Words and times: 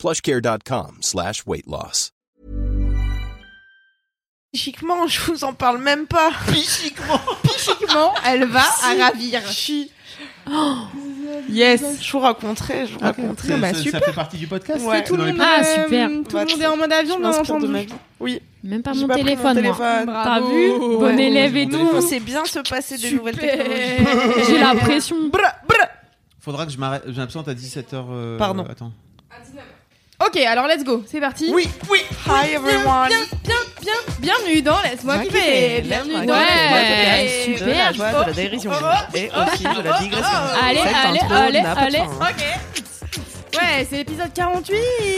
plushcare.com 0.00 0.98
slash 1.02 1.42
weight 1.46 1.66
loss. 1.66 2.12
Psychiquement, 4.52 5.06
je 5.06 5.20
vous 5.30 5.44
en 5.44 5.52
parle 5.52 5.78
même 5.78 6.06
pas. 6.06 6.30
Psychiquement. 6.48 7.20
Psychiquement, 7.44 8.14
elle 8.26 8.46
va 8.46 8.62
à 8.82 9.04
ravir. 9.04 9.42
Chi. 9.46 9.92
Yes, 11.50 11.82
je 12.00 12.10
vous 12.12 12.18
raconterai, 12.18 12.86
je 12.86 12.94
vous 12.94 12.98
raconterai. 13.00 13.48
Ça, 13.48 13.56
Bah, 13.58 13.68
ça- 13.68 13.74
ça 13.74 13.82
super. 13.82 14.00
fait 14.04 14.12
partie 14.12 14.38
du 14.38 14.46
podcast. 14.48 14.84
Ouais. 14.84 15.04
Tout 15.04 15.16
le 15.16 15.26
monde 15.26 15.40
Ah, 15.40 15.62
super. 15.62 16.08
Tout 16.28 16.36
le 16.36 16.46
monde 16.46 16.60
est 16.62 16.66
en 16.66 16.76
mode 16.76 16.92
avion, 16.92 17.18
bien 17.20 17.30
de 17.30 17.36
entendu. 17.36 17.66
ma 17.68 17.82
vie. 17.82 17.94
Oui. 18.18 18.40
Même 18.64 18.82
pas 18.82 18.92
mon 18.94 19.06
pas 19.06 19.14
pris 19.14 19.22
mon 19.22 19.28
téléphone, 19.28 19.54
téléphone. 19.56 20.06
T'as 20.06 20.40
vu 20.40 20.70
Bon 20.78 21.02
Ouais. 21.16 21.22
élève 21.26 21.56
et 21.56 21.66
Nous, 21.66 21.78
tout. 21.78 21.90
on 21.94 22.00
sait 22.00 22.20
bien 22.20 22.44
se 22.44 22.58
passer 22.60 22.98
des 22.98 23.12
nouvelles 23.12 23.38
technologies. 23.38 24.44
J'ai 24.48 24.58
la 24.58 24.74
pression. 24.74 25.16
Faudra 26.40 26.66
que 26.66 26.72
je 26.72 26.78
m'absente 26.78 27.46
à 27.48 27.54
17h. 27.54 28.36
Pardon. 28.38 28.64
Attends. 28.68 28.92
Ok, 30.20 30.36
alors 30.36 30.66
let's 30.66 30.84
go, 30.84 31.02
c'est 31.10 31.18
parti. 31.18 31.50
Oui, 31.50 31.66
oui. 31.88 32.00
Hi 32.26 32.52
everyone. 32.52 33.08
Bien, 33.08 33.18
bien, 33.42 33.54
bien, 33.80 33.92
bienvenue 34.18 34.60
dans 34.60 34.78
Laisse-moi 34.82 35.16
Moi 35.16 35.24
kiffer. 35.24 35.80
Bienvenue 35.80 36.12
Laisse-moi 36.12 36.26
dans 36.26 36.40
kiffer. 36.40 37.56
Laisse-moi 37.56 37.66
De 37.66 37.72
la 37.72 37.92
joie, 37.92 38.24
de 38.24 38.26
la 38.26 38.32
dérision 38.34 38.72
et 39.14 39.30
aussi 39.30 39.62
de 39.62 39.80
la 39.82 39.98
digression. 39.98 40.38
Allez, 40.62 40.80
allez, 40.80 41.20
intro 41.20 41.34
allez, 41.34 41.62
allez. 41.74 42.00
Ok. 42.00 42.44
Ouais, 43.54 43.86
c'est 43.88 43.96
l'épisode 43.96 44.32
48. 44.34 44.76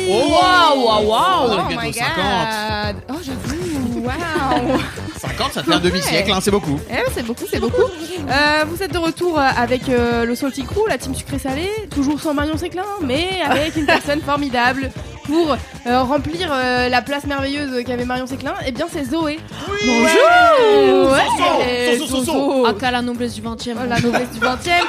Oh, 0.09 0.13
waouh, 0.13 0.87
waouh, 0.87 1.07
waouh. 1.09 1.51
Oh 1.51 1.81
my 1.83 1.93
50. 1.93 2.15
god. 2.17 2.97
Oh, 3.11 3.19
j'avoue. 3.23 3.72
Waouh. 4.03 4.81
50, 5.19 5.53
ça 5.53 5.63
fait 5.63 5.73
un 5.73 5.81
demi-siècle, 5.81 6.33
hein, 6.33 6.39
c'est 6.41 6.51
beaucoup. 6.51 6.81
Eh, 6.91 7.11
c'est 7.15 7.25
beaucoup, 7.25 7.45
c'est 7.49 7.61
beaucoup. 7.61 7.83
Euh, 7.83 8.65
vous 8.69 8.83
êtes 8.83 8.93
de 8.93 8.99
retour 8.99 9.39
euh, 9.39 9.43
avec 9.57 9.89
euh, 9.89 10.25
le 10.25 10.35
Salty 10.35 10.65
Crew, 10.65 10.87
la 10.89 10.99
team 10.99 11.15
sucré-salé, 11.15 11.69
toujours 11.91 12.21
sans 12.21 12.35
Marion 12.35 12.57
Séclin, 12.57 12.85
mais 13.01 13.41
avec 13.45 13.77
une 13.77 13.87
personne 13.87 14.21
formidable 14.21 14.91
pour 15.33 15.57
euh, 15.87 16.03
remplir 16.03 16.51
euh, 16.53 16.89
la 16.91 17.01
place 17.01 17.25
merveilleuse 17.27 17.85
qu'avait 17.85 18.05
Marion 18.05 18.27
Séclin. 18.27 18.53
Eh 18.67 18.73
bien, 18.73 18.87
c'est 18.93 19.05
Zoé. 19.05 19.39
Bonjour. 19.87 21.11
Ouais. 21.11 21.97
Zozo, 21.99 22.17
Zozo, 22.17 22.25
Zozo. 22.25 22.67
Aka 22.67 22.91
la 22.91 23.03
noblesse 23.03 23.35
du 23.35 23.41
20 23.41 23.67
e 23.69 23.73
Oh, 23.75 23.89
la 23.89 23.99
noblesse 23.99 24.31
du 24.31 24.41
20e. 24.41 24.85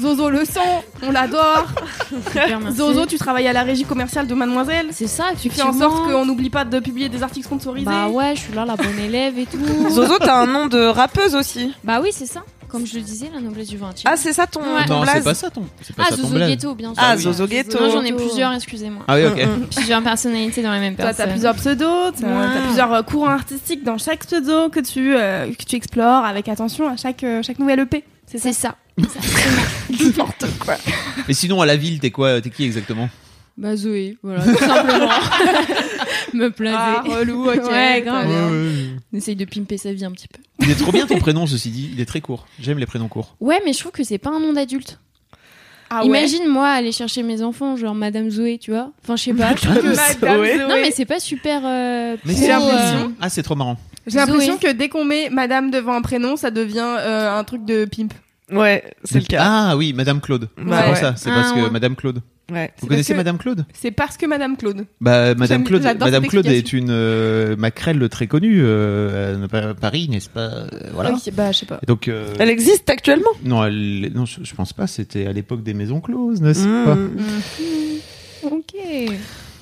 Zozo 0.00 0.28
le 0.30 0.44
sang, 0.44 0.82
on 1.02 1.12
l'adore. 1.12 1.66
Zozo, 2.72 3.06
tu 3.06 3.18
travailles 3.18 3.46
à 3.46 3.52
la 3.52 3.62
régie 3.62 3.84
commerciale 3.84 4.26
de 4.26 4.34
Mademoiselle. 4.34 4.88
C'est 4.90 5.06
ça, 5.06 5.26
Tu 5.40 5.50
fais 5.50 5.62
en 5.62 5.72
sorte 5.72 6.10
qu'on 6.10 6.26
n'oublie 6.26 6.50
pas 6.50 6.64
de 6.64 6.80
publier 6.80 7.08
des 7.08 7.22
articles 7.22 7.46
sponsorisés. 7.46 7.86
Bah 7.86 8.08
ouais, 8.08 8.34
je 8.34 8.40
suis 8.40 8.52
là, 8.52 8.64
la 8.64 8.76
bonne 8.76 8.98
élève 8.98 9.38
et 9.38 9.46
tout. 9.46 9.90
Zozo, 9.90 10.18
t'as 10.18 10.36
un 10.36 10.46
nom 10.46 10.66
de 10.66 10.84
rappeuse 10.84 11.34
aussi. 11.34 11.72
Bah 11.84 12.00
oui, 12.02 12.10
c'est 12.12 12.26
ça. 12.26 12.42
Comme 12.74 12.86
je 12.88 12.96
le 12.96 13.02
disais, 13.02 13.30
la 13.32 13.40
noblesse 13.40 13.68
du 13.68 13.76
20 13.76 13.90
e 13.90 13.92
Ah, 14.04 14.16
c'est 14.16 14.32
ça 14.32 14.48
ton, 14.48 14.58
Ouais. 14.60 14.84
ton 14.84 14.94
Non, 14.94 15.02
blaze 15.02 15.14
c'est 15.18 15.22
pas 15.22 15.34
ça 15.34 15.48
ton. 15.48 15.62
C'est 15.80 15.94
pas 15.94 16.02
Ah, 16.06 16.10
ça 16.10 16.16
ton 16.16 16.22
Zozo 16.22 16.34
blaze. 16.34 16.48
Ghetto, 16.50 16.74
bien 16.74 16.92
sûr. 16.92 17.02
Ah, 17.06 17.14
oui. 17.16 17.22
Zozo 17.22 17.46
Ghetto. 17.46 17.78
Non, 17.80 17.90
j'en 17.92 18.02
ai 18.02 18.12
plusieurs, 18.12 18.52
excusez-moi. 18.52 19.04
Ah 19.06 19.14
oui, 19.14 19.26
ok. 19.26 19.36
Mm, 19.46 19.50
mm. 19.62 19.66
Plusieurs 19.76 20.02
personnalités 20.02 20.60
dans 20.60 20.72
la 20.72 20.80
même 20.80 20.96
Toi, 20.96 21.04
t'as 21.04 21.12
personne. 21.12 21.30
plusieurs 21.30 21.54
pseudos, 21.54 22.12
t'as 22.20 22.26
Ouais. 22.26 22.46
t'as 22.52 22.60
plusieurs 22.66 22.92
euh, 22.92 23.02
courants 23.02 23.30
artistiques 23.30 23.84
dans 23.84 23.96
chaque 23.96 24.26
pseudo 24.26 24.70
que 24.70 24.80
tu, 24.80 25.14
euh, 25.14 25.52
que 25.52 25.64
tu 25.64 25.76
explores 25.76 26.24
avec 26.24 26.48
attention 26.48 26.88
à 26.88 26.96
chaque, 26.96 27.22
euh, 27.22 27.44
chaque 27.44 27.60
nouvelle 27.60 27.78
EP. 27.78 28.02
C'est 28.26 28.38
ça? 28.38 28.50
C'est 28.50 28.52
ça. 28.62 28.74
N'importe 30.04 30.46
quoi. 30.58 30.74
Mais 31.28 31.34
sinon, 31.34 31.60
à 31.60 31.66
la 31.66 31.76
ville, 31.76 32.00
t'es 32.00 32.10
quoi 32.10 32.40
T'es 32.40 32.50
qui 32.50 32.64
exactement? 32.64 33.08
Bah 33.56 33.76
Zoé, 33.76 34.18
voilà, 34.20 34.42
tout 34.42 34.56
simplement. 34.58 35.08
Me 36.38 36.48
plaisait. 36.50 36.74
Ah, 36.76 37.02
relou, 37.06 37.48
ok. 37.48 37.62
Ouais, 37.70 38.02
grave. 38.02 38.26
On 39.12 39.16
essaye 39.16 39.36
de 39.36 39.44
pimper 39.44 39.78
sa 39.78 39.92
vie 39.92 40.04
un 40.04 40.10
petit 40.12 40.28
peu. 40.28 40.40
Il 40.60 40.70
est 40.70 40.74
trop 40.74 40.92
bien 40.92 41.06
ton 41.06 41.18
prénom, 41.20 41.46
ceci 41.46 41.70
dit. 41.70 41.90
Il 41.94 42.00
est 42.00 42.04
très 42.06 42.20
court. 42.20 42.46
J'aime 42.60 42.78
les 42.78 42.86
prénoms 42.86 43.08
courts. 43.08 43.36
Ouais, 43.40 43.60
mais 43.64 43.72
je 43.72 43.78
trouve 43.78 43.92
que 43.92 44.04
c'est 44.04 44.18
pas 44.18 44.30
un 44.30 44.40
nom 44.40 44.52
d'adulte. 44.52 44.98
Ah 45.90 46.00
ouais. 46.00 46.06
Imagine 46.06 46.48
moi 46.48 46.68
aller 46.68 46.92
chercher 46.92 47.22
mes 47.22 47.42
enfants, 47.42 47.76
genre 47.76 47.94
Madame 47.94 48.30
Zoé, 48.30 48.58
tu 48.58 48.70
vois. 48.72 48.90
Enfin, 49.02 49.16
je 49.16 49.22
sais 49.24 49.34
pas. 49.34 49.54
je 49.54 49.62
trouve 49.66 49.76
que- 49.80 49.86
Madame 50.22 50.38
Zoé. 50.38 50.58
Non, 50.58 50.74
mais 50.82 50.90
c'est 50.90 51.04
pas 51.04 51.20
super. 51.20 51.60
euh, 51.64 52.16
Mais 52.24 52.32
pro, 52.32 52.42
c'est 52.42 52.52
euh, 52.52 53.08
Ah, 53.20 53.28
c'est 53.28 53.42
trop 53.42 53.54
marrant. 53.54 53.76
J'ai 54.06 54.18
l'impression 54.18 54.56
que 54.58 54.72
dès 54.72 54.88
qu'on 54.88 55.04
met 55.04 55.30
Madame 55.30 55.70
devant 55.70 55.92
un 55.94 56.02
prénom, 56.02 56.36
ça 56.36 56.50
devient 56.50 56.78
euh, 56.98 57.38
un 57.38 57.44
truc 57.44 57.64
de 57.64 57.84
pimp. 57.84 58.12
Ouais, 58.50 58.82
c'est 59.04 59.20
le 59.20 59.24
cas. 59.26 59.42
Ah 59.42 59.76
oui, 59.76 59.92
Madame 59.92 60.20
Claude. 60.20 60.48
C'est 60.58 60.64
Ouais. 60.64 60.84
pour 60.86 60.96
ça. 60.96 61.14
C'est 61.16 61.30
Ah, 61.30 61.34
parce 61.34 61.52
que 61.52 61.60
ouais. 61.60 61.70
Madame 61.70 61.96
Claude. 61.96 62.20
Ouais. 62.52 62.72
Vous 62.80 62.88
connaissez 62.88 63.14
Madame 63.14 63.38
Claude? 63.38 63.64
C'est 63.72 63.90
parce 63.90 64.16
que 64.18 64.26
Madame 64.26 64.56
Claude. 64.56 64.84
Bah, 65.00 65.34
Madame 65.34 65.64
Claude, 65.64 65.82
Madame 65.82 66.26
Claude 66.26 66.46
est 66.46 66.72
une 66.74 66.90
euh, 66.90 67.56
maquerelle 67.56 68.06
très 68.10 68.26
connue 68.26 68.60
euh, 68.62 69.46
à 69.50 69.74
Paris, 69.74 70.08
n'est-ce 70.10 70.28
pas? 70.28 70.64
Voilà. 70.92 71.12
Ok, 71.12 71.32
bah 71.32 71.52
je 71.52 71.60
sais 71.60 71.66
pas. 71.66 71.80
Et 71.82 71.86
donc, 71.86 72.08
euh, 72.08 72.34
Elle 72.38 72.50
existe 72.50 72.90
actuellement? 72.90 73.30
Non, 73.44 73.64
elle, 73.64 74.10
non, 74.14 74.26
je, 74.26 74.40
je 74.42 74.54
pense 74.54 74.72
pas. 74.74 74.86
C'était 74.86 75.26
à 75.26 75.32
l'époque 75.32 75.62
des 75.62 75.72
maisons 75.74 76.00
closes, 76.00 76.42
n'est-ce 76.42 76.64
pas? 76.84 76.98
Ok. 78.50 78.74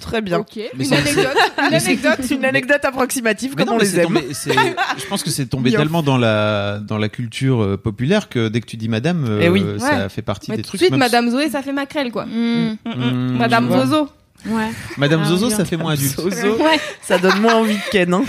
Très 0.03 0.21
bien. 0.21 0.45
Une 0.79 0.93
anecdote. 0.93 1.37
Une 1.59 1.75
anecdote. 1.75 2.31
Une 2.31 2.45
anecdote 2.45 2.85
approximative 2.85 3.55
Mais 3.57 3.65
comme 3.65 3.71
non, 3.71 3.77
on 3.77 3.79
mais 3.79 3.85
les 3.85 4.01
aime. 4.01 4.07
tombé- 4.09 4.27
je 4.99 5.07
pense 5.07 5.23
que 5.23 5.31
c'est 5.31 5.47
tombé 5.47 5.71
tellement 5.73 6.03
dans 6.03 6.19
la 6.19 6.81
dans 6.81 6.99
la 6.99 7.09
culture 7.09 7.63
euh, 7.63 7.77
populaire 7.79 8.29
que 8.29 8.49
dès 8.49 8.61
que 8.61 8.67
tu 8.67 8.77
dis 8.77 8.89
Madame, 8.89 9.25
euh, 9.27 9.41
Eh 9.43 9.49
oui. 9.49 9.65
ça 9.79 10.03
Ouais. 10.03 10.09
fait 10.11 10.23
partie 10.23 10.51
des 10.51 10.57
tout 10.59 10.63
de 10.63 10.67
trucs. 10.67 10.81
suite, 10.81 10.91
même- 10.91 10.99
Madame 11.01 11.31
Zoé, 11.31 11.49
ça 11.49 11.63
fait 11.63 11.73
macrel, 11.73 12.11
quoi. 12.13 12.27
hmm, 12.27 12.77
Hmm, 12.85 13.37
Madame 13.39 13.65
je 13.69 13.73
vois. 13.77 13.87
Zozo. 13.87 14.09
Ouais. 14.47 14.71
Madame 14.99 15.21
Ah, 15.25 15.29
Zozo, 15.29 15.47
bien. 15.47 15.57
ça 15.57 15.65
fait 15.65 15.77
moins 15.77 15.93
adulte. 15.93 16.17
Zozo, 16.21 16.57
Ouais. 16.63 16.81
ça 17.01 17.17
donne 17.19 17.41
moins 17.41 17.55
envie 17.55 17.77
de 17.77 17.91
Ken. 17.93 18.13
Hein. 18.13 18.25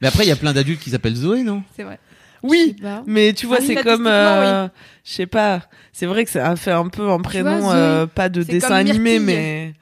Mais 0.00 0.08
après, 0.08 0.24
il 0.24 0.28
y 0.28 0.32
a 0.32 0.36
plein 0.36 0.52
d'adultes 0.52 0.80
qui 0.80 0.90
s'appellent 0.90 1.14
Zoé, 1.16 1.42
non? 1.42 1.62
C'est 1.76 1.82
vrai. 1.84 1.98
Oui, 2.42 2.74
mais 3.06 3.34
tu 3.34 3.46
vois, 3.46 3.58
c'est 3.60 3.76
comme, 3.76 4.06
euh, 4.08 4.66
je 5.04 5.12
sais 5.12 5.26
pas, 5.26 5.60
c'est 5.92 6.06
vrai 6.06 6.24
que 6.24 6.30
ça 6.30 6.50
a 6.50 6.56
fait 6.56 6.72
un 6.72 6.88
peu 6.88 7.08
un 7.08 7.20
prénom, 7.20 7.58
vois, 7.60 7.74
euh, 7.74 8.06
pas 8.06 8.28
de 8.28 8.42
dessin 8.42 8.74
animé, 8.74 9.20
mais 9.20 9.74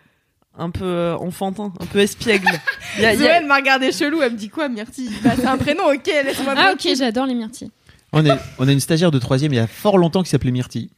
un 0.59 0.71
peu 0.71 0.85
euh, 0.85 1.17
enfantin, 1.17 1.73
un 1.81 1.87
peu 1.87 1.99
espiègle. 2.01 2.47
Il 2.99 3.03
y 3.03 3.07
a- 3.07 3.17
Zoé, 3.17 3.27
elle 3.27 3.47
m'a 3.47 3.57
regardé 3.57 3.93
chelou, 3.93 4.21
elle 4.23 4.33
me 4.33 4.37
dit 4.37 4.49
quoi, 4.49 4.69
Myrtille? 4.69 5.11
Bah, 5.23 5.31
c'est 5.37 5.47
un 5.47 5.57
prénom, 5.57 5.85
ok, 5.87 6.07
laisse-moi 6.07 6.55
Ah 6.57 6.73
ok, 6.75 6.89
j'adore 6.97 7.27
les 7.27 7.35
myrtilles. 7.35 7.71
On, 8.13 8.25
est, 8.27 8.37
on 8.59 8.67
a 8.67 8.73
une 8.73 8.81
stagiaire 8.81 9.11
de 9.13 9.19
troisième 9.19 9.53
il 9.53 9.57
y 9.57 9.61
a 9.61 9.67
fort 9.69 9.97
longtemps 9.97 10.23
qui 10.23 10.31
s'appelait 10.31 10.51
Myrtille. 10.51 10.91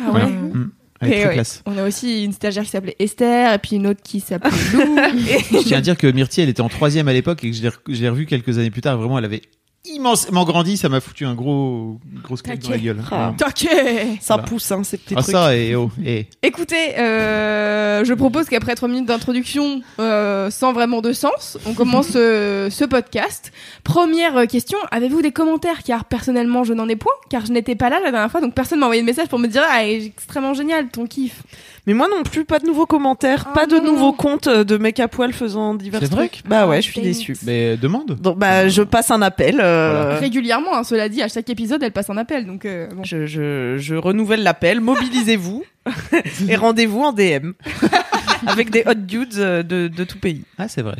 Ah 0.00 0.04
Voilà. 0.10 0.26
ouais. 0.26 0.32
Mm. 0.32 0.70
Elle 1.00 1.12
est 1.12 1.16
Et 1.16 1.20
très 1.20 1.28
ouais. 1.28 1.34
classe. 1.34 1.62
On 1.66 1.78
a 1.78 1.84
aussi 1.86 2.24
une 2.24 2.32
stagiaire 2.32 2.64
qui 2.64 2.70
s'appelait 2.70 2.96
Esther, 2.98 3.52
et 3.52 3.58
puis 3.58 3.76
une 3.76 3.86
autre 3.86 4.00
qui 4.02 4.18
s'appelait 4.20 4.50
Lou. 4.72 4.96
Je 5.52 5.62
tiens 5.64 5.78
à 5.78 5.80
dire 5.80 5.96
que 5.96 6.06
Myrtille, 6.10 6.42
elle 6.42 6.48
était 6.48 6.60
en 6.62 6.68
troisième 6.68 7.06
à 7.06 7.12
l'époque 7.12 7.44
et 7.44 7.50
que 7.50 7.56
je 7.56 7.62
l'ai 7.62 7.68
re- 7.68 7.78
je 7.88 8.00
l'ai 8.02 8.08
revue 8.08 8.26
quelques 8.26 8.58
années 8.58 8.70
plus 8.70 8.80
tard. 8.80 8.98
Vraiment, 8.98 9.16
elle 9.18 9.24
avait 9.24 9.42
immensément 9.84 10.44
grandi. 10.44 10.76
Ça 10.76 10.88
m'a 10.88 11.00
foutu 11.00 11.24
un 11.24 11.34
gros, 11.34 11.98
grosse 12.22 12.42
claque 12.42 12.60
dans 12.60 12.70
la 12.70 12.78
gueule. 12.78 13.02
Ah. 13.10 13.30
Ouais. 13.30 13.36
Taquet 13.36 14.18
ça 14.20 14.34
Voilà. 14.34 14.42
pousse, 14.48 14.70
hein, 14.70 14.82
ces 14.84 14.98
petits 14.98 15.14
Ah 15.16 15.22
trucs. 15.22 15.34
ça, 15.34 15.56
et 15.56 15.74
oh, 15.74 15.90
et. 16.04 16.26
Écoutez, 16.42 16.98
euh, 16.98 18.04
je 18.04 18.14
propose 18.14 18.46
qu'après 18.48 18.74
3 18.74 18.88
minutes 18.88 19.06
d'introduction, 19.06 19.80
euh, 20.00 20.50
sans 20.50 20.72
vraiment 20.72 21.00
de 21.00 21.12
sens, 21.12 21.58
on 21.66 21.72
commence 21.74 22.12
euh, 22.16 22.70
ce 22.70 22.84
podcast. 22.84 23.52
Première 23.84 24.46
question, 24.46 24.78
avez-vous 24.90 25.22
des 25.22 25.32
commentaires? 25.32 25.82
Car 25.84 26.04
personnellement, 26.04 26.64
je 26.64 26.74
n'en 26.74 26.88
ai 26.88 26.96
point, 26.96 27.12
car 27.30 27.46
je 27.46 27.52
n'étais 27.52 27.74
pas 27.74 27.88
là 27.90 27.98
la 28.02 28.10
dernière 28.10 28.30
fois, 28.30 28.40
donc 28.40 28.54
personne 28.54 28.78
m'a 28.80 28.86
envoyé 28.86 29.00
de 29.02 29.06
message 29.06 29.28
pour 29.28 29.38
me 29.38 29.46
dire 29.48 29.62
«Ah, 29.70 29.86
extrêmement 29.86 30.54
génial, 30.54 30.88
ton 30.88 31.06
kiff 31.06 31.42
Mais 31.86 31.94
moi 31.94 32.06
non 32.14 32.22
plus, 32.22 32.44
pas 32.44 32.58
de 32.58 32.66
nouveaux 32.66 32.86
commentaires, 32.86 33.46
Oh 33.50 33.54
pas 33.54 33.66
de 33.66 33.76
non. 33.76 33.84
nouveaux 33.84 34.12
comptes 34.12 34.48
de 34.48 34.76
mecs 34.76 35.00
à 35.00 35.08
poil 35.08 35.32
faisant 35.32 35.74
divers 35.74 36.00
trucs. 36.10 36.42
Bah 36.46 36.66
ouais, 36.66 36.78
Ah, 36.78 36.80
je 36.80 36.90
suis 36.90 37.00
déçue. 37.00 37.36
Mais 37.44 37.76
demande. 37.76 38.16
Donc 38.20 38.38
bah 38.38 38.68
je 38.68 38.82
passe 38.82 39.10
un 39.10 39.22
appel. 39.22 39.60
Euh, 39.68 40.18
Régulièrement, 40.18 40.76
hein, 40.76 40.84
cela 40.84 41.08
dit, 41.08 41.22
à 41.22 41.28
chaque 41.28 41.48
épisode, 41.50 41.82
elle 41.82 41.92
passe 41.92 42.10
un 42.10 42.16
appel, 42.16 42.46
donc 42.46 42.64
euh, 42.64 42.88
bon. 42.94 43.04
Je, 43.04 43.26
je, 43.26 43.76
je 43.78 43.94
renouvelle 43.94 44.42
l'appel, 44.42 44.80
mobilisez-vous 44.80 45.64
et 46.48 46.56
rendez-vous 46.56 47.00
en 47.00 47.12
DM 47.12 47.52
avec 48.46 48.70
des 48.70 48.82
hot 48.86 48.94
dudes 48.94 49.34
euh, 49.38 49.62
de, 49.62 49.88
de 49.88 50.04
tout 50.04 50.18
pays. 50.18 50.42
Ah, 50.58 50.68
c'est 50.68 50.82
vrai. 50.82 50.96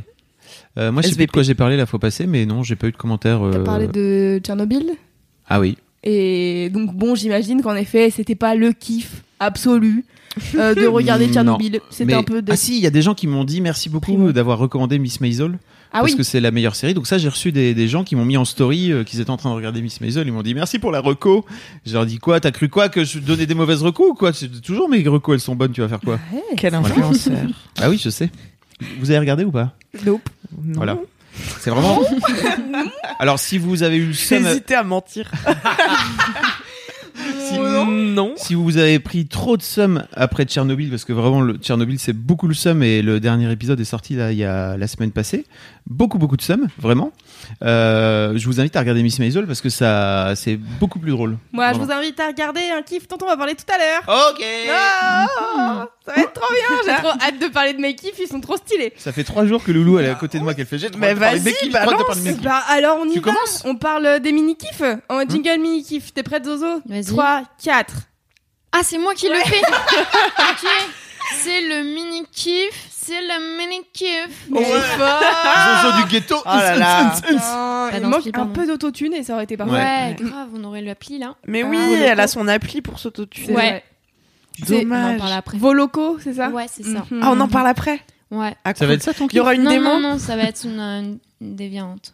Euh, 0.79 0.93
moi, 0.93 1.03
je 1.03 1.09
sais 1.09 1.15
plus 1.17 1.26
de 1.26 1.31
quoi 1.32 1.43
j'ai 1.43 1.55
parlé 1.55 1.76
la 1.76 1.87
fois 1.87 1.99
passée, 1.99 2.26
mais 2.26 2.47
non, 2.47 2.62
j'ai 2.62 2.76
pas 2.76 2.87
eu 2.87 2.93
de 2.93 2.97
commentaires. 2.97 3.41
T'as 3.41 3.59
euh, 3.59 3.65
parlé 3.65 3.88
de 3.88 4.41
Tchernobyl? 4.43 4.93
Ah 5.49 5.61
oui. 5.61 5.76
Et 6.05 6.71
donc 6.71 6.94
bon, 6.94 7.14
j'imagine 7.17 7.62
qu'en 7.62 7.75
effet, 7.75 8.11
c'était 8.11 8.37
pas 8.37 8.55
le 8.55 8.73
kiff 8.73 9.23
absolu 9.41 10.05
euh, 10.55 10.75
de 10.75 10.87
regarder. 10.87 11.26
Tchernobyl. 11.32 11.81
C'était 11.91 12.05
Mais- 12.12 12.14
un 12.14 12.23
peu 12.23 12.43
de... 12.43 12.53
Ah 12.53 12.56
si, 12.56 12.76
il 12.76 12.82
y 12.82 12.87
a 12.87 12.91
des 12.91 13.03
gens 13.03 13.14
qui 13.14 13.26
m'ont 13.26 13.44
dit 13.44 13.61
merci 13.61 13.88
beaucoup 13.88 14.31
d'avoir 14.32 14.59
recommandé 14.59 14.99
Miss 14.99 15.21
Maisel. 15.21 15.59
Ah 15.93 16.00
parce 16.00 16.12
oui. 16.12 16.17
que 16.19 16.23
c'est 16.23 16.40
la 16.40 16.50
meilleure 16.50 16.75
série. 16.76 16.93
Donc 16.94 17.06
ça, 17.06 17.17
j'ai 17.19 17.29
reçu 17.29 17.50
des, 17.50 17.73
des 17.75 17.88
gens 17.88 18.05
qui 18.05 18.14
m'ont 18.14 18.25
mis 18.26 18.37
en 18.37 18.44
story, 18.44 18.93
euh, 18.93 19.05
qu'ils 19.05 19.20
étaient 19.20 19.31
en 19.31 19.37
train 19.38 19.50
de 19.50 19.55
regarder 19.55 19.81
Miss 19.81 20.00
Maisel. 20.00 20.26
Ils 20.26 20.32
m'ont 20.32 20.43
dit 20.43 20.55
merci 20.55 20.79
pour 20.79 20.90
la 20.93 21.00
reco. 21.00 21.46
Je 21.87 21.94
leur 21.94 22.05
dis 22.05 22.19
quoi 22.19 22.40
T'as 22.40 22.50
cru 22.50 22.69
quoi 22.69 22.88
que 22.90 23.05
je 23.05 23.19
donnais 23.19 23.46
des 23.46 23.55
mauvaises 23.55 23.82
recos 23.82 24.11
ou 24.11 24.14
quoi? 24.14 24.32
C'est 24.32 24.61
toujours 24.61 24.88
mes 24.88 25.02
recos, 25.08 25.35
elles 25.35 25.40
sont 25.40 25.55
bonnes. 25.56 25.73
Tu 25.73 25.81
vas 25.81 25.88
faire 25.88 26.00
quoi? 26.00 26.19
Quel 26.56 26.75
influenceur. 26.75 27.38
Ah 27.81 27.88
oui, 27.88 28.00
je 28.02 28.11
sais. 28.11 28.31
Vous 29.00 29.11
avez 29.11 29.20
regardé 29.20 29.44
ou 29.44 29.50
pas? 29.50 29.75
Nope. 30.05 30.29
Non. 30.62 30.75
Voilà. 30.76 30.99
C'est 31.61 31.70
vraiment. 31.70 32.00
Alors, 33.20 33.38
si 33.38 33.58
vous 33.58 33.82
avez 33.82 33.96
eu 33.96 34.06
le 34.08 34.12
seum, 34.14 34.44
hésité 34.46 34.75
à 34.75 34.82
mentir. 34.82 35.31
non. 37.88 38.35
si 38.37 38.55
vous 38.55 38.76
avez 38.76 38.99
pris 38.99 39.26
trop 39.26 39.56
de 39.56 39.62
seum 39.62 40.05
après 40.12 40.44
Tchernobyl, 40.44 40.90
parce 40.90 41.05
que 41.05 41.12
vraiment, 41.12 41.40
le 41.40 41.56
Tchernobyl, 41.56 41.99
c'est 41.99 42.12
beaucoup 42.12 42.49
le 42.49 42.55
seum 42.55 42.82
et 42.82 43.02
le 43.02 43.20
dernier 43.20 43.50
épisode 43.50 43.81
est 43.81 43.85
sorti 43.85 44.14
là, 44.14 44.32
il 44.32 44.38
y 44.38 44.44
a 44.44 44.76
la 44.76 44.87
semaine 44.87 45.11
passée. 45.11 45.46
Beaucoup, 45.87 46.19
beaucoup 46.19 46.37
de 46.37 46.43
seum, 46.43 46.69
vraiment. 46.79 47.12
Euh, 47.62 48.32
je 48.37 48.46
vous 48.46 48.61
invite 48.61 48.75
à 48.76 48.81
regarder 48.81 49.02
Miss 49.02 49.19
Maisel 49.19 49.46
parce 49.46 49.61
que 49.61 49.69
ça, 49.69 50.35
c'est 50.37 50.56
beaucoup 50.56 50.99
plus 50.99 51.11
drôle. 51.11 51.37
Moi, 51.52 51.73
je 51.73 51.79
vous 51.79 51.90
invite 51.90 52.19
à 52.20 52.26
regarder 52.29 52.61
un 52.76 52.82
kiff 52.82 53.08
dont 53.08 53.19
on 53.23 53.26
va 53.26 53.37
parler 53.37 53.55
tout 53.55 53.64
à 53.73 53.79
l'heure. 53.79 54.31
Ok. 54.31 54.44
Ah, 54.70 55.26
ça 56.05 56.12
va 56.14 56.23
être 56.23 56.32
trop 56.32 56.52
bien. 56.52 56.79
J'ai 56.94 57.02
trop 57.02 57.12
hâte 57.20 57.38
de 57.40 57.46
parler 57.49 57.73
de 57.75 57.81
mes 57.81 57.94
kiffs, 57.94 58.19
ils 58.19 58.29
sont 58.29 58.40
trop 58.40 58.56
stylés. 58.56 58.93
Ça 58.96 59.12
fait 59.12 59.25
trois 59.25 59.44
jours 59.46 59.62
que 59.62 59.73
Loulou 59.73 59.99
elle 59.99 60.06
est 60.06 60.11
à 60.11 60.14
côté 60.14 60.38
de 60.38 60.44
moi 60.44 60.55
qu'elle 60.55 60.67
fait 60.67 60.79
j'ai 60.79 60.88
Mais 60.99 61.14
vas-y. 61.14 61.70
Bah 61.70 62.62
alors 62.69 62.99
on 63.00 63.06
y 63.06 63.12
Tu 63.14 63.20
va. 63.20 63.32
commences 63.32 63.62
On 63.64 63.75
parle 63.76 64.20
des 64.20 64.32
mini 64.32 64.56
kiffs. 64.56 64.82
En 65.08 65.20
jingle 65.29 65.61
mini 65.61 65.82
kiff. 65.82 66.12
T'es 66.14 66.23
prête 66.23 66.44
Zozo? 66.44 66.81
Vas-y. 66.87 67.05
3, 67.05 67.43
4. 67.62 67.94
Ah, 68.73 68.81
c'est 68.82 68.99
moi 68.99 69.14
qui 69.14 69.29
le 69.29 69.35
fais 69.37 69.61
Ok. 70.50 70.69
C'est 71.36 71.60
le 71.62 71.84
mini 71.94 72.25
kiff. 72.32 72.86
C'est 72.90 73.20
le 73.20 73.56
mini 73.58 73.80
kiff. 73.92 74.48
Ouais. 74.50 74.64
Zozo 75.82 75.96
du 76.02 76.08
ghetto. 76.10 76.36
Oh 76.44 76.48
là 76.48 76.76
là. 76.76 77.14
il 77.94 78.02
non, 78.02 78.08
manque 78.08 78.26
un 78.26 78.30
pas 78.32 78.44
peu 78.46 78.66
d'autotune 78.66 79.14
et 79.14 79.22
ça 79.22 79.34
aurait 79.34 79.44
été 79.44 79.56
parfait. 79.56 79.72
Ouais, 79.72 80.16
grave, 80.19 80.48
on 80.54 80.64
aurait 80.64 80.82
l'appli 80.82 81.19
là. 81.19 81.36
Mais 81.46 81.62
Ah, 81.64 81.69
oui, 81.69 81.78
elle 81.94 82.20
a 82.20 82.26
son 82.26 82.46
appli 82.48 82.82
pour 82.82 82.98
s'autotuner. 82.98 83.54
Ouais. 83.56 83.84
C'est- 84.66 84.75
On 84.75 84.78
en 84.78 84.82
Dommage. 84.82 85.19
parle 85.19 85.32
après. 85.32 85.58
Vos 85.58 85.72
locaux, 85.72 86.19
c'est 86.22 86.34
ça 86.34 86.48
Ouais, 86.50 86.66
c'est 86.70 86.82
ça. 86.82 87.04
Mhm. 87.10 87.20
Ah, 87.22 87.30
on 87.32 87.40
en 87.40 87.48
parle 87.48 87.69
après 87.69 88.00
Ouais. 88.30 88.54
Ah, 88.64 88.75
Ça 88.75 88.86
va 88.86 88.92
être 88.94 89.02
ça 89.02 89.14
ton 89.14 89.26
Il 89.28 89.36
y 89.36 89.40
aura 89.40 89.54
une 89.54 89.62
non, 89.62 89.70
démo 89.70 89.84
non, 89.94 90.00
non, 90.00 90.19
ça 90.19 90.36
va 90.36 90.42
être 90.42 90.64
une, 90.64 90.78
euh, 90.80 91.00
une- 91.00 91.19
une 91.40 91.56
déviante. 91.56 92.12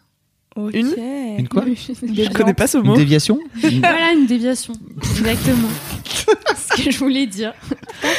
Une 0.73 0.93
Une 1.39 1.47
quoi 1.49 1.65
Je 1.65 2.31
connais 2.31 2.53
pas 2.53 2.67
ce 2.67 2.77
Une 2.77 2.85
mot. 2.85 2.95
déviation 2.95 3.39
Une- 3.63 3.79
Voilà, 3.79 4.13
une 4.13 4.25
déviation. 4.25 4.73
Exactement. 5.19 5.67
ce 6.55 6.81
que 6.83 6.91
je 6.91 6.97
voulais 6.97 7.27
dire. 7.27 7.53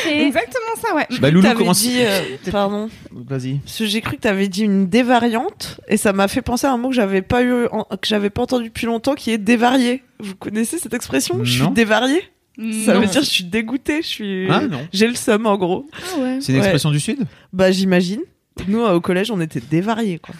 Exactement 0.08 0.74
ça, 0.80 0.94
ouais. 0.94 1.06
Bah 1.20 1.30
Loulou 1.30 1.48
dit, 1.72 1.96
euh, 2.00 2.20
pardon. 2.50 2.88
Vas-y. 3.12 3.60
J'ai 3.66 4.00
cru 4.02 4.16
que 4.16 4.20
t'avais 4.22 4.48
dit 4.48 4.62
une 4.64 4.86
dévariante 4.86 5.80
et 5.88 5.96
ça 5.96 6.12
m'a 6.12 6.28
fait 6.28 6.42
penser 6.42 6.66
à 6.66 6.72
un 6.72 6.76
mot 6.78 6.88
que 6.90 6.94
j'avais 6.94 7.22
pas 7.22 7.42
eu, 7.42 7.66
en- 7.72 7.84
que 7.84 8.06
j'avais 8.06 8.30
pas 8.30 8.42
entendu 8.42 8.68
depuis 8.68 8.86
longtemps, 8.86 9.14
qui 9.14 9.30
est 9.30 9.38
dévarié. 9.38 10.02
Vous 10.20 10.34
connaissez 10.34 10.78
cette 10.78 10.94
expression? 10.94 11.40
Je 11.42 11.62
suis 11.62 11.70
dévarié? 11.70 12.22
Ça 12.84 12.94
Non. 12.94 13.00
veut 13.00 13.06
dire 13.06 13.20
je 13.22 13.28
suis 13.30 13.44
dégoûtée. 13.44 14.00
Je 14.02 14.06
suis. 14.06 14.46
Ah 14.50 14.60
non. 14.62 14.78
J'ai 14.92 15.06
le 15.08 15.14
seum 15.14 15.46
en 15.46 15.56
gros. 15.56 15.86
Ah 15.92 16.18
ouais. 16.20 16.38
C'est 16.40 16.52
une 16.52 16.58
Ouais. 16.58 16.64
expression 16.64 16.90
du 16.90 17.00
Sud? 17.00 17.18
Bah 17.52 17.70
j'imagine. 17.70 18.20
Nous 18.68 18.80
euh, 18.80 18.94
au 18.94 19.00
collège 19.00 19.30
on 19.30 19.40
était 19.40 19.60
dévariés 19.60 20.18
quoi. 20.18 20.34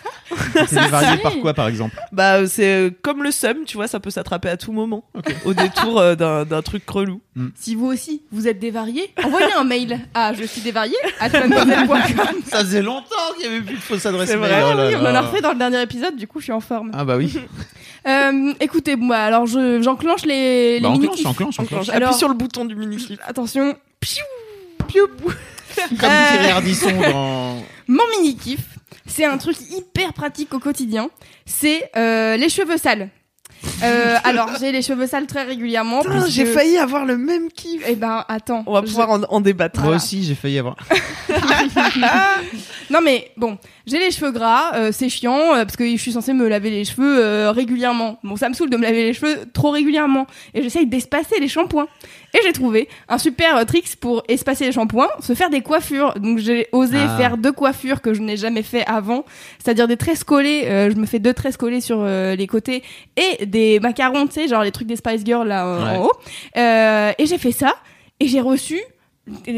C'est 0.66 0.80
varié 0.88 1.18
par 1.18 1.36
quoi 1.38 1.52
par 1.54 1.68
exemple? 1.68 1.94
Bah 2.12 2.36
euh, 2.36 2.46
c'est 2.46 2.72
euh, 2.86 2.90
comme 3.02 3.22
le 3.22 3.30
seum, 3.30 3.58
tu 3.66 3.76
vois, 3.76 3.88
ça 3.88 4.00
peut 4.00 4.10
s'attraper 4.10 4.48
à 4.48 4.56
tout 4.56 4.72
moment. 4.72 5.04
Au 5.44 5.52
détour 5.54 6.00
euh, 6.00 6.14
d'un 6.14 6.44
d'un 6.44 6.62
truc 6.62 6.88
relou. 6.88 7.20
Si 7.54 7.74
vous 7.74 7.86
aussi, 7.86 8.22
vous 8.32 8.48
êtes 8.48 8.58
dévarié, 8.58 9.12
envoyez 9.22 9.52
un 9.52 9.64
mail 9.64 10.00
à 10.14 10.32
je 10.32 10.44
suis 10.44 10.62
dévarié 10.62 10.96
à. 11.20 11.28
Ça 11.28 11.40
faisait 12.60 12.82
longtemps 12.82 13.04
qu'il 13.36 13.44
y 13.44 13.48
avait 13.48 13.60
plus 13.60 13.76
de 13.76 13.80
fausses 13.80 14.06
adresses 14.06 14.30
C'est 14.30 14.36
mail. 14.38 14.50
vrai. 14.50 14.62
Oh 14.64 14.74
Oui, 14.88 14.94
on 14.98 15.02
en 15.06 15.14
a 15.14 15.20
refait 15.20 15.42
dans 15.42 15.52
le 15.52 15.58
dernier 15.58 15.82
épisode, 15.82 16.16
du 16.16 16.26
coup 16.26 16.38
je 16.40 16.44
suis 16.44 16.52
en 16.52 16.60
forme. 16.60 16.90
Ah 16.94 17.04
bah 17.04 17.16
oui. 17.16 17.32
Euh, 18.08 18.52
écoutez, 18.60 18.94
moi, 18.94 19.16
alors 19.16 19.46
je- 19.46 19.82
j'enclenche 19.82 20.24
les, 20.24 20.76
les 20.78 20.80
Bah, 20.80 20.90
mini 20.92 21.08
enclenche, 21.08 21.26
enclenche, 21.26 21.58
enclenche. 21.58 21.88
Appuie 21.88 21.96
Alors- 22.04 22.14
sur 22.14 22.28
le 22.28 22.34
bouton 22.34 22.64
du 22.64 22.76
mini 22.76 22.98
clip. 22.98 23.20
Attention, 23.26 23.74
Comme 26.00 26.10
Euh. 26.10 26.30
Thierry 26.32 26.50
Ardisson 26.50 27.00
dans. 27.00 27.62
mon 27.88 28.02
mini 28.18 28.36
kiff, 28.36 28.60
c'est 29.06 29.24
un 29.24 29.38
truc 29.38 29.56
hyper 29.70 30.12
pratique 30.12 30.52
au 30.54 30.58
quotidien, 30.58 31.08
c'est 31.44 31.90
euh, 31.96 32.36
les 32.36 32.48
cheveux 32.48 32.76
sales. 32.78 33.08
Euh, 33.82 34.16
alors 34.22 34.50
j'ai 34.60 34.70
les 34.70 34.82
cheveux 34.82 35.06
sales 35.06 35.26
très 35.26 35.42
régulièrement. 35.44 36.02
Putain, 36.02 36.20
puisque- 36.20 36.30
j'ai 36.30 36.44
failli 36.46 36.76
avoir 36.76 37.04
le 37.04 37.16
même 37.16 37.50
kiff. 37.50 37.82
Eh 37.88 37.96
ben 37.96 38.24
attends. 38.28 38.62
On 38.66 38.72
va 38.74 38.80
je- 38.82 38.86
pouvoir 38.86 39.10
en, 39.10 39.22
en 39.22 39.40
débattre. 39.40 39.80
Moi 39.80 39.96
aussi, 39.96 40.22
j'ai 40.24 40.34
failli 40.34 40.58
avoir. 40.58 40.76
Non 42.90 43.00
mais 43.02 43.32
bon, 43.36 43.58
j'ai 43.86 43.98
les 43.98 44.10
cheveux 44.10 44.32
gras, 44.32 44.72
euh, 44.74 44.90
c'est 44.92 45.08
chiant 45.08 45.54
euh, 45.54 45.64
parce 45.64 45.76
que 45.76 45.88
je 45.88 45.96
suis 45.96 46.12
censée 46.12 46.32
me 46.32 46.48
laver 46.48 46.70
les 46.70 46.84
cheveux 46.84 47.18
euh, 47.24 47.52
régulièrement. 47.52 48.18
Bon, 48.24 48.34
ça 48.36 48.48
me 48.48 48.54
saoule 48.54 48.68
de 48.70 48.76
me 48.76 48.82
laver 48.82 49.04
les 49.04 49.12
cheveux 49.12 49.36
trop 49.52 49.70
régulièrement 49.70 50.26
et 50.54 50.62
j'essaye 50.62 50.86
d'espacer 50.86 51.38
les 51.40 51.48
shampoings. 51.48 51.86
Et 52.34 52.38
j'ai 52.44 52.52
trouvé 52.52 52.88
un 53.08 53.18
super 53.18 53.56
euh, 53.56 53.64
trick 53.64 53.94
pour 54.00 54.22
espacer 54.28 54.64
les 54.66 54.72
shampoings, 54.72 55.08
se 55.20 55.34
faire 55.34 55.50
des 55.50 55.60
coiffures. 55.60 56.14
Donc 56.18 56.38
j'ai 56.38 56.66
osé 56.72 56.98
Ah. 57.00 57.16
faire 57.16 57.36
deux 57.36 57.52
coiffures 57.52 58.00
que 58.02 58.12
je 58.12 58.20
n'ai 58.22 58.36
jamais 58.36 58.62
fait 58.62 58.84
avant, 58.86 59.24
c'est-à-dire 59.62 59.86
des 59.88 59.96
tresses 59.96 60.24
collées. 60.24 60.64
euh, 60.66 60.90
je 60.90 60.96
me 60.96 61.06
fais 61.06 61.18
deux 61.20 61.32
tresses 61.34 61.56
collées 61.56 61.80
sur 61.80 61.98
euh, 62.00 62.34
les 62.34 62.46
côtés 62.46 62.82
et 63.16 63.46
des 63.46 63.78
macarons, 63.80 64.26
tu 64.26 64.32
sais, 64.34 64.48
genre 64.48 64.62
les 64.64 64.72
trucs 64.72 64.88
des 64.88 64.96
Spice 64.96 65.24
Girls 65.24 65.46
là 65.48 65.64
euh, 65.66 65.84
Ouais. 65.84 65.96
en 65.98 66.04
haut. 66.06 66.12
Euh, 66.56 67.12
et 67.18 67.26
j'ai 67.26 67.38
fait 67.38 67.52
ça 67.52 67.74
et 68.18 68.26
j'ai 68.26 68.40
reçu 68.40 68.80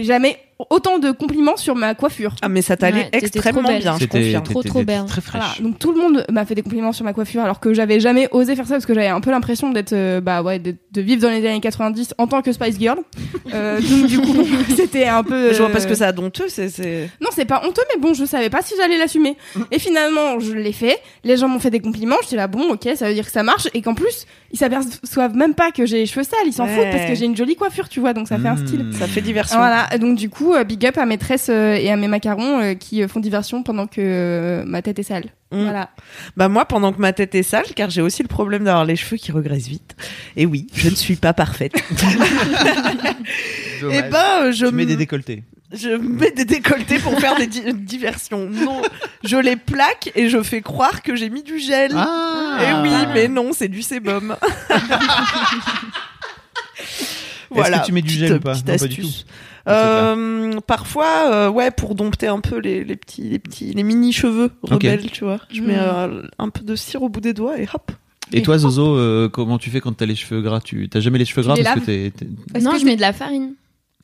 jamais 0.02 0.38
autant 0.70 0.98
de 0.98 1.10
compliments 1.12 1.56
sur 1.56 1.74
ma 1.76 1.94
coiffure. 1.94 2.34
Ah 2.42 2.48
mais 2.48 2.62
ça 2.62 2.76
t'allait 2.76 2.98
Ouais, 3.04 3.08
extrêmement 3.12 3.62
bien, 3.62 3.94
je 3.94 4.00
C'était 4.00 4.18
confirme. 4.18 4.42
Trop, 4.42 4.62
trop 4.62 4.82
belle. 4.82 5.04
Très 5.06 5.20
Voilà, 5.20 5.46
fraîche. 5.46 5.60
donc 5.62 5.78
tout 5.78 5.92
le 5.92 6.00
monde 6.00 6.24
m'a 6.30 6.44
fait 6.44 6.54
des 6.54 6.62
compliments 6.62 6.92
sur 6.92 7.04
ma 7.04 7.12
coiffure 7.12 7.42
alors 7.42 7.60
que 7.60 7.72
j'avais 7.74 8.00
jamais 8.00 8.28
osé 8.32 8.56
faire 8.56 8.66
ça 8.66 8.74
parce 8.74 8.86
que 8.86 8.94
j'avais 8.94 9.06
un 9.08 9.20
peu 9.20 9.30
l'impression 9.30 9.70
d'être 9.70 9.92
euh, 9.92 10.20
bah 10.20 10.42
ouais 10.42 10.58
de, 10.58 10.74
de 10.92 11.00
vivre 11.00 11.22
dans 11.22 11.30
les 11.30 11.46
années 11.46 11.60
90 11.60 12.14
en 12.18 12.26
tant 12.26 12.42
que 12.42 12.52
Spice 12.52 12.78
Girl. 12.78 12.98
Euh, 13.54 13.80
donc 13.80 14.06
du 14.06 14.20
coup 14.20 14.44
c'était 14.76 15.06
un 15.06 15.22
peu 15.22 15.54
Je 15.54 15.58
vois 15.58 15.70
pas 15.70 15.80
ce 15.80 15.86
euh, 15.86 15.88
que 15.88 15.94
ça 15.94 16.08
a 16.08 16.12
d'honteux, 16.12 16.48
c'est 16.48 16.68
c'est. 16.68 17.08
Non, 17.18 17.30
c'est 17.32 17.46
pas 17.46 17.62
honteux 17.66 17.80
mais 17.94 17.98
bon, 17.98 18.12
je 18.12 18.26
savais 18.26 18.50
pas 18.50 18.60
si 18.60 18.74
j'allais 18.76 18.98
l'assumer. 18.98 19.38
Et 19.72 19.78
finalement, 19.78 20.38
je 20.38 20.52
l'ai 20.52 20.72
fait. 20.72 20.98
Les 21.24 21.38
gens 21.38 21.48
m'ont 21.48 21.58
fait 21.58 21.70
des 21.70 21.80
compliments, 21.80 22.16
j'étais 22.22 22.36
là 22.36 22.46
bon, 22.46 22.72
OK, 22.72 22.86
ça 22.94 23.08
veut 23.08 23.14
dire 23.14 23.24
que 23.24 23.32
ça 23.32 23.42
marche 23.42 23.66
et 23.72 23.80
qu'en 23.80 23.94
plus, 23.94 24.26
ils 24.52 24.58
s'aperçoivent 24.58 25.34
même 25.34 25.54
pas 25.54 25.70
que 25.70 25.86
j'ai 25.86 25.96
les 25.98 26.06
cheveux 26.06 26.24
sales, 26.24 26.40
ils 26.46 26.52
s'en 26.52 26.66
Ouais. 26.66 26.74
foutent 26.74 26.90
parce 26.92 27.06
que 27.06 27.14
j'ai 27.14 27.24
une 27.24 27.36
jolie 27.36 27.56
coiffure, 27.56 27.88
tu 27.88 28.00
vois, 28.00 28.12
donc 28.12 28.28
ça 28.28 28.38
fait 28.38 28.48
un 28.48 28.56
style. 28.58 28.90
Ça 28.98 29.06
fait 29.06 29.22
diversion. 29.22 29.56
Voilà, 29.56 29.86
donc 29.98 30.16
du 30.16 30.28
coup, 30.28 30.47
euh, 30.54 30.64
big 30.64 30.84
up 30.86 30.98
à 30.98 31.06
mes 31.06 31.18
tresses 31.18 31.48
euh, 31.50 31.74
et 31.74 31.90
à 31.90 31.96
mes 31.96 32.08
macarons 32.08 32.60
euh, 32.60 32.74
qui 32.74 33.06
font 33.08 33.20
diversion 33.20 33.62
pendant 33.62 33.86
que 33.86 34.62
ma 34.66 34.82
tête 34.82 34.98
est 34.98 35.02
sale. 35.04 35.26
Mm. 35.52 35.62
Voilà. 35.62 35.90
Bah 36.36 36.48
moi, 36.48 36.64
pendant 36.66 36.92
que 36.92 37.00
ma 37.00 37.12
tête 37.12 37.34
est 37.34 37.42
sale, 37.42 37.64
car 37.74 37.88
j'ai 37.90 38.02
aussi 38.02 38.22
le 38.22 38.28
problème 38.28 38.64
d'avoir 38.64 38.84
les 38.84 38.96
cheveux 38.96 39.16
qui 39.16 39.32
regressent 39.32 39.68
vite. 39.68 39.96
Et 40.36 40.44
oui, 40.46 40.66
je 40.74 40.88
ne 40.90 40.94
suis 40.94 41.16
pas 41.16 41.32
parfaite. 41.32 41.72
Et 41.76 41.80
Dommage. 43.80 44.10
ben, 44.10 44.50
je 44.50 44.66
tu 44.66 44.74
mets 44.74 44.84
des 44.86 44.96
décolletés. 44.96 45.42
je 45.72 45.88
mets 45.90 46.30
des 46.32 46.44
décolletés 46.44 46.98
pour 46.98 47.18
faire 47.18 47.36
des 47.36 47.46
di- 47.46 47.72
diversions. 47.74 48.48
Non, 48.50 48.82
je 49.24 49.36
les 49.36 49.56
plaque 49.56 50.10
et 50.14 50.28
je 50.28 50.42
fais 50.42 50.60
croire 50.60 51.02
que 51.02 51.16
j'ai 51.16 51.30
mis 51.30 51.42
du 51.42 51.58
gel. 51.58 51.92
Ah 51.96 52.58
Et 52.60 52.82
oui, 52.82 52.90
mais 53.14 53.28
non, 53.28 53.52
c'est 53.54 53.68
du 53.68 53.80
sébum. 53.82 54.36
Est-ce 57.56 57.80
que 57.80 57.86
tu 57.86 57.92
mets 57.92 58.02
du 58.02 58.10
gel 58.14 58.34
ou 58.34 58.40
pas 58.40 58.52
petite 58.52 58.66
Non, 58.68 58.76
pas 58.76 58.86
du 58.86 59.00
astuce. 59.00 59.24
tout. 59.24 59.32
Euh, 59.70 60.60
parfois, 60.66 61.30
euh, 61.32 61.48
ouais, 61.50 61.70
pour 61.70 61.94
dompter 61.94 62.26
un 62.26 62.40
peu 62.40 62.58
les, 62.58 62.84
les 62.84 62.96
petits, 62.96 63.22
les 63.28 63.38
petits, 63.38 63.72
les 63.72 63.82
mini 63.82 64.12
cheveux 64.12 64.50
rebelles, 64.62 65.10
tu 65.10 65.24
vois. 65.24 65.40
Je 65.50 65.60
mets 65.62 65.74
Mm. 65.76 65.80
euh, 65.80 66.22
un 66.38 66.48
peu 66.48 66.62
de 66.62 66.74
cire 66.74 67.02
au 67.02 67.08
bout 67.08 67.20
des 67.20 67.34
doigts 67.34 67.58
et 67.60 67.68
hop. 67.72 67.90
Et 68.32 68.42
toi, 68.42 68.58
Zozo, 68.58 68.96
euh, 68.96 69.28
comment 69.28 69.56
tu 69.58 69.70
fais 69.70 69.80
quand 69.80 69.92
t'as 69.94 70.04
les 70.06 70.14
cheveux 70.14 70.42
gras? 70.42 70.60
Tu 70.60 70.88
t'as 70.88 71.00
jamais 71.00 71.18
les 71.18 71.24
cheveux 71.24 71.42
gras 71.42 71.54
les 71.54 71.62
parce 71.64 71.80
que 71.80 71.84
t'es. 71.84 72.12
Non, 72.60 72.72
que 72.72 72.78
je 72.78 72.84
mets 72.84 72.96
de 72.96 73.00
la 73.00 73.12
farine. 73.12 73.54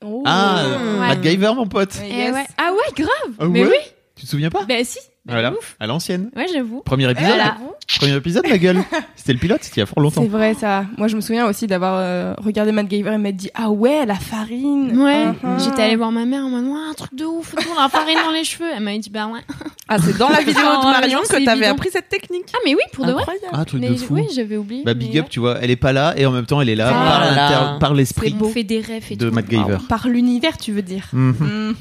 Ah, 0.03 0.07
Mmh. 0.07 0.71
euh, 0.71 1.01
Ouais. 1.01 1.09
MacGyver, 1.09 1.53
mon 1.55 1.67
pote. 1.67 1.99
Eh 2.05 2.09
yes. 2.15 2.33
ouais. 2.35 2.45
Ah 2.59 2.71
ouais, 2.73 2.93
grave. 2.97 3.35
Ah 3.39 3.47
Mais 3.49 3.63
ouais 3.65 3.71
oui. 3.71 3.93
Tu 4.17 4.25
te 4.27 4.31
souviens 4.31 4.51
pas? 4.51 4.65
Bah 4.69 4.83
si. 4.85 4.99
Bah, 5.27 5.33
Voilà, 5.35 5.53
ouf. 5.53 5.77
à 5.81 5.87
l'ancienne. 5.87 6.31
Ouais, 6.37 6.47
j'avoue. 6.53 6.83
Premier 6.85 7.11
épisode. 7.11 7.29
Voilà. 7.31 7.57
Premier 7.99 8.17
épisode, 8.17 8.47
ma 8.49 8.59
gueule. 8.59 8.79
C'était 9.17 9.33
le 9.33 9.39
pilote, 9.39 9.61
c'était 9.63 9.77
il 9.77 9.81
y 9.81 9.83
a 9.83 9.87
fort 9.87 10.01
longtemps. 10.03 10.21
C'est 10.23 10.29
vrai 10.29 10.53
ça. 10.53 10.85
Moi 10.99 11.09
je 11.09 11.17
me 11.17 11.23
souviens 11.23 11.47
aussi 11.47 11.67
d'avoir 11.67 11.95
euh, 11.99 12.35
regardé 12.39 12.73
Matt 12.73 12.89
Gaver 12.89 13.15
et 13.15 13.19
m'être 13.19 13.37
dit 13.37 13.49
ah 13.55 13.71
ouais 13.71 14.05
la 14.05 14.17
farine. 14.17 14.99
Ouais. 15.01 15.29
Mhm. 15.29 15.59
J'étais 15.65 15.83
allée 15.83 15.97
voir 15.97 16.13
ma 16.13 16.27
mère 16.27 16.45
en 16.45 16.51
mode, 16.51 16.65
ouais, 16.65 16.91
un 16.91 16.93
truc 16.93 17.15
de 17.15 17.25
ouf, 17.25 17.55
tout, 17.55 17.69
la 17.79 17.89
farine 17.89 18.19
dans 18.25 18.33
les 18.33 18.45
cheveux. 18.45 18.69
Elle 18.77 18.83
m'a 18.83 18.99
dit, 18.99 19.09
bah 19.09 19.27
ouais. 19.29 19.41
Ah, 19.89 19.97
c'est 19.99 20.17
dans 20.19 20.29
la 20.31 20.41
vidéo 20.41 20.63
Oh, 20.67 20.81
de 20.81 20.91
Marion 20.91 21.11
genre, 21.19 21.27
c'est 21.27 21.41
que 21.41 21.45
t'avais 21.45 21.67
appris 21.67 21.91
cette 21.91 22.09
technique. 22.09 22.45
Ah, 22.55 22.59
mais 22.65 22.75
oui, 22.75 22.81
pour 22.93 23.05
de 23.07 23.13
vrai. 23.13 23.21
Incroyable. 23.23 23.49
Ah, 23.53 23.65
truc 23.65 23.81
mais 23.81 23.91
de 23.91 23.97
fou. 23.97 24.15
oui, 24.15 24.27
j'avais 24.35 24.57
oublié. 24.59 24.83
Bah, 24.85 24.95
big 24.95 25.19
up, 25.19 25.27
tu 25.31 25.41
vois, 25.41 25.59
elle 25.61 25.71
est 25.71 25.77
pas 25.77 25.93
là 25.93 26.15
et 26.17 26.27
en 26.27 26.33
même 26.33 26.47
temps, 26.47 26.61
elle 26.61 26.69
est 26.71 26.75
là 26.75 26.91
Ah 26.93 27.77
par, 27.81 27.95
l'esprit 27.95 28.33
bon. 28.33 28.49
fait 28.51 28.65
des 28.65 28.81
rêves 28.81 29.05
et 29.11 29.17
de 29.17 29.29
tout. 29.29 29.35
MacGyver. 29.35 29.79
Par 29.89 30.09
l'univers 30.09 30.57
tu 30.59 30.73
veux 30.73 30.83
dire. 30.83 31.07
Mhm. 31.13 31.35
Mhm. 31.39 31.75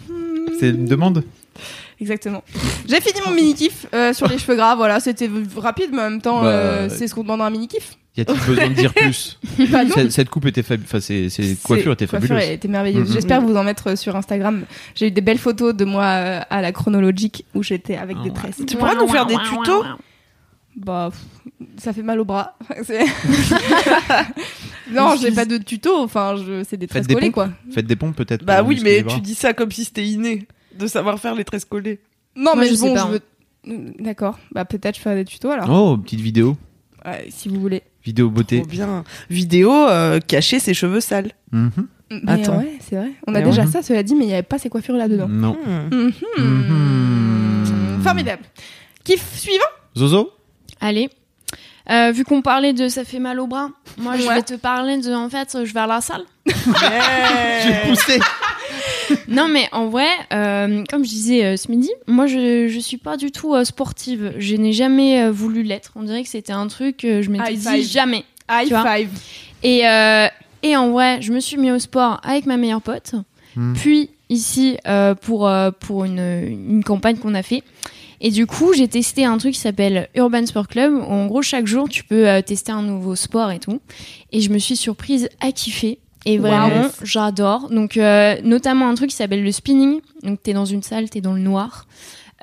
C'est 0.59 0.69
une 0.69 0.85
demande 0.85 1.23
Exactement. 2.03 2.43
J'ai 2.85 2.99
fini 2.99 3.21
mon 3.25 3.33
mini 3.33 3.53
kiff 3.55 3.85
euh, 3.93 4.11
sur 4.11 4.27
les 4.27 4.37
cheveux 4.37 4.57
gras. 4.57 4.75
Voilà, 4.75 4.99
c'était 4.99 5.29
rapide, 5.55 5.91
mais 5.93 6.01
en 6.01 6.09
même 6.09 6.21
temps, 6.21 6.41
Bah, 6.41 6.47
euh, 6.49 6.89
c'est 6.89 7.07
ce 7.07 7.15
qu'on 7.15 7.23
demande 7.23 7.39
dans 7.39 7.45
un 7.45 7.49
mini 7.49 7.69
kiff. 7.69 7.97
Y 8.17 8.21
a-t-il 8.21 8.39
besoin 8.45 8.67
de 8.67 8.73
dire 8.73 8.93
plus 8.93 9.39
Bah 9.71 9.79
cette, 9.91 10.11
cette 10.11 10.29
coupe 10.29 10.45
était 10.47 10.63
fabuleuse. 10.63 10.85
Enfin, 10.89 10.99
ces, 10.99 11.29
ces 11.29 11.55
coiffures 11.55 11.93
étaient 11.93 12.05
coiffure 12.05 12.27
fabuleuses. 12.27 12.49
était 12.51 12.67
merveilleuse. 12.67 13.07
Mhm. 13.07 13.13
J'espère 13.13 13.41
vous 13.41 13.55
en 13.55 13.63
mettre 13.63 13.91
euh, 13.91 13.95
sur 13.95 14.15
Instagram. 14.17 14.65
J'ai 14.95 15.07
eu 15.07 15.11
des 15.11 15.21
belles 15.21 15.37
photos 15.39 15.73
de 15.73 15.85
moi 15.85 16.03
euh, 16.03 16.39
à 16.49 16.61
la 16.61 16.73
chronologique 16.73 17.45
où 17.55 17.63
j'étais 17.63 17.95
avec 17.95 18.17
des 18.21 18.29
ouais. 18.29 18.35
tresses. 18.35 18.61
Tu 18.67 18.75
pourras 18.75 18.95
nous 18.95 19.07
faire 19.07 19.25
des 19.25 19.37
tutos 19.37 19.83
Bah, 20.75 21.09
pff, 21.11 21.67
ça 21.77 21.93
fait 21.93 22.03
mal 22.03 22.19
au 22.19 22.25
bras. 22.25 22.57
Non, 24.91 25.15
j'ai 25.19 25.31
pas 25.31 25.45
de 25.45 25.57
tuto. 25.57 25.97
Enfin, 25.97 26.35
je... 26.35 26.63
c'est 26.69 26.77
des 26.77 26.87
tresses 26.87 27.07
des 27.07 27.13
collées, 27.15 27.27
pompes. 27.27 27.33
quoi. 27.35 27.49
Faites 27.73 27.87
des 27.87 27.95
pompes 27.95 28.15
peut-être. 28.15 28.43
Bah 28.43 28.63
oui, 28.63 28.79
mais 28.83 29.03
tu 29.03 29.19
dis 29.21 29.35
ça 29.35 29.53
comme 29.53 29.71
si 29.71 29.85
c'était 29.85 30.05
inné 30.05 30.45
de 30.77 30.87
savoir 30.87 31.19
faire 31.19 31.35
les 31.35 31.43
tresses 31.43 31.65
collées. 31.65 31.99
Non, 32.35 32.51
Moi, 32.55 32.63
mais 32.63 32.67
je 32.67 32.75
sais 32.75 32.87
bon, 32.87 32.93
pas, 32.95 32.99
je 33.01 33.05
hein. 33.05 33.19
veux. 33.67 33.93
D'accord, 33.99 34.37
bah 34.51 34.65
peut-être 34.65 34.95
je 34.97 35.01
ferai 35.01 35.15
des 35.15 35.25
tutos 35.25 35.49
alors, 35.49 35.69
Oh, 35.69 35.97
petite 35.97 36.19
vidéo. 36.19 36.57
Ouais, 37.05 37.27
si 37.29 37.47
vous 37.49 37.59
voulez. 37.61 37.81
Vidéo 38.03 38.29
beauté. 38.29 38.59
Trop 38.61 38.69
bien. 38.69 39.03
Vidéo 39.29 39.71
euh, 39.71 40.19
cacher 40.19 40.59
ses 40.59 40.73
cheveux 40.73 40.99
sales. 40.99 41.31
Mhm. 41.51 41.71
Mais 42.23 42.31
Attends. 42.33 42.57
ouais, 42.59 42.77
c'est 42.81 42.95
vrai. 42.97 43.11
On 43.25 43.33
a 43.33 43.39
Mais 43.39 43.45
déjà 43.45 43.63
ouais. 43.63 43.71
ça, 43.71 43.81
cela 43.81 44.03
dit, 44.03 44.15
mais 44.15 44.25
il 44.25 44.27
n'y 44.27 44.33
avait 44.33 44.43
pas 44.43 44.57
ces 44.59 44.69
coiffures 44.69 44.95
là-dedans. 44.95 45.27
Non. 45.29 45.57
Hmm. 45.65 46.09
Mhm. 46.37 48.01
Formidable. 48.03 48.43
Kiff 49.03 49.37
suivant 49.37 49.63
Zozo 49.97 50.31
Allez. 50.81 51.09
Euh, 51.89 52.11
vu 52.11 52.23
qu'on 52.23 52.41
parlait 52.41 52.71
de 52.73 52.87
ça 52.87 53.03
fait 53.03 53.19
mal 53.19 53.39
au 53.41 53.47
bras, 53.47 53.69
moi 53.97 54.15
je 54.17 54.25
Ouais. 54.25 54.35
vais 54.35 54.41
te 54.43 54.53
parler 54.53 54.97
de 54.99 55.13
en 55.13 55.29
fait 55.29 55.57
je 55.65 55.73
vais 55.73 55.79
à 55.81 55.87
la 55.87 55.99
salle. 56.01 56.23
Je 56.45 56.53
vais 57.69 57.89
pousser. 57.89 58.19
Non 59.27 59.47
mais 59.47 59.67
en 59.71 59.87
vrai, 59.87 60.07
euh, 60.31 60.83
comme 60.89 61.03
je 61.03 61.09
disais 61.09 61.43
euh, 61.45 61.57
ce 61.57 61.69
midi, 61.71 61.89
moi 62.07 62.27
je 62.27 62.67
je 62.67 62.79
suis 62.79 62.97
pas 62.97 63.17
du 63.17 63.31
tout 63.31 63.53
euh, 63.55 63.63
sportive. 63.63 64.33
Je 64.37 64.55
n'ai 64.55 64.73
jamais 64.73 65.23
euh, 65.23 65.31
voulu 65.31 65.63
l'être. 65.63 65.91
On 65.95 66.03
dirait 66.03 66.23
que 66.23 66.29
c'était 66.29 66.53
un 66.53 66.67
truc 66.67 66.97
que 66.97 67.21
je 67.21 67.29
m'étais 67.29 67.53
High 67.53 67.59
dit 67.59 67.67
five. 67.83 67.89
jamais. 67.91 68.23
High 68.49 68.67
Tu 68.67 68.73
vois. 68.73 68.83
five. 68.97 69.09
Et 69.63 69.87
euh, 69.87 70.27
et 70.61 70.75
en 70.77 70.91
vrai, 70.91 71.21
je 71.21 71.31
me 71.33 71.39
suis 71.39 71.57
mis 71.57 71.71
au 71.71 71.79
sport 71.79 72.19
avec 72.23 72.45
ma 72.45 72.57
meilleure 72.57 72.81
pote. 72.81 73.13
Hmm. 73.55 73.73
Puis 73.73 74.09
ici 74.29 74.77
euh, 74.87 75.13
pour 75.15 75.47
euh, 75.47 75.71
pour 75.71 76.05
une 76.05 76.19
une 76.19 76.83
campagne 76.83 77.17
qu'on 77.17 77.35
a 77.35 77.43
fait. 77.43 77.63
Et 78.25 78.31
du 78.31 78.45
coup, 78.47 78.71
j'ai 78.73 78.87
testé 78.87 79.25
un 79.25 79.37
truc 79.37 79.53
qui 79.53 79.59
s'appelle 79.59 80.07
Urban 80.15 80.45
Sport 80.45 80.69
Club. 80.69 80.93
Où 80.93 81.01
en 81.01 81.25
gros, 81.25 81.41
chaque 81.41 81.67
jour, 81.67 81.89
tu 81.89 82.05
peux 82.05 82.41
tester 82.45 82.71
un 82.71 82.81
nouveau 82.81 83.15
sport 83.17 83.51
et 83.51 83.59
tout. 83.59 83.81
Et 84.31 84.39
je 84.39 84.49
me 84.49 84.59
suis 84.59 84.77
surprise 84.77 85.27
à 85.41 85.51
kiffer. 85.51 85.99
Et 86.25 86.37
vraiment, 86.37 86.83
Wow. 86.83 86.89
j'adore. 87.03 87.69
Donc, 87.69 87.97
euh, 87.97 88.35
notamment 88.43 88.87
un 88.89 88.95
truc 88.95 89.09
qui 89.09 89.15
s'appelle 89.15 89.43
le 89.43 89.51
spinning. 89.51 89.99
Donc, 90.23 90.41
t'es 90.41 90.53
dans 90.53 90.65
une 90.65 90.83
salle, 90.83 91.09
t'es 91.09 91.21
dans 91.21 91.33
le 91.33 91.41
noir. 91.41 91.85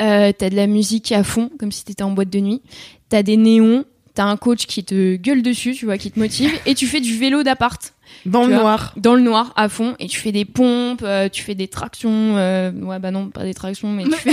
Euh, 0.00 0.32
t'as 0.36 0.50
de 0.50 0.56
la 0.56 0.66
musique 0.66 1.12
à 1.12 1.22
fond, 1.24 1.50
comme 1.58 1.72
si 1.72 1.84
t'étais 1.84 2.02
en 2.02 2.10
boîte 2.10 2.30
de 2.30 2.40
nuit. 2.40 2.62
T'as 3.08 3.22
des 3.22 3.36
néons. 3.36 3.84
T'as 4.14 4.24
un 4.24 4.36
coach 4.36 4.66
qui 4.66 4.82
te 4.84 5.16
gueule 5.16 5.40
dessus, 5.42 5.72
tu 5.74 5.84
vois, 5.84 5.96
qui 5.96 6.10
te 6.10 6.18
motive. 6.18 6.50
Et 6.66 6.74
tu 6.74 6.86
fais 6.86 7.00
du 7.00 7.16
vélo 7.16 7.42
d'appart 7.44 7.94
Dans 8.26 8.42
le 8.44 8.54
vois. 8.54 8.62
noir. 8.62 8.92
dans 8.96 9.14
le 9.14 9.20
noir 9.22 9.52
à 9.56 9.68
fond 9.68 9.94
et 10.00 10.08
tu 10.08 10.18
fais 10.18 10.32
des 10.32 10.44
pompes, 10.44 11.02
euh, 11.04 11.28
tu 11.28 11.42
fais 11.44 11.54
des 11.54 11.68
tractions, 11.68 12.10
euh, 12.36 12.72
ouais 12.72 12.98
bah 12.98 13.12
non 13.12 13.28
pas 13.28 13.44
des 13.44 13.54
tractions 13.54 13.88
mais 13.88 14.02
tu 14.04 14.10
fais 14.10 14.30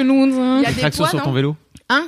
hein. 0.00 0.58
Il 0.60 0.62
y 0.62 0.66
a 0.66 0.72
des 0.72 0.80
Traction 0.80 1.02
poids, 1.04 1.10
sur 1.10 1.22
ton 1.22 1.32
vélo. 1.32 1.56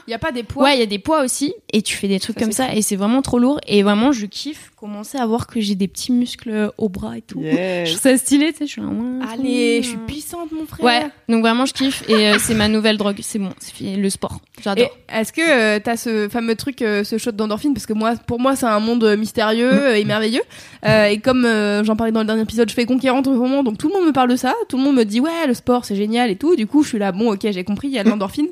Il 0.06 0.10
n'y 0.10 0.14
a 0.14 0.18
pas 0.18 0.32
des 0.32 0.42
poids 0.42 0.64
Ouais 0.64 0.76
il 0.76 0.80
y 0.80 0.82
a 0.82 0.86
des 0.86 0.98
poids 0.98 1.22
aussi 1.24 1.52
et 1.72 1.82
tu 1.82 1.96
fais 1.96 2.08
des 2.08 2.20
trucs 2.20 2.38
Ça, 2.38 2.44
comme 2.44 2.52
ça 2.52 2.74
et 2.74 2.82
c'est 2.82 2.96
vraiment 2.96 3.22
trop 3.22 3.38
lourd 3.38 3.60
et 3.66 3.82
vraiment 3.82 4.12
je 4.12 4.26
kiffe 4.26 4.70
commencer 4.76 5.16
à 5.18 5.26
voir 5.26 5.46
que 5.46 5.60
j'ai 5.60 5.74
des 5.74 5.88
petits 5.88 6.12
muscles 6.12 6.72
au 6.78 6.88
bras 6.88 7.16
et 7.18 7.22
tout. 7.22 7.40
Je 7.42 7.46
Yes. 7.46 7.90
trouve 7.90 8.00
ça 8.12 8.16
stylé 8.18 8.52
tu 8.52 8.58
sais 8.58 8.66
je 8.66 8.70
suis 8.72 8.80
là, 8.80 8.88
ouais, 8.88 9.26
Allez, 9.32 9.82
je 9.82 9.88
suis 9.88 9.96
puissante, 9.98 10.50
mon 10.52 10.66
frère. 10.66 10.84
Ouais 10.84 11.06
donc 11.28 11.40
vraiment 11.42 11.66
je 11.66 11.72
kiffe 11.72 12.02
et 12.08 12.28
euh, 12.28 12.36
c'est 12.38 12.54
ma 12.54 12.68
nouvelle 12.68 12.96
drogue 12.96 13.18
c'est 13.22 13.38
bon 13.38 13.50
c'est 13.58 13.72
fini, 13.74 13.96
le 13.96 14.10
sport 14.10 14.40
j'adore. 14.62 14.90
est-ce 15.08 15.32
que 15.32 15.40
euh, 15.40 15.78
t'as 15.82 15.96
ce 15.96 16.28
fameux 16.28 16.54
truc, 16.56 16.82
euh, 16.82 17.04
ce 17.04 17.18
shot 17.18 17.32
d'endorphine? 17.32 17.74
Parce 17.74 17.86
que 17.86 17.92
moi, 17.92 18.14
pour 18.26 18.38
moi, 18.38 18.54
c'est 18.54 18.66
un 18.66 18.78
monde 18.80 19.02
euh, 19.04 19.16
mystérieux 19.16 19.72
euh, 19.72 19.94
et 19.96 20.04
merveilleux. 20.04 20.42
Euh, 20.86 21.06
et 21.06 21.18
comme 21.18 21.44
euh, 21.44 21.82
j'en 21.84 21.96
parlais 21.96 22.12
dans 22.12 22.20
le 22.20 22.26
dernier 22.26 22.42
épisode, 22.42 22.68
je 22.68 22.74
fais 22.74 22.84
conquérante 22.84 23.24
ce 23.24 23.30
moment, 23.30 23.62
donc 23.64 23.78
tout 23.78 23.88
le 23.88 23.94
monde 23.94 24.06
me 24.06 24.12
parle 24.12 24.30
de 24.30 24.36
ça. 24.36 24.54
Tout 24.68 24.76
le 24.76 24.84
monde 24.84 24.96
me 24.96 25.04
dit 25.04 25.20
ouais, 25.20 25.46
le 25.48 25.54
sport 25.54 25.84
c'est 25.84 25.96
génial 25.96 26.30
et 26.30 26.36
tout. 26.36 26.54
Du 26.54 26.66
coup, 26.66 26.82
je 26.82 26.90
suis 26.90 26.98
là, 26.98 27.10
bon, 27.12 27.32
ok, 27.32 27.40
j'ai 27.50 27.64
compris, 27.64 27.88
il 27.88 27.94
y 27.94 27.98
a 27.98 28.04
de 28.04 28.08
l'endorphine. 28.10 28.48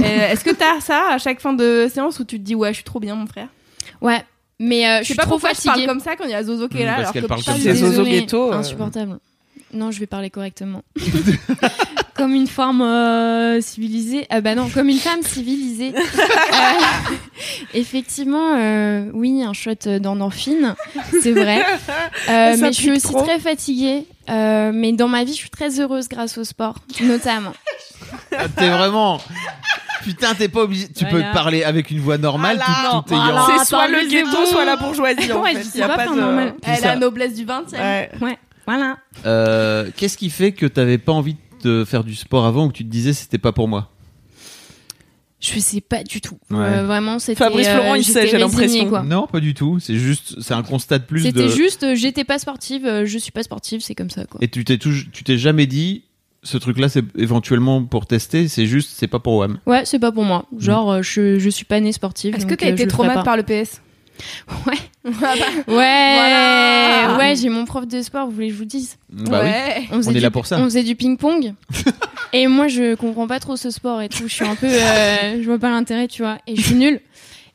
Euh, 0.00 0.30
est-ce 0.32 0.44
que 0.44 0.50
t'as 0.50 0.67
ça 0.80 1.08
à 1.12 1.18
chaque 1.18 1.40
fin 1.40 1.52
de 1.52 1.88
séance 1.92 2.18
où 2.20 2.24
tu 2.24 2.38
te 2.38 2.44
dis 2.44 2.54
ouais, 2.54 2.70
je 2.70 2.74
suis 2.76 2.84
trop 2.84 3.00
bien, 3.00 3.14
mon 3.14 3.26
frère 3.26 3.48
Ouais 4.00 4.22
mais 4.60 4.88
euh, 4.88 4.98
je 5.00 5.04
suis 5.04 5.14
pas 5.14 5.22
trop 5.22 5.34
pourquoi 5.38 5.50
je 5.50 5.54
parle 5.62 5.66
fatiguée. 5.76 5.86
comme 5.86 6.00
ça 6.00 6.16
quand 6.16 6.24
il 6.24 6.30
y 6.30 6.34
a 6.34 6.42
Zozo 6.42 6.66
qui 6.68 6.78
est 6.78 6.82
Mm, 6.82 6.86
là. 6.86 6.90
parce 6.96 7.00
alors 7.00 7.12
qu'elle 7.12 7.22
que 7.22 7.28
parle 7.28 7.44
comme 7.44 7.58
ça. 7.60 7.74
Zozo 7.74 8.02
Ghetto, 8.04 8.52
euh. 8.52 8.56
Insupportable. 8.56 9.18
Non, 9.72 9.92
je 9.92 10.00
vais 10.00 10.06
parler 10.06 10.30
correctement. 10.30 10.82
comme 12.16 12.32
une 12.34 12.48
femme 12.48 12.80
euh, 12.82 13.60
civilisée. 13.60 14.26
Ah 14.30 14.40
bah 14.40 14.56
non, 14.56 14.68
comme 14.68 14.88
une 14.88 14.98
femme 14.98 15.22
civilisée. 15.22 15.92
Euh, 16.58 17.14
effectivement, 17.74 18.54
euh, 18.56 19.10
oui, 19.12 19.42
un 19.42 19.52
shot 19.52 19.98
d'endorphine, 20.00 20.74
c'est 21.22 21.32
vrai. 21.32 21.62
Euh, 22.28 22.56
mais 22.58 22.72
je 22.72 22.80
suis 22.80 22.90
aussi 22.90 23.02
trop. 23.12 23.22
très 23.22 23.38
fatiguée. 23.38 24.04
Euh, 24.28 24.70
mais 24.74 24.92
dans 24.92 25.08
ma 25.08 25.24
vie, 25.24 25.32
je 25.32 25.38
suis 25.38 25.50
très 25.50 25.80
heureuse 25.80 26.08
grâce 26.08 26.36
au 26.36 26.44
sport, 26.44 26.76
notamment. 27.00 27.52
Ah, 28.36 28.48
T'es 28.56 28.68
vraiment. 28.70 29.20
Putain, 30.02 30.34
t'es 30.34 30.48
pas 30.48 30.62
obligé. 30.62 30.88
Tu 30.88 31.04
Voilà. 31.04 31.26
peux 31.28 31.32
parler 31.34 31.64
avec 31.64 31.90
une 31.90 32.00
voix 32.00 32.18
normale 32.18 32.56
Voilà. 32.64 32.90
tout, 33.02 33.08
tout 33.08 33.14
Voilà. 33.14 33.44
ayant. 33.48 33.58
C'est 33.58 33.64
soit 33.66 33.88
le 33.88 34.08
ghetto, 34.08 34.46
soit 34.46 34.64
la 34.64 34.76
bourgeoisie. 34.76 35.32
En 35.32 35.42
Ouais, 35.42 35.54
fait. 35.54 35.78
Y 35.78 35.82
a 35.82 35.88
pas 35.88 35.96
pas 35.96 36.06
de- 36.06 36.20
normal. 36.20 36.54
Elle 36.62 36.76
ça- 36.78 36.90
a 36.90 36.94
la 36.94 37.00
noblesse 37.00 37.34
du 37.34 37.44
20 37.44 37.72
e 37.72 37.76
Ouais. 37.76 38.10
Ouais, 38.20 38.38
voilà. 38.66 38.96
Euh, 39.26 39.90
Qu'est-ce 39.96 40.16
qui 40.16 40.30
fait 40.30 40.52
que 40.52 40.66
t'avais 40.66 40.98
pas 40.98 41.12
envie 41.12 41.36
de 41.64 41.84
faire 41.84 42.04
du 42.04 42.14
sport 42.14 42.46
avant 42.46 42.66
ou 42.66 42.68
que 42.68 42.74
tu 42.74 42.84
te 42.84 42.90
disais 42.90 43.12
c'était 43.12 43.38
pas 43.38 43.52
pour 43.52 43.66
moi? 43.68 43.90
Je 45.40 45.56
sais 45.60 45.80
pas 45.80 46.02
du 46.02 46.20
tout. 46.20 46.36
Ouais. 46.50 46.58
Euh, 46.64 46.84
vraiment, 46.86 47.20
c'était. 47.20 47.36
Fabrice 47.44 47.68
euh, 47.68 47.74
Florent, 47.74 47.94
il 47.94 48.04
sait, 48.04 48.26
j'ai 48.26 48.38
l'impression. 48.38 49.02
Non, 49.04 49.28
pas 49.28 49.38
du 49.38 49.54
tout. 49.54 49.78
C'est 49.78 49.94
juste, 49.96 50.40
c'est 50.40 50.54
un 50.54 50.64
constat 50.64 50.98
de 50.98 51.04
plus 51.04 51.22
C'était 51.22 51.44
de. 51.44 51.48
juste, 51.48 51.94
j'étais 51.94 52.24
pas 52.24 52.40
sportive, 52.40 53.04
je 53.04 53.18
suis 53.18 53.30
pas 53.30 53.44
sportive, 53.44 53.80
c'est 53.80 53.94
comme 53.94 54.10
ça 54.10 54.24
quoi. 54.24 54.38
Et 54.42 54.48
tu 54.48 54.64
t'es 54.64 54.78
tu 54.78 55.06
t'es 55.24 55.38
jamais 55.38 55.66
dit 55.66 56.02
ce 56.42 56.56
truc-là 56.58 56.88
c'est 56.88 57.04
éventuellement 57.16 57.82
pour 57.84 58.06
tester, 58.06 58.48
c'est 58.48 58.66
juste 58.66 58.90
c'est 58.94 59.08
pas 59.08 59.18
pour 59.18 59.36
WAM. 59.38 59.58
Ouais, 59.66 59.84
c'est 59.84 59.98
pas 59.98 60.12
pour 60.12 60.24
moi. 60.24 60.44
Genre, 60.58 60.90
euh, 60.92 61.02
je, 61.02 61.38
je 61.38 61.48
suis 61.50 61.64
pas 61.64 61.80
née 61.80 61.92
sportive. 61.92 62.34
Est-ce 62.34 62.44
que 62.46 62.50
donc, 62.50 62.58
t'as 62.58 62.66
euh, 62.68 62.72
été 62.72 62.84
le 62.84 62.90
ferai 62.90 63.08
traumatisée 63.08 63.18
pas. 63.20 63.24
par 63.24 63.36
le 63.36 63.42
PS 63.42 63.80
Ouais. 64.66 64.74
Ouais, 65.08 65.64
Voilà. 65.66 67.16
ouais, 67.18 67.36
j'ai 67.36 67.48
mon 67.48 67.64
prof 67.64 67.86
de 67.86 68.02
sport, 68.02 68.26
vous 68.26 68.32
voulez 68.32 68.48
que 68.48 68.54
je 68.54 68.58
vous 68.58 68.64
dise? 68.64 68.96
Bah 69.10 69.40
oui. 69.42 69.48
ouais. 69.48 69.88
on, 69.92 69.96
faisait 69.98 70.08
On 70.08 70.10
est 70.12 70.14
du- 70.14 70.20
là 70.20 70.30
pour 70.30 70.46
ça. 70.46 70.58
On 70.58 70.64
faisait 70.64 70.82
du 70.82 70.96
ping-pong. 70.96 71.54
et 72.32 72.46
moi, 72.46 72.68
je 72.68 72.94
comprends 72.94 73.26
pas 73.26 73.38
trop 73.40 73.56
ce 73.56 73.70
sport 73.70 74.02
et 74.02 74.08
tout. 74.08 74.24
Je 74.28 74.34
suis 74.34 74.44
un 74.44 74.54
peu. 74.56 74.66
euh, 74.66 75.40
je 75.42 75.46
vois 75.46 75.58
pas 75.58 75.70
l'intérêt, 75.70 76.08
tu 76.08 76.22
vois. 76.22 76.38
Et 76.46 76.56
je 76.56 76.62
suis 76.62 76.74
nulle. 76.74 77.00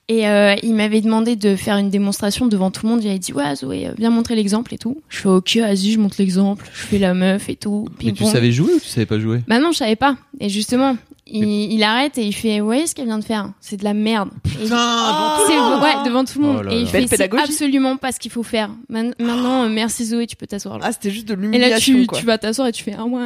Et 0.10 0.28
euh, 0.28 0.56
il 0.64 0.74
m'avait 0.76 1.00
demandé 1.00 1.36
de 1.36 1.56
faire 1.56 1.78
une 1.78 1.90
démonstration 1.90 2.48
devant 2.48 2.72
tout 2.72 2.86
le 2.86 2.92
monde. 2.92 3.04
Il 3.04 3.10
avait 3.10 3.20
dit 3.20 3.32
Ouais, 3.32 3.56
Zoé, 3.56 3.88
euh, 3.88 3.92
viens 3.98 4.10
montrer 4.10 4.36
l'exemple 4.36 4.74
et 4.74 4.78
tout. 4.78 5.02
Je 5.08 5.20
fais 5.20 5.30
Ok, 5.30 5.58
vas-y, 5.58 5.92
je 5.92 6.00
montre 6.00 6.18
l'exemple. 6.20 6.66
Je 6.74 6.82
fais 6.82 7.00
la 7.00 7.14
meuf 7.14 7.48
et 7.50 7.56
tout. 7.56 7.88
Mais 8.04 8.12
tu 8.12 8.26
savais 8.26 8.52
jouer 8.52 8.74
ou 8.74 8.80
tu 8.80 8.88
savais 8.88 9.06
pas 9.06 9.20
jouer? 9.20 9.42
Bah 9.48 9.60
non, 9.60 9.72
je 9.72 9.78
savais 9.78 9.96
pas. 9.96 10.18
Et 10.42 10.50
justement, 10.50 10.98
il, 11.26 11.72
il 11.74 11.84
arrête 11.84 12.18
et 12.18 12.26
il 12.26 12.34
fait 12.34 12.60
Vous 12.60 12.66
voyez 12.66 12.86
ce 12.88 12.94
qu'elle 12.96 13.06
vient 13.06 13.18
de 13.20 13.24
faire 13.24 13.50
C'est 13.62 13.78
de 13.78 13.84
la 13.84 13.94
merde. 13.94 14.30
Et 14.60 14.64
il- 14.64 14.68
c'est 14.68 14.74
ouais, 14.74 16.04
devant 16.06 16.26
tout 16.26 16.40
le 16.40 16.46
monde. 16.46 16.58
Oh 16.60 16.64
là 16.64 16.74
et 16.74 16.82
il 16.82 16.88
fait 16.88 17.08
C'est 17.08 17.22
absolument 17.34 17.98
pas 17.98 18.12
ce 18.12 18.20
qu'il 18.20 18.32
faut 18.32 18.44
faire. 18.44 18.70
Man- 18.90 19.14
Maintenant, 19.20 19.64
euh, 19.64 19.70
merci 19.70 20.06
Zoé, 20.06 20.28
tu 20.28 20.36
peux 20.36 20.48
t'asseoir 20.48 20.80
là. 20.80 20.86
Ah, 20.88 20.92
c'était 20.92 21.12
juste 21.12 21.28
de 21.28 21.34
et 21.34 21.38
là, 21.38 21.42
l'humiliation, 21.44 21.94
tu, 22.02 22.06
quoi. 22.08 22.20
tu 22.20 22.26
vas 22.26 22.38
t'asseoir 22.38 22.68
et 22.68 22.72
tu 22.72 22.84
fais 22.84 22.96
Ah 22.98 23.06
ouais. 23.06 23.22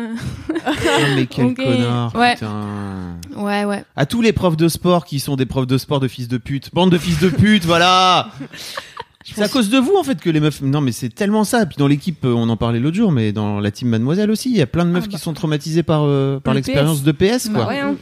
Ah, 0.65 0.71
mais 1.15 1.25
quel 1.25 1.53
connard. 1.55 2.13
Ouais. 2.15 2.33
Putain. 2.35 3.17
Ouais, 3.35 3.65
ouais. 3.65 3.83
À 3.95 4.05
tous 4.05 4.21
les 4.21 4.33
profs 4.33 4.57
de 4.57 4.67
sport 4.67 5.05
qui 5.05 5.19
sont 5.19 5.35
des 5.35 5.45
profs 5.45 5.67
de 5.67 5.77
sport 5.77 5.99
de 5.99 6.07
fils 6.07 6.27
de 6.27 6.37
pute. 6.37 6.73
Bande 6.73 6.91
de 6.91 6.97
fils 6.97 7.19
de 7.19 7.29
pute, 7.29 7.65
voilà. 7.65 8.29
C'est 9.35 9.41
à 9.43 9.49
cause 9.49 9.69
de 9.69 9.77
vous 9.77 9.95
en 9.97 10.03
fait 10.03 10.19
que 10.19 10.29
les 10.29 10.39
meufs. 10.39 10.61
Non 10.61 10.81
mais 10.81 10.91
c'est 10.91 11.09
tellement 11.09 11.43
ça. 11.43 11.65
Puis 11.65 11.75
dans 11.77 11.87
l'équipe, 11.87 12.23
euh, 12.25 12.33
on 12.33 12.49
en 12.49 12.57
parlait 12.57 12.79
l'autre 12.79 12.95
jour, 12.97 13.11
mais 13.11 13.31
dans 13.31 13.59
la 13.59 13.71
team 13.71 13.89
Mademoiselle 13.89 14.31
aussi, 14.31 14.49
il 14.49 14.57
y 14.57 14.61
a 14.61 14.67
plein 14.67 14.85
de 14.85 14.91
meufs 14.91 15.03
Ah, 15.05 15.07
qui 15.07 15.15
bah. 15.15 15.21
sont 15.21 15.33
traumatisées 15.33 15.83
par 15.83 16.03
euh, 16.05 16.39
par 16.39 16.53
Le 16.53 16.59
l'expérience 16.59 17.03
de 17.03 17.11
PS 17.11 17.49
quoi. 17.49 17.63
Bah 17.63 17.67
ouais, 17.67 17.79
hein. 17.79 17.95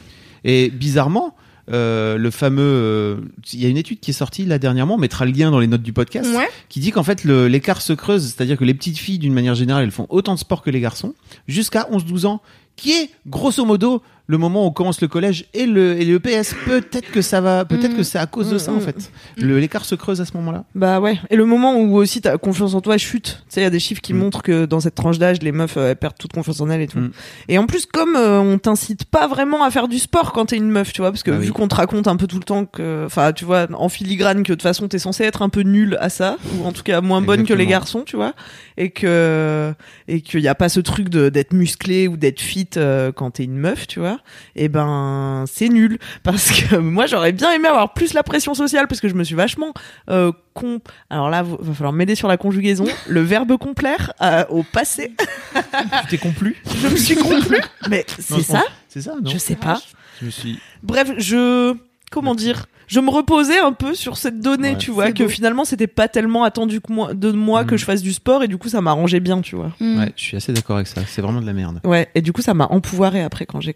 Et 0.44 0.70
bizarrement, 0.70 1.36
euh, 1.72 2.18
le 2.18 2.30
fameux, 2.30 2.62
euh, 2.62 3.18
il 3.54 3.60
y 3.60 3.66
a 3.66 3.70
une 3.70 3.78
étude 3.78 4.00
qui 4.00 4.12
est 4.12 4.14
sortie 4.14 4.46
là 4.46 4.60
dernièrement, 4.60 4.96
on 4.96 5.00
mettra 5.00 5.26
le 5.26 5.32
lien 5.32 5.50
dans 5.50 5.60
les 5.60 5.66
notes 5.68 5.82
du 5.82 5.94
podcast, 5.94 6.30
Ouais. 6.36 6.48
qui 6.70 6.80
dit 6.80 6.92
qu'en 6.92 7.02
fait 7.04 7.24
l'écart 7.24 7.82
se 7.82 7.94
creuse, 7.94 8.24
c'est-à-dire 8.26 8.56
que 8.58 8.64
les 8.66 8.76
petites 8.76 9.00
filles 9.00 9.18
d'une 9.18 9.34
manière 9.34 9.56
générale, 9.56 9.84
elles 9.86 9.92
font 9.92 10.06
autant 10.10 10.36
de 10.36 10.40
sport 10.40 10.62
que 10.62 10.70
les 10.70 10.80
garçons 10.80 11.16
jusqu'à 11.48 11.88
11-12 11.92 12.28
ans, 12.28 12.42
qui 12.76 12.92
est 12.92 13.10
grosso 13.26 13.66
modo 13.66 14.04
le 14.28 14.38
moment 14.38 14.64
où 14.64 14.68
on 14.68 14.72
commence 14.72 15.02
le 15.02 15.08
collège 15.08 15.46
et 15.54 15.66
le, 15.68 16.00
et 16.02 16.06
le 16.06 16.20
PS. 16.20 16.56
Peut-être 16.66 17.12
que 17.12 17.22
ça 17.22 17.42
va, 17.42 17.64
peut-être 17.66 17.94
Mm. 17.94 17.98
que 17.98 18.04
c'est 18.04 18.18
à 18.18 18.26
cause 18.26 18.50
de 18.50 18.56
Mm, 18.56 18.60
ça 18.60 18.72
mm. 18.72 18.76
en 18.76 18.80
fait. 18.80 19.12
Le- 19.38 19.60
L'écart 19.60 19.86
se 19.86 19.94
creuse 19.96 20.20
à 20.22 20.26
ce 20.26 20.34
moment-là. 20.38 20.64
Bah 20.74 21.00
ouais. 21.00 21.20
Et 21.30 21.36
le 21.36 21.46
moment 21.46 21.76
où 21.78 21.96
aussi 21.96 22.22
ta 22.22 22.38
confiance 22.38 22.74
en 22.74 22.82
toi 22.82 22.98
chute. 22.98 23.44
Tu 23.48 23.54
sais, 23.54 23.62
il 23.62 23.64
y 23.64 23.68
a 23.68 23.70
des 23.70 23.80
chiffres 23.80 24.02
qui 24.02 24.14
Mm. 24.14 24.18
montrent 24.18 24.42
que 24.42 24.66
dans 24.66 24.80
cette 24.80 24.96
tranche 24.96 25.20
d'âge, 25.20 25.42
les 25.42 25.52
meufs 25.52 25.78
euh, 25.78 25.90
elles 25.92 25.96
perdent 25.96 26.18
toute 26.18 26.34
confiance 26.34 26.60
en 26.62 26.70
elles 26.70 26.82
et 26.82 26.88
tout. 26.88 26.98
Mm. 27.00 27.12
Et 27.50 27.58
en 27.58 27.66
plus, 27.68 27.86
comme 27.86 28.16
euh, 28.16 28.40
on 28.40 28.58
t'incite 28.58 29.06
pas 29.06 29.28
vraiment 29.28 29.64
à 29.64 29.70
faire 29.72 29.88
du 29.88 30.00
sport 30.00 30.32
quand 30.34 30.48
t'es 30.48 30.58
une 30.58 30.72
meuf, 30.72 30.92
tu 30.92 31.02
vois, 31.02 31.12
parce 31.12 31.24
que 31.24 31.32
Bah 31.32 31.38
vu 31.38 31.48
oui. 31.48 31.54
qu'on 31.54 31.68
te 31.68 31.76
raconte 31.76 32.08
un 32.08 32.16
peu 32.16 32.26
tout 32.28 32.38
le 32.38 32.44
temps 32.44 32.66
que, 32.66 33.04
enfin, 33.06 33.32
tu 33.32 33.46
vois, 33.46 33.68
en 33.74 33.90
filigrane 33.90 34.44
que 34.44 34.50
de 34.50 34.56
toute 34.56 34.62
façon 34.64 34.88
t'es 34.88 35.00
censé 35.00 35.24
être 35.24 35.42
un 35.44 35.50
peu 35.50 35.62
nulle 35.62 35.98
à 36.02 36.10
ça, 36.10 36.38
ou 36.60 36.66
en 36.66 36.72
tout 36.72 36.84
cas 36.84 37.02
moins 37.02 37.22
bonne 37.22 37.44
que 37.46 37.54
les 37.54 37.68
garçons, 37.68 38.04
tu 38.06 38.16
vois, 38.16 38.34
et 38.78 38.90
que 38.90 39.74
et 40.08 40.22
qu'il 40.22 40.40
y 40.42 40.48
a 40.48 40.56
pas 40.56 40.70
ce 40.70 40.80
truc 40.80 41.10
d'être 41.10 41.54
musclé 41.54 42.08
ou 42.08 42.18
d'être 42.18 42.40
fit 42.42 42.68
euh, 42.78 43.12
quand 43.12 43.32
t'es 43.32 43.44
une 43.44 43.58
meuf, 43.58 43.88
tu 43.88 44.00
vois. 44.00 44.15
Et 44.56 44.70
ben 44.70 45.46
c'est 45.48 45.70
nul 45.70 45.98
parce 46.24 46.52
que 46.52 46.76
moi 46.78 47.06
j'aurais 47.06 47.32
bien 47.32 47.52
aimé 47.52 47.68
avoir 47.68 47.94
plus 47.94 48.14
la 48.14 48.24
pression 48.24 48.54
sociale 48.54 48.88
parce 48.88 49.02
que 49.02 49.08
je 49.08 49.14
me 49.14 49.24
suis 49.24 49.36
vachement 49.36 49.74
euh, 50.10 50.32
con. 50.54 50.80
Alors 51.10 51.30
là, 51.30 51.44
va 51.44 51.74
falloir 51.74 51.94
m'aider 51.94 52.16
sur 52.16 52.28
la 52.28 52.38
conjugaison. 52.38 52.86
Le 53.08 53.22
verbe 53.22 53.58
complaire 53.58 54.14
euh, 54.22 54.46
au 54.50 54.64
passé, 54.64 55.14
tu 55.54 56.08
t'es 56.10 56.18
complu 56.18 56.56
je 56.82 56.88
me 56.88 56.96
suis 56.96 57.16
complu. 57.16 57.60
Mais 57.90 58.06
c'est 58.20 58.42
ça 58.42 58.64
C'est 58.88 59.02
ça, 59.02 59.16
non 59.22 59.30
Je 59.30 59.38
sais 59.38 59.56
pas. 59.56 59.82
Je 60.20 60.26
me 60.26 60.32
suis. 60.32 60.60
Bref, 60.84 61.12
je 61.18 61.76
comment 62.16 62.34
dire 62.36 62.66
je 62.88 63.00
me 63.00 63.10
reposais 63.10 63.58
un 63.60 63.72
peu 63.74 63.96
sur 63.96 64.16
cette 64.16 64.40
donnée, 64.42 64.72
Ouais. 64.74 64.78
tu 64.78 64.92
vois, 64.92 65.12
que 65.12 65.24
beau. 65.24 65.30
finalement 65.30 65.66
c'était 65.66 65.88
pas 65.88 66.08
tellement 66.08 66.44
attendu 66.44 66.82
que 66.82 66.94
moi, 66.94 67.14
de 67.16 67.32
moi 67.32 67.64
Mm. 67.64 67.68
que 67.68 67.78
je 67.78 67.86
fasse 67.86 68.02
du 68.04 68.14
sport 68.14 68.44
et 68.44 68.48
du 68.48 68.58
coup 68.58 68.70
ça 68.70 68.80
m'arrangeait 68.82 69.20
bien, 69.20 69.42
tu 69.42 69.56
vois. 69.56 69.72
Mm. 69.80 70.00
Ouais, 70.00 70.14
je 70.16 70.24
suis 70.24 70.38
assez 70.38 70.54
d'accord 70.54 70.76
avec 70.76 70.88
ça. 70.88 71.02
C'est 71.08 71.22
vraiment 71.22 71.42
de 71.42 71.46
la 71.48 71.54
merde. 71.54 71.80
Ouais, 71.84 72.08
et 72.16 72.22
du 72.22 72.32
coup 72.32 72.42
ça 72.44 72.54
m'a 72.54 72.68
empouvoiré 72.70 73.22
après 73.24 73.46
quand 73.48 73.60
j'ai 73.62 73.76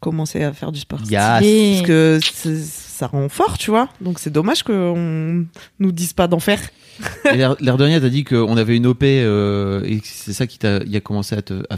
commencer 0.00 0.42
à 0.42 0.52
faire 0.52 0.72
du 0.72 0.80
sport. 0.80 0.98
Yes. 1.10 1.42
Et- 1.44 1.74
Parce 1.84 1.86
que 1.86 2.20
ça 2.62 3.06
rend 3.06 3.28
fort, 3.28 3.56
tu 3.58 3.70
vois. 3.70 3.88
Donc 4.00 4.18
c'est 4.18 4.30
dommage 4.30 4.62
qu'on 4.62 5.44
nous 5.78 5.92
dise 5.92 6.12
pas 6.14 6.26
d'en 6.26 6.40
faire. 6.40 6.60
L'air 7.32 7.54
l'air 7.60 7.76
de 7.76 7.84
rien, 7.84 8.00
t'as 8.00 8.08
dit 8.08 8.24
qu'on 8.24 8.56
avait 8.56 8.76
une 8.76 8.86
OP 8.86 9.02
euh, 9.04 9.82
et 9.84 10.00
que 10.00 10.06
c'est 10.06 10.32
ça 10.32 10.46
qui 10.46 10.58
t'a 10.58 10.78
il 10.86 10.96
a 10.96 11.00
commencé 11.00 11.34
à 11.36 11.42
te. 11.42 11.62
à- 11.70 11.76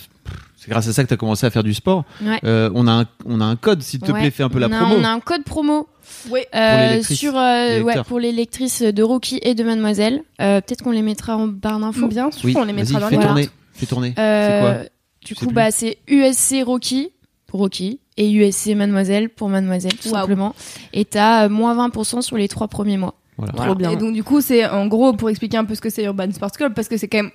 c'est 0.65 0.71
grâce 0.71 0.87
à 0.87 0.93
ça 0.93 1.03
que 1.03 1.09
t'as 1.09 1.17
commencé 1.17 1.45
à 1.45 1.51
faire 1.51 1.65
du 1.65 1.75
sport. 1.75 2.05
Ouais. 2.23 2.39
Euh, 2.45 2.71
on 2.75 2.87
a 2.87 2.93
un, 2.93 3.05
on 3.27 3.41
a 3.41 3.45
un 3.45 3.57
code, 3.57 3.83
s'il 3.83 3.99
te 4.01 4.13
Ouais. 4.13 4.21
plaît, 4.21 4.31
fais 4.31 4.45
un 4.45 4.49
peu 4.49 4.61
la 4.61 4.69
promo. 4.69 4.95
On 4.97 5.03
a 5.03 5.09
un 5.11 5.19
code 5.21 5.43
promo 5.43 5.89
Ouais. 6.31 6.47
euh, 6.55 7.03
sur 7.03 7.37
euh, 7.37 7.81
ouais, 7.83 7.97
pour 8.07 8.21
les 8.21 8.31
lectrices 8.31 8.83
de 8.83 9.03
Rocky 9.03 9.41
et 9.43 9.55
de 9.55 9.65
Mademoiselle. 9.65 10.23
Euh, 10.41 10.61
Peut-être 10.61 10.83
qu'on 10.83 10.93
les 10.93 11.03
mettra 11.03 11.37
en 11.37 11.49
barre 11.49 11.81
d'infos. 11.81 12.07
Bien 12.07 12.31
sûr, 12.31 12.45
Oui, 12.45 12.55
on 12.57 12.65
les 12.65 12.73
mettra 12.73 13.01
dans 13.01 13.07
fais 13.09 13.17
les 13.17 13.17
Voilà. 13.17 13.29
tourner. 13.29 13.49
Fais 13.75 13.87
tourner. 13.87 14.15
Euh, 14.19 14.61
C'est 14.61 14.61
quoi 14.79 14.89
Du 15.27 15.35
coup, 15.35 15.53
bah, 15.53 15.71
c'est 15.73 15.99
USC 16.09 16.63
Rocky 16.65 17.11
pour 17.49 17.59
Rocky 17.61 17.99
et 18.17 18.31
USC 18.31 18.75
Mademoiselle 18.77 19.31
pour 19.31 19.49
Mademoiselle, 19.49 19.95
tout 19.95 20.11
simplement. 20.11 20.55
Et 20.93 21.05
t'as 21.05 21.47
euh, 21.47 21.49
moins 21.49 21.75
20% 21.89 22.21
sur 22.23 22.37
les 22.37 22.47
trois 22.49 22.69
premiers 22.69 22.99
mois. 22.99 23.15
Voilà. 23.39 23.53
Trop 23.55 23.75
bien. 23.75 23.91
Et 23.91 23.97
donc 23.97 24.13
du 24.13 24.23
coup, 24.23 24.41
c'est 24.43 24.67
en 24.69 24.87
gros 24.87 25.15
pour 25.15 25.31
expliquer 25.31 25.57
un 25.57 25.65
peu 25.65 25.75
ce 25.75 25.81
que 25.81 25.89
c'est 25.91 26.05
Urban 26.05 26.31
Sports 26.33 26.53
Club 26.53 26.75
parce 26.75 26.87
que 26.89 26.97
c'est 26.99 27.09
quand 27.09 27.19
même 27.19 27.31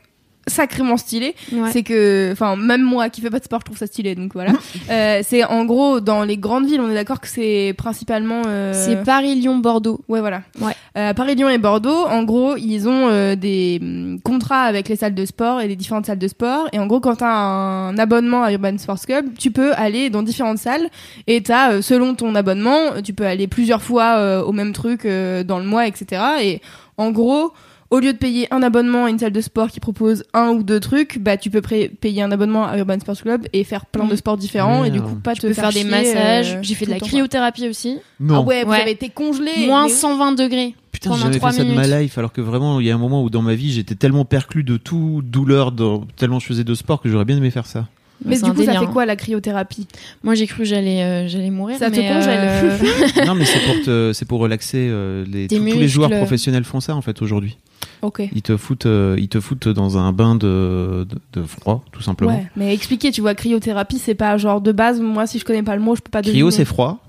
sacrément 0.48 0.98
stylé. 0.98 1.36
Ouais. 1.52 1.72
C'est 1.72 1.84
que, 1.84 2.30
enfin, 2.32 2.56
même 2.56 2.82
moi 2.82 3.10
qui 3.10 3.22
fais 3.22 3.30
pas 3.30 3.40
de 3.40 3.44
sport, 3.44 3.60
je 3.62 3.66
trouve 3.66 3.78
ça 3.78 3.88
stylé. 3.88 4.16
Donc 4.16 4.34
voilà. 4.34 4.54
Euh, 4.90 5.22
c'est 5.24 5.44
en 5.44 5.66
gros 5.66 6.00
dans 6.00 6.24
les 6.24 6.38
grandes 6.38 6.66
villes, 6.66 6.80
on 6.80 6.90
est 6.90 6.94
d'accord 6.94 7.20
que 7.20 7.28
c'est 7.28 7.74
principalement. 7.78 8.44
euh, 8.48 8.74
C'est 8.74 9.04
Paris, 9.04 9.36
Lyon, 9.36 9.58
Bordeaux. 9.58 10.00
Ouais, 10.08 10.22
voilà. 10.22 10.44
Ouais. 10.62 10.72
Euh, 10.98 11.14
Paris, 11.14 11.36
Lyon 11.36 11.50
et 11.50 11.58
Bordeaux, 11.58 12.06
en 12.06 12.24
gros, 12.24 12.56
ils 12.56 12.88
ont 12.88 13.08
euh, 13.10 13.36
des 13.36 13.80
hum, 13.82 14.20
contrats 14.24 14.62
avec 14.62 14.88
les 14.88 14.96
salles 14.96 15.14
de 15.16 15.26
sport 15.26 15.60
et 15.62 15.68
les 15.68 15.76
différentes 15.76 16.06
salles 16.06 16.20
de 16.20 16.28
sport. 16.28 16.70
Et 16.72 16.80
en 16.80 16.88
gros, 16.88 17.00
quand 17.02 17.18
t'as 17.18 17.28
un 17.34 17.98
abonnement 17.98 18.44
à 18.44 18.52
Urban 18.54 18.78
Sports 18.78 19.02
Club, 19.06 19.26
tu 19.38 19.52
peux 19.52 19.74
aller 19.74 20.10
dans 20.10 20.24
différentes 20.24 20.60
salles 20.60 20.90
et 21.28 21.42
t'as, 21.44 21.74
euh, 21.74 21.82
selon 21.82 22.16
ton 22.16 22.34
abonnement, 22.36 23.02
tu 23.04 23.14
peux 23.14 23.26
aller 23.26 23.48
plusieurs 23.48 23.82
fois 23.82 24.18
euh, 24.18 24.42
au 24.42 24.54
même 24.54 24.72
truc 24.74 25.06
euh, 25.06 25.44
dans 25.44 25.60
le 25.60 25.66
mois, 25.66 25.88
etc. 25.88 26.22
Et 26.42 26.62
en 26.98 27.12
gros, 27.12 27.52
au 27.90 28.00
lieu 28.00 28.14
de 28.14 28.18
payer 28.18 28.48
un 28.54 28.62
abonnement 28.64 29.06
à 29.06 29.10
une 29.10 29.20
salle 29.20 29.32
de 29.32 29.42
sport 29.42 29.70
qui 29.70 29.80
propose 29.80 30.24
un 30.34 30.50
ou 30.50 30.64
deux 30.64 30.80
trucs, 30.80 31.20
bah 31.20 31.38
tu 31.38 31.50
peux 31.50 31.62
payer 31.62 32.22
un 32.22 32.32
abonnement 32.32 32.66
à 32.66 32.78
Urban 32.78 33.00
Sports 33.00 33.22
Club 33.22 33.48
et 33.54 33.64
faire 33.64 33.86
plein 33.86 34.06
de 34.06 34.16
sports 34.16 34.38
différents 34.38 34.84
et 34.84 34.90
du 34.92 35.02
coup 35.02 35.16
pas 35.16 35.34
Tu 35.34 35.42
te 35.42 35.48
peux 35.48 35.54
faire 35.54 35.70
des 35.72 35.82
chier, 35.82 35.90
massages. 35.90 36.56
euh, 36.56 36.60
J'ai 36.62 36.76
fait 36.76 36.86
de 36.86 36.92
la 36.92 37.00
cryothérapie 37.00 37.68
aussi. 37.70 37.98
Non. 38.20 38.36
Ah 38.38 38.42
ouais, 38.42 38.64
vous 38.64 38.72
Ouais. 38.72 38.82
avez 38.82 38.92
été 38.92 39.10
congelé. 39.10 39.52
Moins 39.68 39.86
mais- 39.86 39.90
120 39.94 40.34
degrés. 40.34 40.76
Putain, 40.92 41.12
j'ai 41.12 41.16
pendant 41.18 41.24
jamais 41.26 41.38
trois 41.38 41.52
fait 41.52 41.58
ça 41.58 41.64
de 41.64 41.74
ma 41.74 42.00
life, 42.02 42.18
alors 42.18 42.34
que 42.34 42.42
vraiment, 42.42 42.80
il 42.80 42.88
y 42.88 42.92
a 42.92 42.96
un 42.96 42.98
moment 42.98 43.24
où 43.24 43.30
dans 43.30 43.44
ma 43.44 43.54
vie, 43.54 43.72
j'étais 43.72 43.94
tellement 43.96 44.26
perclus 44.26 44.64
de 44.64 44.78
tout 44.78 45.22
douleur, 45.24 45.72
dans- 45.72 46.06
tellement 46.16 46.40
je 46.40 46.48
faisais 46.48 46.64
de 46.64 46.74
sport 46.74 47.02
que 47.02 47.08
j'aurais 47.10 47.26
bien 47.26 47.38
aimé 47.38 47.52
faire 47.52 47.68
ça. 47.68 47.86
Mais 48.26 48.36
du 48.42 48.52
coup, 48.52 48.64
ça 48.64 48.72
fait 48.74 48.78
hein. 48.80 48.90
quoi 48.92 49.06
la 49.06 49.16
cryothérapie? 49.16 49.88
Moi, 50.24 50.34
j'ai 50.36 50.48
cru 50.48 50.60
que 50.60 50.64
j'allais 50.66 51.04
euh, 51.04 51.28
j'allais 51.28 51.52
mourir. 51.52 51.78
Ça 51.78 51.92
te 51.92 51.98
mais, 52.00 52.08
congèle. 52.08 52.40
euh, 52.42 52.78
non, 53.26 53.36
mais 53.36 53.46
c'est 53.46 53.60
pour 53.60 53.82
te, 53.84 54.12
c'est 54.14 54.26
pour 54.26 54.40
relaxer. 54.40 54.88
euh, 54.90 55.24
les, 55.32 55.48
tous, 55.48 55.64
les 55.64 55.88
joueurs 55.88 56.10
professionnels 56.10 56.64
font 56.64 56.80
ça 56.80 56.96
en 56.96 57.02
fait 57.02 57.22
aujourd'hui. 57.22 57.58
Ok. 58.02 58.22
Ils 58.34 58.42
te 58.42 58.58
foutent, 58.58 58.86
euh, 58.88 59.16
ils 59.20 59.28
te 59.30 59.40
foutent 59.40 59.68
dans 59.70 59.98
un 59.98 60.12
bain 60.14 60.36
de, 60.36 61.06
de, 61.08 61.42
de 61.42 61.46
froid, 61.46 61.84
tout 61.92 62.02
simplement. 62.02 62.32
Ouais, 62.36 62.48
mais 62.56 62.74
expliquer, 62.74 63.12
tu 63.12 63.22
vois, 63.22 63.34
cryothérapie, 63.36 63.98
c'est 64.00 64.16
pas 64.16 64.38
genre 64.38 64.62
de 64.62 64.72
base. 64.72 65.00
Moi, 65.00 65.26
si 65.28 65.40
je 65.40 65.46
connais 65.46 65.64
pas 65.64 65.76
le 65.76 65.82
mot, 65.82 65.96
je 65.96 66.02
peux 66.02 66.12
pas 66.12 66.22
Cryo, 66.22 66.34
deviner. 66.34 66.52
c'est 66.52 66.66
froid. 66.66 67.00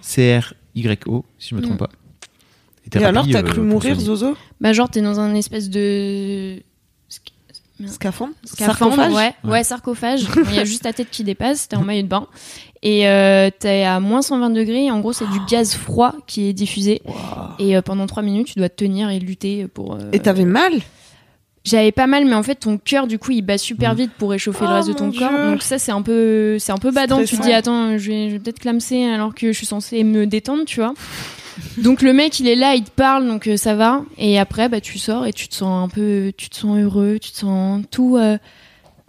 C 0.00 0.38
R 0.38 0.54
Y 0.74 1.06
O, 1.08 1.24
si 1.38 1.50
je 1.50 1.54
me 1.56 1.60
trompe 1.62 1.74
Mm. 1.74 1.78
pas. 1.78 1.90
Et 2.86 2.90
thérapie, 2.90 3.08
alors, 3.08 3.26
t'as 3.30 3.42
cru 3.42 3.60
mourir. 3.60 3.98
Zozo? 3.98 4.36
Bah, 4.60 4.72
genre, 4.72 4.88
t'es 4.90 5.00
dans 5.00 5.18
un 5.20 5.34
espèce 5.34 5.70
de. 5.70 6.56
Scaphandre? 7.86 8.32
Scaphandre, 8.44 8.94
Sarcophage? 8.94 9.12
ouais, 9.14 9.34
Ouais. 9.44 9.50
ouais, 9.50 9.64
sarcophage. 9.64 10.26
Il 10.50 10.54
y 10.54 10.58
a 10.60 10.64
juste 10.64 10.82
ta 10.84 10.92
tête 10.92 11.10
qui 11.10 11.24
dépasse, 11.24 11.66
t'es 11.68 11.76
en 11.76 11.82
maillot 11.82 12.02
de 12.02 12.06
bain. 12.08 12.28
Et 12.82 13.08
euh, 13.08 13.50
t'es 13.58 13.82
à 13.82 13.98
moins 13.98 14.22
120 14.22 14.50
degrés. 14.50 14.84
Et 14.84 14.90
en 14.90 15.00
gros, 15.00 15.12
c'est 15.12 15.26
du 15.26 15.40
gaz 15.40 15.74
froid 15.74 16.14
qui 16.26 16.48
est 16.48 16.52
diffusé. 16.52 17.02
Et 17.58 17.76
euh, 17.76 17.82
pendant 17.82 18.06
3 18.06 18.22
minutes, 18.22 18.46
tu 18.48 18.58
dois 18.58 18.68
tenir 18.68 19.10
et 19.10 19.18
lutter 19.18 19.66
pour. 19.66 19.94
euh, 19.94 20.10
Et 20.12 20.20
t'avais 20.20 20.44
mal? 20.44 20.72
J'avais 21.64 21.92
pas 21.92 22.06
mal, 22.06 22.26
mais 22.26 22.34
en 22.34 22.42
fait, 22.42 22.56
ton 22.56 22.76
cœur, 22.76 23.06
du 23.06 23.18
coup, 23.18 23.30
il 23.32 23.40
bat 23.40 23.56
super 23.56 23.94
Mm. 23.94 23.96
vite 23.96 24.12
pour 24.18 24.30
réchauffer 24.30 24.66
le 24.66 24.70
Oh, 24.70 24.74
reste 24.74 24.88
de 24.88 24.92
ton 24.92 25.10
corps. 25.10 25.32
Donc 25.32 25.62
ça, 25.62 25.78
c'est 25.78 25.92
un 25.92 26.02
peu, 26.02 26.58
c'est 26.58 26.72
un 26.72 26.76
peu 26.78 26.90
badant. 26.90 27.24
Tu 27.24 27.36
te 27.38 27.42
dis, 27.42 27.52
attends, 27.54 27.96
je 27.96 28.10
vais, 28.10 28.28
je 28.28 28.34
vais 28.34 28.38
peut-être 28.38 28.58
clamser 28.60 29.04
alors 29.06 29.34
que 29.34 29.50
je 29.50 29.56
suis 29.56 29.66
censée 29.66 30.04
me 30.04 30.26
détendre, 30.26 30.64
tu 30.66 30.80
vois. 30.80 30.92
Donc 31.78 32.02
le 32.02 32.12
mec, 32.12 32.38
il 32.40 32.48
est 32.48 32.54
là, 32.56 32.74
il 32.74 32.84
te 32.84 32.90
parle, 32.90 33.26
donc 33.26 33.46
euh, 33.46 33.56
ça 33.56 33.74
va. 33.74 34.02
Et 34.18 34.38
après, 34.38 34.68
bah, 34.68 34.80
tu 34.80 34.98
sors 34.98 35.26
et 35.26 35.32
tu 35.32 35.48
te 35.48 35.54
sens 35.54 35.84
un 35.84 35.88
peu, 35.88 36.32
tu 36.36 36.48
te 36.48 36.56
sens 36.56 36.78
heureux, 36.78 37.18
tu 37.20 37.30
te 37.32 37.38
sens 37.38 37.82
tout, 37.90 38.16
euh, 38.16 38.38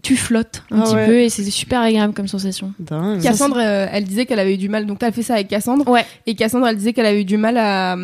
tu 0.04 0.16
flottes 0.16 0.64
un 0.72 0.82
Ah 0.82 0.84
petit 0.84 0.96
ouais. 0.96 1.06
peu 1.08 1.20
et 1.22 1.30
c'est 1.30 1.44
super 1.50 1.82
agréable 1.82 2.14
comme 2.14 2.28
sensation. 2.28 2.74
Dingue. 2.80 3.22
Cassandre, 3.22 3.58
euh, 3.60 3.88
elle 3.92 4.04
disait 4.04 4.26
qu'elle 4.26 4.40
avait 4.40 4.54
eu 4.54 4.58
du 4.58 4.70
mal. 4.70 4.86
Donc, 4.86 5.00
t'as 5.00 5.12
fait 5.12 5.24
ça 5.24 5.34
avec 5.36 5.48
Cassandre. 5.48 5.88
Ouais. 5.90 6.06
Et 6.28 6.36
Cassandre, 6.36 6.68
elle 6.68 6.78
disait 6.78 6.94
qu'elle 6.94 7.08
avait 7.08 7.22
eu 7.22 7.26
du 7.26 7.38
mal 7.38 7.58
à, 7.58 7.96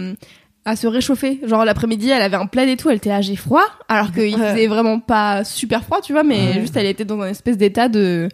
à 0.65 0.75
se 0.75 0.87
réchauffer. 0.87 1.39
Genre, 1.45 1.63
l'après-midi, 1.63 2.09
elle 2.09 2.21
avait 2.23 2.37
un 2.37 2.47
plaid 2.47 2.69
et 2.69 2.77
tout. 2.77 2.89
Elle 2.89 2.97
était 2.97 3.09
là, 3.09 3.21
j'ai 3.21 3.35
froid. 3.35 3.63
Alors 3.87 4.11
qu'il 4.11 4.35
Ouais. 4.35 4.51
faisait 4.53 4.67
vraiment 4.67 4.99
pas 4.99 5.43
super 5.43 5.83
froid, 5.83 5.99
tu 6.01 6.13
vois. 6.13 6.23
Mais 6.23 6.53
Ouais. 6.55 6.61
juste, 6.61 6.75
elle 6.75 6.87
était 6.87 7.05
dans 7.05 7.19
un 7.21 7.27
espèce 7.29 7.57
d'état 7.57 7.87
de. 7.87 8.29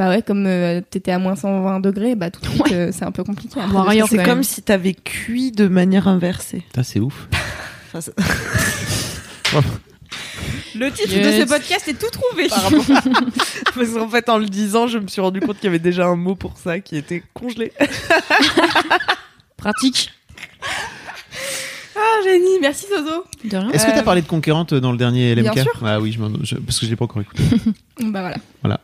Bah 0.00 0.08
ouais, 0.08 0.22
comme 0.22 0.46
euh, 0.46 0.80
t'étais 0.80 1.10
à 1.12 1.18
moins 1.18 1.36
120 1.36 1.80
degrés, 1.80 2.14
bah 2.14 2.30
tout 2.30 2.40
de 2.40 2.46
suite, 2.46 2.72
euh, 2.72 2.90
c'est 2.90 3.04
un 3.04 3.10
peu 3.12 3.22
compliqué. 3.22 3.60
Warrior, 3.70 4.08
C'est 4.08 4.16
comme 4.16 4.26
même. 4.36 4.42
si 4.42 4.62
t'avais 4.62 4.94
cuit 4.94 5.52
de 5.52 5.68
manière 5.68 6.08
inversée. 6.08 6.60
Putain, 6.68 6.82
c'est 6.82 7.00
ouf. 7.00 7.28
Enfin, 7.92 8.10
Le 10.74 10.90
titre 10.90 11.12
Yes. 11.12 11.36
de 11.36 11.42
ce 11.42 11.48
podcast 11.52 11.86
est 11.86 11.98
tout 11.98 12.08
trouvé. 12.10 12.48
Parce 13.74 13.90
qu'en 13.90 14.08
fait, 14.08 14.28
en 14.30 14.38
le 14.38 14.46
disant, 14.46 14.86
je 14.86 14.96
me 14.96 15.06
suis 15.06 15.20
rendu 15.20 15.40
compte 15.40 15.56
qu'il 15.56 15.64
y 15.64 15.68
avait 15.68 15.78
déjà 15.78 16.06
un 16.06 16.16
mot 16.16 16.34
pour 16.34 16.56
ça 16.56 16.80
qui 16.80 16.96
était 16.96 17.22
congelé. 17.34 17.70
Pratique. 19.58 20.12
Ah, 21.94 22.22
génie, 22.24 22.58
merci 22.62 22.86
Sozo. 22.86 23.24
Est-ce 23.74 23.84
que 23.84 23.90
Euh, 23.90 23.94
t'as 23.94 24.02
parlé 24.02 24.22
de 24.22 24.26
conquérante 24.26 24.72
dans 24.72 24.92
le 24.92 24.98
dernier 24.98 25.34
LMK 25.34 25.52
bien 25.52 25.62
sûr. 25.64 25.72
Ah 25.84 26.00
oui, 26.00 26.12
je 26.12 26.20
m'en- 26.20 26.30
je- 26.42 26.56
parce 26.56 26.78
que 26.80 26.86
je 26.86 26.90
l'ai 26.90 26.96
pas 26.96 27.04
encore 27.04 27.20
écouté. 27.20 27.42
Bah 28.00 28.32
voilà. 28.62 28.80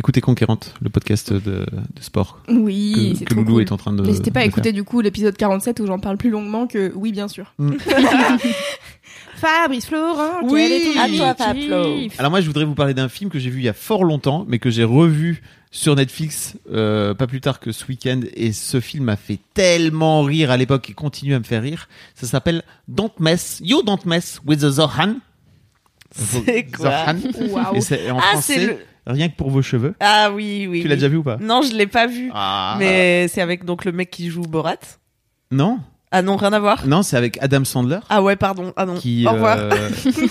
Écoutez 0.00 0.22
Conquérante, 0.22 0.72
le 0.80 0.88
podcast 0.88 1.30
de, 1.30 1.40
de 1.40 1.66
sport 2.00 2.38
Oui, 2.48 3.10
que, 3.12 3.18
c'est 3.18 3.24
que 3.26 3.34
trop 3.34 3.42
Loulou 3.42 3.52
cool. 3.56 3.62
est 3.64 3.70
en 3.72 3.76
train 3.76 3.92
de. 3.92 4.02
N'hésitez 4.02 4.30
pas 4.30 4.40
à 4.40 4.44
écouter 4.44 4.72
du 4.72 4.82
coup 4.82 5.02
l'épisode 5.02 5.36
47 5.36 5.78
où 5.80 5.86
j'en 5.86 5.98
parle 5.98 6.16
plus 6.16 6.30
longuement 6.30 6.66
que 6.66 6.90
oui, 6.94 7.12
bien 7.12 7.28
sûr. 7.28 7.52
Mm. 7.58 7.72
Fabrice 9.36 9.84
Florent, 9.84 10.38
Oui, 10.44 10.66
quel 10.70 10.72
est 10.72 10.94
ton 10.94 11.00
à 11.22 11.34
toi, 11.34 11.34
Pablo. 11.34 11.98
Alors 12.16 12.30
moi, 12.30 12.40
je 12.40 12.46
voudrais 12.46 12.64
vous 12.64 12.74
parler 12.74 12.94
d'un 12.94 13.10
film 13.10 13.28
que 13.28 13.38
j'ai 13.38 13.50
vu 13.50 13.58
il 13.58 13.64
y 13.64 13.68
a 13.68 13.74
fort 13.74 14.04
longtemps, 14.04 14.46
mais 14.48 14.58
que 14.58 14.70
j'ai 14.70 14.84
revu 14.84 15.42
sur 15.70 15.94
Netflix 15.96 16.56
euh, 16.72 17.12
pas 17.12 17.26
plus 17.26 17.42
tard 17.42 17.60
que 17.60 17.70
ce 17.70 17.84
week-end, 17.86 18.20
et 18.34 18.52
ce 18.52 18.80
film 18.80 19.04
m'a 19.04 19.16
fait 19.16 19.38
tellement 19.52 20.22
rire 20.22 20.50
à 20.50 20.56
l'époque 20.56 20.88
et 20.88 20.94
continue 20.94 21.34
à 21.34 21.38
me 21.38 21.44
faire 21.44 21.60
rire. 21.60 21.90
Ça 22.14 22.26
s'appelle 22.26 22.62
Don't 22.88 23.10
Mess, 23.18 23.60
You 23.62 23.82
Don't 23.82 24.06
Mess 24.06 24.40
with 24.46 24.60
the 24.60 24.70
Zohan. 24.70 25.16
C'est 26.10 26.64
quoi 26.74 27.04
Zohan. 27.06 27.18
Waouh. 27.50 27.74
Et 27.76 27.80
c'est 27.82 28.10
en 28.10 28.16
Ah, 28.18 28.22
français, 28.32 28.54
c'est 28.54 28.66
le. 28.66 28.76
Rien 29.10 29.28
que 29.28 29.36
pour 29.36 29.50
vos 29.50 29.62
cheveux. 29.62 29.94
Ah 30.00 30.30
oui, 30.32 30.66
oui. 30.68 30.82
tu 30.82 30.88
l'as 30.88 30.94
oui. 30.94 30.98
déjà 30.98 31.08
vu 31.08 31.16
ou 31.18 31.22
pas? 31.22 31.36
Non, 31.40 31.62
je 31.62 31.74
l'ai 31.74 31.86
pas 31.86 32.06
vu. 32.06 32.30
Ah. 32.34 32.76
Mais 32.78 33.26
c'est 33.28 33.40
avec 33.42 33.64
donc 33.64 33.84
le 33.84 33.92
mec 33.92 34.10
qui 34.10 34.30
joue 34.30 34.42
Borat. 34.42 34.76
Non, 35.50 35.78
Ah 36.12 36.22
non, 36.22 36.36
rien 36.36 36.52
à 36.52 36.58
voir. 36.60 36.86
non, 36.86 37.02
c'est 37.02 37.16
avec 37.16 37.38
Adam 37.42 37.64
Sandler. 37.64 37.98
Ah 38.08 38.22
ouais, 38.22 38.36
pardon. 38.36 38.72
Ah 38.76 38.86
non. 38.86 38.96
Qui, 38.96 39.26
Au 39.28 39.32
revoir. 39.32 39.56
euh, 39.58 39.88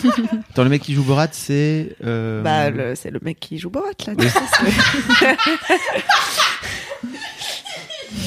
Dans 0.56 0.64
le 0.64 0.70
mec 0.70 0.82
qui 0.82 0.94
joue 0.94 1.04
Borat, 1.04 1.28
c'est. 1.32 1.96
euh, 2.06 2.42
Bah, 2.42 2.70
le- 2.70 2.96
c'est 2.96 3.12
le 3.12 3.20
mec 3.24 3.40
qui 3.40 3.58
joue 3.58 3.70
Borat 3.70 3.92
là. 4.08 4.14
Oui. 4.18 4.26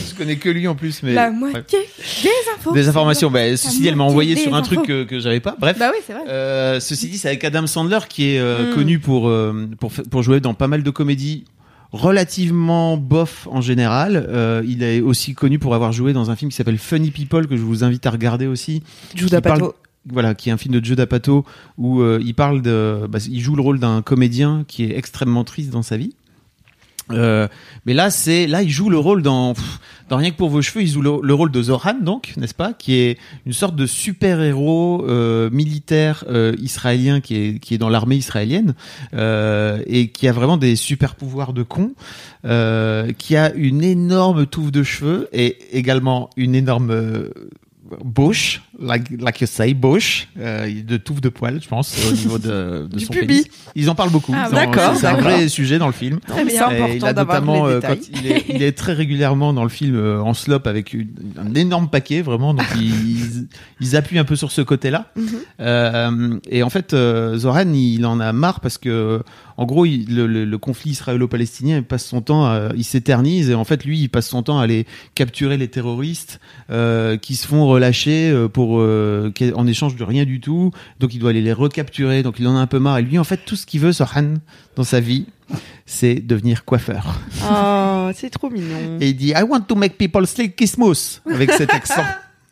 Je 0.09 0.14
connais 0.14 0.37
que 0.37 0.49
lui 0.49 0.68
en 0.68 0.75
plus, 0.75 1.03
mais. 1.03 1.14
La 1.14 1.31
moitié 1.31 1.79
des 2.23 2.29
infos. 2.57 2.73
Des 2.73 2.88
informations. 2.88 3.31
Bah, 3.31 3.57
ceci 3.57 3.81
dit, 3.81 3.88
elle 3.88 3.97
m'a 3.97 4.05
envoyé 4.05 4.37
sur 4.37 4.55
un 4.55 4.59
infos. 4.61 4.75
truc 4.77 4.87
que, 4.87 5.05
que 5.05 5.18
j'avais 5.21 5.40
pas. 5.40 5.57
Bref. 5.59 5.79
Bah 5.79 5.90
oui, 5.92 6.01
c'est 6.07 6.12
vrai. 6.12 6.23
Euh, 6.29 6.81
ceci 6.81 7.09
dit, 7.09 7.18
c'est 7.18 7.29
avec 7.29 7.42
Adam 7.45 7.66
Sandler 7.66 7.99
qui 8.09 8.31
est 8.35 8.38
euh, 8.38 8.71
Mm. 8.71 8.75
connu 8.75 8.99
pour, 8.99 9.29
euh, 9.29 9.68
pour 10.11 10.23
jouer 10.23 10.40
dans 10.40 10.55
pas 10.55 10.68
mal 10.68 10.83
de 10.83 10.90
comédies 10.90 11.45
relativement 11.92 12.97
bof 12.97 13.47
en 13.51 13.61
général. 13.61 14.27
Euh, 14.29 14.62
il 14.66 14.83
est 14.83 15.01
aussi 15.01 15.35
connu 15.35 15.59
pour 15.59 15.75
avoir 15.75 15.92
joué 15.92 16.12
dans 16.12 16.31
un 16.31 16.37
film 16.37 16.51
qui 16.51 16.57
s'appelle 16.57 16.79
Funny 16.79 17.11
People 17.11 17.47
que 17.47 17.57
je 17.57 17.62
vous 17.62 17.85
invite 17.85 18.05
à 18.07 18.11
regarder 18.11 18.47
aussi. 18.47 18.83
Parle- 19.31 19.42
Pato. 19.42 19.75
Voilà, 20.11 20.35
qui 20.35 20.49
est 20.49 20.53
un 20.53 20.57
film 20.57 20.75
de 20.81 20.85
Joe 20.85 20.97
D'Apato 20.97 21.45
où 21.79 22.01
euh, 22.01 22.18
il 22.25 22.35
parle 22.35 22.61
de, 22.61 23.07
bah, 23.09 23.21
il 23.31 23.40
joue 23.40 23.55
le 23.55 23.62
rôle 23.62 23.79
d'un 23.79 24.03
comédien 24.03 24.64
qui 24.66 24.83
est 24.85 24.97
extrêmement 24.99 25.45
triste 25.45 25.71
dans 25.71 25.83
sa 25.83 25.97
vie. 25.97 26.12
Euh, 27.11 27.49
mais 27.85 27.95
là, 27.95 28.11
c'est 28.11 28.47
là, 28.47 28.62
il 28.62 28.71
joue 28.71 28.88
le 28.88 28.99
rôle 28.99 29.23
dans, 29.23 29.55
dans 30.09 30.17
Rien 30.17 30.31
que 30.31 30.37
pour 30.37 30.51
vos 30.51 30.62
cheveux, 30.62 30.83
il 30.83 30.88
joue 30.88 31.03
le, 31.03 31.19
le 31.23 31.35
rôle 31.35 31.51
de 31.51 31.62
Zohan, 31.62 31.95
donc, 32.01 32.35
n'est-ce 32.37 32.55
pas, 32.55 32.73
qui 32.73 32.95
est 32.95 33.19
une 33.47 33.53
sorte 33.53 33.75
de 33.77 33.87
super 33.87 34.41
héros 34.41 35.05
euh, 35.09 35.51
militaire 35.51 36.25
euh, 36.29 36.55
israélien 36.61 37.21
qui 37.21 37.37
est 37.37 37.59
qui 37.59 37.75
est 37.75 37.79
dans 37.79 37.88
l'armée 37.88 38.17
israélienne 38.17 38.75
euh, 39.15 39.83
et 39.87 40.09
qui 40.09 40.29
a 40.29 40.33
vraiment 40.33 40.57
des 40.57 40.77
super 40.77 41.15
pouvoirs 41.15 41.53
de 41.53 41.62
con, 41.62 41.93
euh, 42.45 43.12
qui 43.12 43.37
a 43.37 43.53
une 43.55 43.83
énorme 43.83 44.47
touffe 44.47 44.71
de 44.71 44.83
cheveux 44.83 45.29
et 45.33 45.57
également 45.77 46.31
une 46.37 46.55
énorme 46.55 47.31
Bush, 48.05 48.62
like, 48.81 49.05
like 49.21 49.41
you 49.41 49.47
say, 49.47 49.75
Bush, 49.75 50.29
euh, 50.39 50.69
de 50.83 50.97
touffe 50.97 51.21
de 51.21 51.29
poils, 51.29 51.61
je 51.63 51.69
pense, 51.69 51.97
au 52.09 52.13
niveau 52.13 52.39
de, 52.39 52.87
de 52.91 52.99
son 52.99 53.13
pubis. 53.13 53.27
pénis. 53.27 53.47
Ils 53.75 53.91
en 53.91 53.95
parlent 53.95 54.11
beaucoup. 54.11 54.33
Ah, 54.37 54.49
d'accord, 54.51 54.97
C'est 54.97 55.07
un 55.07 55.17
vrai 55.17 55.49
sujet 55.49 55.79
dans 55.79 55.87
le 55.87 55.93
film. 55.93 56.21
Très 56.21 56.45
bien. 56.45 56.71
Et 56.71 56.97
il 56.97 57.05
a 57.05 57.13
notamment, 57.13 57.67
les 57.67 57.75
euh, 57.75 57.81
quand 57.81 57.97
il 58.15 58.27
est, 58.27 58.45
il 58.49 58.63
est 58.63 58.73
très 58.73 58.93
régulièrement 58.93 59.53
dans 59.53 59.63
le 59.65 59.69
film 59.69 59.95
euh, 59.97 60.21
en 60.23 60.35
slop 60.35 60.61
avec 60.67 60.93
une- 60.95 61.09
un 61.39 61.55
énorme 61.55 61.89
paquet, 61.89 62.23
vraiment. 62.23 62.55
Donc 62.55 62.67
ils, 62.77 63.49
ils 63.81 63.97
appuient 63.97 64.19
un 64.19 64.25
peu 64.25 64.37
sur 64.37 64.51
ce 64.53 64.63
côté-là. 64.63 65.11
Mhm. 65.17 65.27
Euh, 65.61 66.39
et 66.49 66.63
en 66.63 66.71
fait, 66.71 66.95
Zoran, 67.37 67.73
il 67.73 68.05
en 68.07 68.21
a 68.21 68.33
marre 68.33 68.61
parce 68.61 68.79
que, 68.79 69.23
en 69.57 69.65
gros, 69.67 69.85
il- 69.87 70.15
le, 70.15 70.27
le- 70.27 70.45
le 70.45 70.59
conflit 70.59 70.91
israélo-palestinien, 70.93 71.77
il 71.79 71.83
passe 71.85 72.07
son 72.07 72.21
temps, 72.21 72.47
à- 72.47 72.71
il 72.77 72.85
s'éternise 72.85 73.51
et 73.51 73.55
en 73.55 73.65
fait, 73.65 73.85
lui, 73.85 74.01
il 74.01 74.09
passe 74.09 74.29
son 74.29 74.43
temps 74.43 74.59
à 74.59 74.65
aller 74.65 74.87
capturer 75.15 75.57
les 75.57 75.69
terroristes 75.69 76.41
euh, 76.71 77.17
qui 77.17 77.35
se 77.37 77.47
font 77.47 77.67
relâcher 77.67 78.31
euh, 78.31 78.49
pour 78.62 78.79
euh, 78.79 79.33
en 79.57 79.66
échange 79.66 79.96
de 79.96 80.05
rien 80.05 80.25
du 80.25 80.40
tout. 80.40 80.70
Donc, 81.01 81.14
il 81.14 81.18
doit 81.18 81.31
aller 81.31 81.42
les 81.42 81.53
recapturer. 81.53 82.22
Donc, 82.22 82.37
il 82.38 82.46
en 82.46 82.57
a 82.57 82.61
un 82.61 82.68
peu 82.68 82.79
marre. 82.79 82.98
Et 82.98 83.03
lui, 83.03 83.18
en 83.18 83.25
fait, 83.25 83.40
tout 83.44 83.57
ce 83.57 83.66
qu'il 83.66 83.81
veut, 83.81 83.90
Zoran, 83.90 84.35
dans 84.77 84.85
sa 84.85 85.01
vie, 85.01 85.27
c'est 85.85 86.14
devenir 86.14 86.64
coiffeur. 86.64 87.18
Oh, 87.42 88.11
c'est 88.14 88.31
trop 88.31 88.51
mignon. 88.51 88.98
Et 89.01 89.09
il 89.09 89.16
dit 89.16 89.31
I 89.31 89.42
want 89.42 89.62
to 89.62 89.75
make 89.75 89.98
people 89.98 90.25
silky 90.29 90.68
smooth 90.68 91.20
avec 91.27 91.51
cet 91.51 91.75
accent. 91.75 92.05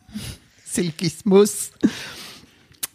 silky 0.65 1.09
smooth. 1.09 1.49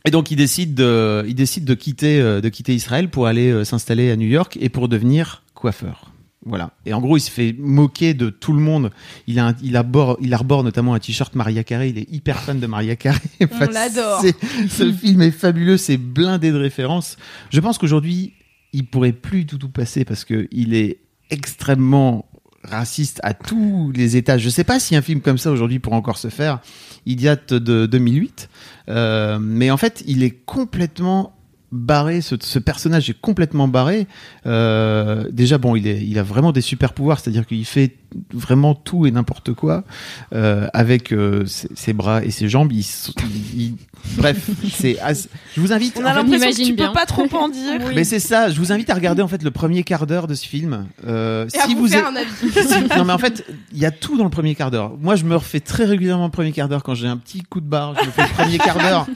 Et 0.04 0.10
donc 0.10 0.30
il 0.30 0.36
décide 0.36 0.74
de, 0.74 1.24
il 1.26 1.34
décide 1.34 1.64
de 1.64 1.74
quitter, 1.74 2.20
euh, 2.20 2.42
de 2.42 2.48
quitter 2.50 2.74
Israël 2.74 3.08
pour 3.08 3.26
aller 3.26 3.50
euh, 3.50 3.64
s'installer 3.64 4.10
à 4.10 4.16
New 4.16 4.28
York 4.28 4.58
et 4.60 4.68
pour 4.68 4.88
devenir 4.88 5.42
coiffeur. 5.54 6.12
Voilà. 6.48 6.70
Et 6.86 6.94
en 6.94 7.00
gros, 7.00 7.16
il 7.16 7.20
se 7.20 7.30
fait 7.30 7.54
moquer 7.58 8.14
de 8.14 8.30
tout 8.30 8.52
le 8.52 8.60
monde. 8.60 8.90
Il 9.26 9.38
a, 9.40 9.48
un- 9.48 9.56
il 9.62 9.76
arbore, 9.76 10.16
il 10.20 10.32
arbore 10.32 10.62
notamment 10.64 10.94
un 10.94 10.98
t-shirt 11.00 11.34
Maria 11.34 11.64
Carey. 11.64 11.90
Il 11.90 11.98
est 11.98 12.10
hyper 12.12 12.38
fan 12.38 12.60
de 12.60 12.66
Maria 12.66 12.94
Carey. 12.96 13.18
On 13.40 13.64
l'adore. 13.66 14.22
Ce 14.68 14.92
film 15.00 15.22
est 15.22 15.30
fabuleux. 15.32 15.76
C'est 15.76 15.96
blindé 15.96 16.52
de 16.52 16.56
références. 16.58 17.16
Je 17.50 17.60
pense 17.60 17.78
qu'aujourd'hui, 17.78 18.32
il 18.72 18.86
pourrait 18.86 19.12
plus 19.12 19.40
du 19.40 19.46
tout, 19.46 19.58
tout 19.58 19.68
passer 19.68 20.04
parce 20.04 20.24
que 20.24 20.48
il 20.52 20.74
est 20.74 21.00
extrêmement 21.30 22.26
raciste 22.62 23.20
à 23.22 23.32
tous 23.34 23.92
les 23.94 24.16
étages. 24.16 24.42
Je 24.42 24.48
sais 24.48 24.64
pas 24.64 24.80
si 24.80 24.96
un 24.96 25.02
film 25.02 25.20
comme 25.20 25.38
ça 25.38 25.50
aujourd'hui 25.50 25.78
pourrait 25.78 25.96
encore 25.96 26.18
se 26.18 26.28
faire. 26.28 26.60
Il 27.06 27.16
date 27.22 27.54
de 27.54 27.86
2008. 27.86 28.48
Euh, 28.88 29.38
mais 29.40 29.70
en 29.70 29.76
fait, 29.76 30.02
il 30.06 30.22
est 30.22 30.30
complètement 30.44 31.35
barré. 31.72 32.20
Ce, 32.20 32.34
ce 32.40 32.58
personnage 32.58 33.10
est 33.10 33.20
complètement 33.20 33.68
barré. 33.68 34.06
Euh, 34.46 35.24
déjà, 35.30 35.58
bon, 35.58 35.76
il, 35.76 35.86
est, 35.86 36.02
il 36.04 36.18
a 36.18 36.22
vraiment 36.22 36.52
des 36.52 36.60
super 36.60 36.92
pouvoirs, 36.92 37.20
c'est-à-dire 37.20 37.46
qu'il 37.46 37.64
fait 37.64 37.96
vraiment 38.32 38.74
tout 38.74 39.04
et 39.06 39.10
n'importe 39.10 39.52
quoi 39.52 39.84
euh, 40.32 40.68
avec 40.72 41.12
euh, 41.12 41.44
ses, 41.46 41.68
ses 41.74 41.92
bras 41.92 42.24
et 42.24 42.30
ses 42.30 42.48
jambes. 42.48 42.72
Il, 42.72 42.78
il- 42.80 43.60
il- 43.60 43.74
bref, 44.16 44.48
c'est. 44.72 44.98
assez- 45.00 45.28
Je 45.54 45.60
vous 45.60 45.72
invite. 45.72 45.96
On 45.98 46.02
en 46.02 46.06
a 46.06 46.14
l'impression 46.14 46.50
que 46.50 46.68
tu 46.68 46.72
bien. 46.74 46.86
peux 46.88 46.92
pas 46.94 47.04
trop 47.06 47.26
en 47.34 47.48
dire. 47.48 47.80
mais 47.94 48.04
c'est 48.04 48.20
ça, 48.20 48.48
je 48.48 48.58
vous 48.58 48.72
invite 48.72 48.88
à 48.90 48.94
regarder 48.94 49.22
en 49.22 49.28
fait 49.28 49.42
le 49.42 49.50
premier 49.50 49.82
quart 49.82 50.06
d'heure 50.06 50.26
de 50.28 50.34
ce 50.34 50.46
film. 50.46 50.86
Euh, 51.06 51.46
Et 51.52 51.58
à 51.58 51.66
vous, 51.66 51.88
faire 51.88 52.06
un 52.06 52.16
avis. 52.16 52.28
si- 52.52 52.96
non 52.98 53.04
mais 53.04 53.12
en 53.12 53.18
fait, 53.18 53.44
il 53.72 53.78
y 53.78 53.84
a 53.86 53.90
tout 53.90 54.16
dans 54.16 54.24
le 54.24 54.30
premier 54.30 54.54
quart 54.54 54.70
d'heure. 54.70 54.94
Moi, 55.00 55.16
je 55.16 55.24
me 55.24 55.34
refais 55.36 55.60
très 55.60 55.84
régulièrement 55.84 56.26
le 56.26 56.30
premier 56.30 56.52
quart 56.52 56.68
d'heure 56.68 56.82
quand 56.84 56.94
j'ai 56.94 57.08
un 57.08 57.16
petit 57.18 57.42
coup 57.42 57.60
de 57.60 57.66
barre. 57.68 57.94
Je 58.00 58.06
me 58.06 58.10
fais 58.12 58.22
le 58.22 58.28
premier 58.28 58.58
quart 58.58 58.78
d'heure. 58.78 59.06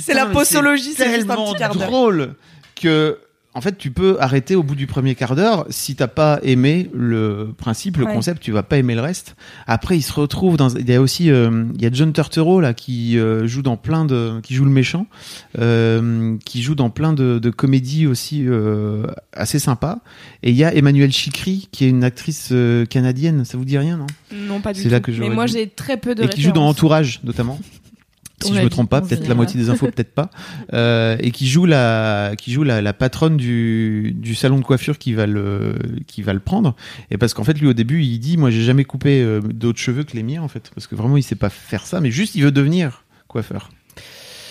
C'est 0.00 0.14
la 0.14 0.26
mais 0.26 0.32
posologie, 0.32 0.92
c'est 0.96 1.14
juste 1.14 1.30
un 1.30 1.36
petit 1.36 1.54
quart. 1.56 1.73
Drôle 1.78 2.34
que. 2.80 3.18
En 3.56 3.60
fait, 3.60 3.78
tu 3.78 3.92
peux 3.92 4.16
arrêter 4.18 4.56
au 4.56 4.64
bout 4.64 4.74
du 4.74 4.88
premier 4.88 5.14
quart 5.14 5.36
d'heure. 5.36 5.64
Si 5.70 5.94
t'as 5.94 6.08
pas 6.08 6.40
aimé 6.42 6.90
le 6.92 7.50
principe, 7.56 7.98
le 7.98 8.04
Ouais. 8.04 8.12
concept, 8.12 8.42
tu 8.42 8.50
vas 8.50 8.64
pas 8.64 8.78
aimer 8.78 8.96
le 8.96 9.00
reste. 9.00 9.36
Après, 9.68 9.96
il 9.96 10.02
se 10.02 10.12
retrouve 10.12 10.56
dans. 10.56 10.70
Il 10.76 10.90
y 10.90 10.92
a 10.92 11.00
aussi, 11.00 11.30
euh, 11.30 11.62
il 11.76 11.80
y 11.80 11.86
a 11.86 11.90
John 11.92 12.12
Turturro 12.12 12.60
là 12.60 12.74
qui 12.74 13.16
euh, 13.16 13.46
joue 13.46 13.62
dans 13.62 13.76
plein 13.76 14.06
de, 14.06 14.40
qui 14.42 14.54
joue 14.56 14.64
le 14.64 14.72
méchant, 14.72 15.06
euh, 15.60 16.36
qui 16.44 16.62
joue 16.62 16.74
dans 16.74 16.90
plein 16.90 17.12
de, 17.12 17.38
de 17.38 17.50
comédies 17.50 18.08
aussi 18.08 18.44
assez 19.32 19.60
sympas. 19.60 20.00
Et 20.42 20.50
il 20.50 20.56
y 20.56 20.64
a 20.64 20.74
Emmanuelle 20.74 21.12
Chikri 21.12 21.68
qui 21.70 21.84
est 21.84 21.88
une 21.90 22.02
actrice 22.02 22.52
canadienne. 22.90 23.44
Ça 23.44 23.56
vous 23.56 23.64
dit 23.64 23.78
rien, 23.78 23.96
non? 23.98 24.06
Non, 24.34 24.60
pas 24.60 24.72
du 24.72 24.80
C'est 24.80 24.88
tout. 24.88 24.92
là 24.92 24.98
que 24.98 25.12
Mais 25.12 25.28
moi, 25.30 25.46
j'ai 25.46 25.68
très 25.68 25.96
peu 25.96 26.16
de 26.16 26.24
Et 26.24 26.28
qui 26.28 26.42
joue 26.42 26.50
dans. 26.50 26.66
Entourage 26.66 27.20
notamment. 27.22 27.60
Si 28.48 28.54
je 28.54 28.60
me 28.62 28.68
trompe 28.68 28.90
pas, 28.90 29.00
peut-être 29.00 29.26
l'a 29.28 29.34
moitié 29.34 29.58
des 29.60 29.70
infos, 29.70 29.86
peut-être 29.86 30.14
pas. 30.14 30.30
Euh, 30.72 31.16
et 31.20 31.30
qui 31.30 31.46
joue 31.46 31.66
la, 31.66 32.32
qui 32.36 32.52
joue 32.52 32.62
la, 32.62 32.80
la 32.80 32.92
patronne 32.92 33.36
du, 33.36 34.14
du 34.16 34.34
salon 34.34 34.58
de 34.58 34.64
coiffure 34.64 34.98
qui 34.98 35.12
va 35.12 35.26
le, 35.26 35.74
qui 36.06 36.22
va 36.22 36.32
le 36.32 36.40
prendre. 36.40 36.74
Et 37.10 37.18
parce 37.18 37.34
qu'en 37.34 37.44
fait, 37.44 37.58
lui 37.58 37.66
au 37.66 37.72
début, 37.74 38.02
il 38.02 38.18
dit, 38.18 38.36
moi, 38.36 38.50
j'ai 38.50 38.62
jamais 38.62 38.84
coupé 38.84 39.20
euh, 39.22 39.40
d'autres 39.40 39.78
cheveux 39.78 40.04
que 40.04 40.16
les 40.16 40.22
miens, 40.22 40.42
en 40.42 40.48
fait, 40.48 40.70
parce 40.74 40.86
que 40.86 40.94
vraiment, 40.94 41.16
il 41.16 41.22
sait 41.22 41.34
pas 41.34 41.50
faire 41.50 41.86
ça, 41.86 42.00
mais 42.00 42.10
juste, 42.10 42.34
il 42.34 42.42
veut 42.42 42.52
devenir 42.52 43.04
coiffeur. 43.28 43.70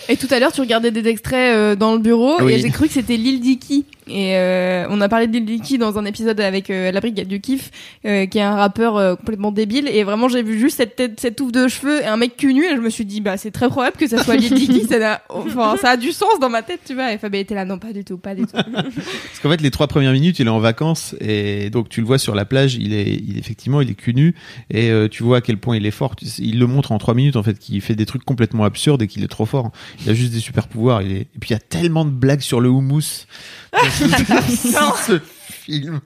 Et 0.10 0.18
tout 0.18 0.28
à 0.32 0.40
l'heure, 0.40 0.52
tu 0.52 0.62
regardais 0.62 0.92
des 0.92 1.08
extraits 1.08 1.56
euh, 1.56 1.76
dans 1.76 1.94
le 1.94 2.00
bureau 2.00 2.42
Oui. 2.42 2.54
et 2.54 2.60
j'ai 2.60 2.70
cru 2.70 2.88
que 2.88 2.94
c'était 2.94 3.18
Lil 3.18 3.40
Dicky. 3.40 3.86
Et 4.08 4.36
euh, 4.36 4.86
on 4.90 5.00
a 5.02 5.08
parlé 5.08 5.28
de 5.28 5.38
Lil 5.38 5.62
dans 5.80 5.98
un 5.98 6.06
épisode 6.06 6.40
avec 6.42 6.70
euh, 6.70 6.92
la 6.92 7.00
Brigade 7.00 7.28
du 7.28 7.40
Kiff, 7.40 7.72
euh, 8.06 8.26
qui 8.26 8.38
est 8.38 8.42
un 8.42 8.56
rappeur 8.56 8.98
euh, 8.98 9.16
complètement 9.16 9.52
débile. 9.52 9.88
Et 9.88 10.04
vraiment, 10.04 10.28
j'ai 10.28 10.44
vu 10.44 10.60
juste 10.60 10.78
cette 10.78 10.96
tête, 10.96 11.20
cette 11.20 11.38
touffe 11.38 11.52
de 11.52 11.68
cheveux 11.68 12.02
et 12.02 12.06
un 12.06 12.18
mec 12.18 12.36
cul 12.36 12.54
nu. 12.54 12.66
Et 12.66 12.76
je 12.76 12.82
me 12.82 12.90
suis 12.90 13.06
dit, 13.06 13.22
bah, 13.22 13.38
c'est 13.38 13.52
très 13.52 13.70
probable 13.70 13.96
que 13.98 14.08
ça 14.08 14.22
soit 14.24 14.36
Lil 14.36 14.54
Dicky. 14.54 14.84
ça, 14.90 15.00
n'a- 15.00 15.22
enfin, 15.30 15.76
ça 15.82 15.92
a 15.92 15.98
du 15.98 16.12
sens 16.12 16.40
dans 16.42 16.50
ma 16.50 16.64
tête, 16.64 16.82
tu 16.86 16.94
vois. 16.96 17.14
Et 17.14 17.18
Fabien 17.18 17.40
était 17.40 17.56
là, 17.56 17.64
non, 17.66 17.80
pas 17.80 17.94
du 17.94 18.04
tout, 18.04 18.18
pas 18.18 18.36
du 18.36 18.42
tout. 18.44 18.52
Parce 18.54 19.40
qu'en 19.42 19.50
fait, 19.50 19.62
les 19.62 19.72
trois 19.72 19.88
premières 19.88 20.12
minutes, 20.14 20.40
il 20.40 20.48
est 20.48 20.50
en 20.50 20.60
vacances 20.60 21.16
et 21.22 21.70
donc 21.70 21.88
tu 21.90 22.02
le 22.02 22.08
vois 22.08 22.18
sur 22.18 22.36
la 22.36 22.46
plage. 22.46 22.76
Il 22.76 22.94
est, 22.94 23.14
il, 23.14 23.38
effectivement, 23.38 23.80
il 23.82 23.90
est 23.90 23.96
cul 23.96 24.14
nu 24.14 24.36
et 24.70 24.90
euh, 24.90 25.08
tu 25.08 25.24
vois 25.24 25.38
à 25.38 25.42
quel 25.42 25.58
point 25.58 25.78
il 25.78 25.86
est 25.86 25.92
fort. 25.92 26.16
Il 26.40 26.60
le 26.60 26.68
montre 26.68 26.92
en 26.92 26.98
trois 26.98 27.14
minutes 27.14 27.36
en 27.38 27.44
fait, 27.44 27.58
qu'il 27.58 27.80
fait 27.82 27.96
des 27.96 28.06
trucs 28.06 28.26
complètement 28.26 28.66
absurdes 28.66 29.02
et 29.02 29.08
qu'il 29.08 29.24
est 29.24 29.28
trop 29.30 29.46
fort. 29.46 29.72
Il 30.04 30.10
a 30.10 30.14
juste 30.14 30.34
des 30.34 30.40
super 30.40 30.68
pouvoirs. 30.68 31.02
Il 31.02 31.12
est... 31.14 31.22
Et 31.22 31.40
puis 31.40 31.52
il 31.52 31.54
y 31.54 31.56
a 31.56 31.60
tellement 31.60 32.04
de 32.06 32.10
blagues 32.12 32.42
sur 32.42 32.60
le 32.60 32.70
houmous 32.70 33.26
ce 35.08 35.20
film. 35.50 36.00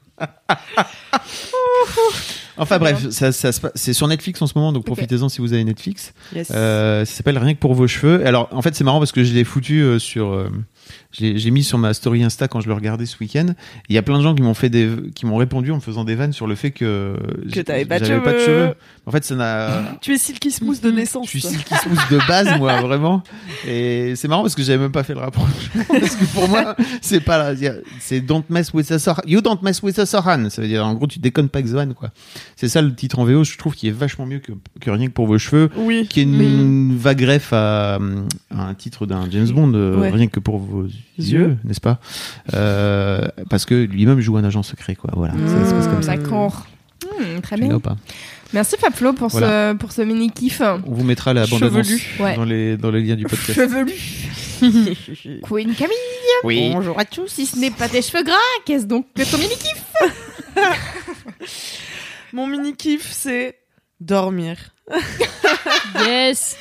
Enfin 2.58 2.80
bref, 2.80 3.10
ça, 3.12 3.32
c'est 3.32 3.94
sur 3.94 4.08
Netflix 4.08 4.42
en 4.42 4.48
ce 4.48 4.54
moment, 4.56 4.72
donc 4.74 4.86
profitez-en 4.86 5.30
si 5.30 5.42
vous 5.42 5.54
avez 5.54 5.64
Netflix. 5.64 6.14
Yes. 6.34 6.50
Euh, 6.52 7.06
ça 7.06 7.14
s'appelle 7.14 7.38
Rien 7.38 7.54
que 7.54 7.60
pour 7.60 7.74
vos 7.76 7.88
cheveux. 7.88 8.26
Alors, 8.26 8.50
en 8.52 8.62
fait, 8.62 8.76
c'est 8.76 8.84
marrant 8.84 9.00
parce 9.00 9.12
que 9.12 9.24
je 9.24 9.34
l'ai 9.34 9.44
foutu 9.44 9.82
euh, 9.82 10.00
sur. 10.00 10.30
euh, 10.30 10.50
j'ai 11.12 11.52
mis 11.52 11.64
sur 11.64 11.78
ma 11.78 11.94
story 11.94 12.24
Insta 12.24 12.48
quand 12.48 12.62
je 12.62 12.68
le 12.68 12.74
regardais 12.74 13.06
ce 13.06 13.18
week-end. 13.20 13.48
Il 13.90 13.96
y 13.96 13.98
a 13.98 14.02
plein 14.02 14.18
de 14.18 14.24
gens 14.24 14.36
qui 14.36 14.42
m'ont 14.44 14.54
fait 14.54 14.70
des, 14.70 14.90
qui 15.16 15.26
m'ont 15.26 15.38
répondu 15.38 15.72
en 15.72 15.76
me 15.76 15.82
faisant 15.82 16.04
des 16.04 16.16
vannes 16.16 16.34
sur 16.34 16.48
le 16.48 16.56
fait 16.56 16.72
que 16.72 17.16
Que 17.52 17.60
t'avais 17.62 17.86
pas 17.86 18.00
de 18.00 18.06
cheveux. 18.06 18.74
En 19.06 19.12
fait, 19.12 19.24
ça 19.24 19.36
n'a. 19.36 19.98
Tu 20.02 20.14
es 20.14 20.18
silky 20.18 20.52
smooth 20.52 20.82
de 20.82 20.92
naissance. 20.92 21.26
Je 21.26 21.30
suis 21.32 21.42
silky 21.42 21.74
smooth 21.76 22.10
de 22.12 22.28
base, 22.28 22.58
moi, 22.58 22.82
vraiment. 22.82 23.24
Et 23.68 24.14
c'est 24.16 24.28
marrant 24.28 24.42
parce 24.42 24.56
que 24.56 24.62
j'avais 24.64 24.78
même 24.80 24.92
pas 24.92 25.04
fait 25.04 25.14
le 25.14 25.20
rapprochement. 25.22 25.84
Parce 25.90 26.16
que 26.16 26.26
pour 26.26 26.48
moi, 26.50 26.76
c'est 27.02 27.20
pas 27.22 27.38
là. 27.54 27.74
C'est 28.00 28.22
don't 28.22 28.44
mess 28.50 28.74
with 28.74 28.92
a 28.92 29.00
Sohan. 29.00 29.22
You 29.26 29.42
don't 29.42 29.60
mess 29.62 29.82
with 29.82 29.98
a 30.00 30.06
Sohan. 30.06 30.50
Ça 30.50 30.62
veut 30.62 30.68
dire, 30.68 30.86
en 30.86 30.94
gros, 30.94 31.08
tu 31.08 31.20
déconnes 31.20 31.50
pas 31.50 31.60
avec 31.60 31.68
Zohan, 31.72 31.94
quoi. 31.94 32.12
C'est 32.56 32.68
ça 32.70 32.82
le 32.82 32.94
titre 32.94 33.20
en 33.20 33.26
VO, 33.26 33.44
je 33.44 33.58
trouve, 33.58 33.74
qui 33.76 33.88
est 33.88 33.92
vachement 33.92 34.26
mieux 34.26 34.40
que, 34.40 34.52
que 34.82 34.90
rien 34.92 35.08
que 35.08 35.14
pour 35.14 35.28
vos 35.28 35.38
cheveux. 35.38 35.70
Oui. 35.78 36.08
Qui 36.10 36.20
est 36.22 36.24
une 36.24 36.96
vague 36.98 37.22
ref 37.24 37.54
à, 37.54 37.96
à 37.96 38.00
un 38.68 38.74
titre 38.74 39.06
d'un 39.06 39.30
James 39.32 39.50
Bond, 39.50 39.74
euh, 39.74 39.98
Ouais. 39.98 40.10
rien 40.12 40.28
que 40.28 40.40
pour 40.40 40.58
vos 40.60 40.77
yeux, 40.84 40.94
Yeux. 41.18 41.58
n'est-ce 41.64 41.82
pas 41.82 42.00
Euh, 42.54 43.28
Parce 43.50 43.66
que 43.66 43.76
lui-même 43.76 44.20
joue 44.20 44.38
un 44.38 44.44
agent 44.44 44.64
secret, 44.64 44.96
quoi. 44.96 45.12
Voilà, 45.16 45.34
ça 45.34 45.70
se 45.70 45.74
passe 45.74 45.88
comme 45.88 46.04
ça. 46.04 46.16
D'accord. 46.18 46.66
Hmm, 47.04 47.40
très 47.42 47.58
bien. 47.58 47.80
pas 47.80 47.96
Merci 48.54 48.76
Fabflo 48.80 49.14
pour 49.14 49.28
Voilà. 49.30 49.72
ce, 49.74 49.78
pour 49.78 49.92
ce 49.92 50.02
mini 50.02 50.32
kiff. 50.32 50.62
On 50.62 50.82
vous 50.94 51.04
mettra 51.04 51.34
la 51.34 51.46
bande 51.46 51.64
annonce. 51.64 51.90
Ouais. 52.20 52.36
dans 52.36 52.46
les 52.46 52.78
dans 52.78 52.92
les 52.92 53.02
liens 53.04 53.16
du 53.16 53.26
podcast. 53.26 53.54
Chevelu. 53.54 53.94
Queen 55.44 55.76
Camille. 55.76 55.96
Oui. 56.44 56.72
Bonjour 56.74 56.98
à 57.00 57.06
tous. 57.06 57.28
Si 57.28 57.46
ce 57.46 57.58
n'est 57.60 57.72
pas 57.72 57.88
tes 57.90 58.02
cheveux 58.02 58.24
gras, 58.24 58.36
qu'est-ce 58.66 58.86
donc 58.86 59.06
que 59.14 59.24
ton 59.30 59.38
mini 59.38 59.54
kiff? 59.56 59.84
Mon 62.34 62.48
mini 62.48 62.76
kiff, 62.76 63.08
c'est 63.12 63.56
dormir. 64.00 64.58
Yes. 66.06 66.56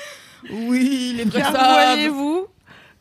Oui, 0.50 1.14
les 1.16 1.24
Car 1.26 1.52
voyez-vous, 1.52 2.46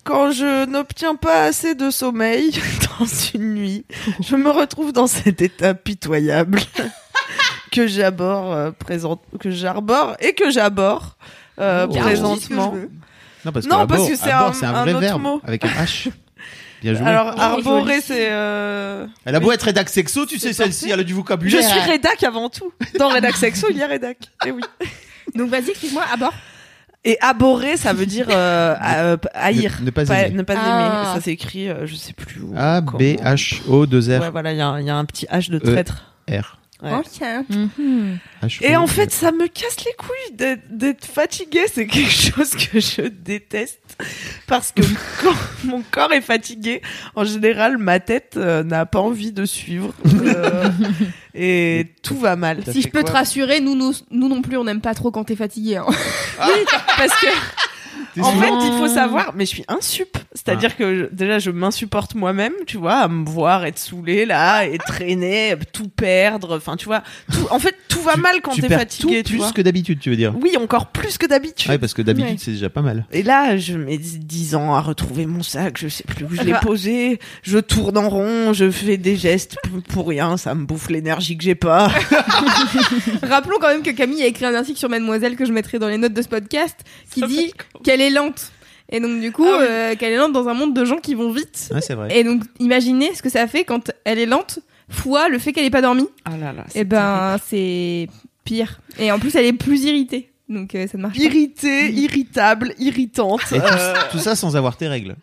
quand 0.05 0.31
je 0.31 0.65
n'obtiens 0.65 1.15
pas 1.15 1.43
assez 1.43 1.75
de 1.75 1.89
sommeil 1.89 2.51
dans 2.99 3.05
une 3.33 3.55
nuit, 3.55 3.85
je 4.21 4.35
me 4.37 4.49
retrouve 4.49 4.93
dans 4.93 5.07
cet 5.07 5.41
état 5.41 5.73
pitoyable 5.73 6.61
que 7.71 7.87
j'aborde 7.87 8.57
euh, 8.57 8.71
présent, 8.71 9.19
que 9.39 9.51
j'arbore 9.51 10.15
et 10.21 10.33
que 10.33 10.49
j'aborde 10.49 11.03
euh, 11.59 11.87
Oh. 11.89 11.93
présentement. 11.95 12.73
Non, 13.43 13.51
parce 13.51 13.65
que, 13.65 13.71
Non, 13.71 13.79
arbor- 13.81 13.97
parce 13.97 14.09
que 14.09 14.15
c'est 14.15 14.31
un- 14.31 14.51
un 14.51 14.75
un 14.75 14.81
vrai 14.83 14.91
autre 14.93 14.99
verbe 15.01 15.21
mot. 15.21 15.41
avec 15.43 15.63
un 15.65 15.67
H. 15.69 16.09
Bien 16.81 16.93
joué. 16.93 17.05
Alors 17.07 17.33
Oh, 17.35 17.39
arborer, 17.41 18.01
c'est. 18.01 18.27
euh, 18.31 19.07
elle 19.25 19.35
a 19.35 19.39
beau 19.39 19.51
être 19.51 19.63
rédac 19.63 19.89
sexo, 19.89 20.25
tu 20.25 20.37
sais, 20.39 20.53
celle-ci, 20.53 20.89
elle 20.91 20.99
a 20.99 21.03
du 21.03 21.11
Je 21.13 21.15
vocabulaire. 21.17 21.67
suis 21.67 21.79
rédac 21.79 22.21
avant 22.23 22.49
tout. 22.49 22.71
Dans 22.99 23.07
rédac 23.09 23.35
sexo, 23.35 23.67
il 23.71 23.77
y 23.77 23.83
a 23.83 23.87
rédac. 23.87 24.17
Et 24.45 24.51
oui. 24.51 24.61
Donc 25.33 25.49
vas-y, 25.49 25.69
explique-moi 25.71 26.03
à 26.13 26.17
bord. 26.17 26.33
Et 27.07 27.17
aborer, 27.21 27.77
ça 27.77 27.93
veut 27.93 28.07
dire 28.07 28.25
euh, 28.31 28.73
euh, 28.83 29.17
haïr. 29.35 29.77
Ne, 29.79 29.85
ne 29.85 29.91
pas 29.91 30.05
Pas- 30.05 30.21
aimer. 30.23 30.35
ne 30.37 30.41
pas 30.41 30.55
Ah. 30.57 31.03
aimer. 31.05 31.15
Ça 31.19 31.21
s'écrit, 31.23 31.69
euh, 31.69 31.85
je 31.85 31.95
sais 31.95 32.13
plus 32.13 32.41
où. 32.41 32.51
A, 32.57 32.81
B, 32.81 32.85
comment. 32.85 32.99
H, 32.99 33.61
O, 33.69 33.85
2 33.85 33.99
R, 34.17 34.21
Ouais, 34.21 34.29
voilà, 34.31 34.51
il 34.53 34.57
y, 34.57 34.61
a 34.61 34.67
un- 34.67 34.79
il 34.81 34.87
y 34.87 34.89
a 34.89 34.95
un 34.97 35.05
petit 35.05 35.27
H 35.27 35.51
de 35.51 35.57
E. 35.57 35.59
traître. 35.59 36.05
R. 36.27 36.57
Ok. 36.83 37.21
Mhm. 37.49 38.19
Ah, 38.41 38.47
Et 38.61 38.75
en 38.75 38.85
fait, 38.85 39.09
ça 39.11 39.31
me 39.31 39.47
casse 39.47 39.77
les 39.85 39.93
couilles 39.97 40.35
d'être- 40.35 40.67
d'être 40.69 41.05
fatigué. 41.05 41.61
C'est 41.73 41.87
quelque 41.87 42.09
chose 42.35 42.51
que 42.51 42.79
je 42.79 43.01
déteste. 43.07 43.79
Parce 44.45 44.71
que 44.73 44.81
quand 45.21 45.33
mon 45.63 45.81
corps 45.89 46.11
est 46.11 46.21
fatigué, 46.21 46.81
en 47.15 47.23
général, 47.23 47.77
ma 47.77 47.99
tête 48.01 48.33
euh, 48.35 48.63
n'a 48.63 48.85
pas 48.85 48.99
envie 48.99 49.31
de 49.31 49.45
suivre. 49.45 49.93
Euh, 50.05 50.69
et 51.33 51.93
tout 52.03 52.17
va 52.17 52.35
mal. 52.35 52.61
T'as 52.63 52.73
Si 52.73 52.81
je 52.81 52.89
peux 52.89 53.03
te 53.03 53.11
rassurer, 53.11 53.61
nous, 53.61 53.75
nous, 53.75 53.93
nous 54.11 54.27
non 54.27 54.41
plus, 54.41 54.57
on 54.57 54.65
n'aime 54.65 54.81
pas 54.81 54.93
trop 54.93 55.11
quand 55.11 55.23
t'es 55.23 55.37
fatigué. 55.37 55.77
hein. 55.77 55.85
Parce 56.97 57.19
que, 57.21 57.27
T'es 58.13 58.21
en 58.21 58.31
fait, 58.33 58.49
il 58.65 58.77
faut 58.77 58.87
savoir, 58.87 59.33
mais 59.35 59.45
je 59.45 59.49
suis 59.49 59.65
insup. 59.69 60.17
C'est-à-dire 60.45 60.69
Ah. 60.73 60.77
que 60.77 60.95
je- 60.95 61.05
déjà, 61.15 61.39
je 61.39 61.49
m'insupporte 61.49 62.13
moi-même, 62.13 62.53
tu 62.67 62.77
vois, 62.77 62.97
à 62.97 63.07
me 63.07 63.25
voir 63.27 63.65
être 63.65 63.79
saoulé 63.79 64.25
là, 64.25 64.63
et 64.65 64.77
traîner, 64.77 65.55
tout 65.73 65.87
perdre. 65.89 66.55
Enfin, 66.57 66.75
tu 66.77 66.85
vois, 66.85 67.01
tout, 67.31 67.47
en 67.49 67.57
fait, 67.57 67.75
tout 67.89 68.01
va 68.01 68.13
Tu- 68.13 68.21
mal 68.21 68.41
quand 68.43 68.51
tu 68.51 68.61
t'es 68.61 68.69
fatigué, 68.69 69.23
tout 69.23 69.31
tu 69.31 69.37
vois. 69.37 69.47
plus 69.47 69.53
que 69.53 69.61
d'habitude, 69.63 69.99
tu 69.99 70.11
veux 70.11 70.15
dire 70.15 70.35
Oui, 70.39 70.55
encore 70.57 70.87
plus 70.91 71.17
que 71.17 71.25
d'habitude. 71.25 71.71
Ouais, 71.71 71.79
parce 71.79 71.93
que 71.95 72.03
d'habitude, 72.03 72.33
Ouais. 72.33 72.37
c'est 72.39 72.51
déjà 72.51 72.69
pas 72.69 72.81
mal. 72.83 73.05
Et 73.11 73.23
là, 73.23 73.57
je 73.57 73.75
mets 73.75 73.97
10 73.97 74.53
ans 74.55 74.75
à 74.75 74.81
retrouver 74.81 75.25
mon 75.25 75.41
sac, 75.41 75.77
je 75.79 75.87
sais 75.87 76.03
plus 76.03 76.25
où 76.25 76.35
je 76.35 76.41
l'ai 76.43 76.53
Ah. 76.53 76.59
posé, 76.59 77.19
je 77.41 77.57
tourne 77.57 77.97
en 77.97 78.07
rond, 78.09 78.53
je 78.53 78.69
fais 78.69 78.97
des 78.97 79.15
gestes 79.17 79.55
pour, 79.63 79.81
pour 79.81 80.07
rien, 80.07 80.37
ça 80.37 80.53
me 80.53 80.65
bouffe 80.65 80.89
l'énergie 80.89 81.35
que 81.37 81.43
j'ai 81.43 81.55
pas. 81.55 81.87
Rappelons 83.23 83.57
quand 83.59 83.69
même 83.69 83.81
que 83.83 83.91
Camille 83.91 84.21
a 84.23 84.27
écrit 84.27 84.45
un 84.45 84.53
article 84.53 84.77
sur 84.77 84.89
Mademoiselle 84.89 85.35
que 85.35 85.45
je 85.45 85.51
mettrai 85.51 85.79
dans 85.79 85.87
les 85.87 85.97
notes 85.97 86.13
de 86.13 86.21
ce 86.21 86.27
podcast 86.27 86.75
qui 87.11 87.21
dit 87.27 87.53
qu'elle 87.83 88.01
est 88.01 88.09
lente. 88.09 88.51
Et 88.89 88.99
donc 88.99 89.19
du 89.19 89.31
coup, 89.31 89.45
Ah 89.47 89.57
oui. 89.59 89.65
euh, 89.69 89.95
qu'elle 89.95 90.13
est 90.13 90.17
lente 90.17 90.33
dans 90.33 90.47
un 90.47 90.53
monde 90.53 90.73
de 90.75 90.85
gens 90.85 90.97
qui 90.97 91.15
vont 91.15 91.31
vite. 91.31 91.69
Ouais, 91.73 91.81
c'est 91.81 91.95
vrai. 91.95 92.15
Et 92.17 92.23
donc 92.23 92.43
imaginez 92.59 93.13
ce 93.15 93.21
que 93.21 93.29
ça 93.29 93.47
fait 93.47 93.63
quand 93.63 93.91
elle 94.03 94.19
est 94.19 94.25
lente, 94.27 94.59
fois 94.89 95.27
le 95.29 95.39
fait 95.39 95.53
qu'elle 95.53 95.65
ait 95.65 95.69
pas 95.71 95.81
dormi. 95.81 96.07
Ah 96.25 96.37
là 96.37 96.53
là. 96.53 96.65
Et 96.75 96.83
ben 96.83 97.37
c'est 97.47 98.07
pire. 98.43 98.79
Et 98.99 99.11
en 99.11 99.17
plus 99.19 99.35
elle 99.35 99.45
est 99.45 99.53
plus 99.53 99.83
irritée. 99.85 100.29
Donc 100.49 100.75
euh, 100.75 100.85
ça 100.87 100.97
ne 100.99 101.01
marche 101.03 101.17
pas. 101.17 101.23
Irritée, 101.23 101.89
irritable, 101.91 102.75
irritante. 102.77 103.41
Et 103.51 103.57
tout, 103.59 103.65
Euh, 103.65 103.93
tout 104.11 104.19
ça 104.19 104.35
sans 104.35 104.55
avoir 104.55 104.77
tes 104.77 104.87
règles. 104.87 105.15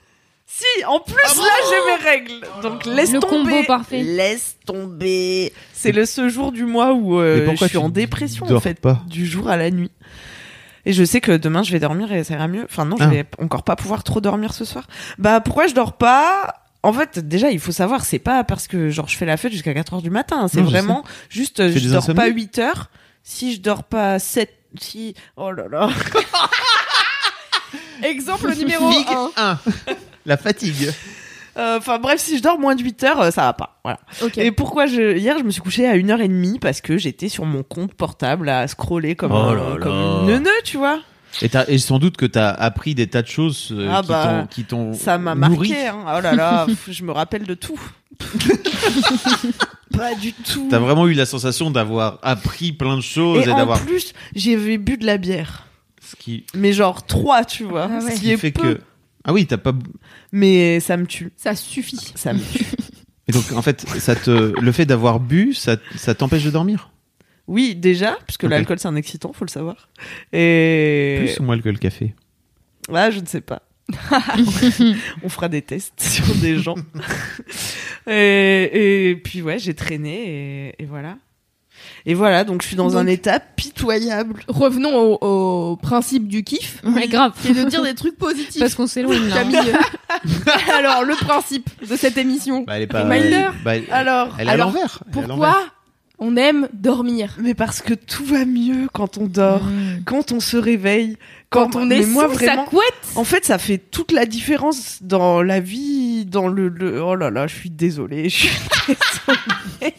Si, 0.44 0.84
en 0.84 0.98
plus 0.98 1.14
là 1.14 1.52
j'ai 1.70 1.92
mes 1.92 2.10
règles. 2.10 2.46
Donc 2.62 2.84
laisse 2.84 3.12
Le 3.12 3.20
tomber. 3.20 3.50
combo 3.52 3.62
parfait. 3.66 4.02
Laisse 4.02 4.56
tomber. 4.66 5.52
C'est 5.72 5.92
le 5.92 6.04
ce 6.04 6.28
jour 6.28 6.50
du 6.52 6.64
mois 6.64 6.92
où 6.92 7.20
euh, 7.20 7.38
Mais 7.38 7.44
pourquoi 7.46 7.68
je 7.68 7.70
suis 7.70 7.78
en 7.78 7.88
dépression 7.88 8.44
en 8.52 8.60
fait, 8.60 8.80
pas 8.80 9.02
du 9.08 9.24
jour 9.24 9.48
à 9.48 9.56
la 9.56 9.70
nuit. 9.70 9.90
Et 10.84 10.92
je 10.92 11.04
sais 11.04 11.20
que 11.20 11.32
demain 11.36 11.62
je 11.62 11.72
vais 11.72 11.78
dormir 11.78 12.12
et 12.12 12.24
ça 12.24 12.34
ira 12.34 12.48
mieux. 12.48 12.64
Enfin 12.64 12.84
non, 12.84 12.96
je 12.98 13.04
Ah. 13.04 13.08
vais 13.08 13.24
encore 13.40 13.62
pas 13.62 13.76
pouvoir 13.76 14.02
trop 14.04 14.20
dormir 14.20 14.52
ce 14.52 14.64
soir. 14.64 14.86
Bah 15.18 15.40
pourquoi 15.40 15.66
je 15.66 15.74
dors 15.74 15.96
pas? 15.96 16.54
En 16.84 16.92
fait, 16.92 17.20
déjà, 17.20 17.52
il 17.52 17.60
faut 17.60 17.70
savoir, 17.70 18.04
c'est 18.04 18.18
pas 18.18 18.42
parce 18.42 18.66
que 18.66 18.90
genre 18.90 19.06
je 19.08 19.16
fais 19.16 19.24
la 19.26 19.36
fête 19.36 19.52
jusqu'à 19.52 19.72
4 19.72 19.94
heures 19.94 20.02
du 20.02 20.10
matin. 20.10 20.48
C'est 20.48 20.58
Non, 20.60 20.64
je 20.66 20.70
vraiment 20.70 21.04
juste, 21.28 21.68
je 21.70 21.88
dors 21.90 22.04
pas 22.06 22.12
insomnies? 22.24 22.34
8 22.34 22.58
heures. 22.58 22.90
Si 23.22 23.54
je 23.54 23.60
dors 23.60 23.84
pas 23.84 24.18
7, 24.18 24.52
si, 24.80 25.14
oh 25.36 25.52
là 25.52 25.68
là. 25.70 25.88
Exemple 28.02 28.52
numéro 28.56 28.88
Big 28.90 29.06
1. 29.08 29.30
1. 29.36 29.58
La 30.26 30.36
fatigue. 30.36 30.90
Euh, 31.56 31.78
Enfin 31.78 31.98
bref, 31.98 32.20
si 32.20 32.38
je 32.38 32.42
dors 32.42 32.58
moins 32.58 32.74
de 32.74 32.82
8 32.82 33.04
heures, 33.04 33.20
euh, 33.20 33.30
ça 33.30 33.42
va 33.42 33.52
pas. 33.52 33.78
Voilà. 33.84 33.98
Ok. 34.22 34.38
Et 34.38 34.50
pourquoi 34.52 34.86
je 34.86 35.16
hier 35.16 35.36
je 35.38 35.44
me 35.44 35.50
suis 35.50 35.60
couchée 35.60 35.86
à 35.86 35.96
1h30 35.96 36.58
parce 36.60 36.80
que 36.80 36.96
j'étais 36.98 37.28
sur 37.28 37.44
mon 37.44 37.62
compte 37.62 37.94
portable 37.94 38.48
à 38.48 38.66
scroller 38.68 39.16
comme, 39.16 39.32
Oh 39.32 39.36
un- 39.36 39.54
là 39.54 39.76
comme 39.80 39.92
une 39.92 40.26
neuneu, 40.26 40.50
tu 40.64 40.76
vois. 40.78 41.00
Et, 41.68 41.78
sans 41.78 41.98
doute 41.98 42.18
que 42.18 42.26
t'as 42.26 42.50
appris 42.50 42.94
des 42.94 43.06
tas 43.06 43.22
de 43.22 43.26
choses 43.26 43.68
euh, 43.72 43.88
Ah 43.90 44.02
qui 44.02 44.08
bah, 44.08 44.24
t'ont- 44.42 44.46
qui 44.48 44.64
t'ont 44.64 44.92
Ça 44.92 45.16
m'a 45.16 45.34
marqué 45.34 45.86
hein. 45.88 46.04
Oh 46.06 46.20
là 46.20 46.34
là, 46.34 46.66
je 46.88 47.02
me 47.04 47.12
rappelle 47.12 47.44
de 47.44 47.54
tout. 47.54 47.80
pas 49.96 50.14
du 50.14 50.32
tout. 50.32 50.68
T'as 50.70 50.78
vraiment 50.78 51.06
eu 51.06 51.14
la 51.14 51.26
sensation 51.26 51.70
d'avoir 51.70 52.18
appris 52.22 52.72
plein 52.72 52.96
de 52.96 53.02
choses 53.02 53.46
et, 53.46 53.48
Et 53.48 53.52
en 53.52 53.56
d'avoir 53.56 53.80
plus, 53.80 54.12
j'avais 54.34 54.78
bu 54.78 54.96
de 54.96 55.06
la 55.06 55.18
bière. 55.18 55.66
ce 56.00 56.16
qui, 56.16 56.44
Mais 56.54 56.72
genre 56.72 57.04
trois, 57.06 57.44
tu 57.44 57.64
vois. 57.64 57.88
Ah 57.90 57.94
ouais. 58.04 58.10
Ce 58.10 58.16
ce 58.16 58.20
qui 58.20 58.20
qui 58.20 58.30
est 58.32 58.36
fait 58.36 58.50
peu. 58.52 58.74
que 58.74 58.80
ah 59.24 59.32
oui 59.32 59.46
t'as 59.46 59.58
pas 59.58 59.72
Mais 60.32 60.80
ça 60.80 60.96
me 60.96 61.06
tue. 61.06 61.32
Ça 61.36 61.54
suffit. 61.54 62.12
Ça 62.14 62.32
me 62.32 62.40
tue. 62.40 62.64
et 63.28 63.32
donc 63.32 63.52
en 63.52 63.62
fait 63.62 63.80
ça 63.98 64.16
te 64.16 64.58
le 64.60 64.72
fait 64.72 64.86
d'avoir 64.86 65.20
bu 65.20 65.54
ça 65.54 65.76
ça 65.96 66.14
t'empêche 66.14 66.44
de 66.44 66.50
dormir? 66.50 66.90
Oui, 67.48 67.74
déjà, 67.74 68.16
puisque 68.26 68.44
l'alcool 68.44 68.78
c'est 68.78 68.88
un 68.88 68.96
excitant, 68.96 69.32
faut 69.32 69.44
le 69.44 69.50
savoir. 69.50 69.88
Et. 70.32 71.16
plus 71.18 71.40
ou 71.40 71.42
moins 71.42 71.60
que 71.60 71.68
le 71.68 71.76
café? 71.76 72.14
Ah, 72.92 73.10
je 73.10 73.20
ne 73.20 73.26
sais 73.26 73.40
pas. 73.40 73.62
On 75.22 75.28
fera 75.28 75.48
des 75.48 75.60
tests 75.60 76.00
sur 76.00 76.34
des 76.36 76.56
gens. 76.58 76.76
et, 78.06 79.10
et 79.10 79.16
puis 79.16 79.42
ouais, 79.42 79.58
j'ai 79.58 79.74
traîné 79.74 80.68
et, 80.68 80.82
et 80.82 80.86
voilà. 80.86 81.18
Et 82.06 82.14
voilà, 82.14 82.44
donc 82.44 82.62
je 82.62 82.66
suis 82.68 82.76
dans 82.76 82.88
Donc- 82.88 82.96
un 82.96 83.06
état 83.06 83.38
pitoyable. 83.40 84.40
Revenons 84.48 84.94
au, 84.96 85.18
au 85.72 85.76
principe 85.76 86.28
du 86.28 86.42
kiff. 86.44 86.80
Ouais, 86.84 87.06
grave. 87.08 87.32
Est 87.48 87.54
de 87.54 87.64
dire 87.68 87.82
des 87.82 87.94
trucs 87.94 88.16
positifs. 88.18 88.60
Parce 88.60 88.74
qu'on 88.74 88.86
s'éloigne 88.86 89.28
là. 89.28 89.36
Camille. 89.36 89.72
Alors, 90.74 91.04
le 91.04 91.14
principe 91.14 91.68
de 91.88 91.96
cette 91.96 92.16
émission. 92.18 92.64
bah, 92.66 92.74
elle 92.76 92.82
est 92.82 92.86
pas 92.86 93.02
Reminder. 93.04 93.48
bah, 93.64 93.76
elle, 93.76 93.84
Alors, 93.90 94.34
elle 94.38 94.46
est 94.46 94.50
à 94.50 94.52
alors, 94.54 94.66
l'envers 94.68 94.98
Elle 95.12 95.18
est 95.18 95.24
à 95.24 95.26
l'envers. 95.26 95.52
Pourquoi 95.52 95.62
on 96.24 96.36
aime 96.36 96.68
dormir 96.72 97.34
mais 97.40 97.52
parce 97.54 97.82
que 97.82 97.94
tout 97.94 98.24
va 98.24 98.44
mieux 98.44 98.86
quand 98.92 99.18
on 99.18 99.26
dort, 99.26 99.64
Mmh. 99.64 100.02
quand 100.04 100.30
on 100.30 100.38
se 100.38 100.56
réveille, 100.56 101.16
Quand 101.50 101.70
quand, 101.72 101.80
on 101.80 101.86
mais 101.86 102.02
est 102.02 102.06
moi 102.06 102.28
sous 102.28 102.34
vraiment. 102.34 102.64
sa 102.64 102.70
couette 102.70 102.94
En 103.16 103.24
fait, 103.24 103.44
ça 103.44 103.58
fait 103.58 103.78
toute 103.78 104.12
la 104.12 104.24
différence 104.24 104.98
dans 105.00 105.42
la 105.42 105.58
vie, 105.58 106.01
dans 106.24 106.48
le, 106.48 106.68
le- 106.68 107.02
oh 107.02 107.14
là 107.14 107.30
là, 107.30 107.46
je 107.46 107.54
suis 107.54 107.70
désolée, 107.70 108.28
je 108.28 108.36
suis 108.46 108.48
désolée. 108.88 109.94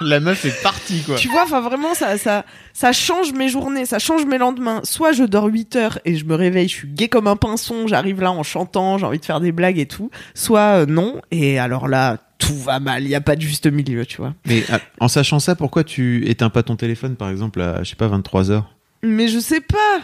la 0.00 0.20
meuf 0.20 0.44
est 0.44 0.62
partie 0.62 1.02
quoi 1.02 1.16
Tu 1.16 1.28
vois, 1.28 1.42
enfin 1.44 1.60
vraiment, 1.60 1.94
ça, 1.94 2.18
ça, 2.18 2.44
ça 2.72 2.92
change 2.92 3.32
mes 3.32 3.48
journées, 3.48 3.86
ça 3.86 3.98
change 3.98 4.24
mes 4.26 4.38
lendemains. 4.38 4.80
Soit 4.84 5.12
je 5.12 5.24
dors 5.24 5.46
8 5.46 5.76
heures 5.76 5.98
et 6.04 6.16
je 6.16 6.24
me 6.24 6.34
réveille, 6.34 6.68
je 6.68 6.74
suis 6.74 6.88
gay 6.88 7.08
comme 7.08 7.26
un 7.26 7.36
pinson, 7.36 7.86
j'arrive 7.86 8.20
là 8.20 8.32
en 8.32 8.42
chantant, 8.42 8.98
j'ai 8.98 9.06
envie 9.06 9.18
de 9.18 9.24
faire 9.24 9.40
des 9.40 9.52
blagues 9.52 9.78
et 9.78 9.86
tout. 9.86 10.10
Soit 10.34 10.80
euh, 10.82 10.86
non, 10.86 11.20
et 11.30 11.58
alors 11.58 11.88
là, 11.88 12.18
tout 12.38 12.56
va 12.56 12.80
mal, 12.80 13.04
il 13.04 13.08
y 13.08 13.14
a 13.14 13.20
pas 13.20 13.36
de 13.36 13.40
juste 13.42 13.66
milieu, 13.66 14.04
tu 14.06 14.16
vois. 14.18 14.34
mais 14.46 14.64
ah, 14.70 14.80
en 15.00 15.08
sachant 15.08 15.38
ça 15.38 15.54
pourquoi 15.54 15.84
tu 15.84 16.26
éteins 16.28 16.50
pas 16.50 16.62
ton 16.64 16.74
téléphone 16.76 17.14
par 17.16 17.30
exemple 17.30 17.60
à 17.60 17.82
je 17.84 17.90
sais 17.90 17.96
pas 17.96 18.08
23 18.08 18.50
heures? 18.50 18.74
Mais 19.04 19.28
je 19.28 19.38
sais 19.38 19.60
pas. 19.60 20.00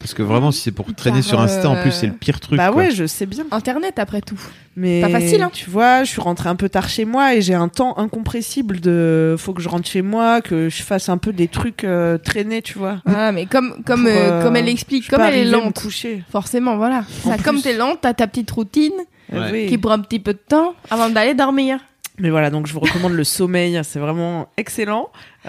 Parce 0.00 0.14
que 0.14 0.22
vraiment 0.22 0.52
si 0.52 0.60
c'est 0.60 0.72
pour 0.72 0.92
traîner 0.94 1.20
Car, 1.20 1.28
sur 1.28 1.40
Insta 1.40 1.68
en 1.68 1.80
plus 1.82 1.92
c'est 1.92 2.06
le 2.06 2.12
pire 2.12 2.40
truc 2.40 2.56
bah 2.56 2.68
quoi. 2.68 2.82
ouais, 2.82 2.90
je 2.90 3.06
sais 3.06 3.26
bien. 3.26 3.44
Internet, 3.50 3.98
après 3.98 4.20
tout. 4.20 4.40
Mais 4.76 5.00
Pas 5.00 5.08
facile, 5.08 5.42
hein. 5.42 5.50
Tu 5.52 5.68
vois, 5.68 6.04
je 6.04 6.10
suis 6.10 6.20
rentrée 6.20 6.48
un 6.48 6.54
peu 6.54 6.68
tard 6.68 6.88
chez 6.88 7.04
moi 7.04 7.34
et 7.34 7.42
j'ai 7.42 7.54
un 7.54 7.66
temps 7.68 7.98
incompressible 7.98 8.78
de 8.78 9.34
faut 9.36 9.52
que 9.52 9.60
je 9.60 9.68
rentre 9.68 9.88
chez 9.88 10.02
moi, 10.02 10.40
que 10.40 10.68
je 10.68 10.82
fasse 10.84 11.08
un 11.08 11.18
peu 11.18 11.32
des 11.32 11.48
trucs 11.48 11.82
euh, 11.82 12.16
traînés, 12.16 12.62
tu 12.62 12.78
vois. 12.78 12.98
Ah, 13.06 13.32
mais 13.32 13.46
comme, 13.46 13.82
comme, 13.84 14.04
Pour, 14.04 14.12
euh, 14.12 14.30
euh, 14.30 14.42
comme 14.42 14.54
elle 14.54 14.68
explique, 14.68 15.08
comme 15.08 15.20
elle 15.22 15.34
est 15.34 15.44
lente. 15.44 15.80
coucher. 15.80 16.22
Forcément, 16.30 16.76
voilà. 16.76 17.04
Ça, 17.24 17.36
comme 17.38 17.60
t'es 17.60 17.76
lente, 17.76 17.98
t'as 18.02 18.14
ta 18.14 18.26
petite 18.28 18.50
routine 18.50 18.92
Ouais. 19.30 19.66
Qui 19.68 19.76
prend 19.76 19.92
un 19.92 19.98
petit 19.98 20.20
peu 20.20 20.32
de 20.32 20.38
temps 20.38 20.74
avant 20.90 21.10
d'aller 21.10 21.34
dormir. 21.34 21.80
Mais 22.20 22.30
voilà, 22.30 22.50
donc 22.50 22.66
je 22.66 22.72
vous 22.72 22.80
recommande 22.80 23.12
le 23.12 23.24
sommeil, 23.24 23.78
c'est 23.84 23.98
vraiment 24.00 24.48
excellent. 24.56 25.10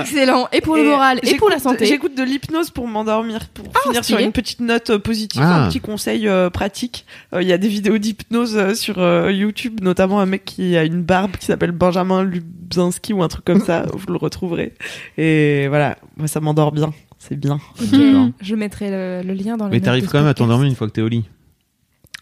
Excellent. 0.00 0.48
Et 0.52 0.60
pour 0.60 0.76
le 0.76 0.82
moral, 0.84 1.20
et 1.22 1.36
pour 1.36 1.48
la 1.48 1.58
santé. 1.58 1.86
J'écoute 1.86 2.14
de 2.16 2.22
l'hypnose 2.22 2.70
pour 2.70 2.86
m'endormir, 2.88 3.48
pour 3.54 3.64
finir 3.82 4.02
stylé. 4.04 4.18
sur 4.18 4.26
une 4.26 4.32
petite 4.32 4.60
note 4.60 4.90
euh, 4.90 4.98
positive, 4.98 5.40
Ah. 5.44 5.64
un 5.64 5.68
petit 5.68 5.80
conseil 5.80 6.28
euh, 6.28 6.50
pratique. 6.50 7.06
Euh, 7.32 7.40
Il 7.42 7.48
y 7.48 7.52
a 7.52 7.58
des 7.58 7.68
vidéos 7.68 7.98
d'hypnose 7.98 8.56
euh, 8.56 8.74
sur 8.74 8.98
euh, 8.98 9.32
YouTube, 9.32 9.80
notamment 9.82 10.20
un 10.20 10.26
mec 10.26 10.44
qui 10.44 10.76
a 10.76 10.84
une 10.84 11.02
barbe 11.02 11.36
qui 11.36 11.46
s'appelle 11.46 11.70
Benjamin 11.72 12.24
Lubzinski 12.24 13.12
ou 13.12 13.22
un 13.22 13.28
truc 13.28 13.44
comme 13.44 13.60
ça, 13.64 13.86
vous 13.92 14.06
le 14.12 14.18
retrouverez. 14.18 14.74
Et 15.16 15.66
voilà, 15.68 15.96
moi 16.16 16.26
ça 16.28 16.40
m'endort 16.40 16.72
bien, 16.72 16.92
c'est 17.18 17.36
bien. 17.38 17.58
Ok. 17.80 17.98
Je 18.42 18.54
mettrai 18.54 18.90
le, 18.90 19.22
le 19.26 19.32
lien 19.34 19.56
dans 19.56 19.66
les 19.68 19.70
mais 19.78 19.80
t'arrives 19.80 20.08
quand 20.08 20.18
même 20.18 20.26
à 20.28 20.34
t'endormir 20.34 20.68
une 20.68 20.74
fois 20.74 20.88
que 20.88 20.92
t'es 20.92 21.02
au 21.02 21.08
lit? 21.08 21.24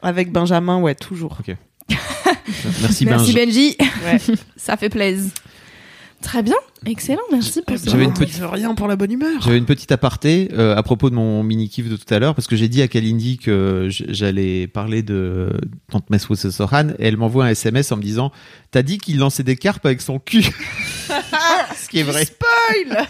Avec 0.03 0.31
Benjamin, 0.31 0.81
ouais, 0.81 0.94
toujours. 0.94 1.38
Merci, 2.83 3.05
Merci 3.07 3.33
Benj. 3.33 3.46
Benji. 3.46 3.77
Ouais. 4.05 4.37
Ça 4.57 4.77
fait 4.77 4.88
plaisir. 4.90 5.31
Très 6.22 6.42
bien. 6.42 6.55
Excellent. 6.87 7.20
Merci 7.31 7.61
pour 7.62 7.79
ce 7.79 7.88
J'avais 7.90 8.05
une 8.05 8.14
petite- 8.14 8.40
rien 8.42 8.74
pour 8.74 8.88
la 8.88 8.96
bonne 8.96 9.12
humeur. 9.12 9.42
J'avais 9.42 9.59
une 9.59 9.66
petite 9.66 9.92
aparté 9.92 10.48
euh, 10.55 10.74
à 10.74 10.83
propos 10.83 11.11
de 11.11 11.14
mon 11.14 11.42
mini 11.42 11.68
kiff 11.68 11.88
de 11.88 11.96
tout 11.96 12.12
à 12.14 12.18
l'heure 12.18 12.35
parce 12.35 12.46
que 12.46 12.57
j'ai 12.57 12.68
dit 12.68 12.81
à 12.81 12.88
Kalindi 12.88 13.37
que 13.37 13.88
j'allais 13.90 14.66
parler 14.66 15.03
de 15.03 15.50
Tante 15.90 16.09
Mess 16.09 16.27
Sohan 16.50 16.88
et 16.98 17.07
elle 17.09 17.16
m'envoie 17.18 17.44
un 17.44 17.48
SMS 17.48 17.92
en 17.92 17.96
me 17.96 18.03
disant 18.03 18.33
t'as 18.70 18.83
dit 18.83 18.96
qu'il 18.98 19.18
lançait 19.18 19.42
des 19.42 19.57
carpes 19.57 19.85
avec 19.85 20.00
son 20.00 20.18
cul 20.18 20.42
ce 21.83 21.88
qui 21.90 22.00
est 22.00 22.05
vrai 22.05 22.24
Spoil 22.24 23.07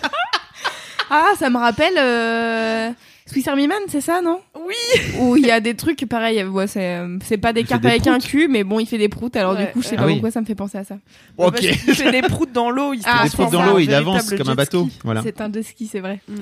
Ah, 1.11 1.33
ça 1.38 1.51
me 1.51 1.59
rappelle 1.59 1.95
euh... 1.99 2.90
Swiss 3.26 3.48
Army 3.48 3.66
Man, 3.66 3.78
c'est 3.88 4.02
ça, 4.02 4.20
non? 4.22 4.38
Oui 4.54 4.74
Où 5.18 5.37
il 5.37 5.46
y 5.46 5.50
a 5.50 5.58
des 5.60 5.74
trucs 5.74 6.04
pareil. 6.06 6.44
ouais, 6.44 6.66
c'est 6.66 6.96
euh, 6.98 7.16
c'est 7.24 7.38
pas 7.38 7.54
des 7.54 7.62
Il 7.62 7.66
cartes 7.66 7.80
des 7.82 7.88
avec 7.88 8.06
un 8.06 8.18
cul, 8.18 8.48
mais 8.48 8.64
bon, 8.64 8.80
il 8.80 8.87
fait 8.87 8.98
des 8.98 9.08
proutes. 9.08 9.34
Alors 9.37 9.54
Ouais, 9.54 9.64
du 9.66 9.72
coup, 9.72 9.80
je 9.82 9.88
sais 9.88 9.96
pas 9.96 10.02
Ah 10.02 10.06
oui. 10.06 10.12
pourquoi 10.14 10.30
ça 10.30 10.42
me 10.42 10.46
fait 10.46 10.54
penser 10.54 10.76
à 10.76 10.84
ça. 10.84 10.98
Parce 11.37 11.58
qu'il 11.58 11.72
fait 11.74 12.10
des 12.12 12.20
proutes 12.20 12.52
dans 12.52 12.70
l'eau, 12.70 12.92
il 12.92 13.00
se 13.00 13.06
Ah, 13.10 13.24
des 13.24 13.30
proutes 13.30 13.50
dans 13.50 13.64
l'eau 13.64 13.78
il 13.78 13.92
avance 13.94 14.28
comme 14.30 14.48
un 14.50 14.54
bateau 14.54 14.88
voilà 15.04 15.22
C'est 15.22 15.40
un 15.40 15.48
de 15.48 15.62
ski, 15.62 15.87
c'est 15.87 16.00
vrai. 16.00 16.20
Mm. 16.28 16.34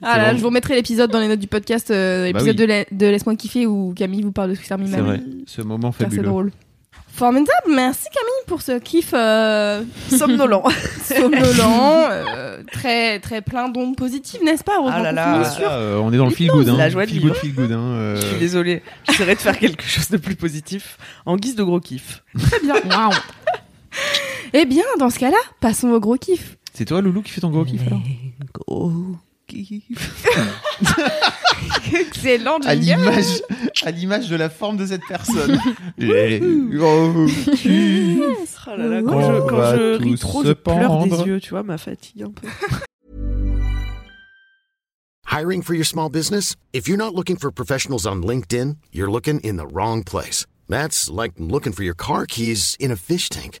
Ah 0.00 0.16
là, 0.18 0.30
bon. 0.30 0.36
je 0.38 0.40
vous 0.42 0.48
remettrai 0.48 0.74
l'épisode 0.76 1.10
dans 1.10 1.20
les 1.20 1.28
notes 1.28 1.40
du 1.40 1.46
podcast, 1.46 1.90
euh, 1.90 2.22
Bah 2.22 2.26
l'épisode 2.38 2.58
oui. 2.60 2.66
de, 2.66 2.72
la- 2.72 2.84
de 2.90 3.06
Laisse-moi 3.06 3.36
kiffer 3.36 3.66
où 3.66 3.92
Camille 3.94 4.22
vous 4.22 4.32
parle 4.32 4.50
de 4.50 4.54
Swiss 4.54 4.70
Army 4.72 4.86
c'est 4.88 4.96
Man. 4.96 5.04
vrai 5.06 5.20
ce 5.46 5.60
moment 5.62 5.90
Car 5.90 5.94
c'est 5.98 6.04
fabuleux 6.04 6.22
drôle. 6.22 6.52
Formidable, 7.14 7.68
merci 7.68 8.06
Camille 8.12 8.44
pour 8.48 8.60
ce 8.60 8.76
kiff 8.80 9.10
euh, 9.14 9.84
Somnolent. 10.10 10.64
somnolent, 11.04 12.08
euh, 12.10 12.60
très 12.72 13.20
très 13.20 13.40
plein 13.40 13.68
d'ondes 13.68 13.94
positives, 13.94 14.42
n'est-ce 14.42 14.64
pas 14.64 14.80
Ah 14.90 15.00
là 15.00 15.12
là. 15.12 15.42
Ah, 15.44 15.60
euh, 15.70 15.98
on 15.98 16.12
est 16.12 16.16
dans 16.16 16.24
le 16.24 16.32
feel 16.32 16.50
good, 16.50 16.68
hein. 16.68 16.76
la 16.76 16.90
joie 16.90 17.06
de 17.06 17.12
feel 17.12 17.22
good, 17.22 17.34
feel 17.34 17.54
good. 17.54 17.70
Hein, 17.70 17.78
euh. 17.78 18.16
Je 18.16 18.26
suis 18.26 18.38
désolée. 18.38 18.82
J'essaierai 19.06 19.36
de 19.36 19.40
faire 19.40 19.56
quelque 19.56 19.84
chose 19.84 20.08
de 20.08 20.16
plus 20.16 20.34
positif 20.34 20.98
en 21.24 21.36
guise 21.36 21.54
de 21.54 21.62
gros 21.62 21.78
kiff. 21.78 22.24
Très 22.36 22.58
bien. 22.58 22.74
Waouh. 22.90 23.12
Eh 24.52 24.64
bien, 24.64 24.84
dans 24.98 25.10
ce 25.10 25.20
cas-là, 25.20 25.38
passons 25.60 25.90
au 25.90 26.00
gros 26.00 26.16
kiff. 26.16 26.56
C'est 26.72 26.84
toi, 26.84 27.00
Loulou, 27.00 27.22
qui 27.22 27.30
fait 27.30 27.40
ton 27.40 27.50
gros 27.50 27.64
kiff 27.64 27.86
alors? 27.86 28.00
Gros. 28.52 28.90
Excellent, 31.92 32.58
À 32.64 32.74
l'image, 32.74 33.42
à 33.82 33.90
l'image 33.90 34.28
de 34.28 34.36
la 34.36 34.50
forme 34.50 34.76
de 34.76 34.86
cette 34.86 35.02
personne. 35.08 35.58
Les 35.98 36.40
gros 36.40 37.26
kiffs. 37.54 38.58
Oh 38.66 38.76
là 38.76 38.86
là, 38.86 38.98
On 39.00 39.04
quand 39.06 39.20
je, 39.20 39.40
quand 39.48 39.56
va 39.56 39.76
je 39.76 39.96
ris 39.98 40.10
tous 40.12 40.16
trop, 40.20 40.42
se 40.42 40.48
je 40.48 40.52
pleure 40.54 40.88
pendre. 40.88 41.22
des 41.22 41.28
yeux, 41.28 41.40
tu 41.40 41.50
vois, 41.50 41.62
ma 41.62 41.78
fatigue 41.78 42.22
un 42.22 42.30
peu. 42.30 42.48
Hiring 45.30 45.62
for 45.62 45.74
your 45.74 45.86
small 45.86 46.08
business? 46.08 46.54
If 46.72 46.86
you're 46.88 46.98
not 46.98 47.14
looking 47.14 47.36
for 47.36 47.50
professionals 47.50 48.06
on 48.06 48.22
LinkedIn, 48.22 48.76
you're 48.92 49.10
looking 49.10 49.40
in 49.40 49.56
the 49.56 49.66
wrong 49.66 50.04
place. 50.04 50.46
That's 50.68 51.10
like 51.10 51.32
looking 51.38 51.72
for 51.72 51.82
your 51.82 51.94
car 51.96 52.24
keys 52.26 52.76
in 52.80 52.90
a 52.90 52.96
fish 52.96 53.28
tank. 53.28 53.60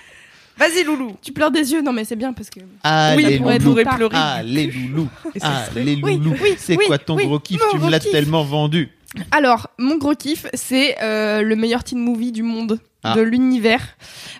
Vas-y, 0.61 0.83
Loulou. 0.83 1.15
Tu 1.21 1.31
pleures 1.31 1.51
des 1.51 1.71
yeux, 1.71 1.81
non 1.81 1.91
mais 1.91 2.05
c'est 2.05 2.15
bien 2.15 2.33
parce 2.33 2.49
que. 2.49 2.59
Allez, 2.83 3.39
Oui, 3.43 3.59
pourrait 3.59 3.83
pas. 3.83 3.95
pleurer. 3.95 4.15
Allez, 4.17 4.67
Loulou. 4.67 5.07
Et 5.35 5.39
ça 5.39 5.65
serait- 5.69 5.81
Allez, 5.81 5.99
Oui, 6.03 6.17
Loulou. 6.17 6.35
oui, 6.41 6.53
C'est 6.57 6.77
oui, 6.77 6.85
quoi 6.87 6.97
ton 6.99 7.15
oui. 7.15 7.25
gros 7.25 7.39
kiff 7.39 7.59
Tu 7.71 7.79
me 7.79 7.89
l'as 7.89 7.99
tellement 7.99 8.43
vendu. 8.43 8.89
Alors, 9.31 9.67
mon 9.77 9.97
gros 9.97 10.13
kiff, 10.15 10.45
c'est 10.53 10.95
euh, 11.01 11.41
le 11.41 11.55
meilleur 11.55 11.83
teen 11.83 11.99
movie 11.99 12.31
du 12.31 12.43
monde, 12.43 12.79
Ah. 13.03 13.15
de 13.15 13.21
l'univers. 13.21 13.81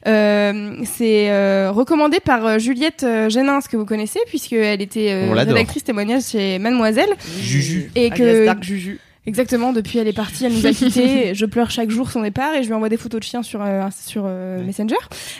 Euh, 0.07 0.75
c'est 0.85 1.29
euh, 1.31 1.71
recommandé 1.71 2.19
par 2.19 2.45
euh, 2.45 2.57
Juliette 2.59 3.03
euh, 3.03 3.29
Génins, 3.29 3.59
que 3.61 3.75
vous 3.75 3.85
connaissez, 3.85 4.19
puisqu'elle 4.27 4.81
était 4.81 5.11
euh, 5.11 5.29
On 5.29 5.33
rédactrice 5.33 5.83
témoignage 5.83 6.23
chez 6.31 6.59
Mademoiselle. 6.59 7.09
Juju. 7.41 7.91
Et 7.95 8.09
que 8.11 8.45
Dark 8.45 8.63
Juju. 8.63 8.99
Exactement, 9.27 9.71
depuis 9.71 9.99
elle 9.99 10.07
est 10.07 10.13
partie, 10.13 10.45
elle 10.45 10.53
nous 10.53 10.65
a 10.65 10.71
quittés. 10.71 11.33
je 11.35 11.45
pleure 11.45 11.69
chaque 11.69 11.91
jour 11.91 12.09
son 12.09 12.21
départ 12.23 12.55
et 12.55 12.63
je 12.63 12.67
lui 12.67 12.73
envoie 12.73 12.89
des 12.89 12.97
photos 12.97 13.19
de 13.19 13.25
chiens 13.25 13.43
sur, 13.43 13.61
euh, 13.61 13.83
sur 14.03 14.23
euh, 14.25 14.57
Ouais. 14.59 14.63
Messenger. 14.63 14.95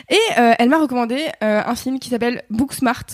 Et 0.08 0.16
euh, 0.38 0.52
elle 0.58 0.68
m'a 0.68 0.78
recommandé 0.78 1.18
euh, 1.42 1.62
un 1.66 1.74
film 1.74 1.98
qui 1.98 2.08
s'appelle 2.08 2.42
Booksmart. 2.50 3.04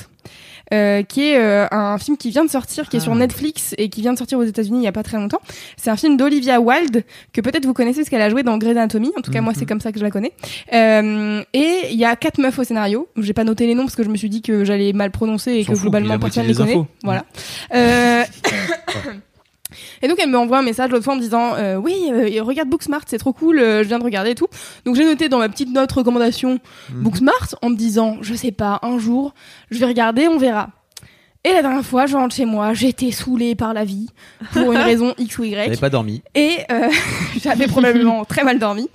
Euh, 0.74 1.02
qui 1.02 1.22
est 1.30 1.38
euh, 1.38 1.66
un 1.70 1.96
film 1.96 2.18
qui 2.18 2.28
vient 2.28 2.44
de 2.44 2.50
sortir, 2.50 2.90
qui 2.90 2.96
est 2.96 3.00
Ah. 3.00 3.04
sur 3.04 3.14
Netflix 3.14 3.74
et 3.78 3.88
qui 3.88 4.02
vient 4.02 4.12
de 4.12 4.18
sortir 4.18 4.38
aux 4.38 4.42
États-Unis 4.42 4.80
il 4.80 4.84
y 4.84 4.86
a 4.86 4.92
pas 4.92 5.02
très 5.02 5.16
longtemps. 5.16 5.40
C'est 5.78 5.88
un 5.88 5.96
film 5.96 6.18
d'Olivia 6.18 6.60
Wilde 6.60 7.04
que 7.32 7.40
peut-être 7.40 7.64
vous 7.64 7.72
connaissez 7.72 8.00
parce 8.00 8.10
qu'elle 8.10 8.20
a 8.20 8.28
joué 8.28 8.42
dans 8.42 8.58
Grey's 8.58 8.76
Anatomy. 8.76 9.10
En 9.16 9.22
tout 9.22 9.30
cas, 9.30 9.40
moi, 9.40 9.54
Mhm. 9.54 9.58
c'est 9.60 9.64
comme 9.64 9.80
ça 9.80 9.92
que 9.92 9.98
je 9.98 10.04
la 10.04 10.10
connais. 10.10 10.32
Euh, 10.74 11.42
et 11.54 11.84
il 11.90 11.96
y 11.96 12.04
a 12.04 12.14
quatre 12.16 12.36
meufs 12.38 12.58
au 12.58 12.64
scénario. 12.64 13.08
J'ai 13.16 13.32
pas 13.32 13.44
noté 13.44 13.66
les 13.66 13.74
noms 13.74 13.84
parce 13.84 13.96
que 13.96 14.02
je 14.02 14.10
me 14.10 14.16
suis 14.18 14.28
dit 14.28 14.42
que 14.42 14.64
j'allais 14.66 14.92
mal 14.92 15.10
prononcer 15.10 15.52
et 15.52 15.60
que 15.64 15.68
puis 15.68 15.76
la 15.76 15.80
globalement 15.80 16.18
personne 16.18 16.46
les 16.46 16.52
connaît. 16.54 16.72
infos. 16.72 16.86
Voilà. 17.02 17.24
Et 20.02 20.08
donc 20.08 20.18
elle 20.22 20.30
me 20.30 20.38
envoie 20.38 20.58
un 20.58 20.62
message 20.62 20.90
l'autre 20.90 21.04
fois 21.04 21.12
en 21.12 21.16
me 21.16 21.20
disant 21.20 21.54
euh, 21.56 21.76
oui 21.76 21.94
euh, 22.10 22.42
regarde 22.42 22.68
Booksmart 22.68 23.02
c'est 23.06 23.18
trop 23.18 23.32
cool 23.32 23.58
euh, 23.58 23.82
je 23.82 23.88
viens 23.88 23.98
de 23.98 24.04
regarder 24.04 24.30
et 24.30 24.34
tout 24.34 24.46
donc 24.84 24.96
j'ai 24.96 25.04
noté 25.04 25.28
dans 25.28 25.38
ma 25.38 25.48
petite 25.48 25.72
note 25.72 25.92
recommandation 25.92 26.58
Mhm. 26.90 27.02
Booksmart 27.02 27.54
en 27.62 27.70
me 27.70 27.76
disant 27.76 28.16
je 28.22 28.34
sais 28.34 28.52
pas 28.52 28.78
un 28.82 28.98
jour 28.98 29.34
je 29.70 29.78
vais 29.78 29.86
regarder 29.86 30.26
on 30.28 30.38
verra 30.38 30.70
et 31.44 31.52
la 31.52 31.62
dernière 31.62 31.84
fois 31.84 32.06
je 32.06 32.16
rentre 32.16 32.34
chez 32.34 32.44
moi 32.44 32.74
j'étais 32.74 33.10
saoulée 33.10 33.54
par 33.54 33.72
la 33.74 33.84
vie 33.84 34.08
pour 34.52 34.72
une 34.72 34.78
raison 34.90 35.14
x 35.18 35.38
ou 35.38 35.44
y 35.44 35.52
T'avais 35.54 35.76
pas 35.76 35.90
dormi. 35.90 36.22
et 36.34 36.56
euh, 36.70 36.88
j'avais 37.42 37.66
probablement 37.66 38.24
très 38.24 38.44
mal 38.44 38.58
dormi. 38.58 38.88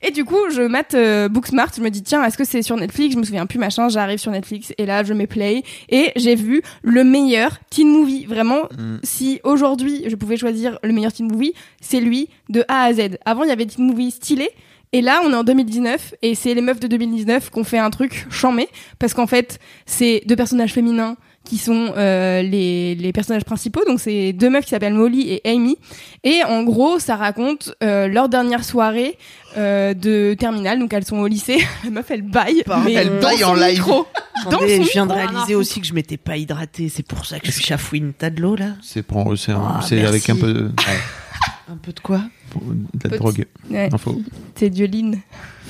Et 0.00 0.12
du 0.12 0.24
coup, 0.24 0.38
je 0.52 0.62
mate 0.62 0.94
euh, 0.94 1.28
Booksmart. 1.28 1.70
Je 1.76 1.80
me 1.82 1.90
dis, 1.90 2.04
tiens, 2.04 2.22
est-ce 2.24 2.38
que 2.38 2.44
c'est 2.44 2.62
sur 2.62 2.76
Netflix? 2.76 3.14
Je 3.14 3.18
me 3.18 3.24
souviens 3.24 3.46
plus, 3.46 3.58
machin. 3.58 3.88
J'arrive 3.88 4.18
sur 4.20 4.30
Netflix 4.30 4.72
et 4.78 4.86
là, 4.86 5.02
je 5.02 5.12
mets 5.12 5.26
play. 5.26 5.64
Et 5.88 6.12
j'ai 6.14 6.36
vu 6.36 6.62
le 6.82 7.02
meilleur 7.02 7.58
teen 7.68 7.88
movie. 7.90 8.24
Vraiment, 8.24 8.68
Mm. 8.78 8.98
si 9.02 9.40
aujourd'hui, 9.42 10.04
je 10.06 10.14
pouvais 10.14 10.36
choisir 10.36 10.78
le 10.84 10.92
meilleur 10.92 11.12
teen 11.12 11.26
movie, 11.26 11.52
c'est 11.80 11.98
lui 12.00 12.28
de 12.48 12.64
A 12.68 12.84
à 12.84 12.92
Z. 12.92 13.18
Avant, 13.24 13.42
il 13.42 13.48
y 13.48 13.52
avait 13.52 13.66
teen 13.66 13.84
movie 13.86 14.12
stylé. 14.12 14.48
Et 14.92 15.02
là, 15.02 15.20
on 15.24 15.32
est 15.32 15.36
en 15.36 15.42
2019 15.44 16.14
et 16.22 16.36
c'est 16.36 16.54
les 16.54 16.60
meufs 16.62 16.78
de 16.78 16.86
2019 16.86 17.50
qu'on 17.50 17.64
fait 17.64 17.78
un 17.78 17.90
truc 17.90 18.24
chamé 18.30 18.68
parce 19.00 19.14
qu'en 19.14 19.26
fait, 19.26 19.58
c'est 19.84 20.22
deux 20.26 20.36
personnages 20.36 20.72
féminins 20.72 21.16
qui 21.44 21.56
sont 21.56 21.94
euh, 21.96 22.42
les, 22.42 22.94
les 22.94 23.12
personnages 23.12 23.44
principaux. 23.44 23.82
Donc, 23.86 24.00
c'est 24.00 24.32
deux 24.34 24.50
meufs 24.50 24.64
qui 24.64 24.70
s'appellent 24.70 24.92
Molly 24.94 25.30
et 25.30 25.40
Amy. 25.48 25.76
Et 26.22 26.42
en 26.44 26.62
gros, 26.62 26.98
ça 26.98 27.16
raconte 27.16 27.74
euh, 27.82 28.06
leur 28.06 28.28
dernière 28.28 28.64
soirée 28.64 29.16
euh, 29.56 29.94
de 29.94 30.34
terminale. 30.38 30.78
Donc, 30.78 30.92
elles 30.92 31.06
sont 31.06 31.16
au 31.18 31.26
lycée. 31.26 31.58
La 31.84 31.90
meuf, 31.90 32.10
elle 32.10 32.20
baille. 32.22 32.62
Mais 32.84 32.92
Elle 32.92 33.18
baille 33.20 33.44
en 33.44 33.54
live. 33.54 33.78
micro. 33.78 34.06
Dans 34.44 34.50
Attendez, 34.50 34.76
son 34.76 34.82
je 34.84 34.90
viens 34.92 35.06
de 35.06 35.12
micro. 35.14 35.26
réaliser 35.32 35.54
aussi 35.54 35.80
que 35.80 35.86
je 35.86 35.94
m'étais 35.94 36.18
pas 36.18 36.36
hydratée. 36.36 36.90
C'est 36.90 37.02
pour 37.06 37.24
ça 37.24 37.40
que 37.40 37.50
je 37.50 37.60
chafouine. 37.62 38.12
T'as 38.16 38.28
de 38.30 38.40
l'eau 38.42 38.54
là? 38.54 38.74
C'est 38.82 39.02
pour- 39.02 39.36
c'est 39.38 39.52
un- 39.52 39.76
Ah, 39.78 39.80
c'est 39.82 39.96
merci. 39.96 40.08
avec 40.08 40.28
un 40.30 40.36
peu 40.36 40.52
de, 40.52 40.70
Un 41.70 41.76
peu 41.76 41.92
de 41.92 42.00
quoi? 42.00 42.22
De 42.54 43.04
la 43.04 43.10
Petit. 43.10 43.18
drogue. 43.18 43.46
Ouais, 43.70 43.88
Info. 43.92 44.20
c'est 44.54 44.70
Dioline. 44.70 45.18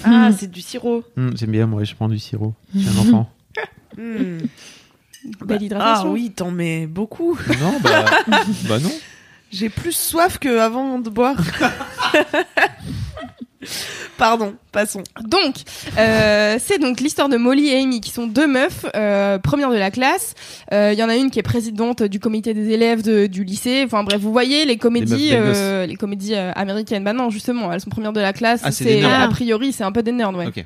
Ah, 0.05 0.31
c'est 0.37 0.51
du 0.51 0.61
sirop. 0.61 1.03
Hum, 1.17 1.33
J'aime 1.37 1.51
bien, 1.51 1.67
moi, 1.67 1.83
je 1.85 1.95
prends 1.95 2.09
du 2.09 2.19
sirop. 2.19 2.55
J'ai 2.75 2.89
un 2.89 2.97
enfant. 3.01 3.31
Hmm. 3.97 4.39
Belle 5.45 5.59
Ah 5.61 5.65
hydratation. 5.65 6.13
oui, 6.13 6.31
t'en 6.31 6.51
mets 6.51 6.87
beaucoup. 6.87 7.39
non, 7.61 7.79
bah, 7.81 8.05
bah 8.69 8.79
non. 8.79 8.93
J'ai 9.51 9.69
plus 9.69 9.93
soif 9.93 10.39
que 10.39 10.59
avant 10.59 10.99
de 10.99 11.11
boire. 11.11 11.37
Pardon, 14.19 14.57
passons. 14.81 15.03
Donc, 15.27 15.55
euh, 15.99 16.57
c'est 16.61 16.79
donc 16.79 17.01
l'histoire 17.01 17.29
de 17.29 17.37
Molly 17.37 17.69
et 17.69 17.79
Amy 17.81 18.01
qui 18.01 18.11
sont 18.11 18.27
deux 18.27 18.47
meufs, 18.47 18.87
euh, 18.95 19.39
premières 19.39 19.71
de 19.71 19.77
la 19.77 19.91
classe. 19.91 20.35
Euh, 20.73 20.91
Il 20.93 20.99
y 20.99 21.03
en 21.03 21.09
a 21.09 21.17
une 21.17 21.31
qui 21.31 21.39
est 21.39 21.43
présidente 21.43 22.03
du 22.03 22.21
comité 22.21 22.55
des 22.55 22.71
élèves 22.71 23.03
de- 23.03 23.27
du 23.27 23.45
lycée. 23.45 23.83
Enfin 23.85 24.03
bref, 24.05 24.21
vous 24.21 24.33
voyez 24.33 24.65
les 24.65 24.77
comédies, 24.77 25.31
Les 25.31 25.37
euh, 25.37 25.87
les 25.87 25.97
comédies 25.97 26.35
euh, 26.35 26.53
américaines. 26.55 27.05
Bah 27.05 27.13
non, 27.13 27.31
justement, 27.31 27.73
elles 27.73 27.81
sont 27.81 27.91
premières 27.91 28.13
de 28.13 28.21
la 28.21 28.33
classe. 28.33 28.61
Ah, 28.65 28.73
c'est 28.73 29.03
a 29.05 29.29
priori, 29.29 29.73
c'est 29.73 29.85
un 29.85 29.93
peu 29.93 30.03
des 30.03 30.13
nerds, 30.13 30.35
ouais. 30.35 30.47
Ok. 30.47 30.65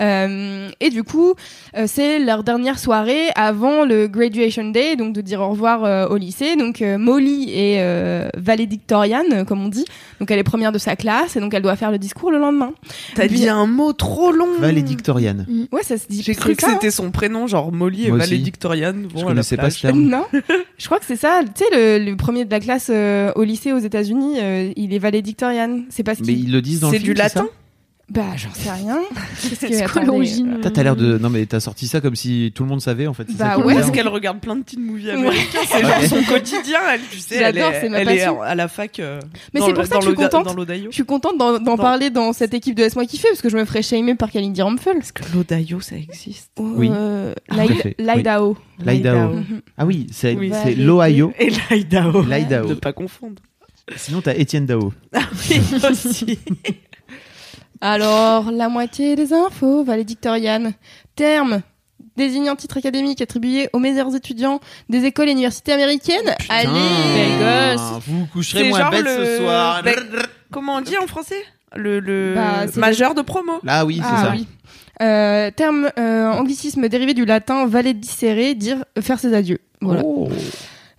Euh, 0.00 0.68
et 0.80 0.90
du 0.90 1.02
coup, 1.04 1.34
euh, 1.76 1.84
c'est 1.86 2.18
leur 2.18 2.44
dernière 2.44 2.78
soirée 2.78 3.28
avant 3.34 3.84
le 3.84 4.06
graduation 4.08 4.64
day, 4.70 4.96
donc 4.96 5.12
de 5.14 5.20
dire 5.20 5.40
au 5.40 5.48
revoir 5.50 5.84
euh, 5.84 6.06
au 6.08 6.16
lycée. 6.16 6.56
Donc 6.56 6.82
euh, 6.82 6.98
Molly 6.98 7.50
est 7.54 7.80
euh, 7.80 8.28
valédictoriane, 8.36 9.32
euh, 9.32 9.44
comme 9.44 9.64
on 9.64 9.68
dit. 9.68 9.84
Donc 10.20 10.30
elle 10.30 10.38
est 10.38 10.42
première 10.44 10.72
de 10.72 10.78
sa 10.78 10.96
classe 10.96 11.36
et 11.36 11.40
donc 11.40 11.52
elle 11.54 11.62
doit 11.62 11.76
faire 11.76 11.90
le 11.90 11.98
discours 11.98 12.30
le 12.30 12.38
lendemain. 12.38 12.72
T'as 13.14 13.26
Puis- 13.26 13.40
dit 13.40 13.48
un 13.54 13.66
mot 13.66 13.92
trop 13.92 14.32
long. 14.32 14.58
Valédictoriane. 14.60 15.46
Ouais, 15.72 15.82
ça 15.82 15.98
se 15.98 16.06
dit. 16.08 16.22
J'ai 16.22 16.34
c'est 16.34 16.40
cru 16.40 16.54
que 16.54 16.62
ça, 16.62 16.68
hein. 16.68 16.72
c'était 16.74 16.90
son 16.90 17.10
prénom, 17.10 17.46
genre 17.46 17.72
Molly 17.72 18.06
et 18.06 18.10
valédictoriane. 18.10 19.08
Bon, 19.12 19.20
Je 19.20 19.24
connaissais 19.24 19.56
pas 19.56 19.70
ce 19.70 19.82
terme. 19.82 20.00
Non, 20.00 20.24
je 20.78 20.86
crois 20.86 20.98
que 20.98 21.06
c'est 21.06 21.16
ça. 21.16 21.40
Tu 21.44 21.64
sais, 21.64 21.98
le, 21.98 22.04
le 22.04 22.16
premier 22.16 22.44
de 22.44 22.50
la 22.50 22.60
classe 22.60 22.90
euh, 22.90 23.32
au 23.36 23.44
lycée 23.44 23.72
aux 23.72 23.78
États-Unis, 23.78 24.38
euh, 24.40 24.72
il 24.76 24.92
est 24.94 24.98
valédictorian. 24.98 25.82
C'est 25.88 26.02
parce 26.02 26.20
Mais 26.20 26.32
ils 26.32 26.52
le 26.52 26.62
disent 26.62 26.80
dans 26.80 26.88
le 26.88 26.92
C'est 26.94 27.00
film, 27.00 27.14
du 27.14 27.18
latin 27.18 27.42
ça 27.42 27.63
Bah, 28.10 28.36
j'en 28.36 28.52
sais 28.52 28.70
rien. 28.70 28.98
C'est 29.38 29.90
quoi 29.90 30.02
l'origine 30.04 30.58
T'as 30.60 30.82
l'air 30.82 30.94
de. 30.94 31.16
Non, 31.16 31.30
mais 31.30 31.46
t'as 31.46 31.60
sorti 31.60 31.86
ça 31.86 32.02
comme 32.02 32.14
si 32.16 32.52
tout 32.54 32.62
le 32.62 32.68
monde 32.68 32.82
savait, 32.82 33.06
en 33.06 33.14
fait. 33.14 33.24
Bah 33.36 33.54
ça 33.56 33.58
ouais. 33.58 33.74
Parce 33.74 33.90
qu'elle 33.90 34.08
regarde 34.08 34.40
plein 34.40 34.56
de 34.56 34.62
teen 34.62 34.80
movies 34.84 35.06
Ouais. 35.06 35.12
américains. 35.12 35.58
C'est 35.66 35.80
genre 35.80 36.02
son 36.02 36.22
quotidien, 36.24 36.80
elle, 36.92 37.00
tu 37.10 37.18
sais. 37.18 37.36
Elle 37.36 37.54
J'adore, 37.56 37.72
est, 37.72 37.80
c'est 37.80 37.88
ma 37.88 37.98
elle 38.00 38.08
est 38.10 38.16
passion. 38.18 38.42
à 38.42 38.54
la 38.54 38.68
fac. 38.68 39.00
euh, 39.00 39.20
Mais 39.54 39.60
dans 39.60 39.66
c'est 39.66 39.72
pour 39.72 39.86
ça 39.86 39.96
que 39.96 40.02
je 40.04 40.08
suis 40.08 40.16
contente. 40.16 40.48
Je 40.68 40.90
suis 40.90 41.04
contente 41.04 41.38
d'en 41.38 41.76
parler 41.78 42.10
dans 42.10 42.32
cette 42.34 42.52
équipe 42.52 42.74
de 42.74 42.82
Laisse-moi 42.82 43.06
kiffer 43.06 43.28
parce 43.28 43.40
que 43.40 43.48
je 43.48 43.56
me 43.56 43.64
ferais 43.64 43.82
shamer 43.82 44.14
par 44.14 44.30
Kalindi 44.30 44.60
Ramphel. 44.60 44.98
Est-ce 44.98 45.12
que 45.14 45.22
l'Odayo, 45.34 45.80
ça 45.80 45.96
existe 45.96 46.50
Oui. 46.58 46.90
Euh, 46.92 47.32
Ah. 47.48 47.64
L'Idaho. 47.98 48.56
L'Idaho. 48.84 49.34
Mhm. 49.36 49.60
Ah 49.78 49.86
oui, 49.86 50.06
c'est 50.12 50.34
l'Ohio. 50.76 51.32
Et 51.38 51.50
l'Idaho. 51.70 52.22
L'Idaho. 52.22 52.68
De 52.68 52.74
pas 52.74 52.92
confondre. 52.92 53.40
Sinon, 53.96 54.20
t'as 54.22 54.34
Étienne 54.34 54.66
Dao. 54.66 54.92
Oui, 55.14 55.60
aussi. 55.90 56.38
Alors, 57.80 58.50
la 58.50 58.68
moitié 58.68 59.16
des 59.16 59.32
infos, 59.32 59.84
valédictoriane. 59.84 60.72
Terme 61.16 61.60
désignant 62.16 62.54
titre 62.56 62.76
académique 62.76 63.20
attribué 63.20 63.68
aux 63.72 63.78
meilleurs 63.78 64.14
étudiants 64.14 64.60
des 64.88 65.04
écoles 65.04 65.28
et 65.28 65.32
universités 65.32 65.72
américaines. 65.72 66.34
Allez 66.48 66.68
Belle 66.68 67.74
gosse. 67.76 68.02
Vous 68.06 68.20
vous 68.20 68.26
coucherez 68.26 68.68
moins 68.68 68.90
bête 68.90 69.04
le- 69.04 69.24
ce 69.24 69.36
soir. 69.38 69.82
Comment 70.52 70.76
on 70.76 70.80
dit 70.80 70.96
en 71.02 71.06
français? 71.06 71.42
Le, 71.74 71.98
le 71.98 72.34
Bah, 72.36 72.66
majeur 72.76 73.14
de 73.14 73.22
promo. 73.22 73.52
Ah 73.66 73.84
oui, 73.84 73.96
c'est 73.96 74.08
Ah 74.08 74.22
ça. 74.26 74.30
oui. 74.32 74.46
Euh, 75.02 75.50
terme 75.50 75.90
euh, 75.98 76.30
anglicisme 76.30 76.88
dérivé 76.88 77.14
du 77.14 77.24
latin 77.24 77.66
valet 77.66 77.94
disserrer, 77.94 78.54
dire 78.54 78.84
euh, 78.96 79.02
faire 79.02 79.18
ses 79.18 79.34
adieux. 79.34 79.58
Voilà. 79.80 80.02
Oh. 80.04 80.28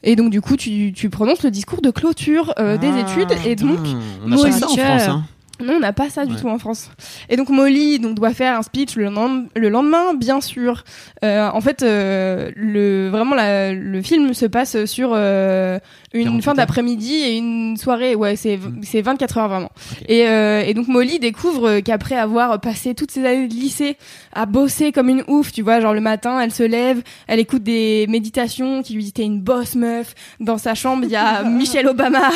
Et 0.03 0.17
donc 0.17 0.31
du 0.31 0.41
coup, 0.41 0.57
tu, 0.57 0.91
tu 0.93 1.09
prononces 1.09 1.43
le 1.43 1.49
discours 1.51 1.81
de 1.81 1.91
clôture 1.91 2.53
euh, 2.59 2.77
des 2.77 2.89
Ah, 2.93 2.99
études. 2.99 3.37
Et 3.45 3.55
donc, 3.55 3.79
on 4.25 4.31
a 4.33 4.51
ça 4.51 4.67
en. 4.67 4.75
France. 4.75 5.01
Hein. 5.07 5.23
Non, 5.63 5.75
on 5.75 5.79
n'a 5.79 5.93
pas 5.93 6.09
ça 6.09 6.25
du 6.25 6.33
Ouais. 6.33 6.39
tout 6.41 6.49
en 6.49 6.57
France. 6.59 6.89
Et 7.29 7.37
donc 7.37 7.49
Molly 7.49 7.99
donc 7.99 8.15
doit 8.15 8.33
faire 8.33 8.57
un 8.57 8.61
speech 8.61 8.95
le, 8.97 9.09
le 9.55 9.69
lendemain, 9.69 10.13
bien 10.13 10.41
sûr. 10.41 10.83
Euh, 11.23 11.47
en 11.49 11.61
fait, 11.61 11.81
euh, 11.81 12.51
le 12.55 13.09
vraiment 13.09 13.35
la- 13.35 13.71
le 13.73 14.01
film 14.01 14.33
se 14.33 14.45
passe 14.45 14.83
sur 14.85 15.11
euh, 15.13 15.79
une 16.15 16.23
48 16.25 16.41
fin 16.43 16.53
d'après-midi 16.55 17.13
et 17.13 17.37
une 17.37 17.77
soirée. 17.77 18.15
Ouais, 18.15 18.35
c'est 18.35 18.57
Mm. 18.57 18.81
c'est 18.83 19.01
24 19.01 19.37
heures 19.37 19.47
vraiment. 19.49 19.71
Ok. 20.01 20.05
Et, 20.09 20.27
euh, 20.27 20.63
et 20.65 20.73
donc 20.73 20.87
Molly 20.87 21.19
découvre 21.19 21.79
qu'après 21.81 22.15
avoir 22.15 22.59
passé 22.61 22.95
toutes 22.95 23.11
ces 23.11 23.25
années 23.25 23.47
de 23.47 23.53
lycée 23.53 23.97
à 24.33 24.45
bosser 24.45 24.91
comme 24.91 25.09
une 25.09 25.23
ouf, 25.27 25.51
tu 25.51 25.61
vois, 25.61 25.79
genre 25.79 25.93
le 25.93 26.01
matin, 26.01 26.39
elle 26.39 26.51
se 26.51 26.63
lève, 26.63 27.01
elle 27.27 27.39
écoute 27.39 27.63
des 27.63 28.05
méditations 28.09 28.81
qui 28.81 28.93
lui 28.93 29.03
disent 29.03 29.13
t'es 29.13 29.23
une 29.23 29.41
boss 29.41 29.75
meuf. 29.75 30.13
Dans 30.39 30.57
sa 30.57 30.73
chambre, 30.75 31.03
il 31.05 31.11
y 31.11 31.15
a 31.15 31.43
Michelle 31.49 31.87
Obama. 31.87 32.29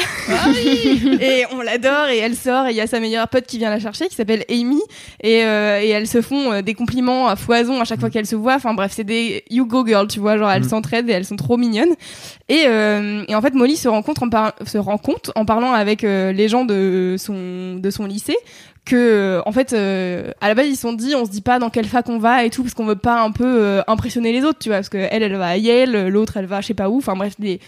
et 1.21 1.43
on 1.53 1.61
l'adore 1.61 2.07
et 2.09 2.17
elle 2.17 2.35
sort 2.35 2.67
et 2.67 2.71
il 2.71 2.75
y 2.77 2.81
a 2.81 2.87
sa 2.87 2.99
meilleure 2.99 3.27
pote 3.27 3.45
qui 3.45 3.57
vient 3.57 3.69
la 3.69 3.79
chercher 3.79 4.07
qui 4.07 4.15
s'appelle 4.15 4.43
Amy 4.49 4.79
et, 5.21 5.43
euh, 5.43 5.81
et 5.81 5.89
elles 5.89 6.07
se 6.07 6.21
font 6.21 6.51
euh, 6.51 6.61
des 6.61 6.73
compliments 6.73 7.27
à 7.27 7.35
foison 7.35 7.79
à 7.81 7.85
chaque 7.85 7.99
fois 7.99 8.09
qu'elles 8.09 8.25
se 8.25 8.35
voient. 8.35 8.55
Enfin 8.55 8.73
bref, 8.73 8.91
c'est 8.95 9.03
des 9.03 9.43
you 9.49 9.65
go 9.65 9.85
girl, 9.85 10.07
tu 10.07 10.19
vois, 10.19 10.37
genre 10.37 10.51
elles 10.51 10.59
Mm. 10.63 10.69
s'entraident 10.69 11.09
et 11.09 11.13
elles 11.13 11.25
sont 11.25 11.35
trop 11.37 11.57
mignonnes. 11.57 11.93
Et, 12.49 12.63
euh, 12.67 13.23
et 13.27 13.35
en 13.35 13.41
fait, 13.41 13.53
Molly 13.53 13.68
se 13.77 13.87
rend 13.87 14.97
compte 14.97 15.31
en 15.35 15.45
parlant 15.45 15.73
avec 15.73 16.03
euh, 16.03 16.31
les 16.31 16.47
gens 16.47 16.65
de 16.65 17.15
son, 17.17 17.75
de 17.75 17.89
son 17.89 18.05
lycée 18.05 18.37
que 18.85 18.95
euh, 18.95 19.41
en 19.45 19.51
fait 19.51 19.73
euh, 19.73 20.31
à 20.41 20.47
la 20.47 20.55
base 20.55 20.67
ils 20.67 20.75
se 20.75 20.81
sont 20.81 20.93
dit 20.93 21.13
on 21.15 21.25
se 21.25 21.31
dit 21.31 21.41
pas 21.41 21.59
dans 21.59 21.69
quelle 21.69 21.85
fac 21.85 22.07
on 22.09 22.17
va 22.17 22.43
et 22.45 22.49
tout 22.49 22.63
parce 22.63 22.73
qu'on 22.73 22.85
veut 22.85 22.95
pas 22.95 23.21
un 23.21 23.31
peu 23.31 23.81
impressionner 23.87 24.31
les 24.31 24.43
autres 24.43 24.59
tu 24.59 24.69
vois 24.69 24.77
parce 24.77 24.89
que 24.89 24.97
elle 24.97 25.23
elle 25.23 25.35
va 25.35 25.47
à 25.47 25.57
Yale 25.57 26.07
l'autre 26.07 26.37
elle 26.37 26.45
va 26.45 26.61
je 26.61 26.67
sais 26.67 26.73
pas 26.73 26.89
où 26.89 26.97
enfin 26.97 27.15
bref 27.15 27.39
des 27.39 27.59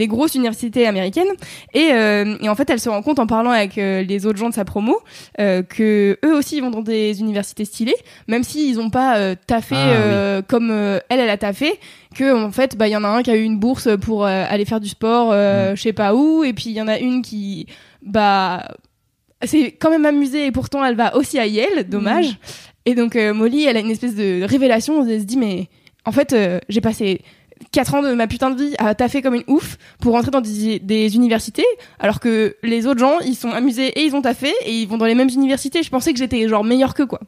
des 0.00 0.06
grosses 0.08 0.34
universités 0.34 0.86
américaines. 0.86 1.28
Et, 1.74 1.90
euh, 1.92 2.36
et 2.40 2.48
en 2.48 2.54
fait 2.54 2.68
elle 2.70 2.80
se 2.80 2.88
rend 2.88 3.02
compte 3.02 3.18
en 3.18 3.26
parlant 3.26 3.50
avec 3.50 3.76
euh, 3.76 4.02
les 4.02 4.24
autres 4.26 4.38
gens 4.38 4.48
de 4.48 4.54
sa 4.54 4.64
promo 4.64 4.98
euh, 5.38 5.62
que 5.62 6.18
eux 6.24 6.34
aussi 6.34 6.56
ils 6.56 6.62
vont 6.62 6.70
dans 6.70 6.80
des 6.82 7.20
universités 7.20 7.64
stylées 7.66 7.94
même 8.26 8.42
s'ils 8.42 8.80
ont 8.80 8.88
pas 8.90 9.36
taffé 9.46 9.76
Ah, 9.76 10.38
oui. 10.38 10.44
comme 10.48 10.70
elle 10.70 11.20
elle 11.20 11.28
a 11.30 11.36
taffé 11.36 11.78
que 12.14 12.44
en 12.46 12.50
fait 12.50 12.76
bah 12.76 12.88
il 12.88 12.92
y 12.92 12.96
en 12.96 13.04
a 13.04 13.08
un 13.08 13.22
qui 13.22 13.30
a 13.30 13.36
eu 13.36 13.42
une 13.42 13.58
bourse 13.58 13.88
pour 14.00 14.24
aller 14.24 14.64
faire 14.64 14.80
du 14.80 14.88
sport 14.88 15.28
euh, 15.32 15.76
je 15.76 15.82
sais 15.82 15.92
pas 15.92 16.14
où 16.14 16.42
et 16.44 16.52
puis 16.54 16.70
il 16.70 16.72
y 16.72 16.80
en 16.80 16.88
a 16.88 16.98
une 16.98 17.20
qui 17.22 17.66
bah 18.02 18.66
c'est 19.44 19.72
quand 19.72 19.90
même 19.90 20.06
amusée 20.06 20.46
et 20.46 20.52
pourtant 20.52 20.82
elle 20.84 20.96
va 20.96 21.14
aussi 21.16 21.38
à 21.38 21.46
Yale 21.46 21.84
dommage. 21.88 22.38
Et 22.86 22.94
donc 22.94 23.14
Molly 23.16 23.64
elle 23.66 23.76
a 23.76 23.80
une 23.80 23.90
espèce 23.90 24.14
de 24.14 24.42
révélation 24.44 25.06
elle 25.06 25.20
se 25.20 25.24
dit 25.26 25.36
mais 25.36 25.68
en 26.06 26.12
fait 26.12 26.34
j'ai 26.68 26.80
passé 26.80 27.20
4 27.72 27.94
ans 27.94 28.02
de 28.02 28.12
ma 28.14 28.26
putain 28.26 28.50
de 28.50 28.62
vie 28.62 28.74
à 28.78 28.94
taffer 28.94 29.22
comme 29.22 29.34
une 29.34 29.44
ouf 29.46 29.76
pour 30.00 30.12
rentrer 30.14 30.30
dans 30.30 30.40
des, 30.40 30.78
des 30.78 31.14
universités 31.14 31.64
alors 31.98 32.18
que 32.20 32.56
les 32.62 32.86
autres 32.86 33.00
gens 33.00 33.18
ils 33.20 33.34
sont 33.36 33.50
amusés 33.50 33.88
et 33.88 34.04
ils 34.04 34.14
ont 34.14 34.22
taffé 34.22 34.52
et 34.64 34.72
ils 34.72 34.88
vont 34.88 34.96
dans 34.98 35.04
les 35.06 35.14
mêmes 35.14 35.28
universités 35.28 35.82
je 35.82 35.90
pensais 35.90 36.12
que 36.12 36.18
j'étais 36.18 36.48
genre 36.48 36.64
meilleure 36.64 36.94
que 36.94 37.02
quoi 37.02 37.20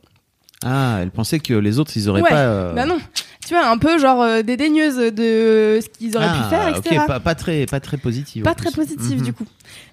Ah, 0.64 0.98
elle 1.02 1.10
pensait 1.10 1.38
que 1.38 1.54
les 1.54 1.78
autres, 1.78 1.92
ils 1.96 2.08
auraient 2.08 2.22
Ouais, 2.22 2.30
pas. 2.30 2.38
euh, 2.40 2.72
bah 2.72 2.86
non 2.86 2.98
tu 3.46 3.54
vois 3.54 3.66
un 3.66 3.76
peu 3.78 3.98
genre 3.98 4.22
euh, 4.22 4.42
dédaigneuse 4.42 4.96
de 4.96 5.80
ce 5.82 5.88
qu'ils 5.98 6.16
auraient 6.16 6.26
ah, 6.28 6.42
pu 6.44 6.48
faire 6.48 6.68
etc 6.68 6.98
Ok, 7.00 7.06
pas, 7.08 7.20
pas 7.20 7.34
très, 7.34 7.66
pas 7.66 7.80
très 7.80 7.96
positive. 7.96 8.42
pas 8.44 8.54
très 8.54 8.70
positive 8.70 9.18
Mhm. 9.18 9.24
du 9.24 9.32
coup. 9.32 9.44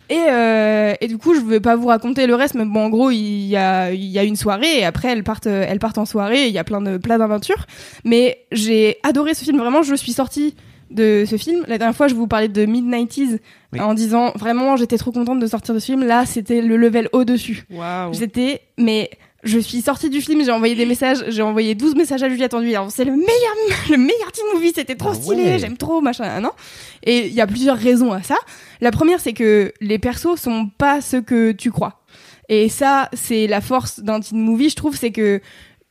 Et, 0.10 0.18
euh, 0.18 0.94
et 1.02 1.08
du 1.08 1.18
coup, 1.18 1.36
je 1.36 1.40
vais 1.42 1.60
pas 1.60 1.76
vous 1.76 1.88
raconter 1.88 2.26
le 2.26 2.34
reste, 2.36 2.56
mais 2.56 2.66
bon, 2.66 2.86
en 2.86 2.90
gros, 2.90 3.12
il 3.12 3.46
y 3.46 3.56
a, 3.56 3.92
il 3.92 4.06
y 4.06 4.18
a 4.18 4.24
une 4.24 4.36
soirée 4.36 4.80
et 4.80 4.86
après, 4.86 5.10
elles 5.10 5.24
partent, 5.24 5.46
elles 5.46 5.80
partent 5.80 6.00
en 6.00 6.06
soirée. 6.06 6.48
Il 6.48 6.54
y 6.54 6.58
a 6.58 6.64
plein 6.64 6.82
de 6.82 6.98
plein 6.98 7.18
d'aventures. 7.20 7.66
Mais 8.06 8.40
j'ai 8.52 8.98
adoré 9.04 9.34
ce 9.36 9.44
film. 9.44 9.58
Vraiment, 9.60 9.84
je 9.84 9.94
suis 9.96 10.12
sortie 10.14 10.56
de 10.90 11.24
ce 11.28 11.38
film. 11.38 11.64
La 11.68 11.78
dernière 11.78 11.96
fois, 11.96 12.08
je 12.08 12.16
vous 12.16 12.26
parlais 12.26 12.48
de 12.48 12.66
mid 12.66 12.84
90s 12.86 13.38
Oui. 13.74 13.80
en 13.80 13.94
disant 13.94 14.32
vraiment, 14.36 14.76
j'étais 14.78 14.98
trop 14.98 15.12
contente 15.12 15.40
de 15.40 15.46
sortir 15.46 15.76
de 15.76 15.80
ce 15.80 15.86
film. 15.86 16.04
Là, 16.04 16.26
c'était 16.26 16.62
le 16.64 16.76
level 16.78 17.10
au 17.14 17.24
dessus. 17.24 17.66
Waouh. 17.70 18.12
J'étais, 18.14 18.62
mais 18.80 19.12
je 19.44 19.58
suis 19.60 19.82
sortie 19.82 20.10
du 20.10 20.22
film, 20.22 20.44
j'ai 20.44 20.52
envoyé 20.52 20.76
des 20.76 20.86
messages, 20.86 21.24
j'ai 21.30 21.42
envoyé 21.42 21.74
12 21.76 21.96
messages 21.96 22.24
à 22.24 22.30
Juliette 22.30 22.54
en 22.54 22.60
lui 22.60 22.70
disant 22.70 22.90
c'est 22.90 23.06
le 23.06 23.12
meilleur, 23.14 23.56
le 23.90 23.98
meilleur 23.98 24.32
teen 24.34 24.46
movie, 24.54 24.74
c'était 24.76 24.96
trop 24.96 25.12
Ah 25.12 25.16
stylé, 25.16 25.44
ouais. 25.44 25.60
j'aime 25.60 25.78
trop, 25.78 26.02
machin, 26.02 26.40
non 26.42 26.52
Et 27.04 27.28
il 27.28 27.34
y 27.34 27.42
a 27.42 27.48
plusieurs 27.48 27.78
raisons 27.78 28.12
à 28.12 28.22
ça. 28.22 28.36
La 28.82 28.92
première, 28.92 29.20
c'est 29.20 29.34
que 29.34 29.72
les 29.82 29.98
persos 30.00 30.36
sont 30.40 30.68
pas 30.78 31.02
ce 31.02 31.18
que 31.18 31.52
tu 31.54 31.72
crois. 31.72 32.02
Et 32.50 32.68
ça, 32.68 33.10
c'est 33.14 33.48
la 33.48 33.62
force 33.62 34.00
d'un 34.02 34.20
teen 34.20 34.40
movie, 34.42 34.70
je 34.70 34.76
trouve, 34.76 34.96
c'est 34.98 35.12
que, 35.12 35.40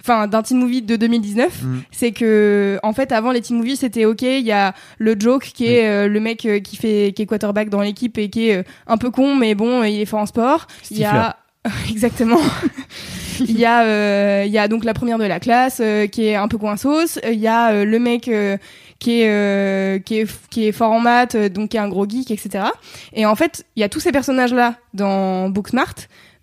enfin, 0.03 0.27
d'un 0.27 0.43
teen 0.43 0.59
movie 0.59 0.83
de 0.83 0.97
2019, 0.97 1.63
Mm. 1.63 1.79
c'est 1.93 2.13
que, 2.13 2.79
en 2.83 2.93
fait, 2.93 3.13
avant 3.13 3.31
les 3.33 3.41
teen 3.41 3.57
movies, 3.57 3.77
c'était 3.79 4.05
ok, 4.05 4.23
il 4.23 4.45
y 4.45 4.53
a 4.53 4.75
le 4.99 5.15
joke 5.19 5.45
qui 5.55 5.67
est 5.67 5.87
euh, 5.89 6.09
le 6.09 6.21
mec 6.21 6.45
euh, 6.47 6.59
qui 6.61 6.77
fait, 6.77 7.13
qui 7.15 7.23
est 7.23 7.27
quarterback 7.27 7.69
dans 7.71 7.81
l'équipe 7.81 8.19
et 8.19 8.29
qui 8.29 8.49
est 8.49 8.57
euh, 8.59 8.63
un 8.89 8.97
peu 8.99 9.11
con, 9.11 9.37
mais 9.37 9.55
bon, 9.55 9.85
il 9.85 10.01
est 10.01 10.05
fort 10.05 10.21
en 10.21 10.27
sport. 10.27 10.67
Il 10.91 10.99
y 10.99 11.05
a, 11.05 11.37
exactement. 11.91 12.41
Il 13.49 13.59
y 13.59 13.65
a, 13.65 13.83
euh, 13.85 14.45
il 14.47 14.53
y 14.53 14.59
a 14.59 14.69
donc 14.69 14.85
la 14.85 14.95
première 14.95 15.19
de 15.19 15.25
la 15.25 15.41
classe 15.41 15.79
euh, 15.81 16.07
qui 16.07 16.27
est 16.27 16.35
un 16.37 16.49
peu 16.49 16.59
coinsos. 16.59 17.19
Il 17.31 17.39
y 17.39 17.47
a 17.49 17.71
euh, 17.73 17.85
le 17.85 17.99
mec 17.99 18.29
euh, 18.29 18.57
qui 18.99 19.21
est 19.23 19.29
euh, 19.31 19.99
qui 19.99 20.19
est 20.21 20.27
qui 20.51 20.67
est 20.67 20.73
fort 20.73 20.93
en 20.93 21.01
maths, 21.01 21.35
euh, 21.35 21.49
donc 21.49 21.71
qui 21.71 21.77
est 21.77 21.81
un 21.81 21.89
gros 21.89 22.09
geek, 22.09 22.31
etc. 22.31 22.65
Et 23.13 23.27
en 23.27 23.35
fait, 23.37 23.65
il 23.77 23.81
y 23.81 23.85
a 23.85 23.89
tous 23.89 24.01
ces 24.01 24.13
personnages 24.13 24.53
là 24.53 24.75
dans 24.95 25.49
Booksmart, 25.51 25.95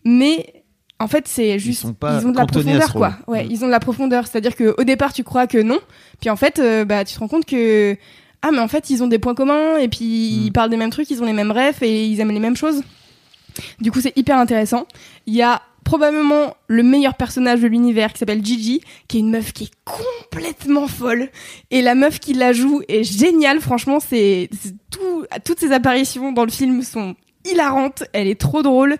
mais 0.03 0.63
en 0.99 1.07
fait, 1.07 1.27
c'est 1.27 1.59
juste 1.59 1.81
sont 1.81 1.93
pas 1.93 2.19
ils 2.21 2.25
ont 2.27 2.31
de 2.31 2.37
la 2.37 2.45
profondeur 2.45 2.93
quoi. 2.93 3.17
Ouais, 3.27 3.43
Mm. 3.43 3.47
ils 3.51 3.63
ont 3.63 3.67
de 3.67 3.71
la 3.71 3.79
profondeur, 3.81 4.27
c'est-à-dire 4.27 4.55
que 4.55 4.73
au 4.77 4.83
départ 4.85 5.11
tu 5.11 5.23
crois 5.23 5.47
que 5.47 5.57
non, 5.57 5.79
puis 6.21 6.29
en 6.29 6.35
fait 6.37 6.59
euh, 6.59 6.85
bah 6.85 7.03
tu 7.03 7.13
te 7.13 7.19
rends 7.19 7.27
compte 7.27 7.45
que 7.45 7.97
ah 8.41 8.51
mais 8.51 8.59
en 8.59 8.67
fait 8.69 8.89
ils 8.89 9.03
ont 9.03 9.07
des 9.07 9.19
points 9.19 9.35
communs 9.35 9.77
et 9.77 9.89
puis 9.89 10.05
Mm. 10.05 10.43
ils 10.45 10.51
parlent 10.53 10.69
des 10.69 10.77
mêmes 10.77 10.91
trucs, 10.91 11.09
ils 11.11 11.21
ont 11.21 11.25
les 11.25 11.33
mêmes 11.33 11.51
rêves 11.51 11.77
et 11.81 12.05
ils 12.05 12.19
aiment 12.21 12.31
les 12.31 12.39
mêmes 12.39 12.55
choses. 12.55 12.81
Du 13.79 13.89
coup, 13.91 14.01
c'est 14.01 14.11
hyper 14.17 14.37
intéressant. 14.37 14.85
Il 15.27 15.33
y 15.33 15.41
a 15.41 15.61
probablement 15.85 16.57
le 16.67 16.83
meilleur 16.83 17.13
personnage 17.13 17.61
de 17.61 17.67
l'univers 17.67 18.11
qui 18.11 18.19
s'appelle 18.19 18.43
Gigi, 18.43 18.81
qui 19.07 19.17
est 19.17 19.19
une 19.21 19.29
meuf 19.29 19.53
qui 19.53 19.65
est 19.65 19.71
complètement 19.85 20.87
folle. 20.87 21.29
Et 21.71 21.81
la 21.81 21.95
meuf 21.95 22.19
qui 22.19 22.33
la 22.33 22.51
joue 22.51 22.81
est 22.89 23.03
géniale. 23.03 23.61
Franchement, 23.61 23.99
c'est 24.01 24.49
tout, 24.91 25.25
toutes 25.45 25.59
ses 25.59 25.71
apparitions 25.71 26.33
dans 26.33 26.43
le 26.43 26.51
film 26.51 26.81
sont 26.81 27.15
hilarantes. 27.45 28.03
Elle 28.11 28.27
est 28.27 28.39
trop 28.39 28.63
drôle. 28.63 28.97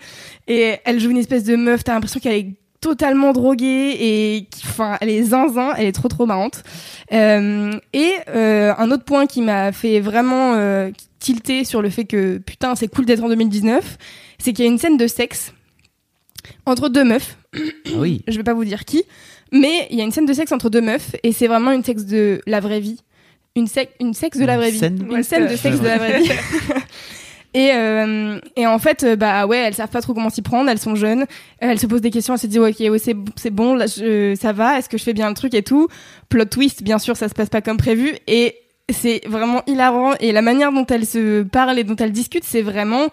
Et 0.47 0.75
elle 0.85 0.99
joue 0.99 1.09
une 1.09 1.17
espèce 1.17 1.43
de 1.43 1.57
meuf. 1.57 1.83
T'as 1.83 1.95
l'impression 1.95 2.21
qu'elle 2.21 2.33
est 2.33 2.53
totalement 2.81 3.33
droguée 3.33 3.97
et 3.99 4.47
enfin 4.63 4.99
elle 5.01 5.09
est 5.09 5.23
zinzin 5.23 5.73
elle 5.75 5.87
est 5.87 5.91
trop 5.91 6.07
trop 6.07 6.27
marrante 6.27 6.61
Euh, 7.11 7.79
et 7.93 8.11
euh, 8.29 8.73
un 8.77 8.91
autre 8.91 9.05
point 9.05 9.25
qui 9.25 9.41
m'a 9.41 9.71
fait 9.71 9.99
vraiment 9.99 10.53
euh, 10.53 10.91
tilter 11.17 11.63
sur 11.63 11.81
le 11.81 11.89
fait 11.89 12.05
que 12.05 12.37
putain 12.37 12.75
c'est 12.75 12.87
cool 12.87 13.05
d'être 13.05 13.23
en 13.23 13.29
2019 13.29 13.97
c'est 14.37 14.53
qu'il 14.53 14.65
y 14.65 14.67
a 14.67 14.71
une 14.71 14.77
scène 14.77 14.97
de 14.97 15.07
sexe 15.07 15.53
entre 16.65 16.89
deux 16.89 17.03
meufs 17.03 17.37
Ah 17.55 17.59
oui. 17.97 18.21
je 18.27 18.37
vais 18.37 18.43
pas 18.43 18.53
vous 18.53 18.65
dire 18.65 18.85
qui, 18.85 19.03
mais 19.51 19.87
il 19.91 19.97
y 19.97 20.01
a 20.01 20.03
une 20.03 20.11
scène 20.11 20.25
de 20.25 20.33
sexe 20.33 20.51
entre 20.51 20.69
deux 20.69 20.81
meufs 20.81 21.15
et 21.23 21.31
c'est 21.31 21.47
vraiment 21.47 21.71
une 21.71 21.83
sexe 21.83 22.05
de 22.05 22.41
la 22.47 22.59
vraie 22.59 22.79
vie. 22.79 22.99
Une, 23.55 23.67
sec- 23.67 23.91
une 24.01 24.13
sexe 24.13 24.37
de 24.37 24.45
la 24.45 24.53
Une 24.55 24.59
vraie 24.59 24.71
vie. 24.71 24.79
scène 24.79 25.07
Une 25.09 25.23
scène 25.23 25.47
de 25.47 25.55
sexe 25.55 25.79
de 25.79 25.85
la 25.87 25.97
vraie 25.97 26.19
vie. 26.21 26.29
Et, 27.53 27.71
euh, 27.73 28.37
et 28.57 28.67
en 28.67 28.79
fait, 28.79 29.03
euh, 29.03 29.15
bah 29.15 29.45
ouais, 29.45 29.57
elles 29.59 29.73
savent 29.75 29.87
pas 29.89 30.01
trop 30.01 30.13
comment 30.13 30.29
s'y 30.29 30.41
prendre, 30.41 30.69
elles 30.69 30.77
sont 30.77 30.95
jeunes, 30.95 31.21
euh, 31.21 31.25
elles 31.61 31.79
se 31.79 31.87
posent 31.87 32.01
des 32.01 32.09
questions, 32.11 32.33
elles 32.33 32.39
se 32.41 32.47
disent 32.47 32.59
ouais, 32.59 32.71
ok, 32.77 32.91
ouais, 32.91 32.99
c'est 32.99 33.15
c'est 33.37 33.49
bon, 33.49 33.75
là, 33.75 33.85
je- 33.87 34.35
ça 34.35 34.51
va, 34.51 34.77
est-ce 34.77 34.89
que 34.89 34.97
je 34.97 35.03
fais 35.03 35.13
bien 35.13 35.29
le 35.29 35.35
truc 35.35 35.53
et 35.53 35.63
tout? 35.63 35.87
Plot 36.27 36.43
twist, 36.45 36.83
bien 36.83 36.99
sûr, 36.99 37.15
ça 37.15 37.29
se 37.29 37.33
passe 37.33 37.47
pas 37.47 37.61
comme 37.61 37.77
prévu 37.77 38.13
et 38.27 38.55
c'est 38.91 39.21
vraiment 39.25 39.61
hilarant 39.67 40.15
et 40.19 40.33
la 40.33 40.41
manière 40.41 40.73
dont 40.73 40.85
elles 40.87 41.05
se 41.05 41.43
parlent 41.43 41.79
et 41.79 41.85
dont 41.85 41.95
elles 41.95 42.11
discutent, 42.11 42.43
c'est 42.43 42.61
vraiment, 42.61 43.07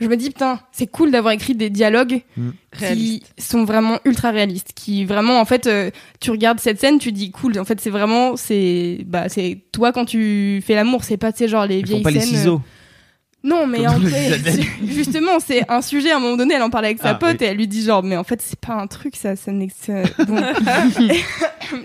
je 0.00 0.06
me 0.06 0.16
dis 0.16 0.28
putain, 0.30 0.60
c'est 0.72 0.86
cool 0.86 1.10
d'avoir 1.10 1.32
écrit 1.34 1.54
des 1.54 1.70
dialogues 1.70 2.22
Mm. 2.36 2.50
qui 2.72 2.78
Réaliste. 2.78 3.34
sont 3.38 3.64
vraiment 3.64 3.98
ultra 4.04 4.30
réalistes, 4.30 4.72
qui 4.74 5.04
vraiment 5.04 5.40
en 5.40 5.44
fait, 5.44 5.66
euh, 5.66 5.90
tu 6.20 6.30
regardes 6.30 6.60
cette 6.60 6.80
scène, 6.80 6.98
tu 6.98 7.12
dis 7.12 7.30
cool, 7.30 7.58
en 7.58 7.64
fait 7.64 7.80
c'est 7.80 7.90
vraiment 7.90 8.36
c'est 8.36 8.98
bah 9.06 9.28
c'est 9.28 9.58
toi 9.72 9.92
quand 9.92 10.04
tu 10.04 10.62
fais 10.66 10.74
l'amour, 10.74 11.04
c'est 11.04 11.16
pas 11.16 11.32
tu 11.32 11.38
sais 11.38 11.48
genre 11.48 11.66
les 11.66 11.78
Ils 11.80 11.84
vieilles 11.84 11.98
font 11.98 12.04
pas 12.04 12.10
les 12.10 12.20
scènes. 12.20 12.34
euh, 12.34 12.38
ciseaux. 12.38 12.62
Non, 13.44 13.66
mais 13.68 13.84
Comme 13.84 14.04
en 14.04 14.08
fait, 14.08 14.40
justement, 14.84 15.38
c'est 15.38 15.62
un 15.70 15.80
sujet. 15.80 16.10
À 16.10 16.16
un 16.16 16.20
moment 16.20 16.36
donné, 16.36 16.54
elle 16.54 16.62
en 16.62 16.70
parlait 16.70 16.88
avec 16.88 16.98
sa 16.98 17.10
Ah, 17.10 17.14
pote 17.14 17.36
oui. 17.40 17.44
et 17.46 17.48
elle 17.50 17.56
lui 17.56 17.68
dit 17.68 17.82
genre, 17.84 18.02
mais 18.02 18.16
en 18.16 18.24
fait, 18.24 18.42
c'est 18.42 18.58
pas 18.58 18.74
un 18.74 18.86
truc, 18.88 19.14
ça, 19.16 19.36
ça 19.36 19.52
ça- 19.80 20.24
Bon. 20.24 20.36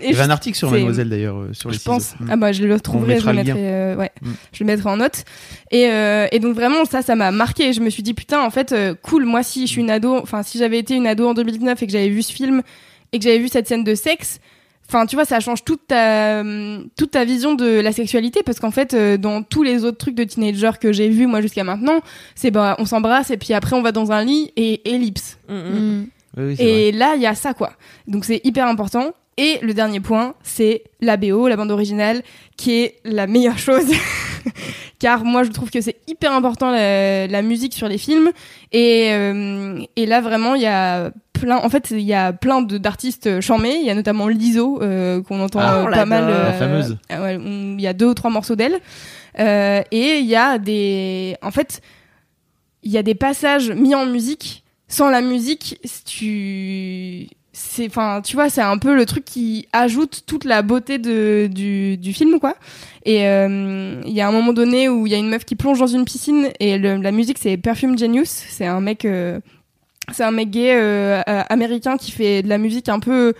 Il 0.02 0.10
y 0.10 0.14
avait 0.14 0.22
un 0.22 0.30
article 0.30 0.56
sur 0.56 0.70
Mademoiselle 0.70 1.10
d'ailleurs 1.10 1.36
euh, 1.38 1.52
sur 1.52 1.70
les 1.70 1.76
je 1.76 1.82
pense. 1.82 2.04
ciseaux. 2.04 2.24
Mm. 2.24 2.28
Ah 2.30 2.36
bah 2.36 2.52
je 2.52 2.64
le 2.64 2.80
trouverai, 2.80 3.12
je 3.20 3.26
mettra 3.26 3.32
le 3.32 3.38
le 3.38 3.44
mettrai, 3.44 3.60
euh, 3.62 3.96
ouais, 3.96 4.10
Mm. 4.22 4.30
je 4.52 4.64
le 4.64 4.66
mettrai 4.66 4.88
en 4.90 4.96
note. 4.96 5.24
Et, 5.70 5.88
euh, 5.90 6.26
et 6.32 6.38
donc 6.40 6.54
vraiment 6.54 6.84
ça, 6.86 7.02
ça 7.02 7.14
m'a 7.16 7.30
marqué. 7.30 7.72
Je 7.74 7.80
me 7.80 7.90
suis 7.90 8.02
dit 8.02 8.14
putain, 8.14 8.40
en 8.42 8.50
fait, 8.50 8.72
euh, 8.72 8.94
cool. 9.02 9.26
Moi, 9.26 9.42
si 9.42 9.66
je 9.66 9.72
suis 9.72 9.80
une 9.82 9.90
ado, 9.90 10.16
enfin 10.16 10.42
si 10.42 10.58
j'avais 10.58 10.78
été 10.78 10.94
une 10.94 11.06
ado 11.06 11.28
en 11.28 11.34
2019 11.34 11.82
et 11.82 11.86
que 11.86 11.92
j'avais 11.92 12.08
vu 12.08 12.22
ce 12.22 12.32
film 12.32 12.62
et 13.12 13.18
que 13.18 13.24
j'avais 13.24 13.38
vu 13.38 13.48
cette 13.48 13.68
scène 13.68 13.84
de 13.84 13.94
sexe. 13.94 14.40
Enfin, 14.88 15.06
tu 15.06 15.16
vois, 15.16 15.24
ça 15.24 15.40
change 15.40 15.64
toute 15.64 15.86
ta, 15.88 16.42
toute 16.96 17.10
ta 17.12 17.24
vision 17.24 17.54
de 17.54 17.80
la 17.80 17.92
sexualité 17.92 18.42
parce 18.44 18.60
qu'en 18.60 18.70
fait, 18.70 18.94
euh, 18.94 19.16
dans 19.16 19.42
tous 19.42 19.62
les 19.62 19.84
autres 19.84 19.98
trucs 19.98 20.14
de 20.14 20.24
teenager 20.24 20.72
que 20.80 20.92
j'ai 20.92 21.08
vus 21.08 21.26
moi 21.26 21.40
jusqu'à 21.40 21.64
maintenant, 21.64 22.00
c'est 22.34 22.50
bah 22.50 22.76
on 22.78 22.84
s'embrasse 22.84 23.30
et 23.30 23.36
puis 23.36 23.54
après 23.54 23.74
on 23.76 23.82
va 23.82 23.92
dans 23.92 24.12
un 24.12 24.24
lit 24.24 24.52
et 24.56 24.88
ellipse. 24.94 25.38
Mm, 25.48 25.54
mm. 25.54 25.58
Mm. 25.58 26.06
Oui, 26.36 26.44
oui, 26.44 26.56
c'est 26.56 26.62
vrai. 26.64 26.82
Et 26.82 26.92
là, 26.92 27.14
il 27.16 27.22
y 27.22 27.26
a 27.26 27.34
ça, 27.34 27.54
quoi. 27.54 27.72
Donc 28.06 28.24
c'est 28.24 28.40
hyper 28.44 28.66
important. 28.66 29.12
Et 29.36 29.58
le 29.62 29.74
dernier 29.74 30.00
point, 30.00 30.34
c'est 30.42 30.84
la 31.00 31.16
BO, 31.16 31.48
la 31.48 31.56
bande 31.56 31.70
originale, 31.70 32.22
qui 32.56 32.74
est 32.74 32.96
la 33.04 33.26
meilleure 33.26 33.58
chose. 33.58 33.86
Car 35.00 35.24
moi, 35.24 35.42
je 35.42 35.50
trouve 35.50 35.70
que 35.70 35.80
c'est 35.80 35.96
hyper 36.06 36.32
important 36.32 36.70
la, 36.70 37.26
la 37.26 37.42
musique 37.42 37.74
sur 37.74 37.88
les 37.88 37.98
films. 37.98 38.30
Et, 38.70 39.08
euh, 39.10 39.80
et 39.96 40.06
là, 40.06 40.20
vraiment, 40.20 40.54
il 40.54 40.62
y 40.62 40.66
a 40.66 41.10
plein. 41.44 41.56
En 41.58 41.68
fait, 41.68 41.90
il 41.90 42.00
y 42.00 42.14
a 42.14 42.32
plein 42.32 42.62
de- 42.62 42.78
d'artistes 42.78 43.40
charmés. 43.40 43.76
Il 43.80 43.86
y 43.86 43.90
a 43.90 43.94
notamment 43.94 44.28
Lizzo 44.28 44.80
euh, 44.82 45.22
qu'on 45.22 45.40
entend 45.40 45.60
Ah, 45.60 45.76
euh, 45.86 45.90
pas 45.90 46.04
mal. 46.06 46.28
La 46.28 46.52
fameuse. 46.52 46.96
euh, 47.12 47.22
ouais, 47.22 47.38
Il 47.76 47.80
y 47.80 47.86
a 47.86 47.92
deux 47.92 48.06
ou 48.06 48.14
trois 48.14 48.30
morceaux 48.30 48.56
d'elle. 48.56 48.78
Euh, 49.38 49.82
et 49.90 50.18
il 50.18 50.26
y 50.26 50.36
a 50.36 50.58
des. 50.58 51.36
En 51.42 51.50
fait, 51.50 51.80
il 52.82 52.90
y 52.92 52.98
a 52.98 53.02
des 53.02 53.14
passages 53.14 53.70
mis 53.70 53.94
en 53.94 54.06
musique. 54.06 54.62
Sans 54.88 55.10
la 55.10 55.20
musique, 55.22 55.78
tu 56.04 57.28
c'est 57.56 57.86
enfin 57.86 58.20
tu 58.22 58.34
vois 58.34 58.48
c'est 58.48 58.60
un 58.62 58.78
peu 58.78 58.96
le 58.96 59.06
truc 59.06 59.24
qui 59.24 59.68
ajoute 59.72 60.22
toute 60.26 60.44
la 60.44 60.62
beauté 60.62 60.98
de 60.98 61.48
du, 61.52 61.96
du 61.96 62.12
film 62.12 62.40
quoi 62.40 62.56
et 63.04 63.28
euh, 63.28 64.02
il 64.04 64.12
y 64.12 64.20
a 64.20 64.26
un 64.26 64.32
moment 64.32 64.52
donné 64.52 64.88
où 64.88 65.06
il 65.06 65.12
y 65.12 65.14
a 65.14 65.18
une 65.18 65.28
meuf 65.28 65.44
qui 65.44 65.54
plonge 65.54 65.78
dans 65.78 65.86
une 65.86 66.04
piscine 66.04 66.48
et 66.58 66.78
le- 66.78 66.96
la 66.96 67.12
musique 67.12 67.38
c'est 67.40 67.56
Perfume 67.56 67.96
Genius 67.96 68.28
c'est 68.28 68.66
un 68.66 68.80
mec 68.80 69.04
euh, 69.04 69.38
c'est 70.12 70.24
un 70.24 70.30
mec 70.30 70.50
gay 70.50 70.74
euh, 70.74 71.20
euh, 71.28 71.42
américain 71.48 71.96
qui 71.96 72.10
fait 72.10 72.42
de 72.42 72.48
la 72.48 72.58
musique 72.58 72.88
un 72.88 73.00
peu 73.00 73.34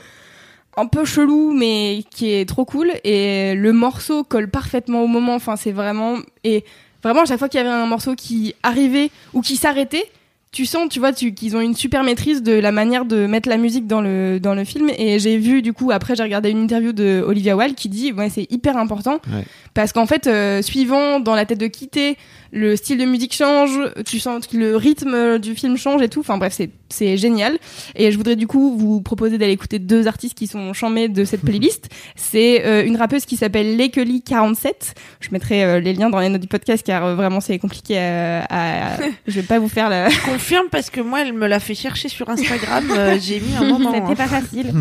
un 0.77 0.87
peu 0.87 1.05
chelou 1.05 1.53
mais 1.53 2.05
qui 2.11 2.33
est 2.33 2.49
trop 2.49 2.65
cool. 2.65 2.93
Et 3.05 3.55
le 3.55 3.73
morceau 3.73 4.25
colle 4.25 4.49
parfaitement 4.49 5.03
au 5.03 5.07
moment. 5.07 5.35
Enfin 5.35 5.57
c'est 5.57 5.73
vraiment 5.73 6.19
et 6.43 6.65
vraiment 7.03 7.23
à 7.23 7.25
chaque 7.27 7.39
fois 7.39 7.49
qu'il 7.49 7.59
y 7.59 7.61
avait 7.61 7.71
un 7.71 7.87
morceau 7.87 8.15
qui 8.15 8.55
arrivait 8.62 9.11
ou 9.33 9.41
qui 9.41 9.57
s'arrêtait 9.57 10.11
tu 10.55 10.67
sens 10.67 10.89
tu 10.89 11.01
vois 11.01 11.12
tu, 11.12 11.35
qu'ils 11.35 11.57
ont 11.57 11.61
une 11.61 11.75
super 11.75 12.05
maîtrise 12.05 12.43
de 12.43 12.53
la 12.53 12.71
manière 12.71 13.05
de 13.05 13.27
mettre 13.27 13.49
la 13.49 13.57
musique 13.57 13.87
dans 13.87 14.01
le 14.01 14.39
dans 14.41 14.55
le 14.55 14.65
film. 14.65 14.89
Et 14.97 15.19
j'ai 15.19 15.37
vu 15.37 15.61
du 15.61 15.73
coup 15.73 15.91
après 15.91 16.15
j'ai 16.15 16.23
regardé 16.23 16.49
une 16.51 16.62
interview 16.62 16.93
de 16.93 17.23
Olivia 17.27 17.57
Wilde 17.57 17.75
qui 17.75 17.89
dit 17.89 18.12
ouais 18.12 18.31
c'est 18.31 18.51
hyper 18.51 18.77
important. 18.77 19.21
Ouais. 19.33 19.45
parce 19.75 19.93
qu'en 19.93 20.07
fait 20.07 20.27
euh, 20.27 20.62
suivant 20.62 21.19
dans 21.19 21.35
la 21.35 21.45
tête 21.45 21.59
de 21.59 21.67
quitter 21.67 22.17
le 22.55 22.76
style 22.76 22.98
de 22.98 23.05
musique 23.05 23.34
change 23.34 23.78
tu 24.07 24.18
sens 24.20 24.46
que 24.46 24.57
le 24.57 24.76
rythme 24.76 25.38
du 25.38 25.55
film 25.55 25.76
change 25.76 26.00
et 26.02 26.09
tout 26.09 26.20
enfin 26.20 26.38
bref 26.38 26.59
c'est 26.88 27.16
génial 27.16 27.59
et 27.96 28.12
je 28.12 28.16
voudrais 28.16 28.36
du 28.36 28.46
coup 28.46 28.76
vous 28.78 29.00
proposer 29.00 29.36
d'aller 29.38 29.52
écouter 29.52 29.78
deux 29.80 30.07
artistes 30.07 30.34
qui 30.38 30.46
sont 30.46 30.72
chamés 30.72 31.09
de 31.09 31.24
cette 31.24 31.40
playlist 31.44 31.88
c'est 32.14 32.64
euh, 32.64 32.84
une 32.86 32.96
rappeuse 32.96 33.24
qui 33.26 33.36
s'appelle 33.36 33.76
Lekely 33.76 34.22
47 34.22 34.94
je 35.20 35.28
mettrai 35.32 35.64
euh, 35.64 35.80
les 35.80 35.92
liens 35.92 36.11
dans 36.11 36.20
les 36.20 36.28
notes 36.28 36.40
du 36.42 36.46
podcast 36.48 36.84
car 36.86 37.05
euh, 37.05 37.14
vraiment 37.16 37.40
c'est 37.40 37.59
compliqué 37.59 37.98
à, 37.98 38.44
à- 38.48 38.96
je 39.26 39.32
vais 39.40 39.42
pas 39.46 39.59
vous 39.59 39.68
faire 39.68 39.88
la 39.90 40.09
Confirme 40.24 40.68
parce 40.70 40.90
que 40.90 41.00
moi, 41.00 41.22
elle 41.22 41.32
me 41.32 41.46
l'a 41.46 41.59
fait 41.61 41.74
chercher 41.74 42.09
sur 42.09 42.28
Instagram. 42.28 42.84
euh, 42.90 43.18
J'ai 43.20 43.40
mis 43.40 43.55
un 43.57 43.64
moment. 43.64 43.92
C'était 43.92 44.07
hein. 44.07 44.14
pas 44.14 44.26
facile. 44.26 44.72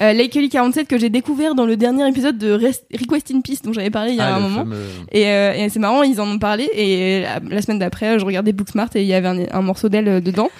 euh, 0.00 0.12
Lakely 0.12 0.48
47 0.48 0.88
que 0.88 0.98
j'ai 0.98 1.10
découvert 1.10 1.54
dans 1.54 1.66
le 1.66 1.76
dernier 1.76 2.08
épisode 2.08 2.38
de 2.38 2.52
Rest- 2.52 2.86
Request 2.92 3.30
in 3.32 3.40
Peace 3.40 3.58
dont 3.62 3.72
j'avais 3.72 3.90
parlé 3.90 4.12
il 4.12 4.16
y 4.16 4.20
a 4.20 4.26
Ah, 4.34 4.36
un 4.36 4.40
moment. 4.40 4.60
fameux- 4.60 4.76
Et, 5.12 5.26
euh, 5.26 5.52
et 5.54 5.68
c'est 5.68 5.78
marrant, 5.78 6.02
ils 6.02 6.20
en 6.20 6.28
ont 6.28 6.38
parlé. 6.38 6.68
Et 6.74 7.17
la, 7.22 7.40
la 7.40 7.62
semaine 7.62 7.78
d'après, 7.78 8.18
je 8.18 8.24
regardais 8.24 8.52
Booksmart 8.52 8.90
et 8.94 9.02
il 9.02 9.06
y 9.08 9.14
avait 9.14 9.28
un, 9.28 9.44
un 9.50 9.62
morceau 9.62 9.88
d'elle 9.88 10.08
euh, 10.08 10.20
dedans. 10.20 10.50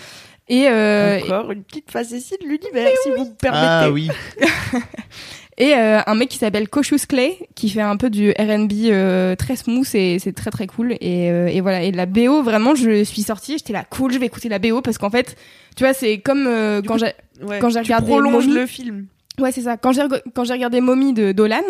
Et, 0.49 0.67
euh, 0.69 1.19
Encore 1.25 1.51
une 1.53 1.63
petite 1.63 1.91
facétie 1.91 2.35
de 2.43 2.47
l'univers, 2.49 2.91
si 3.03 3.11
vous 3.11 3.25
me 3.27 3.35
permettez. 3.37 3.67
Ah 3.67 3.91
oui. 3.91 4.09
et 5.59 5.75
euh, 5.75 5.99
un 6.07 6.15
mec 6.15 6.29
qui 6.29 6.39
s'appelle 6.39 6.69
Cautious 6.69 7.05
Clay 7.09 7.37
qui 7.55 7.69
fait 7.69 7.81
un 7.81 7.97
peu 7.97 8.11
du 8.11 8.31
R&B 8.31 8.73
euh, 8.87 9.35
très 9.37 9.57
smooth 9.57 9.87
et 9.95 10.19
c'est 10.19 10.33
très 10.33 10.51
très 10.51 10.67
cool. 10.67 10.93
Et, 11.01 11.31
euh, 11.31 11.49
et 11.49 11.61
voilà. 11.61 11.83
Et 11.83 11.91
la 11.93 12.07
BO, 12.07 12.43
vraiment, 12.43 12.75
je 12.75 13.03
suis 13.05 13.23
sortie, 13.23 13.59
j'étais 13.59 13.73
là 13.73 13.85
cool, 13.91 14.13
je 14.13 14.19
vais 14.19 14.27
écouter 14.27 14.49
la 14.49 14.59
BO 14.59 14.81
parce 14.81 14.99
qu'en 14.99 15.11
fait, 15.11 15.37
tu 15.77 15.85
vois, 15.85 15.93
c'est 15.95 16.19
comme 16.19 16.47
euh, 16.47 16.81
quand 16.87 16.97
j'ai 16.99 17.13
Ouais. 17.41 17.61
quand 17.61 17.69
j'ai 17.69 17.77
Tu 17.83 17.93
regardé 17.93 18.09
prolonges 18.11 18.47
Mommy- 18.49 18.55
le 18.59 18.67
film. 18.67 19.07
Ouais, 19.39 19.53
c'est 19.53 19.63
ça. 19.63 19.77
Quand 19.77 19.93
j'ai 19.93 20.03
quand 20.35 20.45
j'ai 20.45 20.53
regardé 20.53 20.81
Mommy 20.81 21.13
de 21.13 21.33
Dolan, 21.33 21.63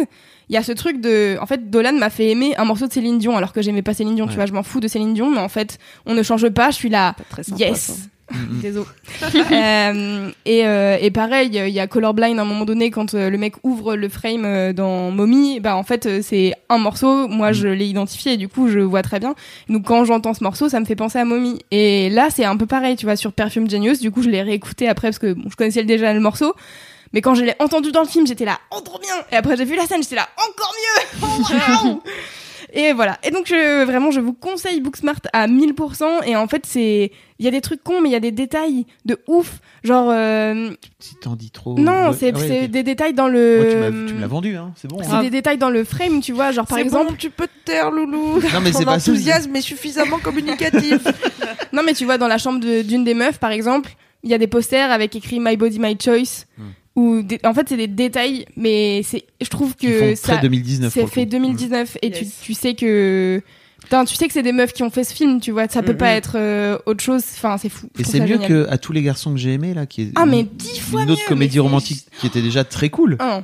il 0.48 0.54
y 0.54 0.56
a 0.56 0.62
ce 0.62 0.72
truc 0.72 1.00
de 1.00 1.36
en 1.40 1.46
fait 1.46 1.70
Dolan 1.70 1.92
m'a 1.92 2.10
fait 2.10 2.28
aimer 2.30 2.56
un 2.56 2.64
morceau 2.64 2.86
de 2.86 2.92
Céline 2.92 3.18
Dion 3.18 3.36
alors 3.36 3.52
que 3.52 3.62
j'aimais 3.62 3.82
pas 3.82 3.94
Céline 3.94 4.14
Dion, 4.14 4.26
tu 4.26 4.34
vois, 4.34 4.46
je 4.46 4.52
m'en 4.52 4.62
fous 4.62 4.80
de 4.80 4.88
Céline 4.88 5.14
Dion 5.14 5.30
mais 5.30 5.40
en 5.40 5.48
fait, 5.48 5.78
on 6.06 6.14
ne 6.14 6.22
change 6.22 6.48
pas, 6.50 6.70
je 6.70 6.76
suis 6.76 6.88
là. 6.88 7.14
Pas 7.16 7.24
très 7.30 7.42
sympa, 7.42 7.58
Yes. 7.58 8.08
Désolé. 8.62 8.84
Euh, 9.52 10.28
et, 10.44 10.66
euh, 10.66 10.98
et 11.00 11.10
pareil, 11.10 11.48
il 11.50 11.70
y 11.70 11.80
a 11.80 11.86
Colorblind 11.86 12.38
à 12.38 12.42
un 12.42 12.44
moment 12.44 12.66
donné 12.66 12.90
quand 12.90 13.14
euh, 13.14 13.30
le 13.30 13.38
mec 13.38 13.54
ouvre 13.62 13.96
le 13.96 14.08
frame 14.10 14.44
euh, 14.44 14.72
dans 14.74 15.10
Mommy, 15.10 15.60
bah 15.60 15.76
en 15.76 15.82
fait 15.82 16.04
euh, 16.04 16.20
c'est 16.22 16.52
un 16.68 16.76
morceau, 16.76 17.26
moi 17.28 17.52
je 17.52 17.68
l'ai 17.68 17.86
identifié 17.86 18.34
et 18.34 18.36
du 18.36 18.48
coup 18.48 18.68
je 18.68 18.80
vois 18.80 19.00
très 19.00 19.18
bien. 19.18 19.34
Donc 19.70 19.86
quand 19.86 20.04
j'entends 20.04 20.34
ce 20.34 20.44
morceau, 20.44 20.68
ça 20.68 20.78
me 20.78 20.84
fait 20.84 20.96
penser 20.96 21.18
à 21.18 21.24
Mommy. 21.24 21.58
Et 21.70 22.10
là 22.10 22.28
c'est 22.30 22.44
un 22.44 22.56
peu 22.58 22.66
pareil, 22.66 22.96
tu 22.96 23.06
vois, 23.06 23.16
sur 23.16 23.32
Perfume 23.32 23.68
Genius, 23.68 23.98
du 24.00 24.10
coup 24.10 24.22
je 24.22 24.28
l'ai 24.28 24.42
réécouté 24.42 24.88
après 24.88 25.08
parce 25.08 25.18
que 25.18 25.32
bon, 25.32 25.48
je 25.48 25.56
connaissais 25.56 25.84
déjà 25.84 26.12
le 26.12 26.20
morceau. 26.20 26.52
Mais 27.12 27.20
quand 27.22 27.34
je 27.34 27.44
l'ai 27.44 27.54
entendu 27.58 27.90
dans 27.92 28.02
le 28.02 28.08
film, 28.08 28.26
j'étais 28.26 28.44
là, 28.44 28.58
oh 28.70 28.80
trop 28.80 28.98
bien 28.98 29.14
Et 29.32 29.36
après 29.36 29.56
j'ai 29.56 29.64
vu 29.64 29.76
la 29.76 29.86
scène, 29.86 30.02
j'étais 30.02 30.16
là, 30.16 30.28
encore 30.36 30.74
mieux 30.74 31.18
Oh, 31.22 31.84
waouh 31.86 32.02
Et 32.74 32.92
voilà. 32.92 33.16
Et 33.22 33.30
donc 33.30 33.46
je, 33.46 33.84
vraiment, 33.84 34.10
je 34.10 34.20
vous 34.20 34.34
conseille 34.34 34.80
Booksmart 34.82 35.20
à 35.32 35.46
1000%. 35.48 36.24
Et 36.26 36.36
en 36.36 36.46
fait, 36.48 36.66
c'est, 36.66 37.10
il 37.38 37.44
y 37.46 37.48
a 37.48 37.50
des 37.50 37.62
trucs 37.62 37.82
cons, 37.82 38.02
mais 38.02 38.10
il 38.10 38.12
y 38.12 38.16
a 38.16 38.20
des 38.20 38.30
détails 38.30 38.84
de 39.06 39.16
ouf. 39.26 39.60
Genre, 39.84 40.10
euh, 40.10 40.70
Si 40.98 41.14
t'en 41.16 41.34
dis 41.34 41.50
trop. 41.50 41.78
non, 41.78 42.08
Ouais. 42.10 42.16
c'est, 42.18 42.32
Ah 42.34 42.38
ouais, 42.38 42.68
des 42.68 42.82
détails 42.82 43.14
dans 43.14 43.30
Moi, 43.30 43.32
tu 43.70 43.76
m'as- 43.76 43.88
le. 43.90 44.06
tu 44.06 44.14
me 44.14 44.20
l'as 44.20 44.26
vendu, 44.26 44.54
hein. 44.56 44.72
C'est 44.76 44.86
bon. 44.88 44.98
c'est 45.02 45.10
hein. 45.10 45.22
des 45.22 45.30
détails 45.30 45.56
dans 45.56 45.70
le 45.70 45.82
frame, 45.82 46.20
tu 46.20 46.32
vois. 46.32 46.52
Genre, 46.52 46.66
par 46.66 46.76
exemple. 46.76 47.12
bon, 47.12 47.16
tu 47.18 47.30
peux 47.30 47.46
te 47.46 47.64
taire, 47.64 47.90
Loulou. 47.90 48.40
Non, 48.52 48.60
mais 48.62 48.70
c'est 48.72 48.80
Ton 48.80 48.84
pas 48.84 48.96
enthousiasme 48.96 49.56
est 49.56 49.60
suffisamment 49.62 50.18
communicatif. 50.18 51.00
Non, 51.72 51.82
mais 51.84 51.92
tu 51.94 52.04
vois, 52.06 52.16
dans 52.18 52.28
la 52.28 52.38
chambre 52.38 52.60
de- 52.60 52.82
d'une 52.82 53.04
des 53.04 53.12
meufs, 53.14 53.38
par 53.38 53.50
exemple, 53.50 53.90
il 54.22 54.30
y 54.30 54.34
a 54.34 54.38
des 54.38 54.46
posters 54.46 54.90
avec 54.90 55.14
écrit 55.14 55.38
My 55.38 55.56
Body, 55.56 55.78
My 55.78 55.96
Choice. 56.02 56.44
Hmm. 56.56 56.62
Ou 56.98 57.22
des- 57.22 57.38
en 57.44 57.54
fait, 57.54 57.68
c'est 57.68 57.76
des 57.76 57.86
détails, 57.86 58.44
mais 58.56 59.02
c'est, 59.04 59.24
je 59.40 59.48
trouve 59.48 59.76
que 59.76 59.86
font 60.10 60.16
ça. 60.16 60.32
très 60.34 60.42
2019. 60.42 60.92
C'est 60.92 61.06
fait 61.06 61.24
coup. 61.24 61.30
2019 61.30 61.96
et 62.02 62.10
tu, 62.10 62.24
Yes. 62.24 62.40
tu 62.42 62.54
sais 62.54 62.74
que 62.74 63.40
Putain, 63.80 64.04
tu 64.04 64.16
sais 64.16 64.26
que 64.26 64.32
c'est 64.34 64.42
des 64.42 64.52
meufs 64.52 64.72
qui 64.72 64.82
ont 64.82 64.90
fait 64.90 65.04
ce 65.04 65.14
film, 65.14 65.40
tu 65.40 65.52
vois, 65.52 65.68
ça 65.68 65.82
peut 65.82 65.92
Mhm. 65.92 65.98
pas 65.98 66.10
être 66.10 66.32
euh, 66.34 66.76
autre 66.84 67.02
chose. 67.02 67.22
Enfin, 67.36 67.56
c'est 67.56 67.68
fou. 67.68 67.88
Je 67.94 68.02
Et 68.02 68.04
c'est 68.04 68.18
mieux 68.20 68.26
génial. 68.26 68.48
que 68.48 68.66
à 68.68 68.76
tous 68.76 68.92
les 68.92 69.02
garçons 69.02 69.30
que 69.32 69.38
j'ai 69.38 69.52
aimé 69.52 69.72
là, 69.72 69.86
qui 69.86 70.02
est 70.02 70.12
Ah, 70.16 70.26
mais 70.26 70.42
dix 70.42 70.80
fois 70.80 71.04
une 71.04 71.10
autre 71.12 71.22
mieux, 71.22 71.28
comédie 71.28 71.58
romantique 71.60 72.04
qui 72.20 72.26
était 72.26 72.42
déjà 72.42 72.64
très 72.64 72.90
cool. 72.90 73.16
Ah, 73.20 73.42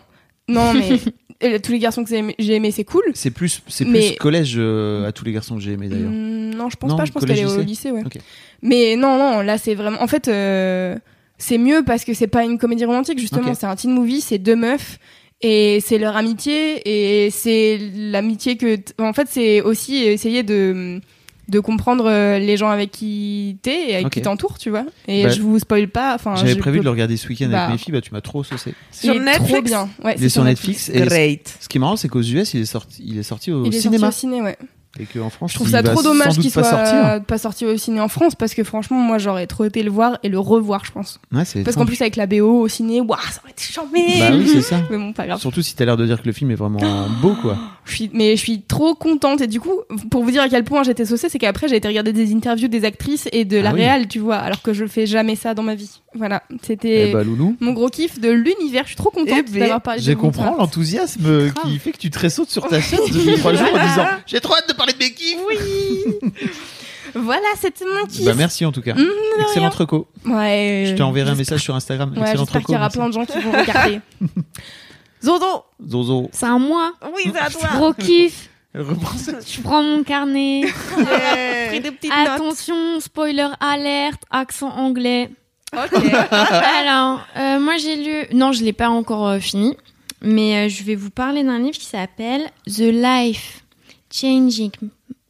non, 0.48 0.74
non, 0.74 0.74
mais 0.74 0.98
euh, 1.44 1.58
tous 1.60 1.70
les 1.72 1.78
garçons 1.78 2.02
que 2.02 2.10
j'ai 2.10 2.16
aimé, 2.18 2.34
aimé, 2.38 2.72
c'est 2.72 2.84
cool. 2.84 3.04
C'est 3.14 3.30
plus, 3.30 3.62
c'est 3.68 3.86
Mais- 3.86 4.08
plus 4.10 4.18
collège 4.18 4.54
euh, 4.58 5.06
à 5.06 5.12
tous 5.12 5.24
les 5.24 5.32
garçons 5.32 5.54
que 5.54 5.62
j'ai 5.62 5.72
aimé 5.72 5.88
d'ailleurs. 5.88 6.10
Hmm, 6.10 6.50
non, 6.50 6.68
je 6.68 6.76
pense 6.76 6.90
Non, 6.90 6.96
pas. 6.96 7.04
Je 7.04 7.12
pense 7.12 7.20
collège, 7.22 7.38
qu'elle 7.38 7.48
est 7.48 7.56
au 7.56 7.62
lycée 7.62 7.90
ouais. 7.92 8.02
Mais 8.60 8.96
non, 8.96 9.16
non, 9.16 9.40
là 9.40 9.56
c'est 9.56 9.76
vraiment. 9.76 10.02
En 10.02 10.08
fait, 10.08 10.26
euh, 10.28 10.96
c'est 11.46 11.58
mieux 11.58 11.82
parce 11.84 12.04
que 12.04 12.14
c'est 12.14 12.26
pas 12.26 12.44
une 12.44 12.58
comédie 12.58 12.84
romantique 12.84 13.18
justement. 13.18 13.54
C'est 13.54 13.66
un 13.66 13.76
teen 13.76 13.92
movie. 13.92 14.20
C'est 14.20 14.38
deux 14.38 14.56
meufs 14.56 14.98
et 15.42 15.80
c'est 15.84 15.98
leur 15.98 16.16
amitié 16.16 16.80
et 17.26 17.30
c'est 17.30 17.78
l'amitié 17.94 18.56
que. 18.56 18.76
t- 18.76 18.92
En 18.98 19.12
fait, 19.12 19.28
c'est 19.30 19.60
aussi 19.60 19.96
essayer 19.96 20.42
de 20.42 21.00
de 21.48 21.60
comprendre 21.60 22.06
euh, 22.08 22.38
les 22.38 22.56
gens 22.56 22.70
avec 22.70 22.90
qui 22.90 23.58
t'es 23.60 23.90
et 23.90 23.94
avec 23.96 24.06
Ok. 24.06 24.12
qui 24.14 24.22
t'entourent, 24.22 24.56
tu 24.58 24.70
vois. 24.70 24.86
Et 25.08 25.24
Bah, 25.24 25.28
je 25.28 25.42
vous 25.42 25.58
spoil 25.58 25.88
pas. 25.88 26.14
Enfin, 26.14 26.36
J'avais 26.36 26.54
prévu 26.56 26.78
peux- 26.78 26.84
de 26.84 26.84
le 26.84 26.90
regarder 26.90 27.18
ce 27.18 27.28
week-end 27.28 27.50
Bah. 27.50 27.64
avec 27.66 27.72
mes 27.72 27.78
filles, 27.78 27.92
bah 27.92 28.00
tu 28.00 28.12
m'as 28.14 28.22
trop 28.22 28.42
saucé. 28.42 28.72
Il 28.94 28.96
Sur 28.96 29.14
est 29.14 29.18
Netflix 29.18 29.50
trop 29.52 29.60
bien. 29.60 29.88
Ouais, 30.02 30.14
Il 30.16 30.24
est 30.24 30.28
sur 30.30 30.42
Netflix 30.42 30.88
et 30.88 31.02
Great. 31.02 31.54
ce 31.60 31.68
qui 31.68 31.76
est 31.76 31.80
marrant, 31.80 31.96
c'est 31.96 32.08
qu'aux 32.08 32.22
US, 32.22 32.54
il 32.54 32.62
est 32.62 32.64
sorti, 32.64 33.02
il 33.04 33.18
est 33.18 33.22
sorti 33.22 33.52
au 33.52 33.66
Il 33.66 33.74
est 33.74 33.78
cinéma 33.78 34.10
sorti 34.10 34.26
au 34.26 34.30
ciné, 34.30 34.40
ouais. 34.42 34.56
Et 34.98 35.06
qu'en 35.06 35.30
France, 35.30 35.52
Je 35.52 35.56
trouve 35.56 35.68
ça 35.70 35.82
trop 35.82 36.02
dommage 36.02 36.38
qu'il 36.38 36.50
soit 36.50 37.20
pas 37.20 37.38
sorti 37.38 37.66
au 37.66 37.76
ciné 37.76 38.00
en 38.00 38.08
France 38.08 38.34
parce 38.34 38.54
que 38.54 38.62
franchement, 38.64 38.98
moi 38.98 39.18
j'aurais 39.18 39.46
trop 39.46 39.64
été 39.64 39.82
le 39.82 39.90
voir 39.90 40.18
et 40.22 40.28
le 40.28 40.38
revoir, 40.38 40.84
je 40.84 40.92
pense. 40.92 41.20
Ouais, 41.32 41.42
Parce 41.64 41.76
qu'en 41.76 41.86
plus, 41.86 42.00
avec 42.00 42.16
la 42.16 42.26
BO 42.26 42.60
au 42.60 42.68
ciné, 42.68 43.00
waouh, 43.00 43.18
ça 43.30 43.40
aurait 43.42 43.52
été 43.52 43.62
chambé! 43.64 44.00
Bah 44.18 44.30
oui, 44.32 44.48
c'est 44.48 44.62
ça. 44.62 44.76
Mais 44.90 44.96
bon, 44.98 45.12
pas 45.12 45.26
grave. 45.26 45.40
Surtout 45.40 45.62
si 45.62 45.74
t'as 45.74 45.84
l'air 45.84 45.96
de 45.96 46.06
dire 46.06 46.20
que 46.22 46.26
le 46.26 46.32
film 46.32 46.50
est 46.50 46.56
vraiment 46.56 46.80
beau, 47.22 47.34
quoi. 47.40 47.56
Je 47.84 47.94
suis, 47.94 48.10
mais 48.14 48.34
je 48.36 48.40
suis 48.40 48.62
trop 48.62 48.94
contente. 48.94 49.40
Et 49.42 49.46
du 49.46 49.60
coup, 49.60 49.74
pour 50.10 50.24
vous 50.24 50.30
dire 50.30 50.42
à 50.42 50.48
quel 50.48 50.64
point 50.64 50.82
j'étais 50.84 51.04
saucée, 51.04 51.28
c'est 51.28 51.38
qu'après, 51.38 51.68
j'ai 51.68 51.76
été 51.76 51.86
regarder 51.88 52.12
des 52.12 52.32
interviews 52.34 52.68
des 52.68 52.84
actrices 52.86 53.28
et 53.32 53.44
de 53.44 53.58
la 53.58 53.70
Ah 53.70 53.72
oui. 53.74 53.80
réal, 53.80 54.08
tu 54.08 54.20
vois, 54.20 54.36
alors 54.36 54.62
que 54.62 54.72
je 54.72 54.86
fais 54.86 55.06
jamais 55.06 55.36
ça 55.36 55.52
dans 55.54 55.62
ma 55.62 55.74
vie. 55.74 56.00
Voilà. 56.14 56.42
C'était 56.62 57.08
Eh 57.08 57.12
bah, 57.12 57.24
Loulou. 57.24 57.56
mon 57.60 57.72
gros 57.72 57.88
kiff 57.88 58.20
de 58.20 58.30
l'univers. 58.30 58.82
Je 58.84 58.88
suis 58.88 58.96
trop 58.96 59.10
contente 59.10 59.28
Eh 59.48 59.50
ben, 59.50 59.58
d'avoir 59.60 59.80
parlé 59.82 60.00
de 60.00 60.06
Je 60.06 60.12
comprends 60.12 60.56
l'enthousiasme 60.56 61.50
qui 61.64 61.78
fait 61.78 61.92
que 61.92 61.98
tu 61.98 62.10
te 62.10 62.18
ressautes 62.18 62.50
sur 62.50 62.66
ta 62.68 62.80
chaise 62.80 63.00
depuis 63.12 63.36
trois 63.38 63.54
jours 63.54 63.68
en 63.74 63.86
disant 63.86 64.06
J'ai 64.26 64.40
trop 64.40 64.54
hâte 64.54 64.68
de 64.68 64.74
parler 64.74 64.92
de 64.92 64.98
mes 64.98 65.12
kiffs. 65.12 65.38
Voilà, 67.16 67.46
c'était 67.60 67.84
mon 67.84 68.06
kiff. 68.06 68.24
Bah, 68.24 68.34
merci 68.36 68.64
en 68.64 68.72
tout 68.72 68.80
cas. 68.82 68.94
Mmh, 68.94 69.04
Excellent 69.42 69.70
reco. 69.70 70.08
Ouais. 70.26 70.86
Je 70.88 70.94
t'ai 70.94 71.02
enverré 71.02 71.30
un 71.30 71.36
message 71.36 71.60
sur 71.62 71.74
Instagram. 71.76 72.10
Ouais, 72.12 72.20
Excellent 72.22 72.38
j'espère 72.44 72.54
reco. 72.62 72.66
qu'il 72.66 72.74
y 72.74 72.78
aura 72.78 72.90
plein 72.90 73.06
de 73.08 73.12
gens 73.12 73.24
qui 73.24 73.38
vont 73.38 73.52
regarder. 73.52 74.00
Zozo! 75.22 75.64
Zozo. 75.88 76.28
C'est 76.32 76.46
un 76.46 76.58
mois. 76.58 76.92
Oui, 77.14 77.30
c'est 77.32 77.38
à 77.38 77.50
toi. 77.50 77.68
Gros 77.76 77.92
kiff. 77.94 78.50
Je 78.74 79.60
prends 79.62 79.82
mon 79.82 80.02
carnet. 80.02 80.62
Yeah. 80.62 81.68
Pris 81.68 81.80
des 81.80 81.92
petites 81.92 82.10
notes. 82.10 82.28
Attention, 82.28 82.98
spoiler 82.98 83.48
alerte, 83.60 84.22
accent 84.30 84.70
anglais. 84.70 85.30
Ok. 85.76 86.02
Alors, 86.32 87.20
euh, 87.36 87.58
moi 87.60 87.76
j'ai 87.76 87.96
lu. 87.96 88.26
Non, 88.36 88.52
je 88.52 88.62
l'ai 88.64 88.72
pas 88.72 88.88
encore 88.88 89.26
euh, 89.28 89.38
fini, 89.38 89.76
mais 90.22 90.66
euh, 90.66 90.68
je 90.68 90.82
vais 90.84 90.94
vous 90.94 91.10
parler 91.10 91.42
d'un 91.44 91.58
livre 91.58 91.76
qui 91.78 91.86
s'appelle 91.86 92.42
The 92.66 92.80
Life 92.92 93.64
Changing 94.12 94.70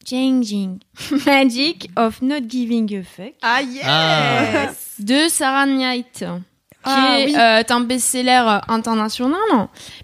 Changing 0.09 0.79
Magic 1.27 1.91
of 1.97 2.21
Not 2.23 2.43
Giving 2.49 2.99
a 2.99 3.03
Fuck 3.03 3.33
Ah, 3.43 3.63
yes. 3.63 3.85
Ah. 3.87 4.71
de 4.99 5.29
Sarah 5.29 5.67
Knight. 5.67 6.25
Ah, 6.87 7.17
est 7.19 7.27
oui. 7.29 7.35
euh, 7.39 7.63
un 7.67 7.81
best-seller 7.81 8.59
international, 8.69 9.39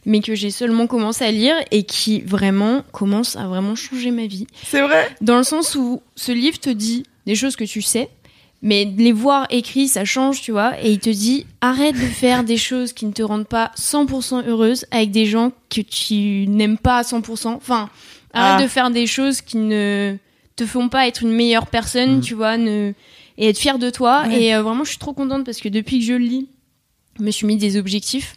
mais 0.07 0.21
que 0.21 0.35
j'ai 0.35 0.51
seulement 0.51 0.87
commencé 0.87 1.23
à 1.27 1.31
lire 1.31 1.55
et 1.71 1.83
qui 1.83 2.23
vraiment 2.23 2.83
commence 2.91 3.37
à 3.37 3.47
vraiment 3.49 3.75
changer 3.75 4.11
ma 4.11 4.25
vie. 4.27 4.47
C'est 4.65 4.81
vrai? 4.81 5.15
Dans 5.21 5.37
le 5.37 5.43
sens 5.43 5.75
où 5.75 6.01
ce 6.17 6.33
livre 6.33 6.59
te 6.59 6.71
dit 6.71 7.03
des 7.27 7.35
choses 7.35 7.55
que 7.55 7.65
tu 7.65 7.83
sais, 7.83 8.09
mais 8.63 8.85
de 8.85 9.01
les 9.03 9.13
voir 9.13 9.47
écrits, 9.51 9.89
ça 9.89 10.05
change, 10.05 10.43
tu 10.43 10.53
vois. 10.53 10.79
Et 10.83 10.93
il 10.93 10.99
te 10.99 11.11
dit 11.11 11.47
arrête 11.61 11.95
de 11.95 12.01
faire 12.07 12.45
des 12.45 12.57
choses 12.59 12.93
qui 12.93 13.07
ne 13.07 13.13
te 13.13 13.23
rendent 13.23 13.47
pas 13.49 13.71
100% 13.77 14.45
heureuse 14.47 14.85
avec 14.91 15.11
des 15.11 15.27
gens 15.27 15.53
que 15.71 15.81
tu 15.81 16.47
n'aimes 16.49 16.79
pas 16.79 16.99
à 16.99 17.03
100%. 17.03 17.49
Enfin, 17.55 17.89
arrête 18.33 18.61
Ah. 18.61 18.63
de 18.63 18.69
faire 18.69 18.91
des 18.91 19.07
choses 19.07 19.41
qui 19.41 19.57
ne 19.57 20.17
te 20.57 20.67
font 20.67 20.89
pas 20.89 21.07
être 21.09 21.23
une 21.23 21.33
meilleure 21.33 21.67
personne, 21.69 22.19
Mm. 22.19 22.21
tu 22.21 22.35
vois, 22.35 22.57
ne... 22.59 22.93
et 23.39 23.49
être 23.49 23.59
fière 23.59 23.79
de 23.79 23.89
toi. 23.89 24.25
Ouais. 24.27 24.43
Et 24.43 24.55
euh, 24.55 24.63
vraiment, 24.63 24.85
je 24.85 24.91
suis 24.91 24.99
trop 24.99 25.15
contente 25.15 25.45
parce 25.47 25.59
que 25.61 25.69
depuis 25.71 26.01
que 26.01 26.05
je 26.05 26.13
le 26.13 26.19
lis, 26.25 26.49
je 27.19 27.25
me 27.25 27.31
suis 27.31 27.47
mis 27.47 27.57
des 27.57 27.77
objectifs. 27.79 28.37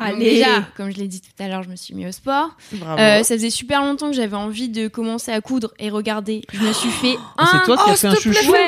Allez. 0.00 0.30
Déjà, 0.36 0.62
comme 0.76 0.90
je 0.90 0.96
l'ai 0.96 1.06
dit 1.08 1.20
tout 1.20 1.42
à 1.42 1.48
l'heure, 1.48 1.62
je 1.62 1.68
me 1.68 1.76
suis 1.76 1.94
mis 1.94 2.06
au 2.06 2.12
sport. 2.12 2.50
Bravo. 2.72 3.00
Euh, 3.00 3.22
ça 3.22 3.34
faisait 3.34 3.50
super 3.50 3.82
longtemps 3.82 4.08
que 4.10 4.16
j'avais 4.16 4.36
envie 4.36 4.68
de 4.68 4.88
commencer 4.88 5.30
à 5.32 5.40
coudre 5.40 5.72
et 5.78 5.90
regarder. 5.90 6.42
Je 6.52 6.60
me 6.60 6.72
suis 6.72 6.90
fait 6.90 7.16
Ah, 7.38 7.42
un. 7.42 7.46
c'est 7.58 7.64
toi 7.66 7.76
qui 7.76 7.82
Oh, 7.86 7.90
as 7.90 7.96
fait 7.96 8.06
un 8.08 8.12
plaît, 8.12 8.20
chouchou. 8.20 8.50
Ouais. 8.52 8.66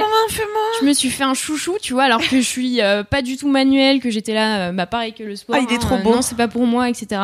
Je 0.81 0.87
me 0.87 0.93
suis 0.93 1.11
fait 1.11 1.25
un 1.25 1.35
chouchou, 1.35 1.77
tu 1.81 1.93
vois, 1.93 2.05
alors 2.05 2.21
que 2.21 2.37
je 2.37 2.47
suis 2.47 2.81
euh, 2.81 3.03
pas 3.05 3.23
du 3.23 3.37
tout 3.37 3.49
manuel, 3.49 4.01
que 4.01 4.11
j'étais 4.11 4.35
là, 4.35 4.69
euh, 4.69 4.73
bah 4.73 4.87
pareil 4.87 5.13
que 5.13 5.23
le 5.23 5.37
sport. 5.37 5.57
Ah, 5.59 5.65
il 5.69 5.73
est 5.73 5.77
hein, 5.77 5.81
trop 5.81 5.97
euh, 5.97 6.03
beau. 6.03 6.15
non, 6.15 6.23
c'est 6.23 6.37
pas 6.37 6.49
pour 6.49 6.67
moi, 6.67 6.89
etc. 6.89 7.21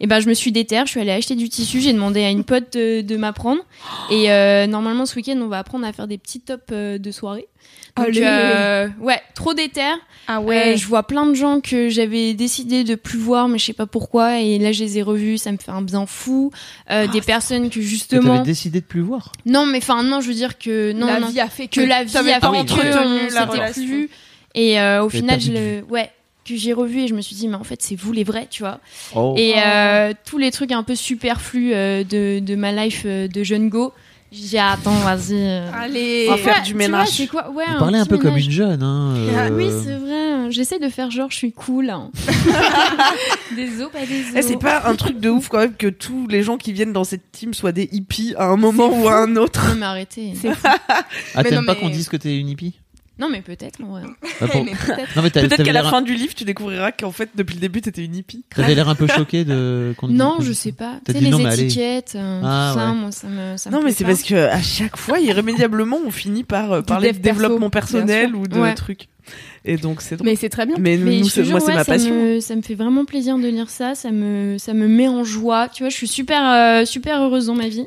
Et 0.00 0.06
ben 0.06 0.20
je 0.20 0.28
me 0.28 0.34
suis 0.34 0.52
déterre, 0.52 0.84
je 0.86 0.90
suis 0.90 1.00
allée 1.00 1.10
acheter 1.12 1.34
du 1.36 1.48
tissu, 1.48 1.80
j'ai 1.80 1.92
demandé 1.92 2.22
à 2.22 2.30
une 2.30 2.44
pote 2.44 2.74
de, 2.74 3.00
de 3.00 3.16
m'apprendre. 3.16 3.62
Et 4.10 4.30
euh, 4.30 4.66
normalement 4.66 5.06
ce 5.06 5.16
week-end 5.16 5.38
on 5.40 5.46
va 5.48 5.58
apprendre 5.58 5.86
à 5.86 5.92
faire 5.94 6.06
des 6.06 6.18
petits 6.18 6.40
tops 6.40 6.62
euh, 6.72 6.98
de 6.98 7.10
soirée. 7.10 7.48
Donc 7.96 8.16
euh, 8.16 8.88
ouais, 9.00 9.20
trop 9.34 9.54
déter. 9.54 9.80
Ah 10.28 10.40
Euh, 10.40 10.76
je 10.76 10.86
vois 10.86 11.04
plein 11.04 11.24
de 11.24 11.34
gens 11.34 11.60
que 11.60 11.88
j'avais 11.88 12.34
décidé 12.34 12.82
de 12.84 12.94
plus 12.96 13.18
voir, 13.18 13.48
mais 13.48 13.58
je 13.58 13.64
sais 13.66 13.72
pas 13.72 13.86
pourquoi. 13.86 14.40
Et 14.40 14.58
là, 14.58 14.72
je 14.72 14.82
les 14.82 14.98
ai 14.98 15.02
revus, 15.02 15.38
ça 15.38 15.52
me 15.52 15.56
fait 15.56 15.70
un 15.70 15.82
bien 15.82 16.04
fou. 16.04 16.50
Euh, 16.90 17.06
des 17.06 17.20
personnes 17.20 17.70
que 17.70 17.80
justement. 17.80 18.34
t'avais 18.34 18.44
décidé 18.44 18.80
de 18.80 18.86
plus 18.86 19.02
voir. 19.02 19.32
Non, 19.46 19.66
mais 19.66 19.78
enfin, 19.78 20.02
non, 20.02 20.20
je 20.20 20.28
veux 20.28 20.34
dire 20.34 20.58
que 20.58 20.92
non, 20.92 21.06
la 21.06 21.20
non, 21.20 21.28
vie 21.28 21.40
a 21.40 21.48
fait 21.48 21.68
que 21.68 21.80
la 21.80 22.04
vie 22.04 22.16
a 22.16 22.40
pas 22.40 22.52
fait 22.52 22.64
que 22.64 23.50
relation. 23.50 23.72
plus 23.72 23.86
vu. 23.86 24.10
Et 24.54 24.80
euh, 24.80 25.04
au 25.04 25.08
final, 25.08 25.40
je 25.40 25.52
le, 25.52 25.84
ouais, 25.88 26.10
que 26.46 26.56
j'ai 26.56 26.72
revu 26.72 27.00
et 27.02 27.08
je 27.08 27.14
me 27.14 27.20
suis 27.20 27.36
dit, 27.36 27.48
mais 27.48 27.56
en 27.56 27.64
fait, 27.64 27.82
c'est 27.82 27.96
vous 27.96 28.12
les 28.12 28.24
vrais, 28.24 28.46
tu 28.50 28.62
vois. 28.62 28.80
Oh. 29.14 29.34
Et 29.36 29.54
euh, 29.58 30.12
tous 30.24 30.38
les 30.38 30.50
trucs 30.50 30.72
un 30.72 30.82
peu 30.82 30.94
superflus 30.94 31.74
euh, 31.74 32.04
de, 32.04 32.38
de 32.40 32.54
ma 32.54 32.72
life 32.72 33.02
euh, 33.04 33.28
de 33.28 33.42
jeune 33.42 33.68
go, 33.68 33.92
j'ai 34.32 34.58
attends, 34.58 34.90
vas-y. 34.92 35.32
euh. 35.34 35.70
Allez. 35.74 36.26
On 36.28 36.32
va 36.32 36.36
faire 36.38 36.54
Ouais, 36.56 36.60
du 36.62 36.66
tu 36.68 36.72
vois, 36.74 36.78
ménage. 36.78 37.08
c'est 37.08 37.26
quoi? 37.26 37.50
Ouais, 37.50 37.64
Vous 37.72 37.78
parlez 37.78 37.98
un 37.98 38.06
peu 38.06 38.18
comme 38.18 38.30
ménage. 38.34 38.46
une 38.46 38.50
jeune. 38.52 38.82
Hein, 38.82 39.14
Ah 39.36 39.44
euh, 39.46 39.50
oui, 39.56 39.66
c'est 39.84 39.94
vrai. 39.96 40.50
J'essaie 40.50 40.78
de 40.78 40.88
faire 40.88 41.10
genre 41.10 41.30
je 41.30 41.36
suis 41.36 41.52
cool. 41.52 41.90
hein. 41.90 42.10
des 43.56 43.80
os, 43.82 43.90
pas 43.90 44.04
des 44.06 44.20
os. 44.20 44.26
Eh, 44.36 44.42
c'est 44.42 44.58
pas 44.58 44.82
un 44.88 44.94
truc 44.94 45.18
de 45.20 45.28
ouf 45.30 45.48
quand 45.48 45.58
même 45.58 45.74
que 45.74 45.86
tous 45.88 46.26
les 46.28 46.42
gens 46.42 46.56
qui 46.56 46.72
viennent 46.72 46.92
dans 46.92 47.04
cette 47.04 47.30
team 47.32 47.54
soient 47.54 47.72
des 47.72 47.88
hippies 47.92 48.34
à 48.36 48.46
un 48.46 48.56
moment 48.56 48.88
ou 48.88 49.08
à 49.08 49.16
un 49.16 49.36
autre. 49.36 49.66
Non 49.70 49.74
mais 49.76 49.86
arrêtez. 49.86 50.34
Ah, 51.34 51.42
t'aimes 51.42 51.64
pas 51.66 51.74
mais- 51.74 51.80
qu'on 51.80 51.88
dise 51.88 52.08
que 52.08 52.16
t'es 52.16 52.38
une 52.38 52.48
hippie? 52.48 52.74
Non 53.18 53.28
mais 53.30 53.40
peut-être 53.40 53.82
en 53.82 53.86
vrai. 53.92 54.02
Bah, 54.40 54.46
pour- 54.52 54.64
Mais 54.64 54.72
peut-être. 54.72 55.16
Non, 55.16 55.22
mais 55.22 55.30
t'as- 55.30 55.40
Peut-être 55.40 55.50
t'avais 55.56 55.64
qu'à 55.64 55.72
la 55.72 55.82
l'air- 55.82 55.90
fin 55.90 56.02
du 56.02 56.14
livre, 56.14 56.34
tu 56.34 56.44
découvriras 56.44 56.92
qu'en 56.92 57.12
fait, 57.12 57.30
depuis 57.34 57.54
le 57.54 57.60
début, 57.60 57.80
t'étais 57.80 58.04
une 58.04 58.14
hippie. 58.14 58.44
T'avais 58.54 58.74
l'air 58.74 58.88
un 58.90 58.94
peu 58.94 59.06
choqué 59.16 59.44
de. 59.44 59.94
qu'on 59.96 60.08
Non, 60.08 60.34
qu'on 60.36 60.42
je 60.42 60.52
sais 60.52 60.72
pas. 60.72 60.98
T'as 61.04 61.12
Tu 61.14 61.18
sais 61.18 61.18
dit 61.20 61.24
les 61.26 61.30
non, 61.30 61.38
mais 61.38 61.46
allez. 61.46 61.64
étiquettes, 61.64 62.12
euh, 62.14 62.40
Ah, 62.44 62.70
tout 62.74 62.78
ça, 62.80 62.86
ouais. 62.88 62.94
moi 62.94 63.12
ça 63.12 63.26
me 63.28 63.56
ça 63.56 63.70
me 63.70 63.74
Non, 63.74 63.80
mais 63.80 63.84
plaît 63.86 63.94
c'est 63.96 64.04
pas. 64.04 64.10
parce 64.10 64.22
que 64.22 64.34
à 64.34 64.60
chaque 64.60 64.96
fois, 64.98 65.18
irrémédiablement, 65.18 65.98
on 66.06 66.10
finit 66.10 66.44
par 66.44 66.72
euh, 66.72 66.82
parler 66.82 67.12
de 67.12 67.18
perso, 67.18 67.40
développement 67.40 67.58
bien 67.60 67.70
personnel 67.70 68.28
sûr. 68.30 68.38
ou 68.40 68.46
de 68.46 68.58
Ouais. 68.60 68.74
trucs. 68.74 69.08
Et 69.64 69.76
donc, 69.76 70.02
c'est 70.02 70.14
drôle. 70.16 70.28
Mais 70.28 70.36
c'est 70.36 70.48
très 70.50 70.66
bien. 70.66 70.76
Mais, 70.78 70.96
Mais 70.96 71.16
nous, 71.18 71.24
je 71.24 71.30
te 71.30 71.34
c'est- 71.36 71.44
jure, 71.44 71.52
moi, 71.52 71.60
c'est 71.60 71.68
ouais, 71.68 71.74
ma 71.74 71.84
ça 71.84 71.92
passion. 71.94 72.14
Me, 72.14 72.38
ça 72.40 72.54
me 72.54 72.62
fait 72.62 72.74
vraiment 72.76 73.04
plaisir 73.04 73.36
de 73.38 73.48
lire 73.48 73.68
ça. 73.70 73.96
Ça 73.96 74.12
me, 74.12 74.56
ça 74.58 74.74
me 74.74 74.86
met 74.86 75.08
en 75.08 75.24
joie. 75.24 75.68
Tu 75.68 75.82
vois, 75.82 75.90
je 75.90 75.96
suis 75.96 76.06
super, 76.06 76.40
euh, 76.48 76.84
super 76.84 77.20
heureuse 77.22 77.46
dans 77.46 77.54
ma 77.56 77.68
vie. 77.68 77.86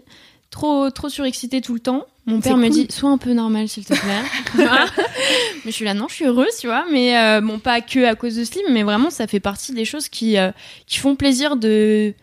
Trop, 0.52 0.90
trop 0.90 1.10
surexcitée 1.10 1.62
tout 1.62 1.74
le 1.74 1.80
temps. 1.80 2.06
Mon 2.26 2.42
père 2.42 2.58
me 2.58 2.70
dit, 2.70 2.88
sois 2.90 3.10
un 3.10 3.18
peu 3.18 3.34
normal, 3.34 3.68
s'il 3.68 3.86
te 3.86 3.94
plaît. 3.94 4.66
Vois 4.66 4.86
mais 5.66 5.72
je 5.72 5.72
suis 5.72 5.86
là, 5.86 5.94
non, 5.94 6.08
je 6.08 6.16
suis 6.16 6.26
heureuse, 6.26 6.56
tu 6.60 6.68
vois. 6.68 6.86
Mais 6.92 7.18
euh, 7.18 7.42
bon, 7.42 7.60
pas 7.60 7.82
que 7.82 8.06
à 8.06 8.16
cause 8.16 8.36
de 8.36 8.44
Slim, 8.44 8.66
mais 8.72 8.84
vraiment, 8.84 9.10
ça 9.10 9.26
fait 9.28 9.40
partie 9.40 9.74
des 9.74 9.86
choses 9.86 10.10
qui, 10.10 10.38
euh, 10.38 10.52
qui 10.86 11.00
font 11.00 11.16
plaisir 11.16 11.56
de, 11.56 12.14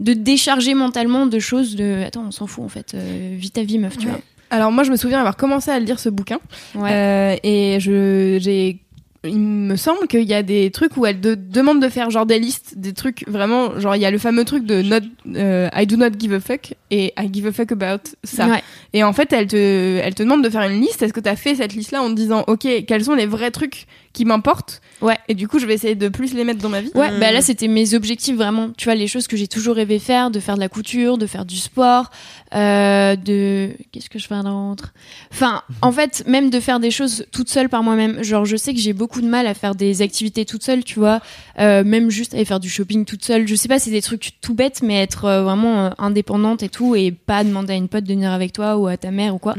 de 0.00 0.12
décharger 0.14 0.74
mentalement 0.74 1.26
de 1.26 1.38
choses 1.38 1.76
de. 1.76 2.02
Attends, 2.04 2.24
on 2.26 2.30
s'en 2.32 2.46
fout 2.46 2.64
en 2.64 2.68
fait. 2.68 2.94
Euh, 2.94 3.34
vis 3.36 3.52
ta 3.52 3.62
vie, 3.62 3.78
meuf, 3.78 3.96
tu 3.96 4.08
Ouais. 4.08 4.22
Alors 4.50 4.70
moi, 4.70 4.84
je 4.84 4.90
me 4.90 4.96
souviens 4.96 5.18
avoir 5.18 5.36
commencé 5.36 5.70
à 5.70 5.78
lire 5.78 5.98
ce 5.98 6.08
bouquin. 6.08 6.38
vois. 6.74 6.84
Ouais. 6.84 6.92
Euh, 6.92 7.36
et 7.42 7.78
je 7.80 8.38
j'ai 8.40 8.80
il 9.24 9.38
me 9.38 9.76
semble 9.76 10.08
qu'il 10.08 10.24
y 10.24 10.34
a 10.34 10.42
des 10.42 10.70
trucs 10.70 10.96
où 10.96 11.06
elle 11.06 11.20
te 11.20 11.34
demande 11.34 11.80
de 11.80 11.88
faire 11.88 12.10
genre 12.10 12.26
des 12.26 12.40
listes, 12.40 12.74
des 12.76 12.92
trucs 12.92 13.24
vraiment 13.28 13.78
genre 13.78 13.94
il 13.94 14.02
y 14.02 14.04
a 14.04 14.10
le 14.10 14.18
fameux 14.18 14.44
truc 14.44 14.64
de 14.64 14.82
not 14.82 15.06
euh, 15.36 15.68
I 15.74 15.86
do 15.86 15.96
not 15.96 16.10
give 16.18 16.32
a 16.32 16.40
fuck 16.40 16.74
et 16.90 17.12
I 17.16 17.30
give 17.32 17.46
a 17.46 17.52
fuck 17.52 17.70
about 17.70 18.02
ça. 18.24 18.48
Ouais. 18.48 18.62
Et 18.92 19.04
en 19.04 19.12
fait, 19.12 19.32
elle 19.32 19.46
te 19.46 20.00
elle 20.02 20.14
te 20.14 20.22
demande 20.22 20.42
de 20.42 20.50
faire 20.50 20.62
une 20.62 20.80
liste. 20.80 21.02
Est-ce 21.02 21.12
que 21.12 21.20
tu 21.20 21.28
as 21.28 21.36
fait 21.36 21.54
cette 21.54 21.74
liste 21.74 21.92
là 21.92 22.02
en 22.02 22.08
te 22.08 22.14
disant 22.14 22.44
OK, 22.48 22.66
quels 22.86 23.04
sont 23.04 23.14
les 23.14 23.26
vrais 23.26 23.52
trucs 23.52 23.86
qui 24.12 24.24
m'importent 24.24 24.80
Ouais. 25.02 25.18
Et 25.28 25.34
du 25.34 25.48
coup, 25.48 25.58
je 25.58 25.66
vais 25.66 25.74
essayer 25.74 25.94
de 25.94 26.08
plus 26.08 26.32
les 26.32 26.44
mettre 26.44 26.60
dans 26.60 26.68
ma 26.68 26.80
vie. 26.80 26.90
Ouais, 26.94 27.10
Mm. 27.10 27.20
bah 27.20 27.32
là 27.32 27.42
c'était 27.42 27.68
mes 27.68 27.94
objectifs 27.94 28.36
vraiment. 28.36 28.70
Tu 28.76 28.84
vois 28.86 28.94
les 28.94 29.08
choses 29.08 29.26
que 29.26 29.36
j'ai 29.36 29.48
toujours 29.48 29.76
rêvé 29.76 29.98
faire, 29.98 30.30
de 30.30 30.40
faire 30.40 30.54
de 30.54 30.60
la 30.60 30.68
couture, 30.68 31.18
de 31.18 31.26
faire 31.26 31.44
du 31.44 31.56
sport, 31.56 32.10
euh, 32.54 33.16
de 33.16 33.70
qu'est-ce 33.90 34.08
que 34.08 34.18
je 34.18 34.26
fais 34.26 34.40
d'autre? 34.42 34.92
Enfin, 35.32 35.62
en 35.80 35.92
fait, 35.92 36.22
même 36.26 36.50
de 36.50 36.60
faire 36.60 36.80
des 36.80 36.90
choses 36.90 37.26
toute 37.32 37.48
seule 37.48 37.68
par 37.68 37.82
moi-même. 37.82 38.22
Genre, 38.22 38.44
je 38.44 38.56
sais 38.56 38.72
que 38.74 38.80
j'ai 38.80 38.92
beaucoup 38.92 39.20
de 39.20 39.26
mal 39.28 39.46
à 39.46 39.54
faire 39.54 39.74
des 39.74 40.02
activités 40.02 40.44
toute 40.44 40.62
seule, 40.62 40.84
tu 40.84 40.98
vois. 40.98 41.20
Euh, 41.58 41.82
même 41.84 42.10
juste 42.10 42.34
aller 42.34 42.44
faire 42.44 42.60
du 42.60 42.70
shopping 42.70 43.04
toute 43.04 43.24
seule. 43.24 43.48
Je 43.48 43.54
sais 43.54 43.68
pas, 43.68 43.78
c'est 43.78 43.90
des 43.90 44.02
trucs 44.02 44.32
tout 44.40 44.54
bêtes, 44.54 44.82
mais 44.82 45.02
être 45.02 45.24
euh, 45.24 45.42
vraiment 45.42 45.86
euh, 45.86 45.90
indépendante 45.98 46.62
et 46.62 46.68
tout, 46.68 46.94
et 46.94 47.10
pas 47.10 47.42
demander 47.44 47.72
à 47.72 47.76
une 47.76 47.88
pote 47.88 48.04
de 48.04 48.12
venir 48.14 48.30
avec 48.30 48.52
toi 48.52 48.76
ou 48.76 48.86
à 48.86 48.96
ta 48.96 49.10
mère 49.10 49.34
ou 49.34 49.38
quoi. 49.38 49.54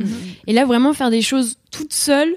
Et 0.47 0.53
là, 0.53 0.65
vraiment 0.65 0.93
faire 0.93 1.09
des 1.09 1.21
choses 1.21 1.57
toute 1.71 1.93
seule, 1.93 2.35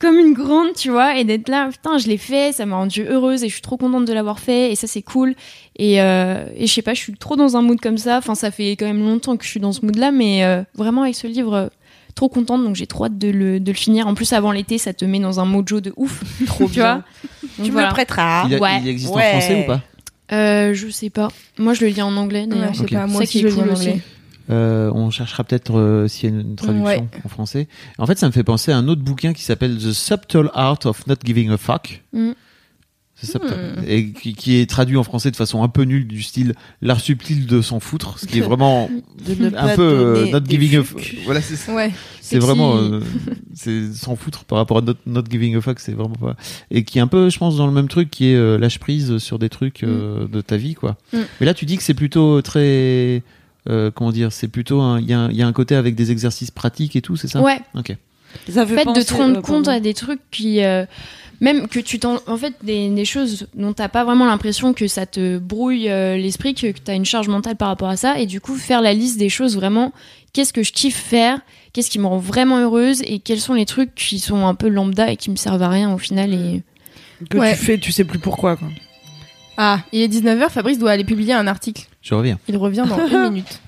comme 0.00 0.18
une 0.18 0.32
grande, 0.32 0.72
tu 0.74 0.90
vois, 0.90 1.16
et 1.18 1.24
d'être 1.24 1.48
là, 1.48 1.68
putain, 1.70 1.98
je 1.98 2.08
l'ai 2.08 2.16
fait, 2.16 2.52
ça 2.52 2.64
m'a 2.66 2.76
rendue 2.76 3.04
heureuse 3.08 3.44
et 3.44 3.48
je 3.48 3.52
suis 3.52 3.62
trop 3.62 3.76
contente 3.76 4.06
de 4.06 4.12
l'avoir 4.12 4.38
fait, 4.40 4.72
et 4.72 4.74
ça, 4.74 4.86
c'est 4.86 5.02
cool. 5.02 5.34
Et, 5.76 6.00
euh, 6.00 6.44
et 6.56 6.66
je 6.66 6.72
sais 6.72 6.82
pas, 6.82 6.94
je 6.94 7.00
suis 7.00 7.12
trop 7.14 7.36
dans 7.36 7.56
un 7.56 7.62
mood 7.62 7.78
comme 7.80 7.98
ça. 7.98 8.16
Enfin, 8.18 8.34
ça 8.34 8.50
fait 8.50 8.72
quand 8.72 8.86
même 8.86 9.00
longtemps 9.00 9.36
que 9.36 9.44
je 9.44 9.50
suis 9.50 9.60
dans 9.60 9.72
ce 9.72 9.84
mood-là, 9.84 10.10
mais 10.10 10.42
euh, 10.44 10.62
vraiment, 10.74 11.02
avec 11.02 11.14
ce 11.14 11.26
livre, 11.26 11.54
euh, 11.54 11.66
trop 12.14 12.28
contente, 12.28 12.64
donc 12.64 12.76
j'ai 12.76 12.86
trop 12.86 13.04
hâte 13.04 13.18
de 13.18 13.28
le, 13.28 13.60
de 13.60 13.70
le 13.70 13.76
finir. 13.76 14.06
En 14.06 14.14
plus, 14.14 14.32
avant 14.32 14.52
l'été, 14.52 14.78
ça 14.78 14.92
te 14.94 15.04
met 15.04 15.20
dans 15.20 15.38
un 15.38 15.44
mojo 15.44 15.80
de 15.80 15.92
ouf, 15.96 16.22
Trop 16.46 16.66
tu 16.68 16.80
vois. 16.80 17.02
Tu 17.40 17.46
Donc, 17.58 17.66
me 17.66 17.72
voilà. 17.72 17.88
le 17.88 17.92
prêteras. 17.94 18.44
il, 18.48 18.54
a- 18.54 18.58
ouais. 18.58 18.80
il 18.82 18.88
existe 18.88 19.14
Ouais. 19.14 19.22
en 19.26 19.30
français 19.38 19.62
ou 19.62 19.66
pas? 19.66 19.80
Euh, 20.32 20.72
je 20.74 20.88
sais 20.88 21.10
pas. 21.10 21.28
Moi, 21.58 21.74
je 21.74 21.84
le 21.84 21.90
lis 21.90 22.00
en 22.02 22.16
anglais, 22.16 22.46
d'ailleurs. 22.46 22.68
Ouais, 22.68 22.72
je 22.74 22.78
sais 22.78 22.84
Ok. 22.84 22.92
pas, 22.92 23.06
moi 23.06 23.20
Ça 23.22 23.26
qui 23.26 23.40
je 23.40 23.48
le 23.48 23.50
lis 23.52 23.58
en 23.60 23.62
anglais. 23.62 23.72
aussi. 23.74 24.00
Euh, 24.50 24.90
on 24.94 25.10
cherchera 25.10 25.44
peut-être 25.44 25.78
euh, 25.78 26.08
s'il 26.08 26.30
y 26.30 26.32
a 26.32 26.40
une 26.40 26.56
traduction 26.56 26.84
Ouais. 26.84 27.04
en 27.24 27.28
français. 27.28 27.68
En 27.98 28.06
fait, 28.06 28.18
ça 28.18 28.26
me 28.26 28.32
fait 28.32 28.44
penser 28.44 28.72
à 28.72 28.78
un 28.78 28.88
autre 28.88 29.02
bouquin 29.02 29.32
qui 29.32 29.42
s'appelle 29.42 29.76
The 29.76 29.92
Subtle 29.92 30.50
Art 30.54 30.80
of 30.84 31.06
Not 31.06 31.16
Giving 31.24 31.50
a 31.50 31.56
Fuck. 31.56 32.02
Mm. 32.12 32.32
Hmm. 33.22 33.82
Et 33.86 34.12
qui, 34.12 34.34
qui 34.34 34.56
est 34.56 34.68
traduit 34.68 34.96
en 34.96 35.04
français 35.04 35.30
de 35.30 35.36
façon 35.36 35.62
un 35.62 35.68
peu 35.68 35.82
nulle, 35.82 36.06
du 36.06 36.22
style 36.22 36.54
l'art 36.80 37.00
subtil 37.00 37.46
de 37.46 37.60
s'en 37.60 37.78
foutre, 37.78 38.18
ce 38.18 38.26
qui 38.26 38.38
est 38.38 38.42
vraiment 38.42 38.90
un 39.56 39.76
peu 39.76 39.82
euh, 39.82 40.30
not 40.30 40.40
giving 40.48 40.76
a 40.78 40.82
fuck. 40.82 41.16
Voilà, 41.26 41.42
c'est 41.42 41.56
ça. 41.56 41.74
Ouais. 41.74 41.92
C'est 42.22 42.38
vraiment, 42.38 42.76
euh, 42.76 43.00
c'est 43.54 43.92
s'en 43.92 44.16
foutre 44.16 44.44
par 44.44 44.58
rapport 44.58 44.78
à 44.78 44.80
not, 44.80 44.94
not 45.04 45.24
giving 45.28 45.56
a 45.56 45.60
fuck, 45.60 45.80
c'est 45.80 45.92
vraiment 45.92 46.14
pas. 46.14 46.36
Et 46.70 46.84
qui 46.84 46.98
est 46.98 47.02
un 47.02 47.08
peu, 47.08 47.28
je 47.28 47.38
pense, 47.38 47.56
dans 47.56 47.66
le 47.66 47.72
même 47.72 47.88
truc, 47.88 48.10
qui 48.10 48.30
est 48.30 48.36
euh, 48.36 48.56
lâche 48.56 48.78
prise 48.78 49.18
sur 49.18 49.38
des 49.38 49.48
trucs 49.50 49.82
euh, 49.82 50.26
de 50.26 50.40
ta 50.40 50.56
vie, 50.56 50.74
quoi. 50.74 50.96
Mm. 51.12 51.18
Mais 51.40 51.46
là, 51.46 51.54
tu 51.54 51.66
dis 51.66 51.76
que 51.76 51.82
c'est 51.82 51.94
plutôt 51.94 52.40
très, 52.40 53.22
euh, 53.70 53.90
comment 53.90 54.10
dire, 54.12 54.32
c'est 54.32 54.48
plutôt, 54.48 54.80
un- 54.80 55.00
il 55.00 55.06
y, 55.08 55.12
a 55.12 55.20
un- 55.20 55.30
il 55.30 55.36
y 55.36 55.42
a 55.42 55.46
un 55.46 55.52
côté 55.52 55.74
avec 55.76 55.94
des 55.94 56.10
exercices 56.10 56.50
pratiques 56.50 56.96
et 56.96 57.00
tout, 57.02 57.16
c'est 57.16 57.28
ça 57.28 57.40
Ouais, 57.40 57.60
Ok. 57.74 57.94
Ça 58.48 58.62
en 58.62 58.66
fait 58.66 58.84
fait, 58.84 58.92
de 58.92 59.02
te 59.02 59.12
rendre 59.14 59.38
euh, 59.38 59.42
compte 59.42 59.66
à 59.66 59.80
des 59.80 59.92
trucs 59.94 60.20
qui, 60.30 60.62
euh, 60.62 60.84
même 61.40 61.66
que 61.66 61.80
tu 61.80 61.98
t'en, 61.98 62.18
en 62.28 62.36
fait, 62.36 62.54
des, 62.62 62.88
des 62.88 63.04
choses 63.04 63.48
dont 63.56 63.72
t'as 63.72 63.88
pas 63.88 64.04
vraiment 64.04 64.24
l'impression 64.26 64.72
que 64.72 64.86
ça 64.86 65.04
te 65.06 65.38
brouille 65.38 65.88
euh, 65.88 66.16
l'esprit, 66.16 66.54
que, 66.54 66.70
que 66.70 66.78
t'as 66.78 66.94
une 66.94 67.04
charge 67.04 67.26
mentale 67.28 67.56
par 67.56 67.66
rapport 67.68 67.88
à 67.88 67.96
ça, 67.96 68.20
et 68.20 68.26
du 68.26 68.40
coup 68.40 68.54
faire 68.54 68.82
la 68.82 68.92
liste 68.94 69.18
des 69.18 69.28
choses 69.30 69.56
vraiment, 69.56 69.92
qu'est-ce 70.32 70.52
que 70.52 70.62
je 70.62 70.72
kiffe 70.72 70.96
faire, 70.96 71.40
qu'est-ce 71.72 71.90
qui 71.90 71.98
me 71.98 72.06
rend 72.06 72.18
vraiment 72.18 72.58
heureuse, 72.60 73.02
et 73.04 73.18
quels 73.18 73.40
sont 73.40 73.54
les 73.54 73.66
trucs 73.66 73.94
qui 73.96 74.20
sont 74.20 74.46
un 74.46 74.54
peu 74.54 74.68
lambda 74.68 75.10
et 75.10 75.16
qui 75.16 75.30
me 75.30 75.36
servent 75.36 75.62
à 75.62 75.68
rien 75.68 75.92
au 75.92 75.98
final. 75.98 76.32
Et 76.32 76.62
que 77.30 77.36
Ouais. 77.36 77.50
tu 77.56 77.58
fais, 77.64 77.78
tu 77.78 77.90
sais 77.90 78.04
plus 78.04 78.20
pourquoi. 78.20 78.56
Quoi. 78.56 78.68
Ah, 79.56 79.80
il 79.92 80.02
est 80.02 80.08
19h, 80.08 80.50
Fabrice 80.50 80.78
doit 80.78 80.92
aller 80.92 81.04
publier 81.04 81.32
un 81.34 81.48
article. 81.48 81.88
Je 82.02 82.14
reviens. 82.14 82.38
Il 82.48 82.56
revient 82.56 82.84
dans 82.88 83.06
une 83.06 83.30
minute. 83.30 83.60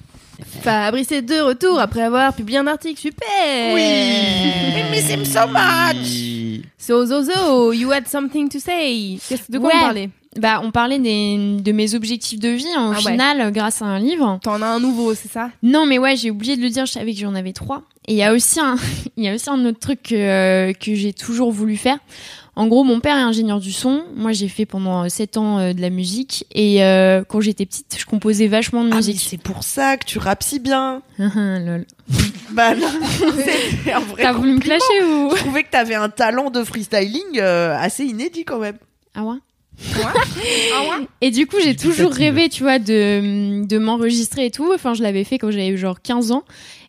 Fabrice 0.62 1.12
est 1.12 1.22
de 1.22 1.40
retour 1.40 1.78
après 1.78 2.02
avoir 2.02 2.34
publié 2.34 2.58
un 2.58 2.66
article. 2.66 3.00
Super 3.00 3.74
We 3.74 4.84
miss 4.90 5.08
him 5.10 5.24
so 5.24 5.46
much. 5.46 6.64
So, 6.78 7.06
so, 7.06 7.22
so, 7.22 7.72
you 7.72 7.92
had 7.92 8.06
something 8.08 8.48
to 8.48 8.58
say. 8.58 9.18
De 9.48 9.58
quoi 9.58 9.68
Ouais. 9.68 9.74
on 9.76 9.80
parlait 9.80 10.10
bah, 10.38 10.62
on 10.64 10.70
parlait 10.70 10.98
des, 10.98 11.58
de 11.60 11.72
mes 11.72 11.94
objectifs 11.94 12.38
de 12.40 12.48
vie 12.48 12.64
en 12.74 12.92
Ah 12.92 12.96
final 12.96 13.40
euh, 13.40 13.50
grâce 13.50 13.82
à 13.82 13.84
un 13.84 13.98
livre. 13.98 14.38
T'en 14.42 14.62
as 14.62 14.66
un 14.66 14.80
nouveau, 14.80 15.14
c'est 15.14 15.30
ça? 15.30 15.50
Non, 15.62 15.84
mais 15.84 15.98
ouais, 15.98 16.16
j'ai 16.16 16.30
oublié 16.30 16.56
de 16.56 16.62
le 16.62 16.70
dire. 16.70 16.86
Je 16.86 16.92
savais 16.92 17.12
que 17.12 17.20
j'en 17.20 17.34
avais 17.34 17.52
trois. 17.52 17.82
Et 18.08 18.14
il 18.14 18.16
y 18.16 18.22
a 18.22 18.32
aussi 18.32 18.58
un, 18.58 18.76
il 19.18 19.24
y 19.24 19.28
a 19.28 19.34
aussi 19.34 19.50
un 19.50 19.62
autre 19.66 19.78
truc 19.78 20.02
que, 20.02 20.14
euh, 20.14 20.72
que 20.72 20.94
j'ai 20.94 21.12
toujours 21.12 21.52
voulu 21.52 21.76
faire. 21.76 21.98
En 22.54 22.66
gros, 22.66 22.84
mon 22.84 23.00
père 23.00 23.16
est 23.16 23.22
ingénieur 23.22 23.60
du 23.60 23.72
son. 23.72 24.02
Moi, 24.14 24.32
j'ai 24.32 24.48
fait 24.48 24.66
pendant 24.66 25.08
7 25.08 25.38
ans 25.38 25.58
euh, 25.58 25.72
de 25.72 25.80
la 25.80 25.88
musique. 25.88 26.44
Et 26.54 26.84
euh, 26.84 27.24
quand 27.26 27.40
j'étais 27.40 27.64
petite, 27.64 27.96
je 27.98 28.04
composais 28.04 28.46
vachement 28.46 28.84
de 28.84 28.90
Ah, 28.92 28.96
musique. 28.96 29.20
c'est 29.26 29.40
pour 29.40 29.62
ça 29.64 29.96
que 29.96 30.04
tu 30.04 30.18
rappes 30.18 30.42
si 30.42 30.58
bien. 30.58 31.00
Lol. 31.18 31.86
Bah 32.50 32.74
non, 32.74 32.86
un 32.86 34.00
vrai 34.00 34.22
T'as 34.22 34.32
voulu 34.32 34.52
me 34.52 34.60
clasher 34.60 35.02
ou 35.02 35.30
Je 35.34 35.40
trouvais 35.40 35.62
que 35.62 35.70
t'avais 35.70 35.94
un 35.94 36.10
talent 36.10 36.50
de 36.50 36.62
freestyling 36.62 37.38
euh, 37.38 37.74
assez 37.78 38.04
inédit 38.04 38.44
quand 38.44 38.58
même. 38.58 38.76
Ah 39.14 39.24
ouais? 39.24 39.36
Ah 39.94 40.82
ouais? 40.82 41.06
Et 41.22 41.30
du 41.30 41.46
coup, 41.46 41.56
j'ai 41.64 41.74
toujours 41.74 42.12
rêvé, 42.12 42.50
tu 42.50 42.62
vois, 42.62 42.78
de, 42.78 43.64
de 43.64 43.78
m'enregistrer 43.78 44.44
et 44.44 44.50
tout. 44.50 44.70
Enfin, 44.74 44.92
je 44.92 45.02
l'avais 45.02 45.24
fait 45.24 45.38
quand 45.38 45.50
j'avais 45.50 45.74
genre 45.78 46.02
15 46.02 46.32
ans. 46.32 46.44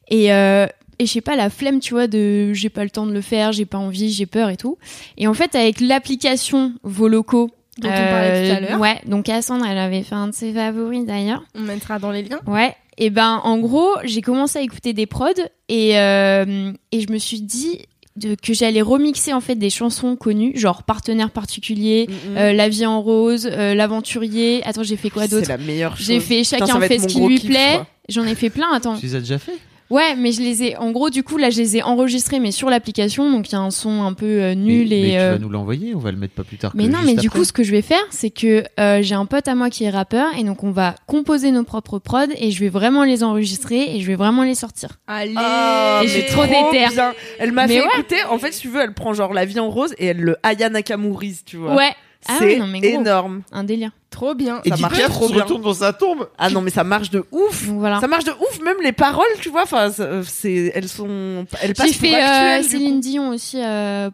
Et, 0.09 0.33
euh, 0.33 0.67
et 0.99 1.05
je 1.05 1.11
sais 1.11 1.21
pas, 1.21 1.35
la 1.35 1.49
flemme, 1.49 1.79
tu 1.79 1.93
vois, 1.93 2.07
de 2.07 2.53
j'ai 2.53 2.69
pas 2.69 2.83
le 2.83 2.89
temps 2.89 3.05
de 3.05 3.13
le 3.13 3.21
faire, 3.21 3.51
j'ai 3.51 3.65
pas 3.65 3.77
envie, 3.77 4.11
j'ai 4.11 4.25
peur 4.25 4.49
et 4.49 4.57
tout. 4.57 4.77
Et 5.17 5.27
en 5.27 5.33
fait, 5.33 5.55
avec 5.55 5.79
l'application 5.79 6.73
Voloco, 6.83 7.49
Dont 7.79 7.89
on 7.89 7.91
parlait 7.91 8.49
tout 8.49 8.55
à 8.55 8.59
l'heure. 8.59 8.79
Ouais, 8.79 9.01
donc 9.07 9.25
Cassandre, 9.25 9.65
elle 9.65 9.79
avait 9.79 10.03
fait 10.03 10.15
un 10.15 10.27
de 10.27 10.33
ses 10.33 10.53
favoris 10.53 11.05
d'ailleurs. 11.05 11.43
On 11.55 11.61
mettra 11.61 11.97
dans 11.97 12.11
les 12.11 12.21
liens. 12.21 12.39
Ouais. 12.45 12.75
Et 12.97 13.09
ben, 13.09 13.41
en 13.43 13.57
gros, 13.57 13.89
j'ai 14.03 14.21
commencé 14.21 14.59
à 14.59 14.61
écouter 14.61 14.93
des 14.93 15.07
prods 15.07 15.31
et, 15.69 15.97
euh, 15.97 16.71
et 16.91 17.01
je 17.01 17.11
me 17.11 17.17
suis 17.17 17.41
dit 17.41 17.79
de, 18.15 18.35
que 18.35 18.53
j'allais 18.53 18.83
remixer 18.83 19.33
en 19.33 19.41
fait 19.41 19.55
des 19.55 19.71
chansons 19.71 20.15
connues, 20.15 20.51
genre 20.55 20.83
Partenaire 20.83 21.31
particulier, 21.31 22.07
euh, 22.37 22.53
La 22.53 22.69
vie 22.69 22.85
en 22.85 23.01
rose, 23.01 23.49
euh, 23.51 23.73
L'aventurier. 23.73 24.61
Attends, 24.65 24.83
j'ai 24.83 24.97
fait 24.97 25.09
quoi 25.09 25.27
d'autre 25.27 25.47
C'est 25.47 25.57
la 25.57 25.57
meilleure 25.57 25.97
chose. 25.97 26.05
J'ai 26.05 26.19
fait 26.19 26.43
Putain, 26.43 26.65
Chacun 26.67 26.77
va 26.77 26.87
fait 26.87 26.99
ce 26.99 27.07
qui 27.07 27.21
lui 27.21 27.39
kiff, 27.39 27.49
plaît. 27.49 27.79
J'en 28.09 28.25
ai 28.25 28.35
fait 28.35 28.51
plein. 28.51 28.71
Attends. 28.71 28.97
Tu 28.97 29.07
les 29.07 29.15
as 29.15 29.19
déjà 29.19 29.39
fait? 29.39 29.57
Ouais, 29.93 30.15
mais 30.15 30.31
je 30.31 30.41
les 30.41 30.63
ai. 30.63 30.75
En 30.77 30.91
gros, 30.91 31.09
du 31.11 31.21
coup, 31.23 31.37
là, 31.37 31.49
je 31.51 31.57
les 31.59 31.77
ai 31.77 31.83
enregistrés, 31.83 32.39
mais 32.39 32.51
sur 32.51 32.69
l'application, 32.69 33.29
donc 33.31 33.49
il 33.49 33.51
y 33.51 33.55
a 33.55 33.59
un 33.59 33.69
son 33.69 34.01
un 34.01 34.13
peu 34.13 34.25
euh, 34.25 34.55
nul 34.55 34.87
mais, 34.89 34.99
et. 34.99 35.01
mais 35.03 35.09
tu 35.11 35.17
euh, 35.17 35.31
vas 35.33 35.37
nous 35.39 35.49
l'envoyer, 35.49 35.93
on 35.93 35.99
va 35.99 36.11
le 36.11 36.17
mettre 36.17 36.33
pas 36.33 36.43
plus 36.43 36.57
tard. 36.57 36.71
mais 36.73 36.85
que 36.85 36.91
non, 36.91 36.99
juste 37.01 37.09
mais 37.15 37.21
du 37.21 37.29
coup, 37.29 37.43
ce 37.43 37.53
que 37.53 37.61
je 37.63 37.71
vais 37.71 37.83
faire, 37.83 38.03
c'est 38.09 38.31
que 38.31 38.63
euh, 38.79 39.01
j'ai 39.03 39.13
un 39.15 39.25
pote 39.27 39.47
à 39.47 39.53
moi 39.53 39.69
qui 39.69 39.83
est 39.83 39.89
rappeur, 39.91 40.27
et 40.37 40.43
donc 40.43 40.63
on 40.63 40.71
va 40.71 40.95
composer 41.05 41.51
nos 41.51 41.63
propres 41.63 41.99
prods, 41.99 42.25
et 42.37 42.49
je 42.51 42.59
vais 42.59 42.69
vraiment 42.69 43.03
les 43.03 43.23
enregistrer, 43.23 43.95
et 43.95 44.01
je 44.01 44.07
vais 44.07 44.15
vraiment 44.15 44.43
les 44.43 44.55
sortir. 44.55 44.99
Allez 45.05 45.33
Ah, 45.37 46.01
Et 46.03 46.07
j'ai 46.07 46.21
mais 46.21 46.25
trop 46.27 46.43
d'éther. 46.45 46.89
bien. 46.91 47.13
Elle 47.37 47.51
m'a 47.51 47.67
fait 47.67 47.81
ouais. 47.81 47.87
écouter. 47.93 48.17
En 48.31 48.39
fait, 48.39 48.51
si 48.51 48.61
tu 48.61 48.69
veux, 48.69 48.81
elle 48.81 48.93
prend 48.95 49.13
genre 49.13 49.33
la 49.33 49.45
vie 49.45 49.59
en 49.59 49.69
rose 49.69 49.93
et 49.99 50.07
elle 50.07 50.21
le 50.21 50.37
Aya 50.41 50.69
Nakamourise, 50.69 51.43
tu 51.45 51.57
vois. 51.57 51.75
Ouais. 51.75 51.91
Ah 52.27 52.35
C'est 52.39 52.45
ouais, 52.45 52.57
non, 52.57 52.67
mais 52.67 52.79
gros. 52.79 53.01
énorme. 53.01 53.41
Un 53.51 53.63
délire. 53.65 53.91
Trop 54.13 54.35
bien. 54.35 54.61
Ça 54.69 54.77
marche 54.77 55.01
trop 55.09 55.27
bien. 55.27 55.43
dans 55.45 55.73
sa 55.73 55.91
tombe. 55.91 56.29
Ah 56.37 56.51
non, 56.51 56.61
mais 56.61 56.69
ça 56.69 56.83
marche 56.83 57.09
de 57.09 57.25
ouf. 57.31 57.63
Voilà. 57.65 57.99
Ça 57.99 58.07
marche 58.07 58.23
de 58.25 58.31
ouf, 58.31 58.61
même 58.63 58.77
les 58.83 58.91
paroles, 58.91 59.25
tu 59.41 59.49
vois. 59.49 59.63
Enfin, 59.63 59.91
ça- 59.91 60.21
c'est, 60.23 60.71
elles 60.75 60.87
sont, 60.87 61.47
elles 61.61 61.73
passent 61.73 61.87
J'ai 61.87 61.93
pour 61.93 62.01
fait 62.09 62.15
euh, 62.15 62.25
actuelles, 62.27 62.63
Céline 62.65 62.93
coup. 62.95 62.99
Dion 63.01 63.29
aussi. 63.29 63.57
Euh... 63.59 64.11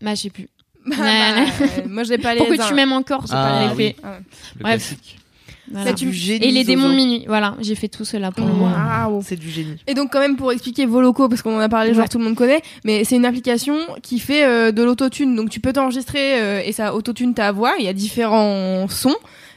Bah, 0.00 0.14
je 0.14 0.22
sais 0.22 0.30
plus. 0.30 0.48
Bah, 0.86 0.96
Ouais. 0.98 1.04
bah, 1.34 1.66
euh, 1.78 1.88
moi 1.88 2.02
j'ai 2.04 2.18
pas 2.18 2.32
les 2.34 2.38
Pourquoi 2.40 2.58
tu 2.66 2.74
m'aimes 2.74 2.92
encore 2.92 3.26
J'ai 3.26 3.32
Ah, 3.34 3.68
pas 3.68 3.74
oui. 3.74 3.94
fait. 3.94 3.96
Le 4.56 4.62
Bref. 4.62 4.86
classique. 4.88 5.18
Voilà. 5.70 5.86
C'est 5.88 5.96
du 5.96 6.12
génie. 6.12 6.44
Et 6.44 6.50
les 6.50 6.64
démons 6.64 6.88
de 6.90 6.94
minuit. 6.94 7.24
Voilà, 7.26 7.56
j'ai 7.60 7.74
fait 7.74 7.88
tout 7.88 8.04
cela 8.04 8.30
pour. 8.30 8.44
Waouh. 8.44 9.22
C'est 9.24 9.36
du 9.36 9.48
génie. 9.50 9.76
Et 9.86 9.94
donc 9.94 10.12
quand 10.12 10.20
même 10.20 10.36
pour 10.36 10.52
expliquer 10.52 10.86
Voloco 10.86 11.28
parce 11.28 11.42
qu'on 11.42 11.56
en 11.56 11.60
a 11.60 11.68
parlé 11.68 11.94
genre 11.94 12.08
tout 12.08 12.18
le 12.18 12.24
monde 12.24 12.34
connaît 12.34 12.60
mais 12.84 13.04
c'est 13.04 13.16
une 13.16 13.24
application 13.24 13.76
qui 14.02 14.18
fait 14.18 14.44
euh, 14.44 14.72
de 14.72 14.82
l'autotune 14.82 15.34
donc 15.36 15.50
tu 15.50 15.60
peux 15.60 15.72
t'enregistrer 15.72 16.40
euh, 16.40 16.60
et 16.64 16.72
ça 16.72 16.94
autotune 16.94 17.34
ta 17.34 17.52
voix 17.52 17.74
il 17.78 17.84
y 17.84 17.88
a 17.88 17.92
différents 17.92 18.86
sons 18.88 19.14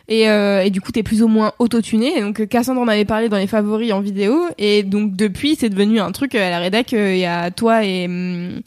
et, 0.09 0.29
euh, 0.29 0.63
et 0.63 0.69
du 0.69 0.79
coup 0.79 0.91
t'es 0.91 1.03
plus 1.03 1.21
ou 1.21 1.27
moins 1.27 1.51
autotuné 1.59 2.17
et 2.17 2.21
donc 2.21 2.47
Cassandre 2.47 2.79
en 2.79 2.87
avait 2.87 3.05
parlé 3.05 3.27
dans 3.29 3.37
les 3.37 3.47
favoris 3.47 3.91
en 3.91 3.99
vidéo 3.99 4.45
et 4.57 4.83
donc 4.83 5.15
depuis 5.15 5.55
c'est 5.59 5.69
devenu 5.69 5.99
un 5.99 6.11
truc 6.11 6.35
euh, 6.35 6.47
à 6.47 6.49
la 6.49 6.59
rédac 6.59 6.93
euh, 6.93 7.13
il 7.13 7.19
y 7.19 7.25
a 7.25 7.51
toi 7.51 7.83
et 7.83 8.05
hum, 8.05 8.61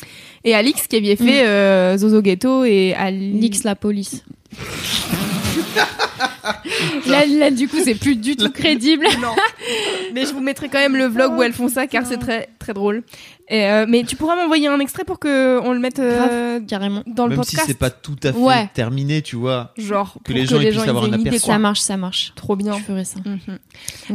et 0.45 0.55
Alix 0.55 0.86
qui 0.86 0.97
aviez 0.97 1.16
fait 1.16 1.47
euh, 1.47 1.97
Zozo 1.97 2.20
Ghetto 2.22 2.64
et 2.64 2.95
Alix 2.95 3.64
la 3.64 3.74
police. 3.74 4.24
là, 7.06 7.26
là, 7.26 7.50
du 7.50 7.68
coup, 7.68 7.78
c'est 7.82 7.94
plus 7.94 8.16
du 8.16 8.36
tout 8.36 8.50
crédible. 8.50 9.06
non. 9.20 9.34
Mais 10.14 10.26
je 10.26 10.32
vous 10.32 10.40
mettrai 10.40 10.68
quand 10.68 10.78
même 10.78 10.96
le 10.96 11.06
vlog 11.06 11.36
où 11.36 11.42
elles 11.42 11.52
font 11.52 11.68
ça 11.68 11.86
car 11.86 12.06
c'est 12.06 12.18
très 12.18 12.48
très 12.58 12.72
drôle. 12.74 13.02
Et 13.53 13.66
euh, 13.68 13.84
mais 13.88 14.05
tu 14.05 14.14
pourras 14.16 14.36
m'envoyer 14.36 14.68
un 14.68 14.78
extrait 14.78 15.05
pour 15.05 15.18
que 15.18 15.59
on 15.64 15.72
le 15.72 15.80
mette 15.80 15.98
euh, 15.98 16.61
Carrément. 16.68 17.03
dans 17.07 17.26
le 17.26 17.34
Même 17.34 17.42
si 17.44 17.57
podcast. 17.57 17.66
c'est 17.68 17.78
pas 17.78 17.90
tout 17.90 18.14
à 18.22 18.32
fait 18.32 18.38
Ouais. 18.38 18.70
terminé, 18.74 19.22
tu 19.22 19.34
vois. 19.36 19.72
genre 19.76 20.14
que 20.14 20.22
pour 20.30 20.34
les 20.34 20.46
gens, 20.46 20.61
ils 20.61 20.68
puissent 20.70 20.86
avoir 20.86 21.05
aient 21.05 21.09
un 21.09 21.14
une 21.14 21.20
idée, 21.22 21.30
aperçu. 21.30 21.46
quoi. 21.46 21.55
Ça 21.55 21.59
marche, 21.59 21.80
ça 21.80 21.96
marche. 21.96 22.32
Trop 22.36 22.55
bien. 22.55 22.74
Je 22.78 22.82
ferai 22.84 23.05
ça. 23.05 23.18
Mhm. 23.24 23.38
Donc, 23.48 23.59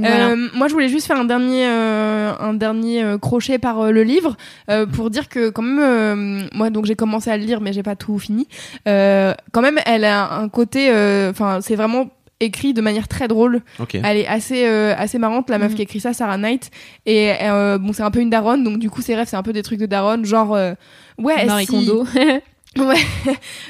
voilà. 0.06 0.30
Euh, 0.30 0.48
moi, 0.54 0.68
je 0.70 0.74
voulais 0.74 0.88
juste 0.90 1.06
faire 1.08 1.18
un 1.20 1.26
dernier, 1.26 1.68
euh, 1.68 2.32
un 2.40 2.54
dernier 2.54 3.04
euh, 3.04 3.18
crochet 3.18 3.60
par 3.60 3.82
euh, 3.82 3.92
le 3.92 4.04
livre 4.04 4.38
euh, 4.70 4.86
pour 4.86 5.10
dire 5.10 5.28
que 5.28 5.50
quand 5.50 5.62
même, 5.64 5.80
euh, 5.82 6.48
moi, 6.54 6.70
donc 6.70 6.86
j'ai 6.86 6.96
commencé 6.96 7.30
à 7.30 7.38
le 7.38 7.44
lire, 7.44 7.60
mais 7.60 7.74
j'ai 7.74 7.84
pas 7.84 7.96
tout 7.98 8.18
fini. 8.20 8.48
Euh, 8.88 9.34
quand 9.52 9.62
même, 9.62 9.80
elle 9.86 10.06
a 10.06 10.34
un 10.36 10.48
côté, 10.48 10.90
euh, 10.92 11.32
enfin, 11.32 11.60
c'est 11.62 11.76
vraiment 11.76 12.08
écrit 12.40 12.74
de 12.74 12.82
manière 12.82 13.08
très 13.08 13.28
drôle. 13.28 13.62
Ok. 13.80 13.96
Elle 13.96 14.18
est 14.18 14.28
assez, 14.28 14.66
euh, 14.66 14.94
assez 14.98 15.18
marrante, 15.18 15.50
la 15.50 15.58
meuf 15.58 15.72
Mhm. 15.72 15.76
qui 15.78 15.82
écrit 15.84 16.00
ça, 16.00 16.14
Sarah 16.14 16.38
Knight. 16.38 16.70
Et 17.06 17.32
euh, 17.42 17.78
bon, 17.78 17.94
c'est 17.94 18.04
un 18.04 18.12
peu 18.12 18.20
une 18.20 18.30
daronne, 18.30 18.64
donc 18.64 18.78
du 18.80 18.90
coup, 18.90 19.02
ses 19.02 19.16
rêves, 19.16 19.28
c'est 19.30 19.38
un 19.38 19.44
peu 19.44 19.54
des 19.54 19.64
trucs 19.64 19.80
de 19.80 19.86
daronne, 19.86 20.26
genre, 20.26 20.54
euh, 20.56 20.74
ouais, 21.18 21.46
Marie 21.46 21.66
si- 21.66 21.72
Kondo. 21.72 22.06
Ouais. 22.78 22.96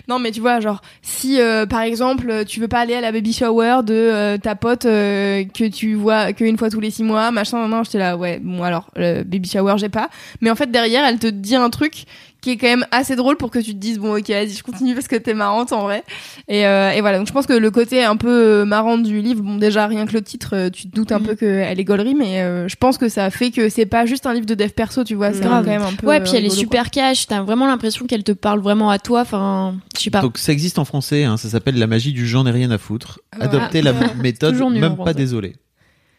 non, 0.07 0.18
mais 0.18 0.32
tu 0.32 0.41
vois, 0.41 0.59
genre, 0.59 0.82
si 1.03 1.39
euh, 1.39 1.68
par 1.68 1.82
exemple, 1.82 2.43
tu 2.47 2.59
veux 2.59 2.68
pas 2.68 2.80
aller 2.80 2.95
à 2.95 3.01
la 3.01 3.11
baby 3.11 3.34
shower 3.34 3.82
de 3.84 3.93
euh, 3.93 4.38
ta 4.39 4.55
pote 4.55 4.86
euh, 4.86 5.43
que 5.43 5.66
tu 5.70 5.93
vois 5.93 6.34
qu'une 6.34 6.57
fois 6.57 6.72
tous 6.72 6.80
les 6.80 6.89
six 6.89 7.03
mois, 7.03 7.30
machin, 7.30 7.59
non, 7.59 7.68
non, 7.68 7.84
j'étais 7.84 7.99
là, 7.99 8.18
ouais, 8.18 8.39
bon, 8.41 8.63
alors, 8.63 8.89
le 8.95 9.22
baby 9.22 9.47
shower, 9.47 9.76
j'ai 9.78 9.89
pas. 9.89 10.09
Mais 10.41 10.49
en 10.49 10.55
fait, 10.55 10.72
derrière, 10.72 11.05
elle 11.05 11.20
te 11.20 11.28
dit 11.28 11.55
un 11.55 11.70
truc 11.70 12.05
qui 12.45 12.51
est 12.51 12.57
quand 12.57 12.67
même 12.67 12.85
assez 12.91 13.15
drôle 13.15 13.37
pour 13.37 13.49
que 13.49 13.57
tu 13.57 13.71
te 13.73 13.79
dises, 13.79 13.97
bon, 13.97 14.15
ok, 14.15 14.29
vas-y, 14.29 14.49
je 14.51 14.61
continue 14.61 14.93
parce 14.93 15.07
que 15.07 15.15
t'es 15.15 15.33
marrante 15.33 15.71
en 15.73 15.81
vrai. 15.81 16.03
Et, 16.47 16.67
euh, 16.67 16.91
et 16.91 17.01
voilà, 17.01 17.17
donc 17.17 17.25
je 17.27 17.33
pense 17.33 17.47
que 17.47 17.53
le 17.53 17.71
côté 17.71 18.03
un 18.03 18.17
peu 18.17 18.29
euh, 18.61 18.65
marrant 18.65 18.99
du 18.99 19.19
livre, 19.19 19.41
bon, 19.41 19.55
déjà, 19.55 19.87
rien 19.87 20.05
que 20.05 20.13
le 20.13 20.21
titre, 20.21 20.51
euh, 20.53 20.69
tu 20.69 20.83
te 20.87 20.95
doutes 20.95 21.11
un 21.11 21.19
peu 21.21 21.33
qu'elle 21.33 21.79
est 21.79 21.83
gaulerie, 21.83 22.13
mais 22.13 22.41
euh, 22.41 22.67
je 22.67 22.75
pense 22.75 22.99
que 22.99 23.09
ça 23.09 23.31
fait 23.31 23.49
que 23.49 23.67
c'est 23.69 23.87
pas 23.87 24.05
juste 24.05 24.27
un 24.27 24.33
livre 24.35 24.45
de 24.45 24.53
dev 24.53 24.69
perso, 24.69 25.03
tu 25.03 25.15
vois, 25.15 25.33
c'est 25.33 25.41
quand 25.41 25.63
même 25.63 25.81
un 25.81 25.93
peu. 25.93 26.05
ouais, 26.05 26.19
puis 26.21 26.33
elle 26.35 26.45
est 26.45 26.49
super 26.51 26.91
cash. 26.91 27.25
T'as 27.25 27.41
vraiment 27.41 27.65
l'impression 27.65 28.05
qu'elle 28.05 28.23
te 28.23 28.31
parle 28.31 28.59
vraiment 28.59 28.91
à 28.91 28.99
toi. 28.99 29.21
Enfin, 29.21 29.73
je 29.97 30.03
sais 30.03 30.09
pas. 30.11 30.21
Donc 30.21 30.37
ça 30.37 30.51
existe 30.51 30.77
en 30.77 30.85
français, 30.85 31.23
hein, 31.23 31.37
ça 31.37 31.49
s'appelle 31.49 31.79
La 31.79 31.87
magie 31.87 32.13
du 32.13 32.27
j'en 32.27 32.45
ai 32.45 32.51
rien 32.51 32.69
à 32.69 32.77
foutre. 32.77 33.21
Ah. 33.31 33.45
Adoptez 33.45 33.81
la 33.81 33.93
méthode, 34.21 34.55
même 34.71 34.97
pas 34.97 35.13
désolé. 35.15 35.55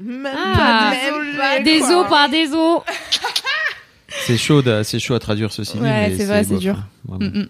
Même 0.01 0.27
Ah. 0.37 0.91
pas 0.93 0.97
désolé, 1.09 1.39
Même 1.39 1.65
Des 1.65 1.79
quoi. 1.79 2.01
os 2.03 2.09
par 2.11 2.29
des 2.29 2.53
os. 2.53 2.81
C'est 4.27 4.37
chaud, 4.37 4.63
c'est 4.83 4.99
chaud 4.99 5.15
à 5.15 5.19
traduire 5.21 5.53
ceci. 5.53 5.79
Ouais, 5.79 6.13
c'est 6.17 6.25
vrai, 6.25 6.45
c'est 6.45 6.57
dur. 6.59 6.77
hein. 7.13 7.19
Mm, 7.21 7.27
mm. 7.41 7.49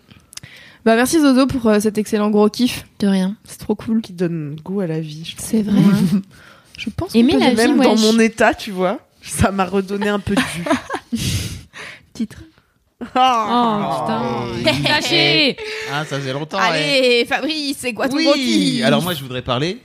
Bah 0.85 0.95
merci 0.95 1.21
Zozo 1.21 1.47
pour 1.47 1.67
euh, 1.67 1.81
cet 1.81 1.99
excellent 1.99 2.31
gros 2.31 2.49
kiff. 2.49 2.85
De 3.01 3.09
rien. 3.09 3.35
C'est 3.45 3.59
trop 3.59 3.75
cool. 3.75 4.01
Qui 4.03 4.13
donne 4.13 4.57
goût 4.63 4.81
à 4.81 4.87
la 4.87 5.01
vie. 5.01 5.35
C'est 5.39 5.63
vrai. 5.63 5.81
Je 6.79 6.91
pense 6.91 7.13
peut 7.13 7.19
la 7.39 7.51
vie, 7.51 7.57
Même 7.57 7.79
ouais, 7.79 7.87
dans 7.87 7.97
je- 7.97 8.03
mon 8.03 8.19
état, 8.21 8.53
tu 8.55 8.71
vois, 8.71 9.01
ça 9.23 9.51
m'a 9.51 9.65
redonné 9.65 10.09
un 10.09 10.19
peu 10.21 10.35
de 10.35 10.41
jus. 10.41 11.19
titre. 12.13 12.39
Oh 13.01 13.05
putain. 13.05 14.23
Caché. 14.85 15.57
Ah, 15.93 16.05
ça 16.05 16.19
faisait 16.21 16.33
longtemps. 16.33 16.59
ouais. 16.59 16.65
Allez 16.65 17.25
Fabrice, 17.27 17.77
c'est 17.79 17.93
quoi 17.95 18.09
ton 18.09 18.17
gros 18.17 18.33
Oui. 18.35 18.75
kiff 18.77 18.85
Alors 18.85 19.03
moi, 19.03 19.15
je 19.15 19.23
voudrais 19.23 19.43
parler 19.43 19.79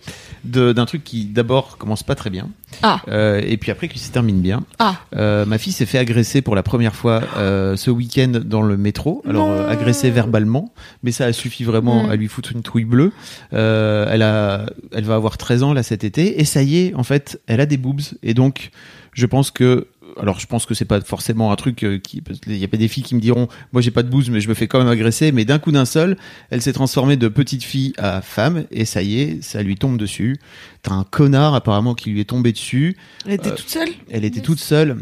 d'un 0.43 0.85
truc 0.85 1.03
qui 1.03 1.25
d'abord 1.25 1.77
commence 1.77 2.03
pas 2.03 2.15
très 2.15 2.29
bien, 2.29 2.49
Ah. 2.81 3.01
Euh, 3.09 3.41
et 3.45 3.57
puis 3.57 3.69
après 3.71 3.87
qui 3.87 3.99
se 3.99 4.11
termine 4.11 4.41
bien. 4.41 4.63
Ah. 4.79 4.95
Euh, 5.15 5.45
ma 5.45 5.57
fille 5.57 5.73
s'est 5.73 5.85
fait 5.85 5.97
agresser 5.99 6.41
pour 6.41 6.55
la 6.55 6.63
première 6.63 6.95
fois 6.95 7.21
euh, 7.37 7.75
ce 7.75 7.91
week-end 7.91 8.31
dans 8.43 8.61
le 8.61 8.77
métro. 8.77 9.21
Alors 9.27 9.49
euh, 9.49 9.69
agressée 9.69 10.09
verbalement, 10.09 10.73
mais 11.03 11.11
ça 11.11 11.25
a 11.25 11.33
suffi 11.33 11.63
vraiment 11.63 12.03
Mm. 12.07 12.09
à 12.09 12.15
lui 12.15 12.27
foutre 12.27 12.51
une 12.53 12.63
trouille 12.63 12.85
bleue. 12.85 13.11
Euh, 13.53 14.07
elle 14.09 14.21
a, 14.23 14.65
elle 14.93 15.03
va 15.03 15.15
avoir 15.15 15.37
13 15.37 15.63
ans 15.63 15.73
là 15.73 15.83
cet 15.83 16.03
été, 16.03 16.39
et 16.39 16.45
ça 16.45 16.63
y 16.63 16.77
est, 16.77 16.93
en 16.95 17.03
fait, 17.03 17.39
elle 17.47 17.61
a 17.61 17.65
des 17.65 17.77
boobs, 17.77 18.01
et 18.23 18.33
donc 18.33 18.71
je 19.13 19.25
pense 19.25 19.51
que 19.51 19.87
alors 20.19 20.39
je 20.39 20.47
pense 20.47 20.65
que 20.65 20.73
c'est 20.73 20.85
pas 20.85 20.99
forcément 21.01 21.51
un 21.51 21.55
truc 21.55 21.83
euh, 21.83 21.97
qui 21.99 22.21
qu'il 22.21 22.57
y 22.57 22.63
a 22.63 22.67
pas 22.67 22.77
des 22.77 22.87
filles 22.87 23.03
qui 23.03 23.15
me 23.15 23.19
diront 23.21 23.47
moi 23.71 23.81
j'ai 23.81 23.91
pas 23.91 24.03
de 24.03 24.09
boobs 24.09 24.27
mais 24.29 24.41
je 24.41 24.49
me 24.49 24.53
fais 24.53 24.67
quand 24.67 24.79
même 24.79 24.87
agresser 24.87 25.31
mais 25.31 25.45
d'un 25.45 25.59
coup 25.59 25.71
d'un 25.71 25.85
seul 25.85 26.17
elle 26.49 26.61
s'est 26.61 26.73
transformée 26.73 27.17
de 27.17 27.27
petite 27.27 27.63
fille 27.63 27.93
à 27.97 28.21
femme 28.21 28.65
et 28.71 28.85
ça 28.85 29.01
y 29.03 29.19
est 29.21 29.41
ça 29.43 29.61
lui 29.63 29.75
tombe 29.75 29.97
dessus. 29.97 30.39
T'as 30.83 30.93
un 30.93 31.03
connard 31.03 31.53
apparemment 31.55 31.93
qui 31.95 32.09
lui 32.09 32.19
est 32.21 32.25
tombé 32.29 32.51
dessus. 32.51 32.97
Elle 33.25 33.33
était 33.33 33.49
Euh, 33.51 33.55
toute 33.55 33.69
seule? 33.69 33.89
elle 34.09 34.25
était 34.25 34.41
toute 34.41 34.59
seule 34.59 34.97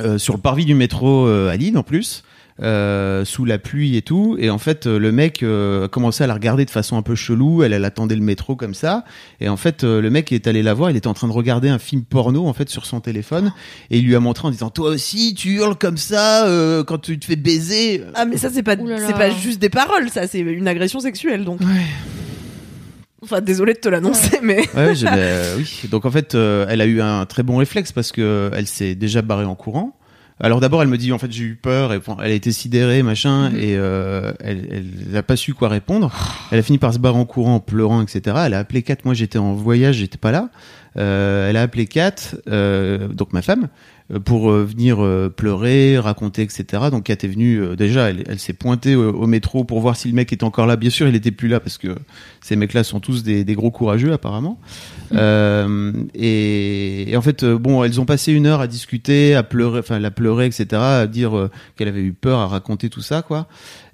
euh, 0.00 0.18
sur 0.18 0.34
le 0.34 0.40
parvis 0.40 0.64
du 0.64 0.74
métro 0.74 1.26
euh, 1.26 1.50
à 1.50 1.56
Lille 1.56 1.76
en 1.78 1.82
plus, 1.82 2.22
euh, 2.62 3.24
sous 3.24 3.44
la 3.44 3.58
pluie 3.58 3.96
et 3.96 4.02
tout. 4.02 4.36
Et 4.38 4.50
en 4.50 4.58
fait, 4.58 4.86
euh, 4.86 4.98
le 4.98 5.12
mec 5.12 5.42
euh, 5.42 5.84
a 5.86 5.88
commencé 5.88 6.24
à 6.24 6.26
la 6.26 6.34
regarder 6.34 6.64
de 6.64 6.70
façon 6.70 6.96
un 6.96 7.02
peu 7.02 7.14
chelou. 7.14 7.62
Elle, 7.62 7.72
elle 7.72 7.84
attendait 7.84 8.16
le 8.16 8.22
métro 8.22 8.56
comme 8.56 8.74
ça. 8.74 9.04
Et 9.40 9.48
en 9.48 9.56
fait, 9.56 9.84
euh, 9.84 10.00
le 10.00 10.10
mec 10.10 10.32
est 10.32 10.46
allé 10.46 10.62
la 10.62 10.74
voir. 10.74 10.90
Il 10.90 10.96
était 10.96 11.06
en 11.06 11.14
train 11.14 11.28
de 11.28 11.32
regarder 11.32 11.68
un 11.68 11.78
film 11.78 12.02
porno 12.02 12.46
en 12.46 12.52
fait 12.52 12.68
sur 12.68 12.86
son 12.86 13.00
téléphone. 13.00 13.52
Et 13.90 13.98
il 13.98 14.04
lui 14.04 14.16
a 14.16 14.20
montré 14.20 14.48
en 14.48 14.50
disant 14.50 14.70
"Toi 14.70 14.90
aussi, 14.90 15.34
tu 15.34 15.54
hurles 15.54 15.76
comme 15.76 15.96
ça 15.98 16.46
euh, 16.46 16.84
quand 16.84 16.98
tu 16.98 17.18
te 17.18 17.26
fais 17.26 17.36
baiser." 17.36 18.02
Ah 18.14 18.24
mais 18.24 18.36
ça 18.36 18.50
c'est 18.50 18.62
pas 18.62 18.76
c'est 19.06 19.12
pas 19.12 19.30
juste 19.30 19.60
des 19.60 19.70
paroles, 19.70 20.08
ça 20.10 20.26
c'est 20.26 20.40
une 20.40 20.68
agression 20.68 21.00
sexuelle 21.00 21.44
donc. 21.44 21.60
Enfin 23.20 23.40
désolé 23.40 23.74
de 23.74 23.78
te 23.78 23.88
l'annoncer 23.88 24.38
mais 24.42 24.60
Ouais, 24.76 24.94
je 24.94 25.06
euh, 25.12 25.56
oui. 25.58 25.82
Donc 25.90 26.04
en 26.04 26.10
fait, 26.10 26.34
euh, 26.34 26.66
elle 26.68 26.80
a 26.80 26.86
eu 26.86 27.00
un 27.00 27.26
très 27.26 27.42
bon 27.42 27.56
réflexe 27.56 27.92
parce 27.92 28.12
que 28.12 28.50
elle 28.54 28.66
s'est 28.66 28.94
déjà 28.94 29.22
barrée 29.22 29.44
en 29.44 29.56
courant. 29.56 29.96
Alors 30.40 30.60
d'abord, 30.60 30.82
elle 30.82 30.88
me 30.88 30.98
dit 30.98 31.12
en 31.12 31.18
fait 31.18 31.32
j'ai 31.32 31.44
eu 31.44 31.54
peur 31.56 31.92
et 31.92 32.00
elle 32.22 32.30
a 32.30 32.34
été 32.34 32.52
sidérée 32.52 33.02
machin 33.02 33.50
et 33.54 33.76
euh, 33.76 34.32
elle, 34.40 34.84
elle 35.10 35.16
a 35.16 35.22
pas 35.22 35.36
su 35.36 35.54
quoi 35.54 35.68
répondre. 35.68 36.12
Elle 36.50 36.60
a 36.60 36.62
fini 36.62 36.78
par 36.78 36.94
se 36.94 36.98
barrer 36.98 37.18
en 37.18 37.26
courant, 37.26 37.56
en 37.56 37.60
pleurant, 37.60 38.00
etc. 38.00 38.36
Elle 38.46 38.54
a 38.54 38.58
appelé 38.60 38.82
Kat. 38.82 38.96
Moi 39.04 39.14
j'étais 39.14 39.38
en 39.38 39.52
voyage, 39.52 39.96
j'étais 39.96 40.16
pas 40.16 40.30
là. 40.30 40.48
Euh, 40.96 41.50
elle 41.50 41.56
a 41.56 41.62
appelé 41.62 41.86
Kat, 41.86 42.14
euh, 42.48 43.08
donc 43.08 43.32
ma 43.32 43.42
femme, 43.42 43.68
euh, 44.12 44.18
pour 44.18 44.50
euh, 44.50 44.64
venir 44.64 45.04
euh, 45.04 45.28
pleurer, 45.28 45.98
raconter, 45.98 46.42
etc. 46.42 46.84
Donc 46.90 47.04
Kat 47.04 47.14
est 47.14 47.28
venue 47.28 47.60
euh, 47.60 47.76
déjà, 47.76 48.10
elle, 48.10 48.24
elle 48.26 48.38
s'est 48.38 48.54
pointée 48.54 48.96
au, 48.96 49.12
au 49.12 49.26
métro 49.26 49.64
pour 49.64 49.80
voir 49.80 49.96
si 49.96 50.08
le 50.08 50.14
mec 50.14 50.32
était 50.32 50.44
encore 50.44 50.66
là. 50.66 50.76
Bien 50.76 50.90
sûr, 50.90 51.06
il 51.08 51.14
était 51.14 51.30
plus 51.30 51.48
là 51.48 51.60
parce 51.60 51.78
que 51.78 51.96
ces 52.40 52.56
mecs-là 52.56 52.84
sont 52.84 53.00
tous 53.00 53.22
des, 53.22 53.44
des 53.44 53.54
gros 53.54 53.70
courageux 53.70 54.12
apparemment. 54.12 54.58
Euh, 55.14 55.92
et, 56.14 57.10
et 57.10 57.16
en 57.16 57.22
fait, 57.22 57.42
euh, 57.42 57.58
bon, 57.58 57.84
elles 57.84 58.00
ont 58.00 58.04
passé 58.04 58.32
une 58.32 58.46
heure 58.46 58.60
à 58.60 58.66
discuter, 58.66 59.34
à 59.34 59.42
pleurer, 59.42 59.80
enfin, 59.80 60.02
a 60.02 60.10
pleuré, 60.10 60.46
etc., 60.46 60.66
à 60.72 61.06
dire 61.06 61.36
euh, 61.36 61.50
qu'elle 61.76 61.88
avait 61.88 62.02
eu 62.02 62.12
peur, 62.12 62.40
à 62.40 62.46
raconter 62.46 62.90
tout 62.90 63.00
ça, 63.00 63.22
quoi. 63.22 63.46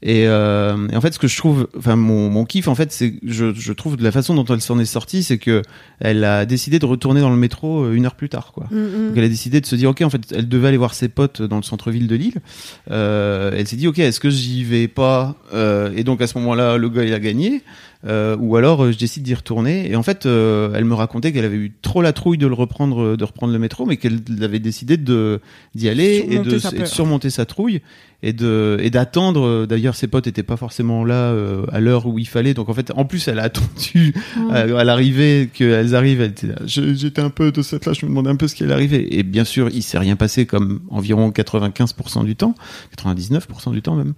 Et, 0.07 0.29
euh, 0.29 0.87
et 0.93 0.97
en 0.97 1.01
fait, 1.01 1.15
ce 1.15 1.19
que 1.19 1.29
je 1.29 1.37
trouve, 1.39 1.67
enfin, 1.79 1.97
mon, 1.97 2.29
mon 2.29 2.45
kiff, 2.45 2.69
en 2.69 2.75
fait, 2.75 2.93
c'est, 2.93 3.15
je, 3.25 3.55
je 3.55 3.73
trouve 3.73 3.97
de 3.97 4.05
la 4.05 4.13
façon 4.13 4.35
dont 4.35 4.45
elle 4.45 4.61
s'en 4.61 4.79
est 4.79 4.85
sortie, 4.85 5.23
c'est 5.23 5.39
que 5.39 5.63
elle 5.99 6.25
a 6.25 6.45
décidé 6.45 6.79
de 6.79 6.85
retourner 6.85 7.23
dans 7.23 7.31
le 7.31 7.39
métro 7.39 7.85
euh, 7.85 7.95
une 7.95 8.05
heure 8.05 8.15
plus 8.15 8.29
tard, 8.29 8.53
quoi. 8.53 8.67
Mm, 8.71 8.77
mm. 8.77 9.09
Donc 9.09 9.17
elle 9.17 9.25
a 9.25 9.29
décidé 9.29 9.63
de 9.63 9.67
se 9.67 9.77
dire 9.77 9.89
ok 9.89 10.03
en 10.03 10.11
fait 10.11 10.21
elle 10.37 10.47
devait 10.49 10.69
aller 10.69 10.77
voir 10.77 10.93
ses 10.93 11.09
potes 11.09 11.41
dans 11.41 11.57
le 11.57 11.63
centre-ville 11.63 12.07
de 12.07 12.17
Lille. 12.17 12.43
Euh, 12.91 13.53
elle 13.57 13.67
s'est 13.67 13.77
dit 13.77 13.89
ok 13.89 13.99
est-ce 13.99 14.21
que 14.21 14.29
j'y 14.29 14.63
vais 14.63 14.89
pas 14.89 15.37
Euh, 15.55 15.91
et 15.97 16.05
donc 16.05 16.21
à 16.21 16.27
ce 16.27 16.37
moment-là 16.39 16.77
le 16.77 16.89
gars 16.91 17.05
il 17.05 17.15
a 17.15 17.21
gagné 17.21 17.63
Euh, 18.07 18.37
ou 18.39 18.57
alors 18.57 18.85
euh, 18.85 18.93
je 18.93 18.99
décide 18.99 19.23
d'y 19.23 19.33
retourner 19.35 19.91
et 19.91 19.97
en 19.97 20.03
fait 20.03 20.27
euh, 20.27 20.75
elle 20.75 20.85
me 20.85 20.93
racontait 20.93 21.33
qu'elle 21.33 21.47
avait 21.47 21.57
eu 21.57 21.73
trop 21.81 22.03
la 22.03 22.13
trouille 22.13 22.37
de 22.37 22.47
le 22.47 22.53
reprendre 22.53 23.17
de 23.17 23.25
reprendre 23.25 23.51
le 23.51 23.59
métro 23.59 23.87
mais 23.87 23.97
qu'elle 23.97 24.21
avait 24.43 24.59
décidé 24.59 24.99
de 24.99 25.41
d'y 25.75 25.89
aller 25.89 26.27
et 26.29 26.39
de, 26.39 26.57
et 26.83 26.85
surmonter 26.85 27.31
sa 27.31 27.47
trouille 27.47 27.81
et 28.27 28.33
de 28.33 28.79
et 28.81 28.91
d'attendre. 28.91 29.47
Euh, 29.47 29.67
d'ailleurs 29.67 29.95
ses 29.95 30.07
potes 30.09 30.27
étaient 30.27 30.43
pas 30.43 30.57
forcément 30.57 31.05
là 31.05 31.15
euh, 31.31 31.65
à 31.71 31.79
l'heure 31.81 32.07
où 32.07 32.19
il 32.19 32.27
fallait. 32.27 32.55
Donc 32.55 32.69
en 32.69 32.75
fait 32.75 32.91
en 32.97 33.05
plus 33.05 33.29
elle 33.29 33.39
a 33.39 33.43
attendu 33.45 34.15
à, 34.51 34.61
à 34.61 34.85
l'arrivée 34.85 35.51
qu'elles 35.53 35.95
arrivent. 35.95 36.21
Elle 36.23 36.31
était 36.31 36.47
là. 36.49 36.55
Je- 36.67 36.95
j'étais 36.95 37.21
un 37.23 37.31
peu 37.31 37.53
de 37.53 37.63
cette 37.63 37.87
là. 37.87 37.93
Je 37.93 38.05
me 38.07 38.11
demandais 38.11 38.31
un 38.31 38.37
peu 38.37 38.49
ce 38.49 38.55
qui 38.55 38.65
allait 38.65 38.73
arriver. 38.73 39.19
Et 39.19 39.23
bien 39.23 39.45
sûr 39.45 39.69
il 39.73 39.83
s'est 39.83 39.99
rien 39.99 40.17
passé 40.17 40.47
comme 40.47 40.81
environ 40.91 41.31
95% 41.31 42.25
du 42.25 42.35
temps. 42.35 42.55
99% 42.99 43.73
du 43.73 43.83
temps 43.83 43.95
même. 43.97 44.15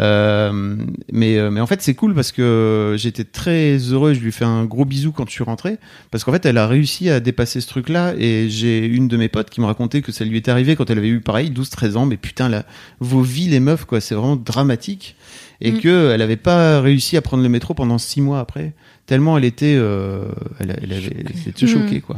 Euh, 0.00 0.76
mais 1.12 1.36
euh, 1.38 1.50
mais 1.50 1.60
en 1.60 1.66
fait 1.66 1.82
c'est 1.82 1.94
cool 1.94 2.14
parce 2.14 2.32
que 2.32 2.94
j'étais 2.96 3.24
très 3.24 3.76
heureux. 3.78 4.14
Je 4.14 4.20
lui 4.20 4.32
fais 4.32 4.44
un 4.44 4.64
gros 4.64 4.84
bisou 4.84 5.12
quand 5.12 5.26
je 5.26 5.32
suis 5.32 5.44
rentré. 5.44 5.78
Parce 6.10 6.24
qu'en 6.24 6.32
fait 6.32 6.46
elle 6.46 6.58
a 6.58 6.66
réussi 6.66 7.10
à 7.10 7.20
dépasser 7.20 7.60
ce 7.60 7.66
truc 7.68 7.88
là 7.88 8.14
et 8.18 8.48
j'ai 8.48 8.86
une 8.86 9.08
de 9.08 9.16
mes 9.16 9.28
potes 9.28 9.50
qui 9.50 9.60
me 9.60 9.66
racontait 9.66 10.02
que 10.02 10.12
ça 10.12 10.24
lui 10.24 10.36
était 10.38 10.50
arrivé 10.50 10.76
quand 10.76 10.88
elle 10.90 10.98
avait 10.98 11.08
eu 11.08 11.20
pareil 11.20 11.50
12 11.50 11.70
13 11.70 11.96
ans. 11.96 12.06
Mais 12.06 12.16
putain 12.16 12.48
là 12.48 12.64
vos 13.00 13.22
vies 13.22 13.47
les 13.48 13.60
meufs 13.60 13.84
quoi 13.84 14.00
c'est 14.00 14.14
vraiment 14.14 14.36
dramatique 14.36 15.16
et 15.60 15.72
Mm. 15.72 15.80
que 15.80 16.10
elle 16.12 16.22
avait 16.22 16.36
pas 16.36 16.80
réussi 16.80 17.16
à 17.16 17.22
prendre 17.22 17.42
le 17.42 17.48
métro 17.48 17.74
pendant 17.74 17.98
six 17.98 18.20
mois 18.20 18.38
après 18.40 18.72
tellement 19.06 19.36
elle 19.38 19.44
était 19.44 19.74
euh, 19.76 20.24
elle, 20.60 20.78
elle 20.82 20.92
avait 20.92 21.16
elle 21.18 21.30
était 21.48 21.66
Mm. 21.66 21.68
choquée 21.68 22.00
quoi 22.00 22.16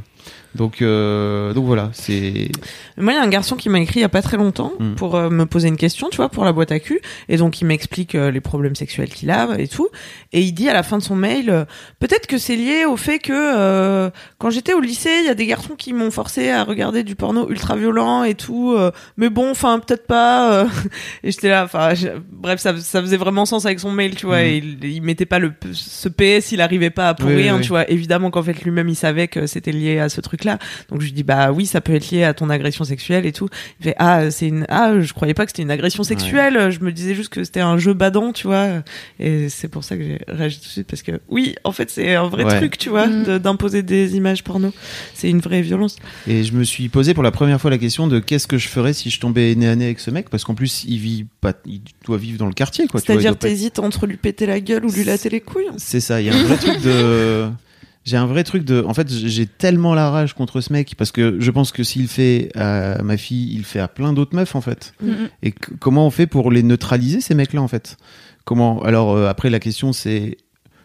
donc 0.54 0.82
euh, 0.82 1.52
donc 1.52 1.64
voilà 1.64 1.90
c'est 1.92 2.50
Moi, 2.96 3.12
il 3.12 3.16
y 3.16 3.18
a 3.18 3.22
un 3.22 3.28
garçon 3.28 3.56
qui 3.56 3.68
m'a 3.68 3.80
écrit 3.80 4.00
il 4.00 4.02
y 4.02 4.04
a 4.04 4.08
pas 4.08 4.22
très 4.22 4.36
longtemps 4.36 4.72
Mm. 4.80 4.94
pour 4.94 5.14
euh, 5.14 5.30
me 5.30 5.46
poser 5.46 5.68
une 5.68 5.76
question, 5.76 6.08
tu 6.10 6.16
vois, 6.16 6.28
pour 6.28 6.44
la 6.44 6.52
boîte 6.52 6.72
à 6.72 6.80
cul. 6.80 7.00
Et 7.28 7.36
donc, 7.36 7.60
il 7.60 7.66
m'explique 7.66 8.14
euh, 8.14 8.30
les 8.30 8.40
problèmes 8.40 8.74
sexuels 8.74 9.10
qu'il 9.10 9.30
a 9.30 9.48
et 9.58 9.68
tout. 9.68 9.88
Et 10.32 10.40
il 10.40 10.52
dit 10.52 10.68
à 10.68 10.72
la 10.72 10.82
fin 10.82 10.98
de 10.98 11.02
son 11.02 11.16
mail, 11.16 11.50
euh, 11.50 11.64
peut-être 11.98 12.26
que 12.26 12.38
c'est 12.38 12.56
lié 12.56 12.84
au 12.84 12.96
fait 12.96 13.18
que 13.18 13.32
euh, 13.32 14.10
quand 14.38 14.50
j'étais 14.50 14.72
au 14.72 14.80
lycée, 14.80 15.10
il 15.20 15.26
y 15.26 15.28
a 15.28 15.34
des 15.34 15.46
garçons 15.46 15.74
qui 15.76 15.92
m'ont 15.92 16.10
forcé 16.10 16.50
à 16.50 16.64
regarder 16.64 17.02
du 17.02 17.14
porno 17.14 17.48
ultra 17.50 17.76
violent 17.76 18.24
et 18.24 18.34
tout. 18.34 18.76
mais 19.16 19.28
bon, 19.28 19.50
enfin, 19.50 19.78
peut-être 19.80 20.06
pas. 20.06 20.66
et 21.22 21.30
j'étais 21.30 21.48
là, 21.48 21.64
enfin, 21.64 21.92
bref, 22.30 22.60
ça, 22.60 22.76
ça 22.78 23.00
faisait 23.00 23.16
vraiment 23.16 23.44
sens 23.44 23.66
avec 23.66 23.80
son 23.80 23.90
mail, 23.92 24.14
tu 24.14 24.26
vois. 24.26 24.38
Mm. 24.40 24.46
Et 24.46 24.56
il, 24.56 24.84
il 24.84 25.02
mettait 25.02 25.26
pas 25.26 25.38
le 25.38 25.52
ce 25.72 26.08
PS, 26.08 26.52
il 26.52 26.60
arrivait 26.60 26.90
pas 26.90 27.10
à 27.10 27.14
pour 27.14 27.28
Oui, 27.28 27.34
oui, 27.36 27.42
rien, 27.42 27.56
oui. 27.56 27.62
tu 27.62 27.68
vois. 27.68 27.90
Évidemment 27.90 28.30
qu'en 28.30 28.42
fait 28.42 28.62
lui-même 28.62 28.88
il 28.88 28.96
savait 28.96 29.28
que 29.28 29.46
c'était 29.46 29.72
lié 29.72 29.98
à 29.98 30.08
ce 30.08 30.20
truc-là. 30.40 30.58
Donc 30.90 31.00
je 31.00 31.06
lui 31.06 31.12
dis 31.12 31.22
bah 31.22 31.52
oui, 31.52 31.66
ça 31.66 31.80
peut 31.80 31.94
être 31.94 32.10
lié 32.10 32.24
à 32.24 32.34
ton 32.34 32.50
agression 32.50 32.84
sexuelle 32.84 33.26
et 33.26 33.32
tout. 33.32 33.48
Il 33.80 33.84
fait 33.84 33.94
ah 33.98 34.30
c'est 34.30 34.48
une 34.48 34.66
ah 34.68 35.00
je 35.00 35.12
croyais 35.12 35.34
pas 35.34 35.44
que 35.44 35.50
c'était 35.52 35.62
une 35.62 35.70
agression 35.70 36.02
sexuelle. 36.02 36.70
Je 36.70 36.80
me 36.80 36.92
disais 36.92 37.14
juste 37.14 37.28
que 37.30 37.44
c'était 37.44 37.60
un 37.60 37.78
jeu 37.78 37.92
badant, 37.94 38.32
tu 38.32 38.46
vois. 38.46 38.82
Et 39.18 39.48
c'est 39.48 39.68
pour 39.68 39.84
ça 39.84 39.96
que 39.96 40.02
j'ai 40.02 40.18
réagi 40.28 40.58
tout 40.58 40.66
de 40.66 40.70
suite 40.70 40.86
parce 40.86 41.02
que 41.02 41.20
oui, 41.28 41.54
en 41.64 41.72
fait 41.72 41.90
c'est 41.90 42.14
un 42.14 42.28
vrai 42.28 42.44
Ouais. 42.44 42.56
truc, 42.56 42.78
tu 42.78 42.88
vois, 42.88 43.06
Mm. 43.06 43.24
de- 43.24 43.38
d'imposer 43.38 43.82
des 43.82 44.16
images 44.16 44.42
porno. 44.44 44.72
C'est 45.14 45.28
une 45.30 45.40
vraie 45.40 45.62
violence. 45.62 45.96
Et 46.26 46.42
je 46.44 46.52
me 46.52 46.64
suis 46.64 46.88
posé 46.88 47.12
pour 47.14 47.22
la 47.22 47.30
première 47.30 47.60
fois 47.60 47.70
la 47.70 47.78
question 47.78 48.06
de 48.06 48.18
qu'est-ce 48.18 48.46
que 48.46 48.56
je 48.58 48.68
ferais 48.68 48.92
si 48.92 49.10
je 49.10 49.20
tombais 49.20 49.54
nez 49.54 49.68
à 49.68 49.76
nez 49.76 49.84
avec 49.86 50.00
ce 50.00 50.10
mec 50.10 50.30
parce 50.30 50.44
qu'en 50.44 50.54
plus 50.54 50.84
il 50.86 50.98
vit 50.98 51.26
pas 51.40 51.52
il 51.66 51.80
doit 52.06 52.16
vivre 52.18 52.38
dans 52.38 52.46
le 52.46 52.52
quartier 52.54 52.86
quoi 52.86 53.00
C'est-à-dire 53.00 53.32
être- 53.32 53.38
t'hésites 53.38 53.78
entre 53.78 54.06
lui 54.06 54.16
péter 54.16 54.46
la 54.46 54.60
gueule 54.60 54.84
ou 54.84 54.90
lui 54.92 55.04
latter 55.04 55.28
les 55.28 55.40
couilles. 55.40 55.66
c'est 55.76 56.00
ça 56.00 56.20
il 56.20 56.26
y 56.26 56.30
a 56.30 56.34
un 56.34 56.42
vrai 56.44 56.56
truc 56.56 56.80
de 56.82 57.48
j'ai 58.10 58.16
un 58.16 58.26
vrai 58.26 58.42
truc 58.42 58.64
de 58.64 58.82
en 58.82 58.92
fait 58.92 59.08
j'ai 59.08 59.46
tellement 59.46 59.94
la 59.94 60.10
rage 60.10 60.34
contre 60.34 60.60
ce 60.60 60.72
mec 60.72 60.94
parce 60.98 61.12
que 61.12 61.36
je 61.38 61.50
pense 61.52 61.70
que 61.70 61.84
s'il 61.84 62.08
fait 62.08 62.50
à 62.56 63.02
ma 63.02 63.16
fille 63.16 63.54
il 63.54 63.64
fait 63.64 63.78
à 63.78 63.86
plein 63.88 64.12
d'autres 64.12 64.34
meufs 64.34 64.56
en 64.56 64.60
fait 64.60 64.92
Mm, 65.00 65.08
mm. 65.10 65.28
et 65.44 65.52
comment 65.52 66.06
on 66.06 66.10
fait 66.10 66.26
pour 66.26 66.50
les 66.50 66.62
neutraliser 66.62 67.20
ces 67.20 67.34
mecs 67.34 67.52
là 67.52 67.62
en 67.62 67.68
fait? 67.68 67.96
Comment 68.44 68.82
alors 68.82 69.12
euh, 69.16 69.28
après 69.28 69.48
la 69.50 69.60
question 69.60 69.92
c'est 69.92 70.38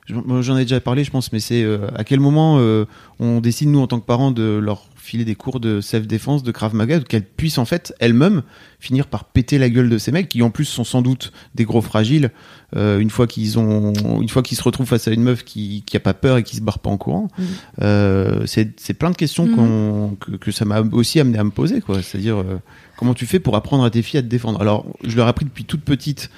j'en 0.07 0.57
ai 0.57 0.63
déjà 0.63 0.79
parlé 0.79 1.03
je 1.03 1.09
pense 1.09 1.31
mais 1.33 1.39
c'est 1.39 1.63
euh, 1.63 1.87
à 1.95 2.03
quel 2.03 2.19
moment 2.19 2.57
euh, 2.59 2.85
on 3.19 3.41
décide 3.41 3.69
nous 3.69 3.79
en 3.79 3.87
tant 3.87 3.99
que 3.99 4.05
parents 4.05 4.31
de 4.31 4.59
leur 4.61 4.85
filer 5.05 5.23
des 5.23 5.35
cours 5.35 5.59
de 5.59 5.81
self-défense 5.81 6.41
de 6.43 6.51
Krav 6.51 6.73
Maga 6.73 6.99
qu'elles 6.99 7.23
puissent 7.23 7.57
en 7.59 7.65
fait 7.65 7.93
elles-mêmes 7.99 8.41
finir 8.79 9.07
par 9.07 9.25
péter 9.25 9.57
la 9.57 9.69
gueule 9.69 9.89
de 9.89 9.97
ces 9.97 10.11
mecs 10.11 10.27
qui 10.29 10.41
en 10.41 10.49
plus 10.49 10.65
sont 10.65 10.83
sans 10.83 11.01
doute 11.01 11.31
des 11.53 11.63
gros 11.63 11.81
fragiles 11.81 12.31
euh, 12.75 12.99
une 12.99 13.09
fois 13.11 13.27
qu'ils 13.27 13.59
ont 13.59 13.93
une 14.19 14.29
fois 14.29 14.41
qu'ils 14.41 14.57
se 14.57 14.63
retrouvent 14.63 14.87
face 14.87 15.07
à 15.07 15.11
une 15.11 15.21
meuf 15.23 15.43
qui 15.43 15.83
qui 15.85 15.95
a 15.95 15.99
pas 15.99 16.13
peur 16.15 16.37
et 16.37 16.43
qui 16.43 16.55
se 16.55 16.61
barre 16.61 16.79
pas 16.79 16.89
en 16.89 16.97
courant 16.97 17.27
Mhm. 17.37 17.45
euh, 17.83 18.43
c'est 18.45 18.79
c'est 18.79 18.93
plein 18.95 19.11
de 19.11 19.15
questions 19.15 19.47
qu'on 19.47 20.17
que, 20.19 20.31
que 20.37 20.51
ça 20.51 20.65
m'a 20.65 20.81
aussi 20.81 21.19
amené 21.19 21.37
à 21.37 21.43
me 21.43 21.51
poser 21.51 21.81
quoi 21.81 22.01
c'est-à-dire 22.01 22.37
euh, 22.39 22.59
comment 22.97 23.13
tu 23.13 23.25
fais 23.25 23.39
pour 23.39 23.55
apprendre 23.55 23.83
à 23.83 23.89
tes 23.91 24.01
filles 24.01 24.19
à 24.19 24.23
te 24.23 24.27
défendre? 24.27 24.59
Alors 24.59 24.85
je 25.03 25.15
leur 25.15 25.27
ai 25.27 25.29
appris 25.29 25.45
depuis 25.45 25.65
toute 25.65 25.81
petite 25.81 26.29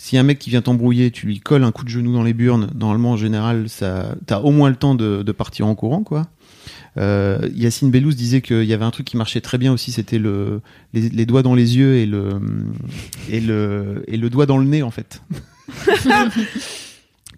si 0.00 0.16
un 0.16 0.22
mec 0.22 0.38
qui 0.38 0.48
vient 0.50 0.62
t'embrouiller, 0.62 1.10
tu 1.10 1.26
lui 1.26 1.40
colles 1.40 1.64
un 1.64 1.72
coup 1.72 1.82
de 1.84 1.88
genou 1.88 2.12
dans 2.12 2.22
les 2.22 2.32
burnes, 2.32 2.70
normalement 2.76 3.10
en 3.10 3.16
général, 3.16 3.68
ça, 3.68 4.14
t'as 4.26 4.38
au 4.38 4.52
moins 4.52 4.70
le 4.70 4.76
temps 4.76 4.94
de, 4.94 5.24
de 5.24 5.32
partir 5.32 5.66
en 5.66 5.74
courant, 5.74 6.04
quoi. 6.04 6.28
Euh, 6.96 7.48
Yacine 7.54 7.90
Bellous 7.90 8.12
disait 8.12 8.40
qu'il 8.40 8.64
y 8.64 8.72
avait 8.74 8.84
un 8.84 8.90
truc 8.90 9.06
qui 9.06 9.16
marchait 9.16 9.40
très 9.40 9.58
bien 9.58 9.72
aussi, 9.72 9.92
c'était 9.92 10.18
le 10.18 10.60
les, 10.92 11.08
les 11.08 11.26
doigts 11.26 11.42
dans 11.42 11.54
les 11.54 11.76
yeux 11.76 11.96
et 11.96 12.06
le 12.06 12.40
et 13.28 13.40
le 13.40 14.04
et 14.08 14.16
le 14.16 14.30
doigt 14.30 14.46
dans 14.46 14.58
le 14.58 14.64
nez 14.64 14.82
en 14.82 14.90
fait, 14.90 15.22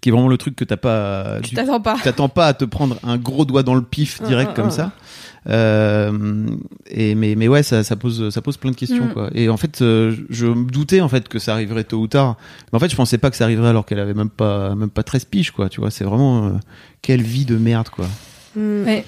qui 0.01 0.09
est 0.09 0.11
vraiment 0.11 0.27
le 0.27 0.37
truc 0.37 0.55
que 0.55 0.63
t'as 0.63 0.77
pas. 0.77 1.39
Tu 1.43 1.53
t'attends 1.55 1.81
pas. 1.81 1.97
t'attends 2.03 2.29
pas 2.29 2.47
à 2.47 2.53
te 2.53 2.65
prendre 2.65 2.97
un 3.03 3.17
gros 3.17 3.45
doigt 3.45 3.63
dans 3.63 3.75
le 3.75 3.83
pif 3.83 4.21
direct 4.23 4.49
Ah, 4.49 4.53
ah, 4.53 4.55
comme 4.55 4.69
ah. 4.69 4.71
ça. 4.71 4.91
Euh, 5.49 6.45
et 6.87 7.15
mais 7.15 7.33
mais 7.35 7.47
ouais, 7.47 7.63
ça, 7.63 7.83
ça 7.83 7.95
pose 7.95 8.29
ça 8.29 8.41
pose 8.41 8.57
plein 8.57 8.71
de 8.71 8.75
questions 8.75 9.05
Mm. 9.05 9.13
quoi. 9.13 9.29
Et 9.33 9.49
en 9.49 9.57
fait, 9.57 9.81
euh, 9.81 10.15
je 10.29 10.45
me 10.45 10.69
doutais 10.69 11.01
en 11.01 11.09
fait 11.09 11.27
que 11.27 11.39
ça 11.39 11.53
arriverait 11.53 11.83
tôt 11.83 11.97
ou 11.99 12.07
tard. 12.07 12.37
Mais 12.71 12.77
en 12.77 12.79
fait, 12.79 12.89
je 12.89 12.95
pensais 12.95 13.17
pas 13.17 13.29
que 13.31 13.35
ça 13.35 13.45
arriverait 13.45 13.69
alors 13.69 13.85
qu'elle 13.85 13.99
avait 13.99 14.13
même 14.13 14.29
pas 14.29 14.75
même 14.75 14.89
pas 14.91 15.03
13 15.03 15.25
piges 15.25 15.51
quoi. 15.51 15.69
Tu 15.69 15.81
vois, 15.81 15.89
c'est 15.91 16.03
vraiment 16.03 16.45
euh, 16.47 16.51
quelle 17.01 17.21
vie 17.23 17.45
de 17.45 17.57
merde 17.57 17.89
quoi. 17.89 18.05
Mm. 18.55 18.83
Ouais. 18.85 19.05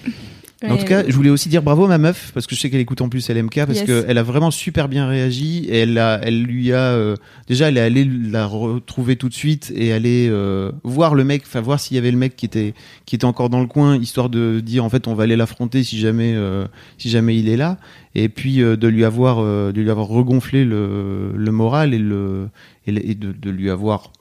En 0.66 0.78
tout 0.78 0.86
cas, 0.86 1.04
je 1.06 1.14
voulais 1.14 1.30
aussi 1.30 1.50
dire 1.50 1.62
bravo 1.62 1.84
à 1.84 1.88
ma 1.90 1.98
meuf 1.98 2.32
parce 2.34 2.48
que 2.48 2.56
je 2.56 2.62
sais 2.62 2.70
qu'elle 2.70 2.80
écoute 2.80 3.02
en 3.02 3.10
plus 3.10 3.30
LMK 3.30 3.66
parce 3.66 3.80
Yes. 3.80 3.86
qu'elle 3.86 4.18
a 4.18 4.24
vraiment 4.24 4.50
super 4.50 4.88
bien 4.88 5.06
réagi 5.10 5.66
et 5.68 5.80
elle 5.80 5.98
a, 5.98 6.22
elle 6.24 6.42
lui 6.42 6.72
a 6.72 6.94
euh, 6.94 7.18
déjà 7.50 7.68
elle 7.68 7.78
est 7.78 7.82
allée 7.82 8.06
la 8.32 8.46
retrouver 8.46 9.18
tout 9.18 9.28
de 9.28 9.34
suite 9.34 9.74
et 9.76 9.92
aller 9.92 10.30
euh, 10.32 10.72
voir 10.86 11.16
le 11.16 11.26
mec, 11.26 11.42
enfin 11.46 11.60
voir 11.60 11.82
s'il 11.82 11.96
y 11.96 11.98
avait 11.98 12.12
le 12.12 12.18
mec 12.18 12.38
qui 12.38 12.46
était 12.46 12.74
qui 13.06 13.16
était 13.16 13.26
encore 13.26 13.50
dans 13.50 13.60
le 13.60 13.68
coin 13.68 13.98
histoire 13.98 14.30
de 14.30 14.62
dire 14.62 14.86
en 14.86 14.90
fait 14.90 15.10
on 15.10 15.16
va 15.16 15.24
aller 15.24 15.36
l'affronter 15.36 15.84
si 15.84 16.00
jamais 16.00 16.32
euh, 16.34 16.66
si 16.98 17.10
jamais 17.10 17.38
il 17.38 17.50
est 17.50 17.58
là 17.58 17.78
et 18.16 18.30
puis 18.30 18.62
euh, 18.62 18.78
de 18.78 18.88
lui 18.88 19.04
avoir 19.04 19.40
euh, 19.40 19.74
de 19.74 19.82
lui 19.82 19.90
avoir 19.92 20.08
regonflé 20.08 20.64
le, 20.64 21.34
le 21.36 21.52
moral 21.52 21.94
et 21.94 22.00
le 22.00 22.48
et, 22.88 22.94
le- 22.94 23.06
et 23.06 23.16
de, 23.16 23.34
de 23.34 23.50
lui 23.50 23.70
avoir 23.70 24.14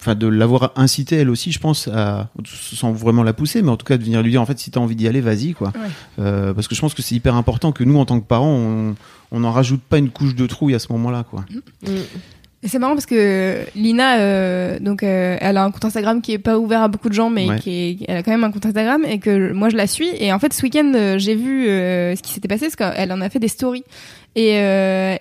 enfin 0.00 0.14
de 0.14 0.26
l'avoir 0.28 0.72
incité 0.76 1.16
elle 1.16 1.30
aussi 1.30 1.50
je 1.52 1.58
pense 1.58 1.88
à 1.88 2.28
sans 2.44 2.92
vraiment 2.92 3.22
la 3.24 3.32
pousser 3.32 3.62
mais 3.62 3.70
en 3.70 3.76
tout 3.76 3.84
cas 3.86 3.96
de 3.98 4.04
venir 4.04 4.22
lui 4.22 4.30
dire 4.30 4.40
en 4.42 4.46
fait 4.46 4.58
si 4.58 4.70
t'as 4.70 4.78
envie 4.80 4.94
d'y 4.96 5.08
aller 5.08 5.20
vas-y 5.20 5.54
quoi 5.54 5.72
euh, 6.20 6.54
parce 6.54 6.68
que 6.68 6.74
je 6.76 6.80
pense 6.80 6.94
que 6.94 7.02
c'est 7.02 7.14
hyper 7.16 7.34
important 7.34 7.72
que 7.72 7.82
nous 7.84 7.98
en 7.98 8.04
tant 8.04 8.20
que 8.20 8.26
parents 8.26 8.54
on 8.54 8.94
on 9.32 9.40
n'en 9.40 9.50
rajoute 9.52 9.82
pas 9.82 9.98
une 9.98 10.10
couche 10.10 10.34
de 10.34 10.46
trouille 10.46 10.74
à 10.74 10.78
ce 10.78 10.92
moment-là 10.92 11.24
quoi 11.28 11.44
Mm. 11.82 11.88
C'est 12.64 12.80
marrant 12.80 12.94
parce 12.94 13.06
que 13.06 13.58
Lina, 13.76 14.18
euh, 14.18 14.80
donc, 14.80 15.04
euh, 15.04 15.36
elle 15.40 15.56
a 15.58 15.62
un 15.62 15.70
compte 15.70 15.84
Instagram 15.84 16.20
qui 16.20 16.32
est 16.32 16.38
pas 16.38 16.58
ouvert 16.58 16.82
à 16.82 16.88
beaucoup 16.88 17.08
de 17.08 17.14
gens, 17.14 17.30
mais 17.30 17.46
Ouais. 17.48 17.58
qui 17.60 17.70
est, 17.70 17.98
elle 18.08 18.16
a 18.16 18.22
quand 18.24 18.32
même 18.32 18.42
un 18.42 18.50
compte 18.50 18.66
Instagram 18.66 19.04
et 19.08 19.20
que 19.20 19.52
moi 19.52 19.68
je 19.68 19.76
la 19.76 19.86
suis. 19.86 20.08
Et 20.18 20.32
en 20.32 20.40
fait, 20.40 20.52
ce 20.52 20.60
week-end, 20.64 20.90
euh, 20.96 21.18
j'ai 21.18 21.36
vu 21.36 21.66
ce 21.66 22.20
qui 22.20 22.32
s'était 22.32 22.48
passé 22.48 22.66
parce 22.68 22.74
qu'elle 22.74 23.12
en 23.12 23.20
a 23.20 23.30
fait 23.30 23.38
des 23.38 23.46
stories. 23.46 23.84
Et, 24.34 24.54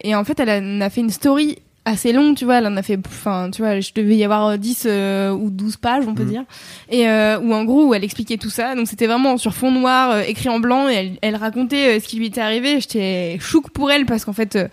et 0.04 0.16
en 0.16 0.24
fait, 0.24 0.40
elle 0.40 0.50
en 0.50 0.82
a 0.82 0.90
fait 0.90 1.02
une 1.02 1.12
story 1.12 1.60
assez 1.88 2.14
longue, 2.14 2.36
tu 2.36 2.46
vois. 2.46 2.56
Elle 2.60 2.68
en 2.68 2.78
a 2.78 2.84
fait, 2.84 3.00
enfin, 3.08 3.50
tu 3.52 3.62
vois, 3.62 3.80
je 3.80 3.92
devais 3.96 4.16
y 4.16 4.24
avoir 4.24 4.48
euh, 4.48 4.58
10 4.58 4.84
euh, 4.86 5.32
ou 5.32 5.50
12 5.50 5.78
pages, 5.78 6.06
on 6.08 6.14
peut 6.14 6.24
Mhm. 6.24 6.30
dire. 6.30 6.44
Et 6.90 7.08
euh, 7.10 7.40
où 7.40 7.54
en 7.54 7.64
gros, 7.66 7.88
où 7.88 7.94
elle 7.94 8.04
expliquait 8.04 8.38
tout 8.38 8.50
ça. 8.50 8.76
Donc 8.76 8.88
c'était 8.88 9.08
vraiment 9.08 9.38
sur 9.38 9.54
fond 9.54 9.72
noir, 9.72 10.12
euh, 10.12 10.22
écrit 10.28 10.50
en 10.50 10.60
blanc, 10.60 10.88
et 10.90 10.94
elle, 10.94 11.12
elle 11.22 11.36
racontait 11.36 11.98
euh, 11.98 12.00
ce 12.00 12.08
qui 12.08 12.18
lui 12.18 12.28
était 12.28 12.42
arrivé. 12.42 12.80
J'étais 12.80 13.38
chouque 13.40 13.70
pour 13.72 13.92
elle 13.92 14.06
parce 14.06 14.26
qu'en 14.26 14.34
fait. 14.34 14.56
euh, 14.56 14.68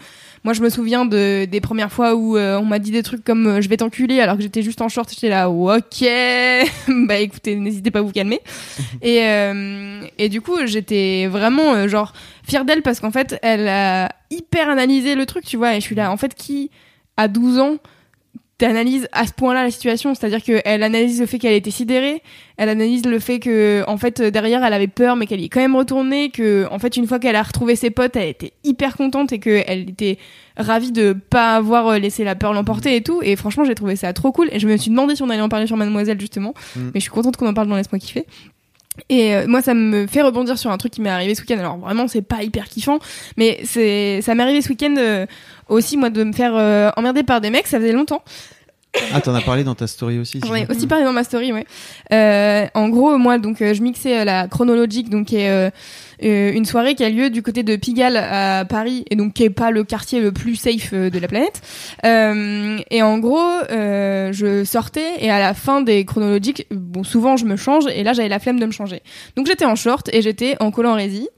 moi 0.45 0.53
je 0.53 0.61
me 0.61 0.69
souviens 0.69 1.07
de 1.07 1.47
des 1.47 1.63
premières 1.63 1.91
fois 1.91 2.15
où 2.15 2.37
euh, 2.37 2.59
on 2.59 2.67
m'a 2.67 2.79
dit 2.79 2.91
des 2.91 3.03
trucs 3.03 3.25
comme 3.25 3.47
euh, 3.47 3.61
je 3.63 3.69
vais 3.71 3.79
t'enculer 3.79 4.21
alors 4.21 4.37
que 4.37 4.43
j'étais 4.43 4.61
juste 4.61 4.83
en 4.83 4.91
short 4.91 5.09
j'étais 5.09 5.31
là 5.31 5.49
ok 5.49 6.05
bah 7.07 7.17
écoutez 7.19 7.57
n'hésitez 7.57 7.91
pas 7.91 8.01
à 8.01 8.03
vous 8.03 8.13
calmer 8.13 8.41
et 9.01 9.21
euh, 9.25 10.03
et 10.19 10.29
du 10.29 10.43
coup 10.43 10.59
j'étais 10.67 11.29
vraiment 11.31 11.73
euh, 11.73 11.89
genre 11.89 12.13
fière 12.47 12.67
d'elle 12.67 12.83
parce 12.83 13.01
qu'en 13.01 13.11
fait 13.11 13.39
elle 13.41 13.67
a 13.69 14.11
hyper 14.31 14.69
analysé 14.69 15.15
le 15.15 15.25
truc 15.25 15.47
tu 15.47 15.57
vois 15.57 15.73
et 15.77 15.81
je 15.81 15.87
suis 15.87 15.95
là 15.95 16.11
en 16.13 16.19
fait 16.19 16.35
qui 16.35 16.71
à 17.17 17.29
12 17.29 17.59
ans 17.61 17.77
t'analyse 18.57 19.09
à 19.11 19.27
ce 19.27 19.33
point-là 19.33 19.65
la 19.65 19.71
situation, 19.73 20.15
c'est-à-dire 20.15 20.41
qu'elle 20.41 20.83
analyse 20.85 21.19
le 21.21 21.27
fait 21.27 21.39
qu'elle 21.39 21.55
était 21.55 21.73
sidérée, 21.73 22.23
elle 22.57 22.69
analyse 22.69 23.05
le 23.05 23.19
fait 23.19 23.41
que 23.41 23.83
en 23.89 23.97
fait 23.97 24.23
derrière 24.23 24.65
elle 24.65 24.73
avait 24.73 24.87
peur 24.87 25.17
mais 25.17 25.27
qu'elle 25.27 25.41
y 25.41 25.47
est 25.47 25.49
quand 25.49 25.61
même 25.61 25.75
retournée, 25.75 26.31
que 26.31 26.67
en 26.71 26.79
fait 26.79 26.97
une 26.97 27.09
fois 27.09 27.19
qu'elle 27.19 27.35
a 27.35 27.43
retrouvé 27.43 27.75
ses 27.75 27.91
potes, 27.91 28.15
elle 28.15 28.29
était 28.29 28.53
hyper 28.63 28.97
contente 28.97 29.33
et 29.33 29.41
qu'elle 29.41 29.91
était 29.91 30.19
ravie 30.57 30.93
de 30.93 31.15
pas 31.15 31.57
avoir 31.57 31.89
euh, 31.89 31.99
laissé 31.99 32.23
la 32.23 32.37
peur 32.37 32.53
l'emporter 32.53 32.95
et 32.95 33.03
tout. 33.03 33.21
Et 33.23 33.35
franchement 33.35 33.65
j'ai 33.65 33.75
trouvé 33.75 33.97
ça 33.97 34.13
trop 34.13 34.31
cool 34.31 34.49
et 34.53 34.61
je 34.61 34.69
me 34.69 34.77
suis 34.77 34.91
demandé 34.91 35.17
si 35.17 35.23
on 35.23 35.31
allait 35.31 35.43
en 35.43 35.49
parler 35.49 35.67
sur 35.67 35.77
Mademoiselle 35.77 36.21
justement, 36.21 36.55
Mm. 36.77 36.81
mais 36.95 37.01
je 37.01 37.01
suis 37.01 37.11
contente 37.11 37.37
qu'on 37.37 37.49
en 37.49 37.55
parle 37.55 37.67
dans 37.67 37.77
Laisse-moi 37.77 37.99
kiffer. 37.99 38.25
Et 39.09 39.35
euh, 39.35 39.47
moi, 39.49 39.61
ça 39.61 39.75
me 39.75 40.07
fait 40.07 40.23
rebondir 40.23 40.57
sur 40.57 40.71
un 40.71 40.79
truc 40.79 40.93
qui 40.93 41.01
m'est 41.01 41.11
arrivé 41.11 41.35
ce 41.35 41.41
week-end. 41.43 41.59
Alors 41.59 41.79
vraiment, 41.79 42.07
c'est 42.09 42.23
pas 42.23 42.43
hyper 42.43 42.69
kiffant, 42.69 42.99
mais 43.37 43.61
c'est 43.65 44.21
ça 44.23 44.35
m'est 44.35 44.43
arrivé 44.43 44.63
ce 44.63 44.69
week-end 44.69 44.95
euh, 44.99 45.27
aussi 45.69 45.97
moi 45.97 46.11
de 46.11 46.23
me 46.23 46.33
faire 46.33 46.55
euh, 46.55 46.91
emmerder 46.97 47.23
par 47.23 47.41
des 47.41 47.51
mecs. 47.51 47.67
Ça 47.67 47.79
faisait 47.79 47.93
longtemps. 47.93 48.23
Ah, 49.13 49.21
t'en 49.21 49.35
as 49.35 49.41
parlé 49.41 49.65
dans 49.65 49.75
ta 49.75 49.87
story 49.87 50.19
aussi. 50.19 50.41
J'en 50.45 50.55
aussi 50.71 50.87
parlé 50.87 51.05
dans 51.05 51.13
ma 51.13 51.25
story, 51.25 51.53
ouais. 51.53 51.67
Euh, 52.13 52.67
en 52.75 52.89
gros, 52.89 53.17
moi, 53.19 53.39
donc, 53.39 53.61
euh, 53.61 53.75
je 53.75 53.83
mixais 53.83 54.21
euh, 54.21 54.25
la 54.25 54.49
chronologique, 54.49 55.11
donc 55.11 55.27
qui 55.29 55.37
est 55.37 55.51
euh, 55.51 55.71
euh, 56.23 56.53
une 56.53 56.65
soirée 56.65 56.95
qui 56.95 57.05
a 57.05 57.11
lieu 57.11 57.29
du 57.31 57.43
côté 57.43 57.63
de 57.63 57.77
Pigalle 57.77 58.17
à 58.17 58.65
Paris, 58.65 59.05
et 59.11 59.17
donc 59.17 59.35
qui 59.35 59.43
est 59.45 59.51
pas 59.51 59.71
le 59.71 59.85
quartier 59.85 60.21
le 60.21 60.33
plus 60.33 60.55
safe 60.57 60.95
de 60.95 61.19
la 61.19 61.29
planète. 61.29 61.61
Euh, 62.05 62.79
et 62.91 63.03
en 63.03 63.19
gros, 63.19 63.41
euh, 63.71 64.33
je 64.33 64.65
sortais 64.65 65.13
et 65.21 65.31
à 65.31 65.39
la 65.41 65.55
fin 65.55 65.81
des 65.81 66.05
chronologiques, 66.05 66.67
bon, 66.71 67.03
souvent 67.05 67.37
je 67.37 67.45
me 67.47 67.57
change, 67.57 67.85
et 67.95 68.05
là 68.05 68.13
j'avais 68.13 68.29
la 68.29 68.39
flemme 68.39 68.61
de 68.61 68.67
me 68.67 68.73
changer. 68.73 69.03
Donc 69.37 69.47
j'étais 69.47 69.65
en 69.67 69.77
short 69.77 70.09
et 70.13 70.23
j'étais 70.23 70.57
en 70.61 70.71
collant 70.71 70.95
rési. 70.95 71.29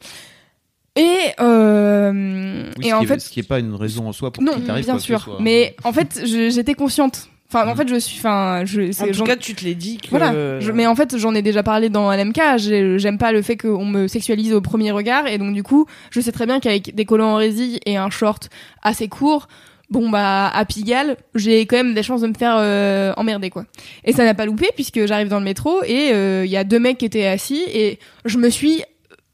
Et 0.94 1.06
euh, 1.40 2.70
Oui, 2.78 2.88
et 2.88 2.92
en 2.94 3.00
qui 3.00 3.06
fait, 3.06 3.18
ce 3.20 3.30
qui 3.30 3.40
est 3.40 3.48
pas 3.48 3.58
une 3.58 3.74
raison 3.74 4.08
en 4.08 4.12
soi 4.12 4.32
pour 4.32 4.42
non, 4.42 4.56
bien 4.56 4.82
quoi 4.82 4.94
que 4.94 4.98
sûr. 5.00 5.20
soit. 5.20 5.38
Mais 5.40 5.76
en 5.84 5.92
fait, 5.92 6.22
j'étais 6.24 6.74
consciente. 6.74 7.28
Enfin, 7.48 7.68
en 7.68 7.74
Mm. 7.74 7.76
fait, 7.76 7.88
je 7.88 7.96
suis, 7.96 8.18
enfin, 8.18 8.62
je, 8.64 8.82
En 9.02 9.06
tout 9.06 9.12
j'en- 9.12 9.24
cas, 9.24 9.36
tu 9.36 9.54
te 9.54 9.64
l'es 9.64 9.74
dit 9.74 9.98
que. 9.98 10.08
voilà. 10.10 10.58
Je- 10.60 10.72
mais 10.72 10.86
en 10.86 10.94
fait, 10.96 11.16
j'en 11.16 11.34
ai 11.34 11.42
déjà 11.42 11.62
parlé 11.62 11.88
dans 11.88 12.10
LMK. 12.12 12.40
j'ai- 12.58 12.98
J'aime 12.98 13.18
pas 13.18 13.30
le 13.32 13.40
fait 13.42 13.56
qu'on 13.56 13.84
me 13.84 14.08
sexualise 14.08 14.52
au 14.52 14.60
premier 14.60 14.90
regard, 14.90 15.26
et 15.28 15.38
donc 15.38 15.54
du 15.54 15.62
coup, 15.62 15.86
je 16.10 16.20
sais 16.20 16.32
très 16.32 16.46
bien 16.46 16.58
qu'avec 16.60 16.94
des 16.94 17.04
collants 17.04 17.32
en 17.34 17.36
résille 17.36 17.78
et 17.86 17.96
un 17.96 18.10
short 18.10 18.48
assez 18.82 19.06
court, 19.08 19.46
bon 19.90 20.10
bah 20.10 20.48
à 20.48 20.64
Pigalle, 20.64 21.16
j'ai 21.36 21.64
quand 21.66 21.76
même 21.76 21.94
des 21.94 22.02
chances 22.02 22.22
de 22.22 22.26
me 22.26 22.34
faire 22.34 22.56
euh, 22.58 23.12
emmerder 23.16 23.50
quoi. 23.50 23.64
Et 24.04 24.12
ça 24.12 24.24
n'a 24.24 24.34
pas 24.34 24.44
loupé 24.46 24.66
puisque 24.74 25.06
j'arrive 25.06 25.28
dans 25.28 25.38
le 25.38 25.44
métro 25.44 25.84
et 25.84 26.10
euh, 26.12 26.42
il 26.44 26.50
y 26.50 26.56
a 26.56 26.64
deux 26.64 26.80
mecs 26.80 26.98
qui 26.98 27.04
étaient 27.04 27.26
assis 27.26 27.62
et 27.72 28.00
je 28.24 28.38
me 28.38 28.50
suis 28.50 28.82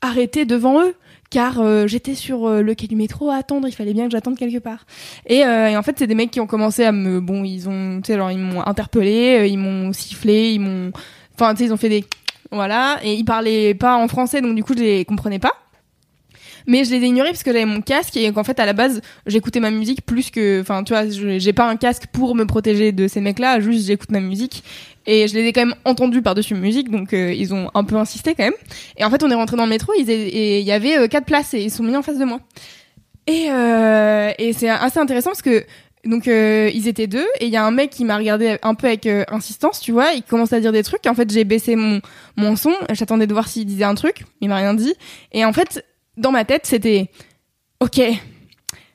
arrêtée 0.03 0.45
devant 0.45 0.83
eux 0.83 0.95
car 1.33 1.61
euh, 1.61 1.87
j'étais 1.87 2.15
sur 2.15 2.47
euh, 2.47 2.61
le 2.61 2.75
quai 2.75 2.87
du 2.87 2.95
métro 2.95 3.31
à 3.31 3.37
attendre, 3.37 3.67
il 3.67 3.73
fallait 3.73 3.95
bien 3.95 4.05
que 4.05 4.11
j'attende 4.11 4.37
quelque 4.37 4.59
part. 4.59 4.85
Et, 5.27 5.45
euh, 5.45 5.71
et 5.71 5.77
en 5.79 5.83
fait, 5.83 5.99
c'est 5.99 6.07
des 6.07 6.15
mecs 6.15 6.31
qui 6.31 6.41
ont 6.41 6.47
commencé 6.47 6.85
à 6.85 6.93
me 6.93 7.21
bon, 7.21 7.43
ils 7.43 7.71
ont 7.71 8.03
tu 8.03 8.13
sais 8.13 8.19
genre 8.19 8.31
ils 8.31 8.39
m'ont 8.39 8.65
interpellé, 8.65 9.39
euh, 9.39 9.47
ils 9.47 9.57
m'ont 9.57 9.95
sifflé, 9.95 10.53
ils 10.53 10.61
m'ont 10.61 10.93
enfin 11.35 11.55
tu 11.55 11.61
sais 11.61 11.65
ils 11.65 11.73
ont 11.73 11.79
fait 11.79 11.89
des 11.89 12.05
voilà 12.51 13.01
et 13.03 13.15
ils 13.15 13.25
parlaient 13.25 13.73
pas 13.73 13.97
en 13.97 14.09
français 14.09 14.43
donc 14.43 14.55
du 14.55 14.63
coup 14.63 14.75
je 14.77 14.83
les 14.83 15.05
comprenais 15.07 15.39
pas. 15.39 15.53
Mais 16.67 16.85
je 16.85 16.91
les 16.91 16.99
ai 16.99 17.07
ignorés 17.07 17.31
parce 17.31 17.43
que 17.43 17.53
j'avais 17.53 17.65
mon 17.65 17.81
casque 17.81 18.17
et 18.17 18.31
qu'en 18.33 18.45
fait 18.45 18.59
à 18.61 18.67
la 18.67 18.73
base 18.73 19.01
j'écoutais 19.27 19.61
ma 19.61 19.71
musique 19.71 20.05
plus 20.05 20.31
que 20.31 20.61
enfin 20.61 20.85
tu 20.85 20.93
vois 20.93 21.05
j'ai 21.09 21.53
pas 21.53 21.69
un 21.69 21.77
casque 21.77 22.07
pour 22.13 22.35
me 22.35 22.45
protéger 22.45 22.93
de 22.93 23.09
ces 23.09 23.21
mecs 23.21 23.39
là 23.39 23.61
juste 23.61 23.87
j'écoute 23.87 24.11
ma 24.11 24.21
musique. 24.21 24.63
Et 25.07 25.27
je 25.27 25.35
les 25.35 25.47
ai 25.47 25.53
quand 25.53 25.67
même 25.67 25.75
entendus 25.85 26.23
par 26.23 26.35
dessus 26.35 26.55
musique 26.55 26.91
donc 26.91 27.13
euh, 27.13 27.33
ils 27.33 27.53
ont 27.53 27.71
un 27.75 27.85
peu 27.85 27.97
insisté 27.97 28.35
quand 28.35 28.45
même. 28.45 28.55
Et 28.97 29.05
en 29.05 29.11
fait 29.11 29.23
on 29.23 29.31
est 29.31 29.35
rentré 29.35 29.57
dans 29.57 29.65
le 29.65 29.71
métro 29.71 29.93
et 29.95 30.61
il 30.61 30.67
y 30.67 30.73
avait 30.73 30.99
euh, 30.99 31.09
quatre 31.09 31.27
places 31.27 31.55
et 31.55 31.63
ils 31.63 31.71
sont 31.71 31.83
mis 31.83 31.97
en 31.97 32.03
face 32.03 32.19
de 32.19 32.25
moi. 32.25 32.41
Et 33.27 33.47
euh, 33.51 34.31
et 34.39 34.53
c'est 34.53 34.69
assez 34.69 34.99
intéressant 34.99 35.31
parce 35.31 35.43
que 35.43 35.65
donc 36.05 36.27
euh, 36.27 36.71
ils 36.75 36.89
étaient 36.89 37.07
deux 37.07 37.27
et 37.39 37.47
il 37.47 37.53
y 37.53 37.57
a 37.57 37.65
un 37.65 37.71
mec 37.71 37.91
qui 37.91 38.05
m'a 38.05 38.17
regardé 38.17 38.59
un 38.63 38.75
peu 38.75 38.87
avec 38.89 39.09
insistance 39.29 39.81
tu 39.81 39.93
vois. 39.93 40.13
Il 40.13 40.23
commence 40.23 40.53
à 40.53 40.61
dire 40.61 40.73
des 40.73 40.83
trucs. 40.83 41.07
En 41.07 41.15
fait 41.15 41.31
j'ai 41.31 41.45
baissé 41.45 41.75
mon 41.75 42.01
mon 42.37 42.55
son. 42.57 42.73
J'attendais 42.93 43.27
de 43.27 43.33
voir 43.33 43.49
s'il 43.49 43.67
disait 43.67 43.85
un 43.85 43.95
truc. 43.95 44.25
Il 44.41 44.49
m'a 44.49 44.57
rien 44.57 44.75
dit. 44.75 44.95
Et 45.33 45.45
en 45.45 45.53
fait 45.53 45.85
dans 46.17 46.31
ma 46.31 46.45
tête 46.45 46.67
c'était 46.67 47.11
ok 47.81 48.01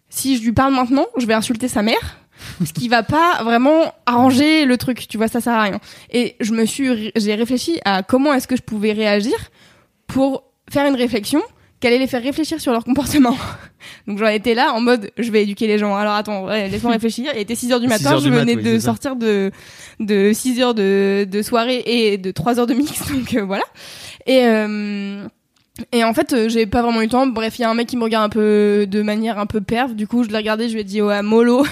si 0.09 0.37
je 0.37 0.43
lui 0.43 0.53
parle 0.53 0.73
maintenant 0.73 1.05
je 1.17 1.25
vais 1.25 1.33
insulter 1.33 1.67
sa 1.67 1.81
mère 1.81 2.17
ce 2.65 2.71
qui 2.71 2.87
va 2.87 3.03
pas 3.03 3.43
vraiment 3.43 3.93
arranger 4.05 4.65
le 4.65 4.77
truc 4.77 5.07
tu 5.07 5.17
vois 5.17 5.27
ça 5.27 5.41
sert 5.41 5.53
à 5.53 5.63
rien 5.63 5.79
et 6.11 6.35
je 6.39 6.53
me 6.53 6.65
suis 6.65 7.11
j'ai 7.15 7.35
réfléchi 7.35 7.79
à 7.85 8.03
comment 8.03 8.33
est-ce 8.33 8.47
que 8.47 8.55
je 8.55 8.61
pouvais 8.61 8.91
réagir 8.91 9.35
pour 10.07 10.43
faire 10.69 10.87
une 10.87 10.95
réflexion 10.95 11.41
qu'elle 11.79 11.93
allait 11.93 12.03
les 12.03 12.07
faire 12.07 12.23
réfléchir 12.23 12.59
sur 12.59 12.71
leur 12.71 12.83
comportement. 12.83 13.37
Donc 14.07 14.17
j'en 14.17 14.27
étais 14.27 14.53
là 14.55 14.73
en 14.73 14.81
mode 14.81 15.11
je 15.17 15.31
vais 15.31 15.43
éduquer 15.43 15.67
les 15.67 15.77
gens. 15.77 15.95
Alors 15.95 16.13
attends, 16.13 16.45
ouais, 16.45 16.69
laisse-moi 16.69 16.91
réfléchir. 16.93 17.31
Il 17.35 17.41
était 17.41 17.55
6 17.55 17.71
heures 17.71 17.79
du 17.79 17.87
6 17.87 17.89
matin, 17.89 18.11
heures 18.13 18.19
je 18.19 18.29
mat, 18.29 18.39
venais 18.39 18.55
oui, 18.55 18.63
de 18.63 18.79
sortir 18.79 19.15
de 19.15 19.51
de 19.99 20.31
6 20.33 20.61
heures 20.61 20.73
de 20.73 21.27
de 21.29 21.41
soirée 21.41 21.83
et 21.85 22.17
de 22.17 22.31
3 22.31 22.59
heures 22.59 22.67
de 22.67 22.73
mix 22.73 23.11
donc 23.11 23.35
euh, 23.35 23.43
voilà. 23.43 23.63
Et 24.25 24.45
euh, 24.45 25.27
et 25.91 26.03
en 26.03 26.13
fait, 26.13 26.33
euh, 26.33 26.49
j'ai 26.49 26.65
pas 26.65 26.81
vraiment 26.81 27.01
eu 27.01 27.05
le 27.05 27.09
temps. 27.09 27.27
Bref, 27.27 27.59
il 27.59 27.61
y 27.61 27.65
a 27.65 27.69
un 27.69 27.73
mec 27.73 27.87
qui 27.87 27.97
me 27.97 28.03
regarde 28.03 28.25
un 28.25 28.29
peu 28.29 28.85
de 28.89 29.01
manière 29.01 29.39
un 29.39 29.45
peu 29.45 29.61
perve. 29.61 29.93
Du 29.95 30.07
coup, 30.07 30.23
je 30.23 30.29
l'ai 30.29 30.37
regardé, 30.37 30.69
je 30.69 30.73
lui 30.73 30.81
ai 30.81 30.83
dit 30.83 31.01
ouais, 31.01 31.21
mollo. 31.21 31.65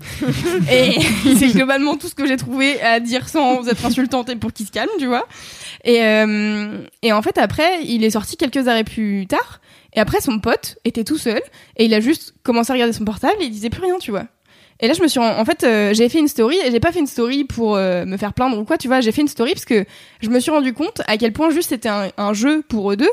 et 0.70 0.98
c'est 1.38 1.48
globalement 1.48 1.96
tout 1.96 2.08
ce 2.08 2.14
que 2.14 2.26
j'ai 2.26 2.36
trouvé 2.36 2.80
à 2.82 3.00
dire 3.00 3.28
sans 3.28 3.66
être 3.68 3.84
insultante 3.84 4.28
et 4.28 4.36
pour 4.36 4.52
qu'il 4.52 4.66
se 4.66 4.72
calme, 4.72 4.90
tu 4.98 5.06
vois. 5.06 5.26
Et, 5.84 6.02
euh, 6.04 6.78
et 7.02 7.12
en 7.12 7.22
fait, 7.22 7.38
après, 7.38 7.82
il 7.84 8.04
est 8.04 8.10
sorti 8.10 8.36
quelques 8.36 8.68
arrêts 8.68 8.84
plus 8.84 9.26
tard. 9.26 9.60
Et 9.94 10.00
après, 10.00 10.20
son 10.20 10.38
pote 10.38 10.76
était 10.84 11.04
tout 11.04 11.18
seul. 11.18 11.40
Et 11.76 11.86
il 11.86 11.94
a 11.94 12.00
juste 12.00 12.34
commencé 12.42 12.70
à 12.70 12.74
regarder 12.74 12.92
son 12.92 13.04
portable 13.04 13.36
et 13.40 13.44
il 13.46 13.50
disait 13.50 13.70
plus 13.70 13.82
rien, 13.82 13.98
tu 13.98 14.10
vois. 14.10 14.24
Et 14.80 14.88
là, 14.88 14.92
je 14.94 15.02
me 15.02 15.08
suis, 15.08 15.18
ren- 15.18 15.38
en 15.38 15.44
fait, 15.46 15.64
euh, 15.64 15.94
j'ai 15.94 16.10
fait 16.10 16.18
une 16.18 16.28
story 16.28 16.56
et 16.66 16.70
j'ai 16.70 16.80
pas 16.80 16.92
fait 16.92 16.98
une 16.98 17.06
story 17.06 17.44
pour 17.44 17.76
euh, 17.76 18.04
me 18.04 18.18
faire 18.18 18.34
plaindre 18.34 18.58
ou 18.58 18.64
quoi, 18.64 18.76
tu 18.76 18.88
vois. 18.88 19.00
J'ai 19.00 19.10
fait 19.12 19.22
une 19.22 19.28
story 19.28 19.52
parce 19.54 19.64
que 19.64 19.86
je 20.20 20.28
me 20.28 20.38
suis 20.38 20.50
rendu 20.50 20.74
compte 20.74 21.00
à 21.06 21.16
quel 21.16 21.32
point 21.32 21.48
juste 21.48 21.70
c'était 21.70 21.88
un, 21.88 22.10
un 22.18 22.34
jeu 22.34 22.62
pour 22.68 22.92
eux 22.92 22.96
deux 22.96 23.08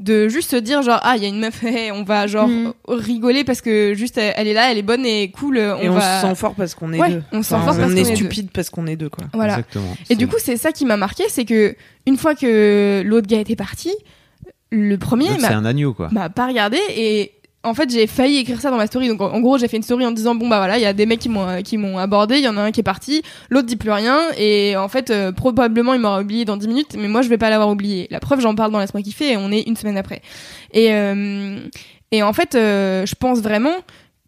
de 0.00 0.28
juste 0.28 0.50
se 0.52 0.56
dire 0.56 0.82
genre 0.82 1.00
ah 1.02 1.16
il 1.16 1.22
y 1.22 1.26
a 1.26 1.28
une 1.28 1.40
meuf 1.40 1.62
hey, 1.64 1.90
on 1.90 2.04
va 2.04 2.26
genre 2.28 2.46
Mm. 2.48 2.72
rigoler 2.88 3.42
parce 3.44 3.60
que 3.60 3.94
juste 3.94 4.16
elle, 4.18 4.46
est 4.46 4.52
là 4.54 4.70
elle 4.70 4.78
est 4.78 4.82
bonne 4.82 5.04
et 5.04 5.30
cool 5.32 5.58
on 5.58 5.80
Et 5.80 5.88
on 5.88 5.94
va 5.94 6.20
se 6.22 6.26
sent 6.28 6.34
fort 6.36 6.54
parce 6.54 6.74
qu'on 6.76 6.92
est 6.92 7.00
Ouais, 7.00 7.10
deux. 7.10 7.22
on 7.32 7.42
se 7.42 7.48
sent 7.48 7.54
Enfin, 7.56 7.64
fort 7.66 7.76
parce 7.76 7.86
on 7.90 7.90
qu'on 7.90 7.96
est 7.96 8.00
est 8.02 8.08
deux. 8.10 8.14
stupide 8.16 8.50
parce 8.52 8.70
qu'on 8.70 8.86
est 8.86 8.96
deux, 8.96 9.08
quoi. 9.08 9.24
voilà 9.34 9.54
Exactement. 9.54 9.96
et 10.08 10.14
du 10.14 10.28
coup, 10.28 10.36
c'est 10.38 10.56
ça 10.56 10.70
qui 10.72 10.84
m'a 10.86 10.96
marqué, 10.96 11.24
c'est 11.28 11.44
que 11.44 11.74
une 12.06 12.16
fois 12.16 12.34
que 12.36 13.02
l'autre 13.04 13.26
gars 13.26 13.40
était 13.40 13.56
parti, 13.56 13.92
le 14.70 14.96
premier 14.98 15.28
L'autre, 15.28 15.40
c'est 15.40 15.50
m'a 15.50 15.56
un 15.56 15.64
agneau 15.64 15.94
quoi. 15.94 16.08
m'a 16.12 16.28
pas 16.28 16.46
regardé 16.46 16.78
et 16.90 17.32
en 17.64 17.74
fait 17.74 17.90
j'ai 17.90 18.06
failli 18.06 18.38
écrire 18.38 18.60
ça 18.60 18.70
dans 18.70 18.76
ma 18.76 18.86
story. 18.86 19.08
Donc 19.08 19.20
en, 19.20 19.40
gros 19.40 19.58
j'ai 19.58 19.68
fait 19.68 19.76
une 19.76 19.82
story 19.82 20.06
en 20.06 20.10
disant 20.12 20.34
bon 20.34 20.48
bah 20.48 20.58
voilà 20.58 20.78
il 20.78 20.82
y 20.82 20.86
a 20.86 20.92
des 20.92 21.06
mecs 21.06 21.18
qui 21.18 21.28
m'ont 21.28 21.62
qui 21.62 21.76
m'ont 21.76 21.98
abordé, 21.98 22.36
il 22.36 22.44
y 22.44 22.48
en 22.48 22.56
a 22.56 22.62
un 22.62 22.70
qui 22.70 22.80
est 22.80 22.84
parti, 22.84 23.22
l'autre 23.50 23.66
dit 23.66 23.76
plus 23.76 23.90
rien 23.90 24.18
et 24.36 24.76
en 24.76 24.88
fait 24.88 25.10
euh, 25.10 25.32
probablement 25.32 25.94
il 25.94 26.00
m'aura 26.00 26.20
oublié 26.20 26.44
dans 26.44 26.56
10 26.56 26.68
minutes, 26.68 26.96
mais 26.98 27.08
moi 27.08 27.22
je 27.22 27.28
vais 27.28 27.38
pas 27.38 27.50
l'avoir 27.50 27.68
oublié. 27.68 28.06
La 28.10 28.20
preuve 28.20 28.40
j'en 28.40 28.54
parle 28.54 28.70
dans 28.70 28.78
laisse-moi 28.78 29.02
kiffer 29.02 29.32
et 29.32 29.36
on 29.36 29.50
est 29.50 29.62
une 29.62 29.76
semaine 29.76 29.96
après. 29.98 30.22
Et 30.72 30.92
euh, 30.92 31.58
et 32.12 32.22
en 32.22 32.32
fait 32.32 32.54
euh, 32.54 33.04
je 33.06 33.14
pense 33.14 33.40
vraiment 33.40 33.74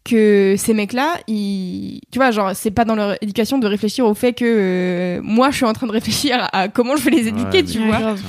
que 0.03 0.55
ces 0.57 0.73
mecs-là, 0.73 1.13
ils, 1.27 2.01
tu 2.11 2.17
vois, 2.17 2.31
genre, 2.31 2.51
c'est 2.55 2.71
pas 2.71 2.85
dans 2.85 2.95
leur 2.95 3.21
éducation 3.21 3.59
de 3.59 3.67
réfléchir 3.67 4.05
au 4.05 4.15
fait 4.15 4.33
que 4.33 4.45
euh, 4.47 5.21
moi, 5.23 5.51
je 5.51 5.57
suis 5.57 5.65
en 5.65 5.73
train 5.73 5.85
de 5.85 5.91
réfléchir 5.91 6.37
à, 6.39 6.61
à 6.61 6.67
comment 6.69 6.95
je 6.95 7.03
vais 7.03 7.11
les 7.11 7.27
éduquer, 7.27 7.59
Ouais, 7.59 7.63
tu 7.63 7.79
vois. 7.85 7.99
grave. 7.99 8.21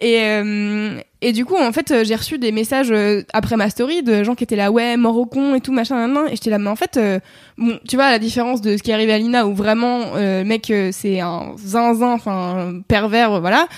Et, 0.00 0.18
euh, 0.20 1.00
et 1.20 1.32
du 1.32 1.44
coup, 1.44 1.56
en 1.56 1.72
fait, 1.72 1.90
euh, 1.90 2.04
j'ai 2.04 2.16
reçu 2.16 2.38
des 2.38 2.52
messages 2.52 2.90
euh, 2.90 3.22
après 3.32 3.56
ma 3.56 3.70
story 3.70 4.02
de 4.02 4.24
gens 4.24 4.34
qui 4.34 4.44
étaient 4.44 4.56
là, 4.56 4.70
ouais, 4.70 4.96
mort 4.96 5.16
au 5.16 5.26
con 5.26 5.54
et 5.54 5.60
tout, 5.60 5.72
machin, 5.72 5.96
nan, 5.96 6.12
nan. 6.12 6.26
Et 6.26 6.32
j'étais 6.32 6.50
là, 6.50 6.58
mais 6.58 6.70
en 6.70 6.76
fait, 6.76 6.96
euh, 6.96 7.20
bon, 7.56 7.78
tu 7.88 7.96
vois, 7.96 8.06
à 8.06 8.10
la 8.10 8.18
différence 8.18 8.60
de 8.60 8.76
ce 8.76 8.82
qui 8.82 8.90
est 8.90 8.94
arrivé 8.94 9.12
à 9.12 9.18
Lina, 9.18 9.46
où 9.46 9.54
vraiment, 9.54 10.16
euh, 10.16 10.44
mec, 10.44 10.72
c'est 10.92 11.20
un 11.20 11.54
zinzin, 11.56 12.12
enfin, 12.12 12.80
pervers, 12.88 13.40
voilà. 13.40 13.68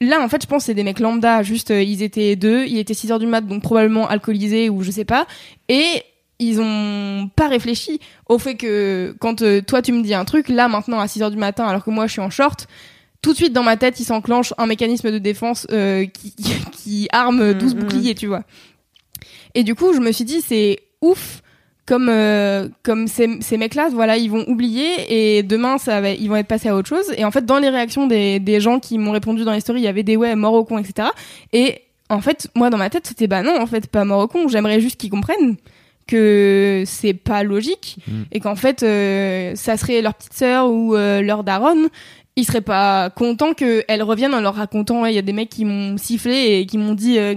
Là, 0.00 0.20
en 0.20 0.28
fait, 0.28 0.42
je 0.42 0.48
pense 0.48 0.62
que 0.62 0.66
c'est 0.66 0.74
des 0.74 0.82
mecs 0.82 0.98
lambda, 0.98 1.44
juste, 1.44 1.70
ils 1.70 2.02
étaient 2.02 2.34
deux, 2.34 2.64
il 2.66 2.78
était 2.78 2.94
6 2.94 3.12
heures 3.12 3.20
du 3.20 3.26
mat, 3.26 3.42
donc 3.42 3.62
probablement 3.62 4.08
alcoolisés 4.08 4.68
ou 4.68 4.82
je 4.82 4.90
sais 4.90 5.04
pas. 5.04 5.26
Et 5.68 6.02
ils 6.42 6.60
ont 6.60 7.28
pas 7.34 7.48
réfléchi 7.48 8.00
au 8.28 8.38
fait 8.38 8.56
que 8.56 9.14
quand 9.20 9.42
euh, 9.42 9.60
toi 9.62 9.82
tu 9.82 9.92
me 9.92 10.02
dis 10.02 10.14
un 10.14 10.24
truc, 10.24 10.48
là 10.48 10.68
maintenant 10.68 10.98
à 11.00 11.08
6 11.08 11.22
heures 11.22 11.30
du 11.30 11.36
matin, 11.36 11.66
alors 11.66 11.84
que 11.84 11.90
moi 11.90 12.06
je 12.06 12.12
suis 12.12 12.20
en 12.20 12.30
short, 12.30 12.66
tout 13.22 13.32
de 13.32 13.36
suite 13.36 13.52
dans 13.52 13.62
ma 13.62 13.76
tête 13.76 13.98
il 14.00 14.04
s'enclenche 14.04 14.52
un 14.58 14.66
mécanisme 14.66 15.10
de 15.10 15.18
défense 15.18 15.66
euh, 15.72 16.04
qui, 16.06 16.34
qui 16.72 17.08
arme 17.12 17.54
12 17.54 17.74
Mhm. 17.74 17.80
boucliers, 17.80 18.14
tu 18.14 18.26
vois. 18.26 18.42
Et 19.54 19.64
du 19.64 19.74
coup, 19.74 19.92
je 19.94 20.00
me 20.00 20.12
suis 20.12 20.24
dit, 20.24 20.40
c'est 20.40 20.80
ouf 21.00 21.42
comme 21.84 22.08
euh, 22.08 22.68
comme 22.84 23.08
ces, 23.08 23.28
ces 23.40 23.56
mecs-là, 23.58 23.88
voilà, 23.92 24.16
ils 24.16 24.30
vont 24.30 24.44
oublier 24.48 24.88
et 25.08 25.42
demain 25.42 25.78
ça 25.78 26.00
va, 26.00 26.10
ils 26.10 26.28
vont 26.28 26.36
être 26.36 26.46
passés 26.46 26.68
à 26.68 26.76
autre 26.76 26.88
chose. 26.88 27.06
Et 27.16 27.24
en 27.24 27.30
fait, 27.32 27.44
dans 27.44 27.58
les 27.58 27.68
réactions 27.68 28.06
des, 28.06 28.38
des 28.38 28.60
gens 28.60 28.78
qui 28.78 28.98
m'ont 28.98 29.10
répondu 29.10 29.44
dans 29.44 29.52
les 29.52 29.60
stories, 29.60 29.80
il 29.80 29.84
y 29.84 29.88
avait 29.88 30.04
des 30.04 30.16
ouais 30.16 30.34
mort 30.36 30.54
au 30.54 30.64
con, 30.64 30.78
etc. 30.78 31.08
Et 31.52 31.82
en 32.08 32.20
fait, 32.20 32.48
moi 32.54 32.70
dans 32.70 32.76
ma 32.78 32.88
tête, 32.88 33.06
c'était 33.08 33.26
bah 33.26 33.42
non, 33.42 33.60
en 33.60 33.66
fait, 33.66 33.88
pas 33.88 34.04
mort 34.04 34.20
au 34.20 34.28
con. 34.28 34.46
J'aimerais 34.48 34.80
juste 34.80 34.96
qu'ils 34.96 35.10
comprennent 35.10 35.56
que 36.06 36.82
c'est 36.86 37.14
pas 37.14 37.42
logique 37.42 37.96
Mm. 38.08 38.22
et 38.32 38.40
qu'en 38.40 38.56
fait 38.56 38.82
euh, 38.82 39.52
ça 39.54 39.76
serait 39.76 40.02
leur 40.02 40.14
petite 40.14 40.32
sœur 40.34 40.68
ou 40.70 40.94
euh, 40.96 41.20
leur 41.22 41.44
daronne 41.44 41.88
ils 42.36 42.44
seraient 42.44 42.60
pas 42.62 43.10
contents 43.10 43.52
qu'elles 43.54 44.02
reviennent 44.02 44.34
en 44.34 44.40
leur 44.40 44.54
racontant 44.54 45.02
Ouais, 45.02 45.12
il 45.12 45.16
y 45.16 45.18
a 45.18 45.22
des 45.22 45.32
mecs 45.32 45.50
qui 45.50 45.64
m'ont 45.64 45.96
sifflé 45.98 46.58
et 46.60 46.66
qui 46.66 46.78
m'ont 46.78 46.94
dit 46.94 47.18
euh, 47.18 47.34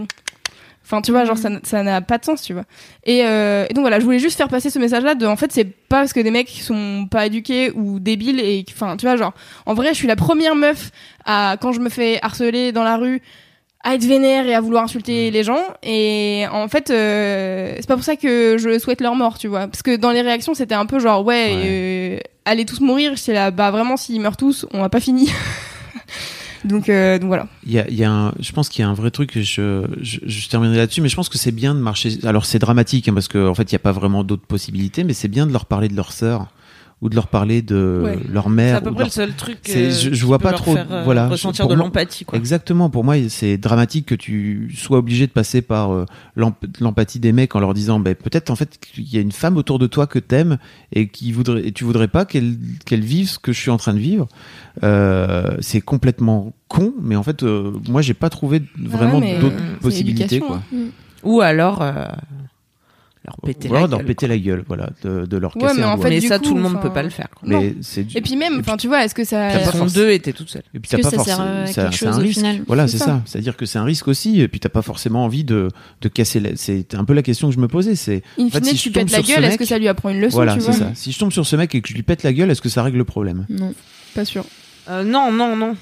Enfin, 0.87 1.01
tu 1.01 1.09
vois, 1.11 1.25
genre, 1.25 1.37
ça 1.37 1.47
n- 1.49 1.61
ça 1.63 1.81
n'a 1.81 1.99
pas 2.01 2.19
de 2.19 2.25
sens, 2.25 2.43
tu 2.43 2.53
vois. 2.53 2.63
Et, 3.05 3.25
euh, 3.25 3.65
et 3.67 3.73
donc 3.73 3.81
voilà, 3.81 3.99
je 3.99 4.05
voulais 4.05 4.19
juste 4.19 4.37
faire 4.37 4.49
passer 4.49 4.69
ce 4.69 4.77
message-là 4.77 5.15
de, 5.15 5.25
en 5.25 5.35
fait, 5.35 5.51
c'est 5.51 5.63
pas 5.65 5.97
parce 6.01 6.13
que 6.13 6.19
des 6.19 6.29
mecs 6.29 6.47
sont 6.49 7.07
pas 7.09 7.25
éduqués 7.25 7.71
ou 7.71 7.99
débiles 7.99 8.39
et, 8.39 8.63
enfin, 8.69 8.95
tu 8.95 9.07
vois, 9.07 9.15
genre, 9.17 9.33
en 9.65 9.73
vrai, 9.73 9.89
je 9.89 9.93
suis 9.95 10.07
la 10.07 10.15
première 10.15 10.53
meuf 10.55 10.91
à, 11.25 11.57
quand 11.59 11.71
je 11.71 11.79
me 11.79 11.89
fais 11.89 12.19
harceler 12.21 12.71
dans 12.71 12.83
la 12.83 12.97
rue, 12.97 13.19
à 13.83 13.95
être 13.95 14.05
vénère 14.05 14.45
et 14.47 14.53
à 14.53 14.61
vouloir 14.61 14.83
insulter 14.83 15.31
les 15.31 15.43
gens. 15.43 15.61
Et 15.81 16.45
en 16.51 16.67
fait, 16.67 16.91
euh, 16.91 17.73
c'est 17.77 17.87
pas 17.87 17.95
pour 17.95 18.03
ça 18.05 18.15
que 18.15 18.57
je 18.59 18.77
souhaite 18.77 19.01
leur 19.01 19.15
mort, 19.15 19.39
tu 19.39 19.47
vois. 19.47 19.65
Parce 19.67 19.81
que 19.81 19.95
dans 19.95 20.11
les 20.11 20.21
réactions, 20.21 20.53
c'était 20.53 20.75
un 20.75 20.85
peu 20.85 20.99
genre, 20.99 21.25
ouais, 21.25 21.47
euh, 21.65 22.19
allez 22.45 22.65
tous 22.65 22.79
mourir. 22.79 23.15
J'étais 23.15 23.33
là, 23.33 23.51
bah 23.51 23.71
vraiment, 23.71 23.97
s'ils 23.97 24.21
meurent 24.21 24.37
tous, 24.37 24.65
on 24.73 24.79
n'a 24.79 24.89
pas 24.89 24.99
fini. 24.99 25.29
donc, 26.65 26.89
euh, 26.89 27.19
donc 27.19 27.27
voilà. 27.27 27.47
Il 27.65 27.73
y 27.73 27.79
a, 27.79 27.89
y 27.89 28.03
a 28.03 28.33
je 28.39 28.51
pense 28.51 28.69
qu'il 28.69 28.83
y 28.83 28.85
a 28.85 28.89
un 28.89 28.93
vrai 28.93 29.11
truc, 29.11 29.39
je, 29.39 29.85
je 30.01 30.49
terminerai 30.49 30.77
là-dessus, 30.77 31.01
mais 31.01 31.09
je 31.09 31.15
pense 31.15 31.29
que 31.29 31.37
c'est 31.37 31.51
bien 31.51 31.75
de 31.75 31.79
marcher. 31.79 32.17
Alors 32.23 32.45
c'est 32.45 32.59
dramatique, 32.59 33.07
hein, 33.07 33.13
parce 33.13 33.27
qu'en 33.27 33.47
en 33.47 33.55
fait, 33.55 33.71
il 33.71 33.75
n'y 33.75 33.77
a 33.77 33.79
pas 33.79 33.91
vraiment 33.91 34.23
d'autres 34.23 34.45
possibilités, 34.45 35.03
mais 35.03 35.13
c'est 35.13 35.27
bien 35.27 35.45
de 35.45 35.51
leur 35.51 35.65
parler 35.65 35.87
de 35.87 35.95
leur 35.95 36.11
sœur 36.11 36.47
ou 37.05 37.09
de 37.09 37.15
leur 37.15 37.27
parler 37.27 37.61
de 37.61 38.01
Ouais. 38.03 38.19
leur 38.29 38.45
C'est 38.45 38.49
mère. 38.49 38.75
à 38.77 38.81
peu 38.81 38.89
près 38.91 38.99
leur- 38.99 39.07
le 39.07 39.11
seul 39.11 39.33
truc. 39.35 39.59
C'est- 39.63 39.85
euh, 40.07 40.13
je- 40.13 40.25
vois 40.25 40.39
pas 40.39 40.51
leur 40.51 40.59
trop, 40.61 40.73
faire, 40.73 40.87
euh, 40.91 41.03
voilà, 41.03 41.27
ressentir 41.29 41.63
pour 41.65 41.69
de 41.71 41.75
moi- 41.75 41.85
l'empathie, 41.85 42.25
quoi. 42.25 42.37
Exactement. 42.37 42.89
Pour 42.89 43.03
moi, 43.03 43.15
c'est 43.29 43.57
dramatique 43.57 44.07
que 44.07 44.15
tu 44.15 44.73
sois 44.75 44.97
obligé 44.97 45.27
de 45.27 45.31
passer 45.31 45.61
par 45.61 45.93
euh, 45.93 46.05
l'emp- 46.35 46.55
l'empathie 46.81 47.19
des 47.19 47.31
mecs 47.31 47.55
en 47.55 47.59
leur 47.59 47.73
disant, 47.73 47.99
ben 47.99 48.15
peut-être 48.15 48.49
en 48.49 48.55
fait 48.55 48.77
qu'il 48.79 49.03
y 49.13 49.17
a 49.17 49.21
une 49.21 49.31
femme 49.31 49.55
autour 49.57 49.77
de 49.79 49.87
toi 49.87 50.07
que 50.07 50.17
t'aimes 50.19 50.57
et 50.91 51.07
qui 51.07 51.31
voudrait, 51.31 51.67
et 51.67 51.71
tu 51.71 51.83
voudrais 51.83 52.07
pas 52.07 52.25
qu'elle 52.25 52.57
qu'elle 52.85 53.01
vive 53.03 53.29
ce 53.29 53.37
que 53.39 53.53
je 53.53 53.59
suis 53.61 53.71
en 53.71 53.77
train 53.77 53.93
de 53.93 53.99
vivre. 53.99 54.27
Euh, 54.83 55.55
c'est 55.61 55.81
complètement 55.81 56.53
con, 56.67 56.93
mais 57.01 57.15
en 57.15 57.23
fait, 57.23 57.43
euh, 57.43 57.71
moi, 57.87 58.01
j'ai 58.01 58.13
pas 58.15 58.29
trouvé 58.29 58.61
vraiment 58.77 59.19
d'autres 59.19 59.55
c'est 59.75 59.79
possibilités, 59.81 60.39
quoi. 60.39 60.61
hein. 60.73 60.77
Ou 61.23 61.41
alors 61.41 61.81
euh, 61.81 62.05
leur 63.25 63.35
péter 63.43 63.67
alors 63.69 63.81
la 63.81 63.87
de 63.87 63.91
leur 63.91 63.99
gueule, 63.99 64.07
péter 64.07 64.27
la 64.27 64.37
gueule, 64.37 64.63
voilà, 64.67 64.89
de, 65.03 65.25
de 65.25 65.37
leur 65.37 65.55
Ouais, 65.55 65.63
casser 65.63 65.79
mais 65.79 65.83
en 65.85 65.97
fait, 65.97 66.09
mais 66.09 66.21
ça, 66.21 66.37
coup, 66.39 66.45
tout 66.45 66.55
le 66.55 66.61
monde 66.61 66.81
peut 66.81 66.91
pas 66.93 67.03
le 67.03 67.09
faire. 67.09 67.27
quoi. 67.35 67.47
mais 67.47 67.75
c'est 67.81 68.03
du- 68.03 68.17
Et 68.17 68.21
puis 68.21 68.35
même, 68.35 68.59
enfin, 68.59 68.77
tu 68.77 68.87
vois, 68.87 69.03
est-ce 69.03 69.15
que 69.15 69.23
ça. 69.23 69.49
Forcément- 69.59 69.85
deux 69.87 70.09
et 70.11 70.19
t'es 70.19 70.33
toute 70.33 70.49
seule. 70.49 70.63
Et 70.73 70.79
puis 70.79 70.89
t'as 70.89 70.97
pas 70.97 71.03
ça 71.03 71.09
sert 71.11 71.35
forcément- 71.37 71.61
à 71.63 71.65
ça- 71.67 71.81
quelque 71.83 71.95
c'est 71.97 72.07
un 72.07 72.17
risque. 72.17 72.37
final 72.37 72.61
Voilà, 72.67 72.87
C'est 72.87 72.93
c'est 72.93 72.97
ça. 72.99 73.05
ça. 73.05 73.21
C'est-à-dire 73.25 73.57
que 73.57 73.65
c'est 73.65 73.79
un 73.79 73.83
risque 73.83 74.07
aussi. 74.07 74.39
Et 74.41 74.47
puis 74.47 74.59
t'as 74.59 74.69
pas 74.69 74.81
forcément 74.81 75.23
envie 75.25 75.43
de, 75.43 75.69
de 76.01 76.07
casser. 76.09 76.39
la- 76.39 76.55
C'est 76.55 76.95
un 76.95 77.03
peu 77.05 77.13
la 77.13 77.21
question 77.23 77.49
que 77.49 77.55
je 77.55 77.59
me 77.59 77.67
posais. 77.67 77.95
C'est 77.95 78.23
In 78.39 78.45
En 78.45 78.49
fait, 78.49 78.57
fine, 78.63 78.65
si 78.65 78.75
tu 78.75 78.89
je 78.89 78.93
tombe 78.93 79.03
pètes 79.03 79.11
la 79.11 79.17
sur 79.19 79.25
ce 79.27 79.31
gueule, 79.33 79.43
est-ce 79.45 79.57
que 79.57 79.65
ça 79.65 79.77
lui 79.79 79.87
apprend 79.87 80.09
une 80.09 80.21
leçon, 80.21 80.35
voilà, 80.37 80.59
c'est 80.59 80.71
ça. 80.71 80.91
Si 80.95 81.11
je 81.11 81.19
tombe 81.19 81.31
sur 81.31 81.45
ce 81.45 81.55
mec 81.55 81.73
et 81.75 81.81
que 81.81 81.87
je 81.89 81.93
lui 81.93 82.03
pète 82.03 82.23
la 82.23 82.33
gueule, 82.33 82.49
est-ce 82.51 82.61
que 82.61 82.69
ça 82.69 82.83
règle 82.83 82.97
le 82.97 83.03
problème? 83.05 83.45
Non. 83.49 83.73
Pas 84.13 84.25
sûr. 84.25 84.45
Euh, 84.89 85.03
non, 85.03 85.31
non, 85.31 85.55
non. 85.55 85.75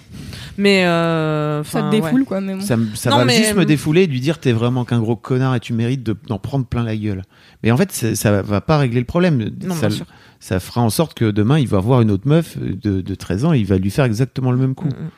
Mais 0.58 0.86
euh, 0.86 1.64
Ça 1.64 1.82
te 1.82 1.86
ouais. 1.86 2.02
défoule, 2.02 2.26
quoi, 2.26 2.40
mais 2.40 2.54
bon. 2.54 2.62
Ça, 2.62 2.78
me- 2.78 2.94
ça 2.96 3.10
Non, 3.10 3.18
va 3.18 3.26
mais- 3.26 3.36
juste 3.38 3.56
me 3.56 3.66
défouler 3.66 4.04
et 4.04 4.08
lui 4.08 4.20
dire 4.20 4.40
t'es 4.40 4.52
vraiment 4.52 4.86
qu'un 4.86 5.00
gros 5.00 5.16
connard 5.16 5.56
et 5.56 5.60
tu 5.60 5.74
mérites 5.74 6.04
de- 6.04 6.16
d'en 6.28 6.38
prendre 6.38 6.66
plein 6.66 6.84
la 6.84 6.96
gueule. 6.96 7.24
Mais 7.64 7.72
en 7.72 7.78
fait, 7.78 7.92
ça 7.92 8.42
va 8.42 8.62
pas 8.62 8.78
régler 8.78 9.00
le 9.00 9.06
problème. 9.06 9.50
Non, 9.64 9.74
ça, 9.76 9.88
bien 9.88 9.98
sûr. 9.98 10.06
ça 10.40 10.60
fera 10.60 10.82
en 10.82 10.90
sorte 10.92 11.16
que 11.16 11.32
demain, 11.32 11.58
il 11.60 11.68
va 11.68 11.80
voir 11.80 12.02
une 12.02 12.12
autre 12.12 12.28
meuf 12.28 12.58
de, 12.58 13.02
de 13.02 13.16
13 13.16 13.46
ans 13.46 13.54
et 13.54 13.60
il 13.60 13.66
va 13.66 13.78
lui 13.78 13.90
faire 13.90 14.06
exactement 14.06 14.52
le 14.52 14.58
même 14.58 14.76
coup. 14.76 14.88
Mm, 14.88 15.10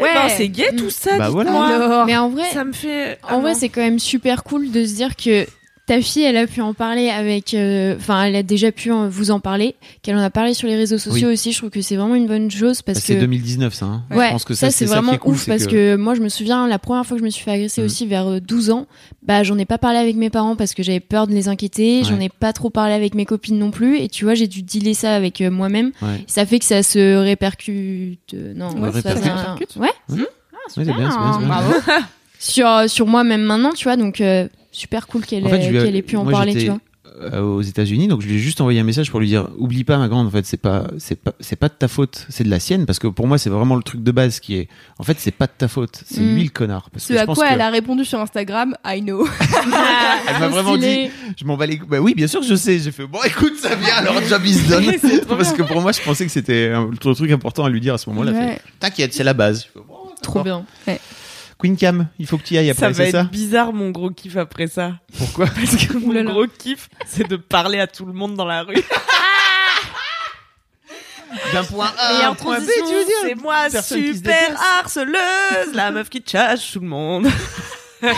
Ouais, 0.00 0.04
Ouais. 0.08 0.28
c'est 0.36 0.48
gay 0.48 0.74
tout 0.76 0.90
ça. 0.90 1.16
Bah 1.18 1.28
voilà. 1.28 1.52
Alors, 1.52 2.06
Mais 2.06 2.16
en 2.16 2.28
vrai, 2.28 2.50
Ça 2.52 2.64
me 2.64 2.72
fait. 2.72 3.18
En 3.22 3.40
vrai, 3.40 3.50
Ah 3.50 3.54
non. 3.54 3.58
c'est 3.58 3.68
quand 3.68 3.80
même 3.80 4.00
super 4.00 4.42
cool 4.42 4.72
de 4.72 4.84
se 4.84 4.94
dire 4.94 5.14
que 5.14 5.46
ta 5.86 6.00
fille, 6.00 6.22
elle 6.22 6.36
a 6.38 6.46
pu 6.46 6.60
en 6.62 6.72
parler 6.72 7.10
avec. 7.10 7.52
euh, 7.54 7.94
Enfin, 7.96 8.24
elle 8.24 8.36
a 8.36 8.42
déjà 8.42 8.72
pu 8.72 8.90
en- 8.90 9.08
vous 9.08 9.30
en 9.30 9.38
parler, 9.40 9.74
qu'elle 10.02 10.16
en 10.16 10.20
a 10.22 10.30
parlé 10.30 10.54
sur 10.54 10.66
les 10.66 10.76
réseaux 10.76 10.96
sociaux 10.98 11.28
aussi. 11.30 11.52
Je 11.52 11.58
trouve 11.58 11.70
que 11.70 11.82
c'est 11.82 11.96
vraiment 11.96 12.14
une 12.14 12.26
bonne 12.26 12.50
chose 12.50 12.80
parce 12.82 12.98
Bah, 12.98 13.04
C'est 13.06 13.14
que. 13.16 13.20
2019, 13.20 13.74
ça. 13.74 13.86
hein. 13.86 14.02
Ouais, 14.10 14.26
je 14.26 14.30
pense 14.32 14.44
que 14.44 14.54
ça, 14.54 14.70
c'est 14.70 14.86
qui 14.86 14.90
vraiment 14.90 15.16
cool, 15.18 15.34
ouf 15.34 15.42
c'est 15.44 15.50
parce 15.50 15.66
que... 15.66 15.96
moi 15.96 16.14
je 16.14 16.20
me 16.22 16.28
souviens 16.30 16.66
la 16.66 16.78
première 16.78 17.04
fois 17.04 17.16
que 17.16 17.20
je 17.20 17.24
me 17.24 17.30
suis 17.30 17.44
fait 17.44 17.50
agresser 17.52 17.82
Mhm. 17.82 17.86
aussi 17.86 18.06
vers 18.06 18.26
euh, 18.28 18.40
12 18.40 18.70
ans, 18.70 18.86
bah 19.22 19.42
j'en 19.42 19.58
ai 19.58 19.64
pas 19.66 19.76
parlé 19.78 19.98
avec 19.98 20.16
mes 20.16 20.30
parents 20.30 20.56
parce 20.56 20.72
que 20.74 20.82
j'avais 20.82 21.00
peur 21.00 21.26
de 21.26 21.32
les 21.32 21.48
inquiéter, 21.48 22.02
j'en 22.04 22.18
ai 22.18 22.28
pas 22.30 22.52
trop 22.54 22.70
parlé 22.70 22.94
avec 22.94 23.14
mes 23.14 23.26
copines 23.26 23.58
non 23.58 23.70
plus 23.70 23.98
et 23.98 24.08
tu 24.08 24.24
vois, 24.24 24.34
j'ai 24.34 24.46
dû 24.46 24.62
dealer 24.62 24.94
ça 24.94 25.14
avec 25.14 25.40
euh, 25.42 25.50
moi-même. 25.50 25.92
Ouais. 26.02 26.24
Ça 26.26 26.46
fait 26.46 26.58
que 26.60 26.64
ça 26.64 26.82
se 26.82 27.16
répercute 27.16 28.18
euh, 28.34 28.54
non, 28.54 28.68
Ouais, 28.70 28.90
ça- 28.90 28.96
répercute. 29.10 29.22
ça- 29.24 29.34
Répercute. 29.34 29.76
Ouais. 29.76 29.88
Mhm. 30.08 30.26
Ah, 30.52 30.56
Ouais, 30.56 30.72
c'est 30.74 30.82
bien, 30.84 30.92
c'est 30.94 30.98
bien, 31.18 31.32
c'est 31.34 31.38
bien. 31.40 31.48
Bravo. 31.48 31.72
sur 32.38 32.68
sur 32.90 33.06
moi 33.06 33.24
même 33.24 33.42
maintenant, 33.42 33.72
tu 33.72 33.84
vois, 33.84 33.96
donc 33.96 34.20
euh, 34.20 34.48
super 34.74 35.06
cool 35.06 35.24
qu'elle 35.24 35.46
En 35.46 35.48
fait, 35.50 35.62
je 35.62 35.74
ait, 35.74 36.02
pu 36.02 36.16
en 36.16 36.24
moi, 36.24 36.32
parler, 36.32 36.54
tu 36.54 36.66
vois. 36.66 36.78
euh, 37.22 37.40
aux 37.40 37.62
États-Unis, 37.62 38.08
donc 38.08 38.22
je 38.22 38.26
lui 38.26 38.34
ai 38.34 38.38
juste 38.38 38.60
envoyé 38.60 38.80
un 38.80 38.84
message 38.84 39.10
pour 39.10 39.20
lui 39.20 39.28
dire 39.28 39.48
oublie 39.56 39.84
pas 39.84 39.98
ma 39.98 40.08
grande, 40.08 40.26
en 40.26 40.30
fait 40.30 40.44
c'est 40.46 40.56
pas 40.56 40.88
c'est 40.98 41.14
pas 41.14 41.32
c'est 41.38 41.54
pas 41.54 41.68
de 41.68 41.74
ta 41.74 41.86
faute, 41.86 42.26
c'est 42.28 42.42
de 42.42 42.50
la 42.50 42.58
sienne 42.58 42.84
parce 42.86 42.98
que 42.98 43.06
pour 43.06 43.28
moi 43.28 43.38
c'est 43.38 43.50
vraiment 43.50 43.76
le 43.76 43.82
truc 43.84 44.02
de 44.02 44.10
base 44.10 44.40
qui 44.40 44.56
est 44.56 44.68
en 44.98 45.04
fait 45.04 45.16
c'est 45.20 45.30
pas 45.30 45.46
de 45.46 45.52
ta 45.56 45.68
faute, 45.68 46.02
c'est 46.06 46.20
Mm. 46.20 46.34
lui 46.34 46.42
le 46.42 46.48
connard 46.50 46.90
parce 46.90 47.04
ce 47.04 47.08
que 47.10 47.14
je 47.14 47.18
à 47.20 47.26
pense 47.26 47.38
quoi 47.38 47.46
que 47.48 47.52
elle 47.54 47.60
a 47.60 47.70
répondu 47.70 48.04
sur 48.04 48.18
Instagram, 48.18 48.74
I 48.84 49.00
know. 49.00 49.28
elle 50.28 50.40
m'a 50.40 50.48
vraiment 50.48 50.76
dit 50.76 51.08
je 51.36 51.44
m'en 51.44 51.56
bats 51.56 51.66
les 51.66 51.76
bah 51.76 52.00
oui 52.00 52.14
bien 52.14 52.26
sûr 52.26 52.42
je 52.42 52.54
sais 52.56 52.78
j'ai 52.80 52.90
fait 52.90 53.06
bon 53.06 53.20
écoute 53.24 53.54
ça 53.60 53.76
vient 53.76 53.94
alors 53.94 54.20
job 54.22 54.44
is 54.44 54.58
done 54.68 54.84
parce 55.28 55.52
que 55.52 55.62
pour 55.62 55.80
moi 55.80 55.92
je 55.92 56.00
pensais 56.02 56.26
que 56.26 56.32
c'était 56.32 56.70
un 56.74 56.90
le 56.90 57.14
truc 57.14 57.30
important 57.30 57.64
à 57.64 57.70
lui 57.70 57.80
dire 57.80 57.94
à 57.94 57.98
ce 57.98 58.08
moment-là 58.10 58.32
Ouais. 58.32 58.58
t'inquiète 58.80 59.12
c'est 59.14 59.22
la 59.24 59.34
base 59.34 59.66
Je 59.72 59.78
fais, 59.78 59.84
bon, 59.86 59.94
Trop 60.22 60.42
bien. 60.42 60.64
Queen 61.64 61.76
Cam 61.78 62.08
il 62.18 62.26
faut 62.26 62.36
que 62.36 62.42
tu 62.42 62.54
y 62.54 62.58
ailles 62.58 62.74
Ça 62.74 62.86
après 62.86 62.88
va 62.88 62.94
c'est 62.94 63.08
être 63.08 63.12
ça 63.12 63.24
bizarre 63.24 63.72
mon 63.72 63.88
gros 63.90 64.10
kiff 64.10 64.36
après 64.36 64.66
ça. 64.66 64.92
pourquoi 65.16 65.46
Parce 65.54 65.76
que 65.86 65.94
mon 65.96 66.08
Oulala. 66.08 66.30
gros 66.30 66.46
kiff, 66.46 66.88
c'est 67.06 67.26
de 67.26 67.36
parler 67.36 67.80
à 67.80 67.86
tout 67.86 68.04
le 68.04 68.12
monde 68.12 68.34
dans 68.34 68.44
la 68.44 68.62
rue. 68.64 68.74
d'un 71.52 71.64
point 71.64 71.90
Et 71.96 72.22
A 72.22 72.26
à 72.26 72.28
en 72.28 72.32
un 72.32 72.34
point 72.34 72.58
B 72.60 72.62
transition, 72.64 72.86
tu 72.86 72.94
veux 72.94 73.04
dire 73.04 73.14
C'est 73.22 73.34
moi, 73.34 73.56
Personne 73.72 74.00
qui 74.02 74.08
se 74.10 74.14
super 74.18 74.40
déplace. 74.48 74.62
harceleuse, 74.80 75.74
la 75.74 75.90
meuf 75.90 76.08
qui 76.10 76.22
chasse 76.24 76.70
tout 76.72 76.80
le 76.80 76.86
monde. 76.86 77.26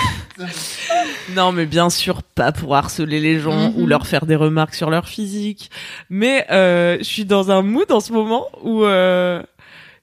non, 1.34 1.53
mais 1.53 1.64
bien 1.66 1.88
sûr, 1.90 2.22
pas 2.22 2.53
pour 2.53 2.74
harceler 2.76 3.20
les 3.20 3.38
gens 3.40 3.70
Mhm. 3.70 3.80
ou 3.82 3.86
leur 3.86 4.07
faire 4.07 4.26
des 4.26 4.36
remarques 4.36 4.74
sur 4.74 4.90
leur 4.90 5.09
physique. 5.09 5.70
Mais 6.11 6.47
euh, 6.51 6.99
je 6.99 7.05
suis 7.05 7.24
dans 7.24 7.51
un 7.51 7.62
mood 7.62 7.90
en 7.92 8.01
ce 8.01 8.12
moment 8.12 8.47
où 8.62 8.84
euh, 8.84 9.42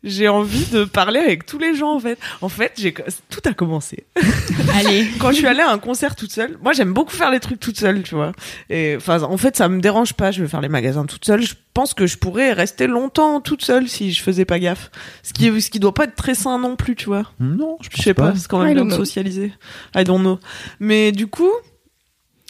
j'ai 0.03 0.27
envie 0.27 0.65
de 0.65 0.83
parler 0.83 1.19
avec 1.19 1.45
tous 1.45 1.57
les 1.57 1.75
gens, 1.75 1.93
en 1.93 1.99
fait. 1.99 2.17
En 2.41 2.49
fait, 2.49 2.73
j'ai 2.77 2.93
tout 2.93 3.39
a 3.45 3.53
commencé 3.53 4.05
Allez. 4.75 5.07
quand 5.19 5.31
je 5.31 5.37
suis 5.37 5.47
allée 5.47 5.61
à 5.61 5.71
un 5.71 5.77
concert 5.79 6.15
toute 6.15 6.31
seule, 6.31 6.57
moi 6.61 6.73
j'aime 6.73 6.93
beaucoup 6.93 7.13
faire 7.15 7.31
les 7.31 7.39
trucs 7.39 7.59
toute 7.59 7.77
seule, 7.77 8.03
tu 8.03 8.15
vois. 8.15 8.31
Et 8.69 8.95
enfin, 8.97 9.21
en 9.23 9.37
fait, 9.37 9.55
ça 9.55 9.69
me 9.69 9.79
dérange 9.81 10.13
pas. 10.13 10.31
Je 10.31 10.41
veux 10.41 10.47
faire 10.47 10.61
les 10.61 10.69
magasins 10.69 11.05
toute 11.05 11.25
seule. 11.25 11.41
Je 11.41 11.55
pense 11.73 11.93
que 11.93 12.05
je 12.05 12.17
pourrais 12.17 12.53
rester 12.53 12.87
longtemps 12.87 13.41
toute 13.41 13.63
seule 13.63 13.87
si 13.87 14.11
je 14.11 14.21
faisais 14.21 14.45
pas 14.45 14.59
gaffe. 14.59 14.91
Ce 15.23 15.33
qui, 15.33 15.61
ce 15.61 15.69
qui 15.69 15.79
doit 15.79 15.93
pas 15.93 16.03
être 16.05 16.15
très 16.15 16.35
sain 16.35 16.59
non 16.59 16.75
plus, 16.75 16.95
tu 16.95 17.05
vois. 17.05 17.23
non 17.39 17.77
je 17.81 17.89
Je 17.95 18.01
sais 18.01 18.13
pas, 18.13 18.33
c'est 18.35 18.47
quand 18.47 18.59
même 18.59 18.71
I 18.71 18.73
bien 18.73 18.83
don't 18.83 18.89
de 18.89 18.95
know. 18.95 19.05
socialiser. 19.05 19.53
I 19.95 20.03
don't 20.03 20.19
know. 20.21 20.39
Mais 20.79 21.11
du 21.11 21.27
coup, 21.27 21.49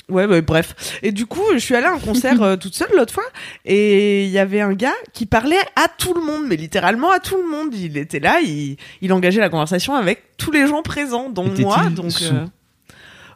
ouais, 0.09 0.27
bah, 0.27 0.41
bref. 0.41 0.99
Et 1.01 1.11
du 1.11 1.25
coup, 1.25 1.43
je 1.53 1.59
suis 1.59 1.75
allée 1.75 1.87
à 1.87 1.93
un 1.93 1.99
concert 1.99 2.41
euh, 2.41 2.55
toute 2.55 2.75
seule 2.75 2.91
l'autre 2.95 3.13
fois, 3.13 3.23
et 3.65 4.25
il 4.25 4.31
y 4.31 4.39
avait 4.39 4.61
un 4.61 4.73
gars 4.73 4.93
qui 5.13 5.25
parlait 5.25 5.61
à 5.75 5.87
tout 5.87 6.13
le 6.13 6.21
monde, 6.21 6.43
mais 6.47 6.55
littéralement 6.55 7.11
à 7.11 7.19
tout 7.19 7.37
le 7.37 7.49
monde. 7.49 7.73
Il 7.73 7.97
était 7.97 8.19
là, 8.19 8.39
il, 8.41 8.77
il 9.01 9.13
engageait 9.13 9.41
la 9.41 9.49
conversation 9.49 9.95
avec 9.95 10.37
tous 10.37 10.51
les 10.51 10.67
gens 10.67 10.81
présents, 10.81 11.29
dont 11.29 11.47
Était-il 11.47 11.65
moi. 11.65 11.85
Donc, 11.89 12.11
sous 12.11 12.33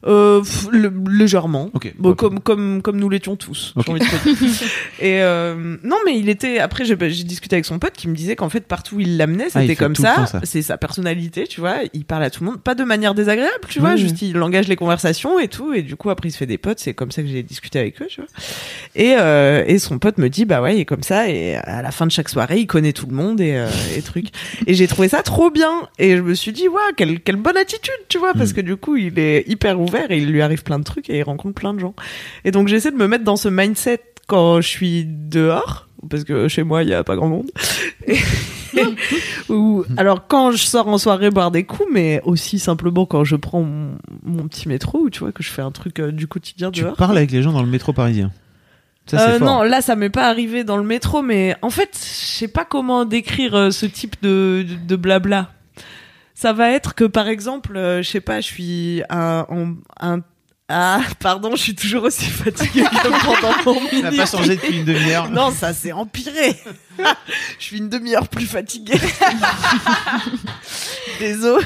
euh, 0.07 0.39
pff, 0.41 0.67
le- 0.71 0.91
légèrement. 1.09 1.69
Ok, 1.73 1.93
Bon, 1.99 2.13
comme 2.15 2.39
comme 2.39 2.81
comme 2.81 2.97
nous 2.97 3.09
l'étions 3.09 3.35
tous. 3.35 3.73
j'ai 3.75 3.79
Ok. 3.81 3.89
envie 3.89 3.99
de 3.99 4.05
te 4.05 4.29
dire. 4.43 4.67
et 4.99 5.21
euh, 5.21 5.77
non, 5.83 5.97
mais 6.05 6.17
il 6.17 6.29
était. 6.29 6.59
Après, 6.59 6.85
j'ai 6.85 6.95
discuté 6.95 7.55
avec 7.55 7.65
son 7.65 7.79
pote 7.79 7.93
qui 7.93 8.07
me 8.07 8.15
disait 8.15 8.35
qu'en 8.35 8.49
fait 8.49 8.61
partout 8.65 8.95
où 8.95 8.99
il 8.99 9.17
l'amenait, 9.17 9.47
Ah, 9.53 9.61
c'était 9.61 9.75
comme 9.75 9.95
ça. 9.95 10.25
C'est 10.43 10.61
sa 10.61 10.77
personnalité, 10.77 11.47
tu 11.47 11.59
vois. 11.59 11.77
Il 11.93 12.05
parle 12.05 12.23
à 12.23 12.29
tout 12.29 12.43
le 12.43 12.49
monde, 12.51 12.61
pas 12.61 12.75
de 12.75 12.83
manière 12.83 13.13
désagréable, 13.13 13.65
tu 13.67 13.79
vois. 13.79 13.95
Juste 13.95 14.21
il 14.21 14.39
engage 14.41 14.67
les 14.67 14.75
conversations 14.75 15.39
et 15.39 15.47
tout. 15.47 15.73
Et 15.73 15.81
du 15.81 15.95
coup, 15.95 16.09
après, 16.09 16.29
il 16.29 16.31
se 16.31 16.37
fait 16.37 16.45
des 16.45 16.57
potes. 16.57 16.79
C'est 16.79 16.93
comme 16.93 17.11
ça 17.11 17.21
que 17.21 17.27
j'ai 17.27 17.43
discuté 17.43 17.79
avec 17.79 18.01
eux, 18.01 18.07
tu 18.09 18.21
vois. 18.21 18.29
Et 18.95 19.15
euh, 19.17 19.63
et 19.67 19.79
son 19.79 19.99
pote 19.99 20.17
me 20.17 20.29
dit 20.29 20.45
bah 20.45 20.61
ouais, 20.61 20.75
il 20.77 20.79
est 20.81 20.85
comme 20.85 21.03
ça. 21.03 21.29
Et 21.29 21.55
à 21.55 21.81
la 21.81 21.91
fin 21.91 22.05
de 22.05 22.11
chaque 22.11 22.29
soirée, 22.29 22.59
il 22.59 22.67
connaît 22.67 22.93
tout 22.93 23.07
le 23.07 23.15
monde 23.15 23.41
et 23.41 23.55
euh, 23.55 23.67
et 23.95 24.01
trucs. 24.01 24.27
Et 24.65 24.73
j'ai 24.73 24.87
trouvé 24.87 25.07
ça 25.09 25.21
trop 25.23 25.49
bien. 25.51 25.87
Et 25.99 26.15
je 26.17 26.21
me 26.21 26.33
suis 26.33 26.51
dit 26.53 26.67
ouais, 26.67 26.81
quelle 26.95 27.19
quelle 27.19 27.35
bonne 27.35 27.57
attitude, 27.57 27.93
tu 28.09 28.17
vois, 28.17 28.33
parce 28.33 28.51
Mm. 28.51 28.53
que 28.53 28.61
du 28.61 28.75
coup, 28.77 28.95
il 28.95 29.19
est 29.19 29.43
hyper 29.47 29.79
ouvert 29.79 29.96
et 30.09 30.17
il 30.17 30.31
lui 30.31 30.41
arrive 30.41 30.63
plein 30.63 30.79
de 30.79 30.83
trucs 30.83 31.09
et 31.09 31.17
il 31.19 31.23
rencontre 31.23 31.55
plein 31.55 31.73
de 31.73 31.79
gens. 31.79 31.93
Et 32.45 32.51
donc 32.51 32.67
j'essaie 32.67 32.91
de 32.91 32.97
me 32.97 33.07
mettre 33.07 33.23
dans 33.23 33.37
ce 33.37 33.49
mindset 33.49 34.01
quand 34.27 34.59
je 34.61 34.67
suis 34.67 35.05
dehors, 35.07 35.87
parce 36.09 36.23
que 36.23 36.47
chez 36.47 36.63
moi 36.63 36.83
il 36.83 36.89
y 36.89 36.93
a 36.93 37.03
pas 37.03 37.15
grand 37.15 37.27
monde. 37.29 37.49
Et- 38.07 38.17
Ou 39.49 39.85
alors 39.95 40.27
quand 40.27 40.51
je 40.51 40.57
sors 40.65 40.87
en 40.87 40.97
soirée 40.97 41.31
boire 41.31 41.51
des 41.51 41.63
coups, 41.63 41.87
mais 41.91 42.21
aussi 42.25 42.59
simplement 42.59 43.05
quand 43.05 43.23
je 43.23 43.35
prends 43.35 43.63
mon, 43.63 43.97
mon 44.23 44.47
petit 44.47 44.67
métro 44.67 44.99
ou 44.99 45.09
tu 45.09 45.19
vois 45.21 45.31
que 45.31 45.41
je 45.41 45.49
fais 45.49 45.61
un 45.61 45.71
truc 45.71 45.99
euh, 45.99 46.11
du 46.11 46.27
quotidien 46.27 46.69
tu 46.69 46.81
dehors. 46.81 46.95
parles 46.95 47.17
avec 47.17 47.31
les 47.31 47.41
gens 47.41 47.53
dans 47.53 47.63
le 47.63 47.69
métro 47.69 47.93
parisien 47.93 48.31
ça 49.09 49.29
Euh, 49.29 49.39
non, 49.39 49.63
là 49.63 49.81
ça 49.81 49.95
m'est 49.95 50.09
pas 50.09 50.27
arrivé 50.27 50.63
dans 50.65 50.75
le 50.77 50.83
métro, 50.83 51.21
mais 51.21 51.55
en 51.61 51.69
fait 51.69 51.89
je 51.93 52.25
sais 52.37 52.47
pas 52.49 52.65
comment 52.65 53.05
décrire 53.05 53.55
euh, 53.55 53.71
ce 53.71 53.85
type 53.85 54.17
de, 54.21 54.65
de, 54.67 54.75
de 54.85 54.95
blabla. 54.97 55.49
Ça 56.39 56.53
va 56.53 56.69
être 56.69 56.93
que 56.93 57.03
par 57.03 57.27
exemple, 57.27 57.75
euh, 57.75 58.03
je 58.03 58.09
sais 58.11 58.21
pas, 58.21 58.41
je 58.41 58.45
suis 58.45 59.01
un- 59.09 59.43
Ah, 60.69 61.01
pardon, 61.19 61.55
je 61.55 61.61
suis 61.63 61.73
toujours 61.73 62.03
aussi 62.03 62.25
fatiguée 62.29 62.83
que 62.83 63.25
pendant 63.65 63.79
mon 63.79 63.89
Ça 63.89 64.11
n'a 64.11 64.11
pas 64.11 64.25
changé 64.27 64.55
depuis 64.55 64.77
une 64.77 64.85
demi-heure. 64.85 65.31
Non, 65.31 65.49
ça 65.49 65.73
s'est 65.73 65.93
empiré. 65.93 66.55
je 67.57 67.63
suis 67.65 67.77
une 67.79 67.89
demi-heure 67.89 68.27
plus 68.27 68.45
fatiguée. 68.45 68.99
Désolé. 71.19 71.65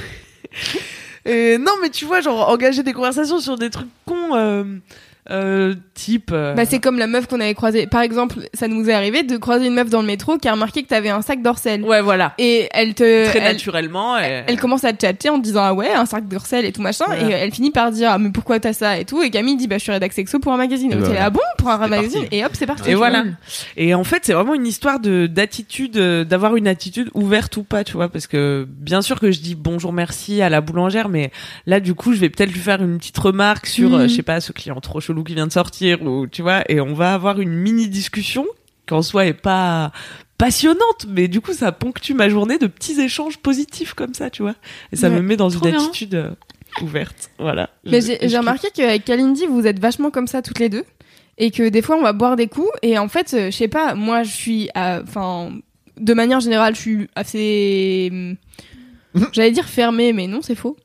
Et 1.26 1.58
non, 1.58 1.74
mais 1.82 1.90
tu 1.90 2.06
vois, 2.06 2.22
genre 2.22 2.48
engager 2.48 2.82
des 2.82 2.94
conversations 2.94 3.42
sur 3.42 3.58
des 3.58 3.70
trucs 3.72 3.90
cons, 4.06 4.36
euh, 4.36 4.64
euh, 5.32 5.76
type. 5.94 6.32
euh, 6.34 6.54
Bah, 6.54 6.66
c'est 6.66 6.80
comme 6.80 6.98
la 7.00 7.08
meuf 7.08 7.28
qu'on 7.28 7.40
avait 7.40 7.54
croisée. 7.54 7.88
Par 7.88 8.02
exemple, 8.02 8.36
ça 8.54 8.68
nous 8.68 8.90
est 8.90 8.94
arrivé 8.94 9.24
de 9.24 9.38
croiser 9.38 9.68
une 9.68 9.74
meuf 9.74 9.90
dans 9.90 10.02
le 10.02 10.08
métro 10.08 10.38
qui 10.38 10.48
a 10.48 10.52
remarqué 10.54 10.84
que 10.84 10.88
t'avais 10.90 11.10
un 11.10 11.22
sac 11.22 11.42
d'orcel. 11.42 11.84
ouais, 11.84 12.02
voilà. 12.02 12.34
Et 12.38 12.68
elle 12.74 12.94
te. 12.94 13.28
Très 13.30 13.40
elle, 13.40 13.54
naturellement. 13.54 14.18
et- 14.20 14.44
elle 14.48 14.60
commence 14.60 14.84
à 14.84 14.94
te 14.94 15.06
chatter 15.06 15.30
en 15.30 15.38
te 15.40 15.44
disant 15.44 15.62
ah 15.64 15.74
ouais 15.74 15.92
un 15.92 16.06
sac 16.06 16.28
d'orcel 16.28 16.66
et 16.66 16.72
tout 16.72 16.82
machin 16.82 17.06
Voilà. 17.08 17.30
et 17.30 17.32
elle 17.32 17.52
finit 17.52 17.72
par 17.72 17.92
dire 17.92 18.10
ah 18.12 18.18
mais 18.18 18.30
pourquoi 18.32 18.60
t'as 18.60 18.74
ça 18.74 18.98
et 19.00 19.06
tout 19.06 19.22
et 19.24 19.30
Camille 19.30 19.56
dit 19.58 19.68
bah 19.68 19.78
je 19.78 19.84
suis 19.84 19.92
rédac 19.92 20.12
sexo 20.14 20.40
pour 20.40 20.52
un 20.54 20.58
magazine 20.58 20.92
Et 20.92 20.96
et 20.96 20.98
bah 20.98 21.02
là, 21.04 21.08
voilà. 21.10 21.26
ah 21.26 21.30
bon 21.30 21.40
pour 21.58 21.70
un 21.70 21.78
magazine 21.88 22.22
parti. 22.22 22.36
et 22.36 22.46
hop 22.46 22.52
c'est 22.54 22.66
parti 22.66 22.90
Et 22.92 22.96
voilà. 22.96 23.24
Et 23.78 23.94
en 23.94 24.04
fait, 24.04 24.20
c'est 24.24 24.34
vraiment 24.34 24.54
une 24.54 24.68
histoire 24.68 25.00
de 25.00 25.28
d'attitude, 25.28 25.98
euh, 25.98 26.24
d'avoir 26.24 26.56
une 26.56 26.68
attitude 26.68 27.10
ouverte 27.14 27.56
ou 27.58 27.64
pas, 27.64 27.84
tu 27.84 27.94
vois, 27.94 28.10
parce 28.10 28.28
que 28.28 28.68
bien 28.70 29.02
sûr 29.02 29.20
que 29.20 29.32
je 29.32 29.40
dis 29.40 29.56
bonjour 29.56 29.94
merci 29.94 30.42
à 30.42 30.50
la 30.50 30.62
boulangère, 30.62 31.10
mais 31.10 31.32
là 31.66 31.80
du 31.80 31.94
coup, 31.94 32.14
je 32.14 32.20
vais 32.20 32.30
peut-être 32.30 32.52
lui 32.52 32.60
faire 32.60 32.82
une 32.82 32.98
petite 32.98 33.18
remarque 33.18 33.66
sur, 33.68 33.90
Mhm. 33.90 33.96
euh, 34.02 34.08
je 34.08 34.16
sais 34.16 34.24
pas, 34.24 34.40
ce 34.42 34.52
client 34.52 34.80
trop 34.82 35.00
chelou 35.00 35.21
qui 35.24 35.34
vient 35.36 35.48
de 35.48 35.52
sortir 35.52 36.02
ou 36.02 36.28
tu 36.28 36.42
vois, 36.42 36.64
et 36.70 36.80
on 36.82 36.94
va 36.94 37.14
avoir 37.14 37.40
une 37.40 37.54
mini 37.54 37.88
discussion 37.88 38.46
qui 38.88 38.94
en 38.94 39.02
soi 39.02 39.26
est 39.26 39.34
pas 39.34 39.92
passionnante, 40.38 41.06
mais 41.08 41.28
du 41.28 41.40
coup, 41.42 41.54
ça 41.54 41.72
ponctue 41.72 42.14
ma 42.14 42.28
journée 42.30 42.58
de 42.58 42.68
petits 42.68 43.00
échanges 43.00 43.38
positifs 43.38 43.94
comme 43.94 44.14
ça, 44.14 44.30
tu 44.30 44.42
vois, 44.42 44.56
et 44.92 44.96
ça 44.96 45.10
Ouais, 45.10 45.16
me 45.16 45.22
met 45.22 45.38
dans 45.38 45.50
une 45.50 45.60
bien. 45.62 45.76
attitude 45.80 46.16
euh, 46.16 46.32
ouverte, 46.82 47.30
voilà. 47.38 47.70
mais 47.86 48.02
j'ai 48.02 48.38
remarqué 48.38 48.70
qu'avec 48.74 49.06
Kalindi 49.06 49.46
vous 49.46 49.68
êtes 49.68 49.80
vachement 49.80 50.10
comme 50.10 50.28
ça 50.28 50.42
toutes 50.42 50.60
les 50.60 50.70
deux. 50.70 50.84
Et 51.38 51.50
que 51.50 51.70
des 51.70 51.82
fois 51.82 51.96
on 51.96 52.02
va 52.04 52.14
boire 52.14 52.36
des 52.36 52.48
coups. 52.48 52.70
Et 52.82 52.98
en 53.00 53.08
fait 53.08 53.34
euh, 53.34 53.46
je 53.52 53.56
sais 53.58 53.68
pas 53.68 53.96
moi 53.96 54.22
je 54.24 54.30
suis 54.32 54.70
enfin 54.76 55.52
de 55.98 56.14
manière 56.14 56.40
générale 56.40 56.76
je 56.76 56.80
suis 56.82 57.08
assez 57.16 58.10
hum, 58.12 58.36
j'allais 59.32 59.52
dire 59.52 59.66
fermée 59.68 60.14
mais 60.14 60.28
non 60.28 60.42
c'est 60.42 60.56
faux 60.56 60.78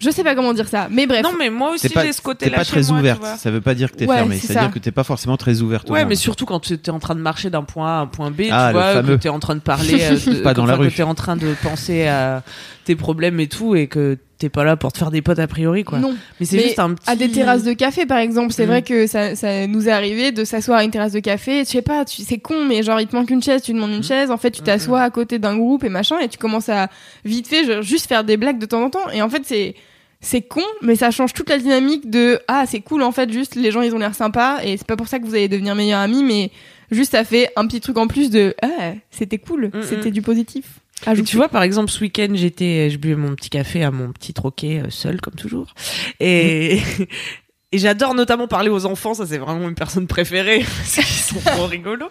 je 0.00 0.10
sais 0.10 0.22
pas 0.24 0.34
comment 0.34 0.52
dire 0.54 0.68
ça 0.68 0.88
mais 0.90 1.06
bref 1.06 1.22
Non, 1.22 1.32
mais 1.38 1.50
moi 1.50 1.72
aussi 1.72 1.88
T'es 1.88 1.94
pas, 1.94 2.04
j'ai 2.04 2.12
ce 2.12 2.18
t'es 2.18 2.22
côté-là 2.24 2.56
pas 2.58 2.64
chez 2.64 2.80
très 2.80 2.90
moi, 2.92 3.00
ouverte. 3.00 3.24
Ça 3.38 3.50
veut 3.50 3.60
pas 3.60 3.74
dire 3.74 3.90
que 3.90 3.96
t'es 3.96 4.06
Ouais, 4.06 4.16
fermé. 4.16 4.36
c'est 4.38 4.46
C'est-à-dire 4.48 4.68
ça. 4.68 4.74
que 4.74 4.78
t'es 4.78 4.90
pas 4.92 5.04
forcément 5.04 5.36
très 5.36 5.60
ouverte. 5.60 5.90
au 5.90 5.92
Ouais, 5.94 6.00
monde. 6.00 6.08
mais 6.10 6.14
surtout 6.16 6.46
quand 6.46 6.60
tu 6.60 6.74
es 6.74 6.90
en 6.90 6.98
train 7.00 7.14
de 7.14 7.20
marcher 7.20 7.50
d'un 7.50 7.62
point 7.64 7.88
A 7.88 7.98
à 7.98 8.00
un 8.02 8.06
point 8.06 8.30
B, 8.30 8.42
Ah, 8.50 8.68
tu 8.68 8.72
vois, 8.74 8.92
fameux. 8.92 9.16
que 9.16 9.22
tu 9.22 9.26
es 9.26 9.30
en 9.30 9.40
train 9.40 9.54
de 9.56 9.60
parler, 9.60 9.98
euh, 10.02 10.16
de- 10.34 10.40
Pas 10.42 10.54
dans 10.54 10.66
la 10.66 10.74
enfin, 10.74 10.82
rue. 10.82 10.88
que 10.90 10.94
tu 10.94 11.00
es 11.00 11.04
en 11.04 11.14
train 11.14 11.36
de 11.36 11.52
penser 11.62 12.06
à 12.06 12.42
tes 12.84 12.94
problèmes 12.96 13.40
et 13.40 13.48
tout, 13.48 13.74
et 13.74 13.86
que 13.88 14.18
t'es 14.38 14.48
pas 14.48 14.62
là 14.64 14.76
pour 14.76 14.92
te 14.92 14.98
faire 14.98 15.10
des 15.10 15.20
potes 15.22 15.38
a 15.38 15.46
priori, 15.46 15.82
quoi. 15.84 15.98
non 15.98 16.14
Mais 16.38 16.46
c'est 16.46 16.60
juste 16.60 16.78
un 16.78 16.94
petit. 16.94 17.10
à 17.10 17.16
des 17.16 17.28
terrasses 17.30 17.64
de 17.64 17.72
café 17.72 18.06
par 18.06 18.18
exemple 18.18 18.52
c'est 18.52 18.62
Mhm. 18.64 18.68
vrai 18.68 18.82
que 18.82 19.06
ça, 19.06 19.34
ça 19.36 19.66
nous 19.66 19.88
est 19.88 19.92
arrivé 19.92 20.30
de 20.32 20.44
s'asseoir 20.44 20.78
à 20.78 20.84
une 20.84 20.90
terrasse 20.90 21.12
de 21.12 21.20
café 21.20 21.64
je 21.64 21.68
sais 21.70 21.82
pas 21.82 22.04
tu 22.04 22.22
c'est 22.22 22.38
con 22.38 22.64
mais 22.66 22.82
genre 22.82 23.00
il 23.00 23.06
te 23.08 23.16
manque 23.16 23.30
une 23.30 23.42
chaise 23.42 23.62
tu 23.62 23.72
demandes 23.72 23.90
une 23.92 24.02
chaise 24.04 24.30
en 24.30 24.36
fait 24.36 24.50
tu 24.52 24.62
t'assois 24.62 25.00
à 25.02 25.10
côté 25.10 25.38
d'un 25.38 25.56
groupe 25.56 25.82
et 25.84 25.88
machin 25.88 26.18
et 26.20 26.28
tu 26.28 26.38
commences 26.38 26.68
à 26.68 26.88
vite 27.24 27.48
fait 27.48 27.64
genre, 27.64 27.82
juste 27.82 28.06
faire 28.06 28.22
des 28.24 28.36
blagues 28.36 28.58
de 28.58 28.66
temps 28.66 28.82
en 28.84 28.90
temps 28.90 29.08
et 29.12 29.22
en 29.22 29.28
fait 29.28 29.42
c'est 29.44 29.74
c'est 30.20 30.42
con 30.42 30.62
mais 30.82 30.96
ça 30.96 31.10
change 31.10 31.32
toute 31.32 31.48
la 31.50 31.58
dynamique 31.58 32.10
de 32.10 32.40
ah 32.48 32.64
c'est 32.66 32.80
cool 32.80 33.02
en 33.02 33.12
fait 33.12 33.32
juste 33.32 33.54
les 33.54 33.70
gens 33.70 33.82
ils 33.82 33.94
ont 33.94 33.98
l'air 33.98 34.14
sympas 34.14 34.58
et 34.64 34.76
c'est 34.76 34.86
pas 34.86 34.96
pour 34.96 35.08
ça 35.08 35.18
que 35.18 35.24
vous 35.26 35.34
allez 35.34 35.48
devenir 35.48 35.74
meilleurs 35.74 36.00
amis 36.00 36.22
mais 36.24 36.50
juste 36.90 37.12
ça 37.12 37.22
fait 37.24 37.50
un 37.56 37.66
petit 37.66 37.80
truc 37.80 37.96
en 37.98 38.06
plus 38.08 38.30
de 38.30 38.54
ah 38.62 38.92
c'était 39.10 39.38
cool 39.38 39.70
c'était 39.82 40.10
du 40.10 40.22
positif 40.22 40.64
Et 41.06 41.10
Ajoute. 41.10 41.26
tu 41.26 41.36
vois, 41.36 41.48
par 41.48 41.62
exemple, 41.62 41.90
ce 41.90 42.00
week-end, 42.00 42.28
j'étais, 42.34 42.90
je 42.90 42.98
buvais 42.98 43.14
mon 43.16 43.34
petit 43.34 43.50
café 43.50 43.84
à 43.84 43.90
mon 43.90 44.12
petit 44.12 44.34
troquet, 44.34 44.82
euh, 44.84 44.90
seul, 44.90 45.20
comme 45.20 45.34
toujours. 45.34 45.74
Et, 46.20 46.80
et 47.72 47.78
j'adore 47.78 48.14
notamment 48.14 48.48
parler 48.48 48.70
aux 48.70 48.86
enfants, 48.86 49.14
ça 49.14 49.26
c'est 49.26 49.38
vraiment 49.38 49.68
une 49.68 49.74
personne 49.74 50.06
préférée, 50.06 50.58
parce 50.78 50.94
qu'ils 50.94 51.04
sont 51.04 51.40
trop 51.40 51.66
rigolos. 51.68 52.10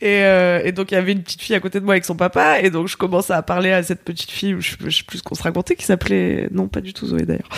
Et, 0.00 0.22
euh, 0.22 0.60
et 0.64 0.72
donc, 0.72 0.90
il 0.90 0.94
y 0.94 0.98
avait 0.98 1.12
une 1.12 1.22
petite 1.22 1.42
fille 1.42 1.56
à 1.56 1.60
côté 1.60 1.80
de 1.80 1.84
moi 1.84 1.94
avec 1.94 2.04
son 2.04 2.16
papa, 2.16 2.60
et 2.60 2.70
donc 2.70 2.88
je 2.88 2.96
commence 2.96 3.30
à 3.30 3.42
parler 3.42 3.72
à 3.72 3.82
cette 3.82 4.04
petite 4.04 4.30
fille, 4.30 4.56
je, 4.60 4.76
je 4.84 4.96
sais 4.96 5.04
plus 5.04 5.18
ce 5.18 5.22
qu'on 5.22 5.34
se 5.34 5.42
racontait, 5.42 5.76
qui 5.76 5.84
s'appelait, 5.84 6.48
non, 6.52 6.68
pas 6.68 6.80
du 6.80 6.92
tout 6.92 7.06
Zoé 7.06 7.22
d'ailleurs. 7.22 7.48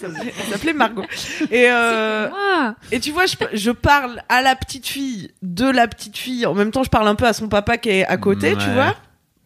Ça 0.00 0.08
s'appelait- 0.12 0.32
Elle 0.38 0.52
s'appelait 0.52 0.72
Margot. 0.72 1.04
Et, 1.50 1.66
euh, 1.70 2.28
et 2.92 3.00
tu 3.00 3.10
vois, 3.10 3.26
je, 3.26 3.34
je 3.52 3.70
parle 3.70 4.22
à 4.28 4.42
la 4.42 4.54
petite 4.56 4.86
fille 4.86 5.30
de 5.42 5.68
la 5.68 5.88
petite 5.88 6.16
fille. 6.16 6.46
En 6.46 6.54
même 6.54 6.70
temps, 6.70 6.82
je 6.84 6.90
parle 6.90 7.08
un 7.08 7.14
peu 7.14 7.26
à 7.26 7.32
son 7.32 7.48
papa 7.48 7.78
qui 7.78 7.90
est 7.90 8.06
à 8.06 8.16
côté, 8.16 8.54
tu 8.56 8.70
vois. 8.70 8.94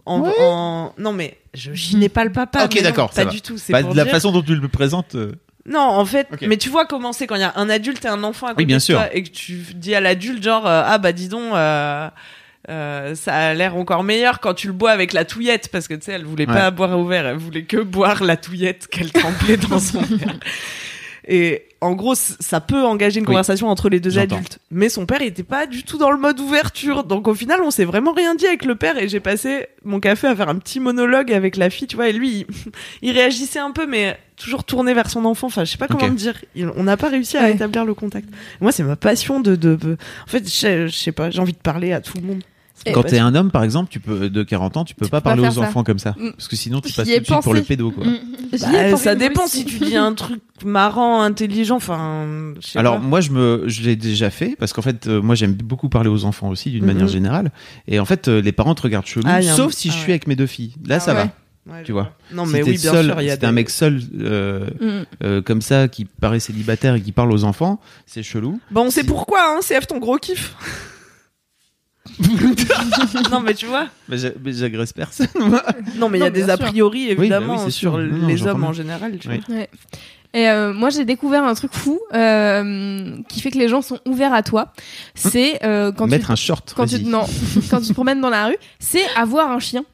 En, 0.04 0.20
en- 0.40 0.92
Non, 0.98 1.12
mais 1.12 1.38
je 1.54 1.72
chinais 1.74 2.08
pas 2.08 2.24
le 2.24 2.32
papa. 2.32 2.64
Ok, 2.64 2.80
d'accord, 2.82 3.10
Pas 3.10 3.24
va. 3.24 3.30
du 3.30 3.40
tout. 3.40 3.56
C'est 3.56 3.72
Bah, 3.72 3.82
de 3.82 3.96
la 3.96 4.02
dire- 4.04 4.12
façon 4.12 4.32
dont 4.32 4.42
tu 4.42 4.54
le 4.56 4.68
présentes. 4.68 5.14
euh, 5.14 5.32
Non, 5.64 5.78
en 5.80 6.04
fait, 6.04 6.26
mais 6.42 6.56
tu 6.56 6.68
vois 6.70 6.86
comment 6.86 7.12
c'est 7.12 7.26
quand 7.28 7.36
il 7.36 7.40
y 7.40 7.44
a 7.44 7.52
un 7.54 7.70
adulte 7.70 8.04
et 8.04 8.08
un 8.08 8.24
enfant 8.24 8.46
à 8.46 8.50
côté 8.50 8.62
Oui, 8.62 8.66
bien 8.66 8.78
de 8.78 8.82
sûr. 8.82 8.96
toi 8.98 9.14
et 9.14 9.22
que 9.22 9.30
tu 9.30 9.54
dis 9.76 9.94
à 9.94 10.00
l'adulte 10.00 10.42
genre 10.42 10.66
euh, 10.66 10.82
ah 10.84 10.98
bah 10.98 11.12
dis 11.12 11.28
donc. 11.28 11.52
Euh, 12.68 13.14
ça 13.16 13.34
a 13.34 13.54
l'air 13.54 13.74
encore 13.76 14.04
meilleur 14.04 14.38
quand 14.40 14.54
tu 14.54 14.68
le 14.68 14.72
bois 14.72 14.92
avec 14.92 15.12
la 15.12 15.24
touillette 15.24 15.68
parce 15.72 15.88
que 15.88 15.94
tu 15.94 16.02
sais 16.06 16.12
elle 16.12 16.24
voulait 16.24 16.46
pas 16.46 16.70
boire 16.70 16.96
au 16.98 17.04
verre 17.04 17.26
elle 17.26 17.36
voulait 17.36 17.64
que 17.64 17.78
boire 17.78 18.22
la 18.22 18.36
touillette 18.36 18.86
qu'elle 18.86 19.10
trempait 19.12 19.56
dans 19.56 19.80
son 19.80 20.00
verre. 20.02 20.38
Et 21.28 21.66
en 21.80 21.92
gros 21.92 22.14
ça 22.16 22.60
peut 22.60 22.82
engager 22.84 23.18
une 23.18 23.22
Oui. 23.24 23.26
conversation 23.28 23.68
entre 23.68 23.88
les 23.88 24.00
deux 24.00 24.18
adultes. 24.18 24.58
Mais 24.72 24.88
son 24.88 25.06
père 25.06 25.22
il 25.22 25.28
était 25.28 25.44
pas 25.44 25.66
du 25.66 25.84
tout 25.84 25.96
dans 25.96 26.10
le 26.10 26.18
mode 26.18 26.40
ouverture. 26.40 27.04
Donc 27.04 27.28
au 27.28 27.34
final 27.34 27.60
on 27.62 27.70
s'est 27.70 27.84
vraiment 27.84 28.12
rien 28.12 28.34
dit 28.34 28.46
avec 28.46 28.64
le 28.64 28.74
père 28.74 28.98
et 28.98 29.08
j'ai 29.08 29.20
passé 29.20 29.66
mon 29.84 30.00
café 30.00 30.26
à 30.26 30.34
faire 30.34 30.48
un 30.48 30.56
petit 30.56 30.80
monologue 30.80 31.32
avec 31.32 31.56
la 31.56 31.70
fille 31.70 31.86
tu 31.86 31.94
vois. 31.94 32.08
Et 32.08 32.12
lui 32.12 32.40
il, 32.40 32.46
il 33.02 33.12
réagissait 33.12 33.60
un 33.60 33.70
peu 33.70 33.86
mais 33.86 34.18
toujours 34.36 34.64
tourné 34.64 34.94
vers 34.94 35.08
son 35.10 35.24
enfant. 35.24 35.46
Enfin 35.46 35.64
je 35.64 35.70
sais 35.70 35.78
pas 35.78 35.86
comment 35.86 36.08
me 36.08 36.16
dire. 36.16 36.34
Il- 36.56 36.70
on 36.76 36.82
n'a 36.82 36.96
pas 36.96 37.08
réussi 37.08 37.36
à 37.36 37.42
Ouais. 37.42 37.52
établir 37.52 37.84
le 37.84 37.94
contact. 37.94 38.28
Moi 38.60 38.72
c'est 38.72 38.82
ma 38.82 38.96
passion 38.96 39.38
de, 39.38 39.54
de, 39.54 39.76
de- 39.76 39.96
en 40.24 40.28
fait 40.30 40.44
je, 40.48 40.88
je 40.88 40.94
sais 40.96 41.12
pas 41.12 41.30
j'ai 41.30 41.38
envie 41.40 41.52
de 41.52 41.58
parler 41.58 41.92
à 41.92 42.00
tout 42.00 42.18
le 42.18 42.24
monde 42.26 42.42
Ma 42.86 42.92
Quand 42.92 43.02
t'es 43.02 43.10
passion. 43.10 43.26
un 43.26 43.34
homme, 43.34 43.50
par 43.50 43.62
exemple, 43.64 43.90
tu 43.90 44.00
peux 44.00 44.28
de 44.28 44.42
40 44.42 44.76
ans, 44.76 44.84
tu 44.84 44.94
peux 44.94 45.04
Tu 45.06 45.10
pas 45.10 45.18
peux 45.18 45.24
pas 45.24 45.30
parler 45.30 45.46
aux 45.48 45.52
ça. 45.52 45.60
enfants 45.60 45.84
comme 45.84 45.98
ça, 45.98 46.14
Mm. 46.18 46.30
parce 46.32 46.48
que 46.48 46.56
sinon 46.56 46.80
tu 46.80 46.88
J'y 46.88 46.94
passes 46.96 47.06
tout 47.08 47.18
de 47.20 47.24
suite 47.24 47.40
pour 47.42 47.54
le 47.54 47.62
pédo, 47.62 47.90
quoi. 47.90 48.04
mm. 48.04 48.18
Bah, 48.60 48.96
ça 48.96 49.14
dépend 49.14 49.44
aussi. 49.44 49.58
si 49.60 49.64
tu 49.64 49.78
dis 49.78 49.96
un 49.96 50.12
truc 50.14 50.40
marrant, 50.64 51.22
intelligent, 51.22 51.76
enfin. 51.76 52.26
Alors 52.74 52.96
pas. 53.00 53.02
moi 53.06 53.20
je 53.20 53.30
me 53.30 53.64
je 53.66 53.82
l'ai 53.82 53.96
déjà 53.96 54.30
fait 54.30 54.56
parce 54.58 54.72
qu'en 54.72 54.82
fait 54.82 55.06
euh, 55.06 55.22
moi 55.22 55.34
j'aime 55.34 55.54
beaucoup 55.54 55.88
parler 55.88 56.08
aux 56.10 56.24
enfants 56.24 56.48
aussi 56.50 56.70
d'une 56.70 56.82
Mhm. 56.84 56.86
manière 56.92 57.08
générale 57.08 57.50
et 57.88 57.98
en 57.98 58.04
fait 58.04 58.28
euh, 58.28 58.40
les 58.42 58.52
parents 58.52 58.74
te 58.74 58.82
regardent 58.82 59.06
chelou 59.06 59.24
Ah, 59.26 59.36
un- 59.36 59.42
sauf 59.42 59.72
si 59.72 59.88
ah 59.88 59.92
je 59.92 59.96
suis 59.96 60.06
ouais. 60.08 60.12
avec 60.12 60.26
mes 60.26 60.36
deux 60.36 60.46
filles 60.46 60.74
là 60.86 60.96
Ah 60.96 61.00
ça 61.00 61.14
ouais. 61.14 61.18
va 61.24 61.28
Ouais, 61.74 61.82
tu 61.84 61.92
vois. 61.92 62.10
Non, 62.32 62.44
si 62.44 62.52
mais 62.52 62.62
t'es 62.62 62.70
oui, 62.70 62.78
bien 62.78 62.90
seul, 62.90 63.04
sûr, 63.06 63.20
il 63.20 63.24
y 63.26 63.30
a 63.30 63.34
si 63.34 63.38
t'es 63.38 63.46
un 63.46 63.52
mec 63.52 63.70
seul 63.70 64.00
euh, 64.20 64.66
Mm. 64.80 65.04
euh, 65.24 65.42
comme 65.42 65.62
ça 65.62 65.86
qui 65.88 66.04
paraît 66.04 66.40
célibataire 66.40 66.96
et 66.96 67.00
qui 67.00 67.12
parle 67.12 67.32
aux 67.32 67.44
enfants 67.44 67.80
c'est 68.06 68.22
chelou 68.22 68.60
Bon, 68.70 68.82
on 68.86 68.90
sait 68.90 69.00
Si- 69.02 69.06
pourquoi, 69.06 69.40
hein, 69.56 69.60
CF 69.62 69.86
ton 69.86 69.98
gros 69.98 70.18
kiff? 70.18 70.54
non, 73.30 73.40
mais 73.40 73.54
tu 73.54 73.66
vois. 73.66 73.86
mais 74.08 74.18
j'a- 74.18 74.30
mais 74.42 74.52
j'agresse 74.52 74.92
personne 74.92 75.28
moi. 75.36 75.62
Non, 75.96 76.08
mais 76.08 76.18
il 76.18 76.22
y 76.22 76.26
a 76.26 76.30
des 76.30 76.50
a 76.50 76.56
priori, 76.56 77.06
bah 77.08 77.14
oui, 77.16 77.20
évidemment, 77.26 77.58
c'est 77.58 77.70
sur 77.70 77.92
sûr. 77.92 77.98
Non, 77.98 78.18
non, 78.18 78.26
les 78.26 78.46
hommes 78.46 78.64
en 78.64 78.72
général. 78.72 79.16
Tu 79.18 79.28
Oui. 79.28 79.40
vois. 79.46 79.56
Ouais. 79.56 79.70
Et 80.34 80.48
euh, 80.48 80.72
moi 80.72 80.88
j'ai 80.88 81.04
découvert 81.04 81.44
un 81.44 81.52
truc 81.54 81.72
fou 81.74 82.00
euh, 82.14 83.16
qui 83.28 83.40
fait 83.40 83.50
que 83.50 83.58
les 83.58 83.68
gens 83.68 83.82
sont 83.82 84.00
ouverts 84.06 84.32
à 84.32 84.42
toi. 84.42 84.72
C'est 85.14 85.62
euh, 85.64 85.92
quand 85.92 86.06
mettre 86.06 86.26
tu 86.26 86.32
un 86.32 86.36
short 86.36 86.72
quand 86.74 86.86
tu 86.86 87.02
non 87.04 87.24
quand 87.70 87.80
tu 87.80 87.88
te 87.88 87.92
promènes 87.92 88.20
dans 88.20 88.30
la 88.30 88.46
rue, 88.46 88.56
c'est 88.78 89.04
avoir 89.16 89.50
un 89.50 89.58
chien. 89.58 89.84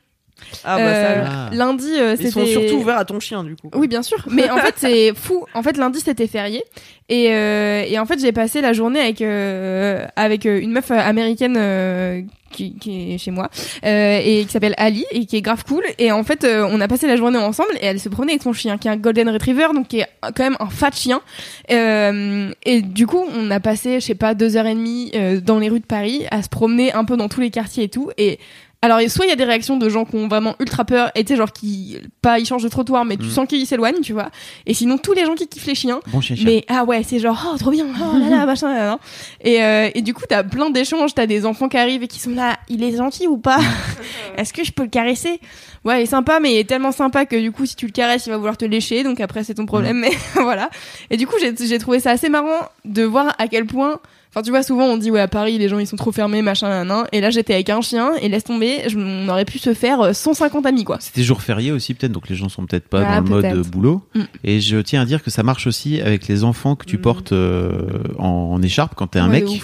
Ah, 0.65 0.77
bah 0.77 0.83
Euh, 0.85 1.25
ça. 1.25 1.31
Ah. 1.31 1.51
Lundi 1.55 1.91
euh, 1.99 2.17
Ils 2.19 2.31
sont 2.33 2.45
surtout 2.47 2.77
ouverts 2.77 2.99
à 2.99 3.05
ton 3.05 3.21
chien, 3.21 3.45
du 3.45 3.57
coup. 3.57 3.71
Oui, 3.75 3.89
bien 3.89 4.03
sûr. 4.03 4.19
Mais 4.31 4.51
en 4.51 4.59
fait, 4.59 4.75
c'est 4.77 5.13
fou. 5.17 5.45
En 5.55 5.63
fait, 5.63 5.77
lundi, 5.77 6.01
c'était 6.01 6.27
férié. 6.27 6.63
Et, 7.09 7.29
euh, 7.33 7.85
et 7.87 7.99
en 7.99 8.05
fait, 8.07 8.21
j'ai 8.21 8.33
passé 8.33 8.61
la 8.61 8.73
journée 8.73 9.01
avec, 9.01 9.23
euh, 9.23 10.05
avec 10.17 10.45
euh, 10.47 10.61
une 10.61 10.73
meuf 10.73 10.91
euh, 10.91 10.95
américaine 10.99 11.57
euh, 11.57 12.21
qui, 12.51 12.75
qui 12.79 13.15
est 13.15 13.19
chez 13.19 13.31
moi 13.31 13.49
euh, 13.85 14.21
et 14.23 14.45
qui 14.45 14.51
s'appelle 14.53 14.75
Ali 14.77 15.07
et 15.11 15.25
qui 15.25 15.37
est 15.37 15.41
grave 15.41 15.65
cool. 15.65 15.85
Et 15.99 16.13
en 16.13 16.23
fait, 16.23 16.45
euh, 16.45 16.69
on 16.71 16.81
a 16.83 16.89
passé 16.89 17.07
la 17.07 17.17
journée 17.17 17.39
ensemble 17.39 17.71
et 17.81 17.87
elle 17.87 17.99
se 18.01 18.11
promenait 18.11 18.33
avec 18.33 18.43
son 18.43 18.53
chien 18.53 18.77
qui 18.77 18.89
est 18.89 18.91
un 18.91 18.97
Golden 18.99 19.31
Retriever, 19.31 19.69
donc 19.75 19.89
qui 19.89 20.01
est 20.01 20.07
quand 20.23 20.41
même 20.41 20.57
un 20.61 20.69
fat 20.69 20.91
chien. 20.93 21.23
Euh, 21.71 22.51
et 22.65 22.83
du 22.83 23.07
coup, 23.07 23.25
on 23.35 23.51
a 23.51 23.61
passé, 23.61 24.01
je 24.01 24.07
sais 24.07 24.15
pas, 24.15 24.35
deux 24.35 24.57
heures 24.57 24.67
et 24.67 24.75
demie 24.75 25.11
euh, 25.15 25.41
dans 25.41 25.59
les 25.59 25.69
rues 25.69 25.81
de 25.81 25.87
Paris 25.87 26.25
à 26.31 26.43
se 26.43 26.49
promener 26.49 26.93
un 26.93 27.05
peu 27.05 27.17
dans 27.17 27.29
tous 27.29 27.41
les 27.41 27.51
quartiers 27.51 27.85
et 27.85 27.89
tout. 27.89 28.11
Et 28.19 28.39
alors, 28.81 29.01
soit 29.09 29.27
il 29.27 29.29
y 29.29 29.33
a 29.33 29.37
des 29.37 29.45
réactions 29.45 29.77
de 29.77 29.89
gens 29.89 30.05
qui 30.05 30.15
ont 30.15 30.29
vraiment 30.29 30.55
ultra 30.61 30.85
peur, 30.85 31.11
et 31.17 31.25
tu 31.25 31.33
sais, 31.33 31.37
genre 31.37 31.53
qui, 31.53 31.99
pas, 32.23 32.39
ils 32.39 32.47
changent 32.47 32.63
de 32.63 32.69
trottoir, 32.69 33.05
mais 33.05 33.17
tu 33.17 33.27
Mm. 33.27 33.31
sens 33.31 33.49
qu'ils 33.49 33.67
s'éloignent, 33.67 34.01
tu 34.03 34.13
vois. 34.13 34.31
Et 34.67 34.75
sinon, 34.75 34.99
tous 34.99 35.13
les 35.15 35.25
gens 35.25 35.35
qui 35.35 35.49
kiffent 35.49 35.67
les 35.67 35.75
chiens, 35.75 35.99
bon 36.13 36.21
chien, 36.21 36.37
chien. 36.37 36.45
mais 36.47 36.65
ah 36.69 36.85
ouais, 36.85 37.03
c'est 37.03 37.19
genre, 37.19 37.51
oh, 37.53 37.59
trop 37.59 37.71
bien, 37.73 37.87
oh 38.01 38.19
là 38.19 38.29
là, 38.29 38.47
machin, 38.47 38.73
là, 38.73 38.85
là. 38.87 38.99
Et, 39.43 39.63
euh, 39.65 39.91
et 39.95 40.03
du 40.03 40.15
coup, 40.15 40.23
t'as 40.29 40.45
plein 40.45 40.71
d'échanges, 40.71 41.13
t'as 41.15 41.27
des 41.27 41.45
enfants 41.45 41.69
qui 41.69 41.77
arrivent 41.77 42.05
et 42.05 42.09
qui 42.09 42.21
sont 42.21 42.31
là, 42.31 42.57
il 42.69 42.85
est 42.85 42.97
gentil 42.97 43.27
ou 43.27 43.37
pas? 43.39 43.59
Est-ce 44.37 44.53
que 44.53 44.63
je 44.63 44.71
peux 44.71 44.85
le 44.85 44.89
caresser? 44.89 45.41
Ouais, 45.85 46.01
il 46.01 46.03
est 46.05 46.07
sympa, 46.07 46.39
mais 46.39 46.53
il 46.53 46.59
est 46.59 46.69
tellement 46.69 46.93
sympa 46.93 47.27
que 47.27 47.35
du 47.37 47.51
coup, 47.51 47.67
si 47.67 47.75
tu 47.75 47.87
le 47.87 47.93
caresses, 47.93 48.27
il 48.27 48.31
va 48.31 48.37
vouloir 48.37 48.57
te 48.57 48.65
lécher, 48.65 49.03
donc 49.03 49.21
après, 49.21 49.43
c'est 49.43 49.55
ton 49.55 49.67
problème, 49.67 49.99
mais 49.99 50.11
voilà. 50.35 50.71
Et 51.11 51.17
du 51.17 51.27
coup, 51.27 51.35
j'ai 51.41 51.53
j'ai 51.57 51.79
trouvé 51.79 51.99
ça 51.99 52.11
assez 52.13 52.29
marrant 52.29 52.69
de 52.85 53.03
voir 53.03 53.35
à 53.39 53.49
quel 53.49 53.67
point. 53.67 53.99
Enfin, 54.31 54.43
tu 54.43 54.51
vois, 54.51 54.63
souvent 54.63 54.85
on 54.85 54.97
dit 54.99 55.11
ouais 55.11 55.21
à 55.21 55.27
Paris 55.29 55.57
les 55.59 55.69
gens 55.71 55.79
ils 55.79 55.87
sont 55.87 55.97
trop 55.97 56.13
fermés 56.13 56.43
machin 56.43 56.69
nan, 56.69 56.87
nan. 56.87 57.07
et 57.13 57.21
là 57.23 57.31
j'étais 57.31 57.55
avec 57.55 57.71
un 57.71 57.81
chien 57.81 58.11
et 58.21 58.29
laisse 58.29 58.45
tomber, 58.45 58.83
je- 58.87 58.99
on 58.99 59.27
aurait 59.29 59.47
pu 59.47 59.59
se 59.59 59.73
faire 59.73 60.01
euh, 60.03 60.13
150 60.13 60.67
amis 60.67 60.85
quoi. 60.85 60.99
C'était 61.01 61.23
jour 61.23 61.41
férié 61.41 61.73
aussi 61.73 61.95
peut-être, 61.95 62.13
donc 62.13 62.29
les 62.29 62.37
gens 62.37 62.49
sont 62.51 62.67
peut-être 62.67 62.89
pas 62.89 63.03
Ah, 63.07 63.17
dans 63.21 63.25
le 63.25 63.31
mode 63.31 63.45
euh, 63.47 63.63
boulot. 63.63 64.03
Mm. 64.15 64.21
Et 64.45 64.61
je 64.61 64.77
tiens 64.79 65.01
à 65.03 65.05
dire 65.07 65.23
que 65.23 65.31
ça 65.31 65.43
marche 65.43 65.67
aussi 65.67 66.01
avec 66.01 66.29
les 66.29 66.45
enfants 66.45 66.77
que 66.77 66.85
tu 66.85 66.99
Mm. 66.99 67.01
portes 67.01 67.33
euh, 67.33 67.71
en, 68.19 68.27
en 68.53 68.63
écharpe 68.63 68.95
quand 68.95 69.07
t'es 69.09 69.19
un 69.19 69.31
Ouais, 69.31 69.41
mec. 69.41 69.63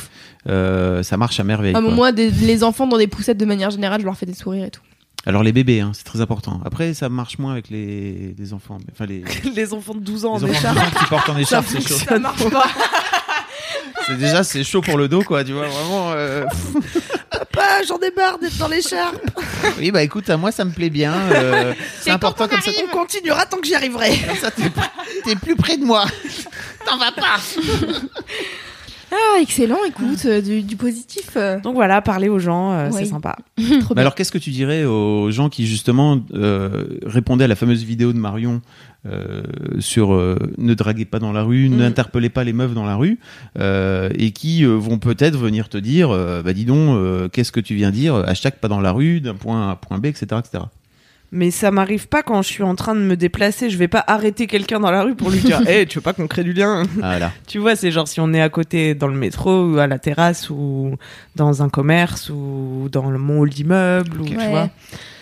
Euh, 0.49 1.03
ça 1.03 1.16
marche 1.19 1.39
à 1.41 1.45
merveille. 1.45 1.74
Ah, 1.77 1.81
moi 1.81 2.12
des- 2.12 2.31
les 2.31 2.65
enfants 2.65 2.86
dans 2.86 2.99
des 2.99 3.07
poussettes 3.07 3.39
de 3.39 3.45
manière 3.47 3.70
générale 3.70 4.01
je 4.01 4.07
leur 4.07 4.16
fais 4.16 4.27
des 4.27 4.35
sourires 4.35 4.65
et 4.65 4.70
tout. 4.70 4.81
Alors 5.27 5.43
les 5.43 5.53
bébés, 5.53 5.81
hein, 5.81 5.93
c'est 5.95 6.05
très 6.05 6.20
important. 6.20 6.61
Après, 6.66 6.93
ça 6.93 7.09
marche 7.09 7.39
moins 7.39 7.53
avec 7.53 7.70
les, 7.70 8.35
les 8.39 8.53
enfants. 8.53 8.77
Enfin 8.93 9.07
les, 9.07 9.23
les 9.45 9.51
Les 9.57 9.73
enfants 9.73 9.95
de 9.95 10.01
12 10.01 10.24
ans 10.27 10.32
en 10.32 10.36
enfants 10.36 10.47
écharpe. 10.49 10.95
que 10.95 10.99
tu 10.99 11.07
portes 11.07 11.28
en 11.31 11.35
Ça 11.35 11.41
écharpe, 11.41 11.66
c'est 11.69 11.81
chaud. 11.81 11.95
Ça 11.95 12.19
marche 12.19 12.49
pas. 12.51 12.65
C'est 14.07 14.19
déjà 14.19 14.45
c'est 14.45 14.65
chaud 14.65 14.81
pour 14.83 14.99
le 14.99 15.09
dos 15.09 15.23
quoi. 15.23 15.45
Tu 15.45 15.53
vois 15.53 15.67
vraiment. 15.69 16.13
euh, 16.13 16.45
Papa, 17.31 17.83
j'en 17.89 17.99
ai 17.99 18.11
marre 18.17 18.39
d'être 18.39 18.57
dans 18.59 18.69
l'écharpe. 18.69 19.17
Oui 19.79 19.91
bah 19.91 20.03
écoute, 20.03 20.29
à 20.31 20.37
moi 20.37 20.53
ça 20.53 20.65
me 20.65 20.71
plaît 20.73 20.91
bien. 20.91 21.13
euh, 21.33 21.73
c'est 22.01 22.11
important 22.11 22.47
comme 22.49 22.61
ça. 22.61 22.71
On 22.87 22.97
continuera 22.97 23.47
tant 23.47 23.59
que 23.59 23.67
j'y 23.67 23.75
arriverai. 23.75 24.11
Comme 24.27 24.37
ça 24.37 24.51
t'es, 24.51 24.71
t'es 25.25 25.37
plus 25.37 25.57
près 25.57 25.77
de 25.77 25.85
moi. 25.85 26.05
Ah 29.13 29.39
excellent, 29.41 29.79
écoute 29.87 30.25
euh, 30.27 30.41
du, 30.41 30.63
du 30.63 30.75
positif. 30.77 31.31
euh. 31.37 31.61
Donc 31.61 31.75
voilà, 31.75 32.03
parler 32.03 32.29
aux 32.29 32.41
gens, 32.41 32.73
euh, 32.73 32.89
Oui. 32.91 32.97
c'est 33.05 33.11
sympa. 33.11 33.37
Trop 33.57 33.65
Mais 33.67 33.79
bien. 33.79 33.97
alors, 33.99 34.15
qu'est-ce 34.17 34.33
que 34.33 34.39
tu 34.39 34.51
dirais 34.51 34.85
aux 34.85 35.31
gens 35.31 35.49
qui 35.49 35.67
justement 35.69 36.21
euh, 36.35 36.85
répondaient 37.07 37.45
à 37.45 37.49
la 37.49 37.55
fameuse 37.55 37.85
vidéo 37.85 38.13
de 38.13 38.19
Marion 38.19 38.61
euh, 39.07 39.43
sur 39.81 40.15
euh, 40.15 40.37
ne 40.59 40.75
draguez 40.75 41.05
pas 41.05 41.19
dans 41.19 41.33
la 41.33 41.43
rue, 41.43 41.69
Mm. 41.69 41.77
n'interpellez 41.77 42.31
pas 42.31 42.45
les 42.45 42.53
meufs 42.53 42.75
dans 42.75 42.87
la 42.87 42.97
rue, 42.97 43.19
euh, 43.59 44.09
et 44.15 44.31
qui 44.33 44.65
euh, 44.65 44.75
vont 44.77 44.99
peut-être 44.99 45.37
venir 45.39 45.69
te 45.69 45.77
dire, 45.79 46.11
euh, 46.11 46.43
bah 46.43 46.53
dis 46.53 46.65
donc, 46.65 46.97
euh, 46.97 47.29
qu'est-ce 47.29 47.53
que 47.53 47.61
tu 47.61 47.75
viens 47.75 47.91
dire, 47.91 48.15
hashtag 48.17 48.55
pas 48.55 48.69
dans 48.69 48.81
la 48.81 48.93
rue, 48.93 49.21
d'un 49.21 49.35
point 49.35 49.69
A 49.69 49.73
à 49.73 49.77
point 49.77 49.99
B, 49.99 50.07
etc., 50.07 50.27
etc. 50.39 50.65
Mais 51.33 51.51
ça 51.51 51.73
m'arrive 51.73 52.07
pas 52.07 52.23
quand 52.23 52.43
je 52.43 52.49
suis 52.49 52.63
en 52.63 52.77
train 52.77 52.95
de 52.95 53.01
me 53.01 53.17
déplacer. 53.17 53.69
Je 53.69 53.77
vais 53.77 53.89
pas 53.89 54.05
arrêter 54.07 54.47
quelqu'un 54.47 54.79
dans 54.79 54.93
la 54.93 55.03
rue 55.03 55.17
pour 55.17 55.31
lui 55.31 55.41
dire 55.41 55.61
Hé, 55.69 55.85
tu 55.85 55.99
veux 55.99 56.03
pas 56.03 56.13
qu'on 56.13 56.29
crée 56.29 56.45
du 56.45 56.53
lien? 56.53 56.85
Voilà. 56.99 57.33
Tu 57.49 57.59
vois, 57.59 57.75
c'est 57.75 57.91
genre 57.91 58.07
si 58.07 58.21
on 58.21 58.33
est 58.33 58.41
à 58.41 58.49
côté 58.51 58.95
dans 58.95 59.09
le 59.09 59.17
métro 59.19 59.65
ou 59.73 59.79
à 59.79 59.89
la 59.89 59.99
terrasse 59.99 60.49
ou 60.49 60.95
dans 61.35 61.61
un 61.61 61.69
commerce 61.69 62.31
ou 62.31 62.89
dans 62.93 63.11
le 63.11 63.19
mall 63.19 63.51
d'immeuble 63.51 64.21
ou 64.21 64.25
tu 64.27 64.37
Ouais. 64.37 64.49
vois. 64.49 64.71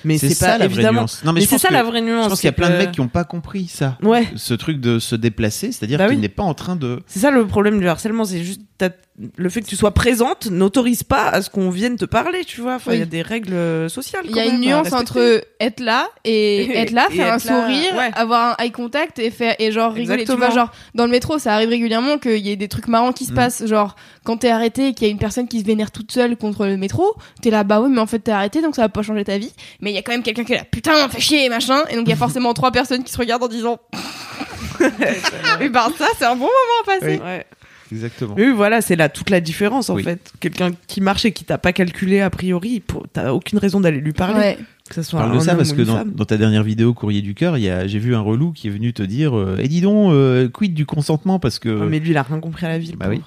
Mais 0.05 0.19
c'est 0.19 0.31
ça 0.31 0.47
pas 0.53 0.59
la 0.59 0.69
vraie 0.69 0.91
nuance. 0.91 1.23
Non, 1.25 1.33
Mais, 1.33 1.41
je 1.41 1.47
c'est 1.47 1.51
pense 1.57 1.63
ça 1.63 1.69
que- 1.69 1.75
la 1.75 1.83
vraie 1.83 2.01
nuance. 2.01 2.25
Je 2.25 2.29
pense 2.31 2.41
qu'il 2.41 2.49
y 2.49 2.51
a 2.51 2.53
plein 2.53 2.71
de 2.71 2.77
mecs 2.77 2.93
qui 2.93 3.01
ont 3.01 3.09
pas 3.09 3.25
compris 3.25 3.67
ça. 3.69 3.99
Ouais. 4.03 4.27
Ce 4.37 4.55
truc 4.55 4.81
de 4.81 4.99
se 4.99 5.15
déplacer, 5.17 5.73
c'est-à-dire 5.73 5.99
Bah 5.99 6.07
qu'il 6.09 6.17
oui. 6.17 6.21
n'est 6.23 6.29
pas 6.29 6.43
en 6.43 6.55
train 6.55 6.77
de. 6.77 7.01
C'est 7.07 7.21
ça 7.21 7.31
le 7.31 7.47
problème 7.47 7.79
du 7.81 7.89
harcèlement, 7.89 8.25
c'est 8.25 8.43
juste 8.43 8.61
le 9.37 9.49
fait 9.49 9.61
que 9.61 9.67
tu 9.67 9.77
sois 9.77 9.93
présente 9.95 10.47
n'autorise 10.51 11.05
pas 11.05 11.29
à 11.29 11.41
ce 11.43 11.51
qu'on 11.51 11.71
vienne 11.71 11.97
te 11.97 12.05
parler, 12.05 12.45
tu 12.45 12.61
vois. 12.61 12.75
Enfin, 12.77 12.91
il 12.93 12.95
Oui. 12.95 12.99
y 13.01 13.03
a 13.03 13.07
des 13.07 13.23
règles 13.23 13.53
euh, 13.53 13.89
sociales. 13.89 14.25
Il 14.29 14.35
y 14.35 14.41
a 14.41 14.47
une 14.47 14.61
nuance 14.61 14.93
entre 14.93 15.41
être 15.61 15.79
là 15.79 16.09
et 16.25 16.69
être 16.77 16.91
là, 16.91 17.07
Et 17.11 17.15
faire 17.17 17.33
un 17.33 17.37
être 17.37 17.43
sourire, 17.43 17.95
ouais. 17.97 18.11
avoir 18.15 18.57
un 18.59 18.65
eye 18.65 18.73
contact 18.73 19.21
et 19.21 19.31
faire 19.31 19.55
et 19.61 19.71
genre 19.71 19.93
rigoler. 19.93 20.17
Tu 20.19 20.23
Exactement. 20.23 20.47
vois, 20.47 20.55
genre 20.63 20.73
dans 20.97 21.05
le 21.05 21.13
métro, 21.13 21.39
ça 21.39 21.55
arrive 21.55 21.69
régulièrement 21.69 22.19
qu'il 22.19 22.39
y 22.39 22.51
ait 22.51 22.57
des 22.57 22.67
trucs 22.69 22.89
marrants 22.89 23.13
qui 23.13 23.25
se 23.25 23.31
Mm. 23.33 23.37
passent. 23.37 23.67
Genre 23.67 23.95
quand 24.25 24.39
t'es 24.39 24.51
arrêté 24.51 24.89
et 24.89 24.95
qu'il 24.95 25.07
y 25.07 25.11
a 25.11 25.13
une 25.13 25.19
personne 25.19 25.47
qui 25.47 25.61
se 25.61 25.65
vénère 25.65 25.93
toute 25.93 26.11
seule 26.11 26.37
contre 26.37 26.67
le 26.67 26.77
métro, 26.77 27.15
t'es 27.41 27.51
là 27.51 27.63
bah 27.63 27.81
oui, 27.81 27.91
mais 27.93 28.01
en 28.01 28.07
fait 28.07 28.19
t'es 28.19 28.33
arrêté 28.33 28.63
donc 28.63 28.75
ça 28.75 28.83
va 28.83 28.89
pas 28.89 29.03
changer 29.03 29.23
ta 29.25 29.39
vie. 29.39 29.53
Mais 29.81 29.92
il 29.93 29.97
y 29.97 29.99
a 29.99 30.03
quand 30.03 30.13
même 30.13 30.23
quelqu'un 30.23 30.45
qui 30.45 30.53
est 30.53 30.57
là 30.57 30.65
putain, 30.71 31.09
fais 31.09 31.21
chier 31.21 31.49
machin. 31.49 31.85
Et 31.91 31.97
donc 31.97 32.07
il 32.07 32.11
y 32.11 32.15
a 32.15 32.17
forcément 32.17 32.55
trois 32.55 32.73
personnes 32.73 33.05
qui 33.05 33.13
se 33.13 33.19
regardent 33.19 33.45
en 33.45 33.49
disant. 33.49 33.79
et 35.61 35.69
ben 35.69 35.89
ça, 35.97 36.09
c'est 36.19 36.25
un 36.25 36.35
bon 36.35 36.41
moment 36.47 36.81
à 36.83 36.87
passer. 36.87 37.21
Ouais. 37.21 37.47
Exactement. 37.93 38.35
Oui, 38.37 38.51
voilà, 38.53 38.81
c'est 38.81 38.97
là 38.97 39.09
toute 39.09 39.29
la 39.29 39.41
différence 39.41 39.91
en 39.91 39.95
Oui. 39.95 40.03
fait. 40.03 40.33
Quelqu'un 40.41 40.71
qui 40.87 41.01
marche 41.01 41.27
et 41.27 41.33
qui 41.33 41.45
t'a 41.45 41.59
pas 41.59 41.73
calculé 41.73 42.21
a 42.21 42.31
priori, 42.31 42.83
t'as 43.13 43.33
aucune 43.33 43.59
raison 43.59 43.81
d'aller 43.81 44.01
lui 44.01 44.13
parler. 44.13 44.39
Ouais. 44.39 44.59
Que 44.89 44.95
ça 44.95 45.03
soit 45.03 45.21
Parle 45.21 45.33
de 45.33 45.37
un 45.37 45.41
ça 45.41 45.51
homme 45.53 45.59
parce 45.59 45.73
que 45.73 45.83
dans, 45.83 46.25
ta 46.25 46.37
dernière 46.37 46.65
vidéo 46.65 46.93
Courrier 46.93 47.23
du 47.23 47.35
cœur, 47.35 47.57
j'ai 47.59 47.99
vu 47.99 48.15
un 48.15 48.21
relou 48.21 48.53
qui 48.53 48.69
est 48.69 48.71
venu 48.71 48.93
te 48.93 49.03
dire 49.03 49.37
euh, 49.37 49.59
Eh 49.61 49.69
dis 49.69 49.81
donc 49.81 50.11
euh, 50.13 50.49
quid 50.49 50.75
du 50.75 50.87
consentement? 50.87 51.39
Parce 51.39 51.59
que 51.59 51.83
Ah, 51.83 51.87
mais 51.87 51.99
lui, 51.99 52.11
il 52.11 52.17
a 52.17 52.23
rien 52.23 52.41
compris 52.41 52.67
à 52.67 52.71
la 52.71 52.79
vie. 52.79 52.95
Bah 52.97 53.07
oui. 53.09 53.21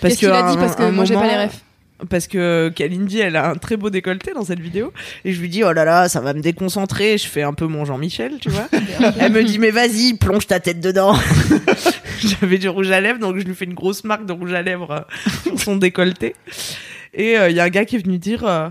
Parce 0.00 0.14
Qu'est-ce 0.14 0.18
qu'il 0.18 0.30
a 0.30 0.50
dit? 0.50 0.56
Parce 0.56 0.74
que 0.74 0.90
moi 0.90 1.04
j'ai 1.04 1.14
pas 1.14 1.28
les 1.28 1.44
refs. 1.44 1.62
Parce 2.10 2.26
que 2.26 2.72
Kalindi, 2.74 3.20
elle 3.20 3.36
a 3.36 3.50
un 3.50 3.54
très 3.54 3.76
beau 3.76 3.88
décolleté 3.88 4.32
dans 4.34 4.44
cette 4.44 4.60
vidéo. 4.60 4.92
Et 5.24 5.32
je 5.32 5.40
lui 5.40 5.48
dis, 5.48 5.62
oh 5.62 5.72
là 5.72 5.84
là, 5.84 6.08
ça 6.08 6.20
va 6.20 6.34
me 6.34 6.40
déconcentrer. 6.40 7.18
Je 7.18 7.26
fais 7.26 7.42
un 7.42 7.54
peu 7.54 7.66
mon 7.66 7.84
Jean-Michel, 7.84 8.38
tu 8.40 8.50
vois. 8.50 8.68
elle 9.18 9.32
me 9.32 9.44
dit, 9.44 9.58
mais 9.58 9.70
vas-y, 9.70 10.14
plonge 10.14 10.46
ta 10.46 10.60
tête 10.60 10.80
dedans. 10.80 11.14
J'avais 12.18 12.58
du 12.58 12.68
rouge 12.68 12.90
à 12.90 13.00
lèvres, 13.00 13.18
donc 13.20 13.38
je 13.38 13.44
lui 13.44 13.54
fais 13.54 13.64
une 13.64 13.74
grosse 13.74 14.04
marque 14.04 14.26
de 14.26 14.32
rouge 14.32 14.52
à 14.52 14.62
lèvres 14.62 14.90
euh, 14.90 15.00
sur 15.42 15.60
son 15.60 15.76
décolleté. 15.76 16.34
Et 17.14 17.34
il 17.34 17.54
y 17.54 17.60
a 17.60 17.64
un 17.64 17.68
gars 17.68 17.84
qui 17.84 17.96
est 17.96 18.04
venu 18.04 18.18
dire 18.18 18.44
euh, 18.44 18.68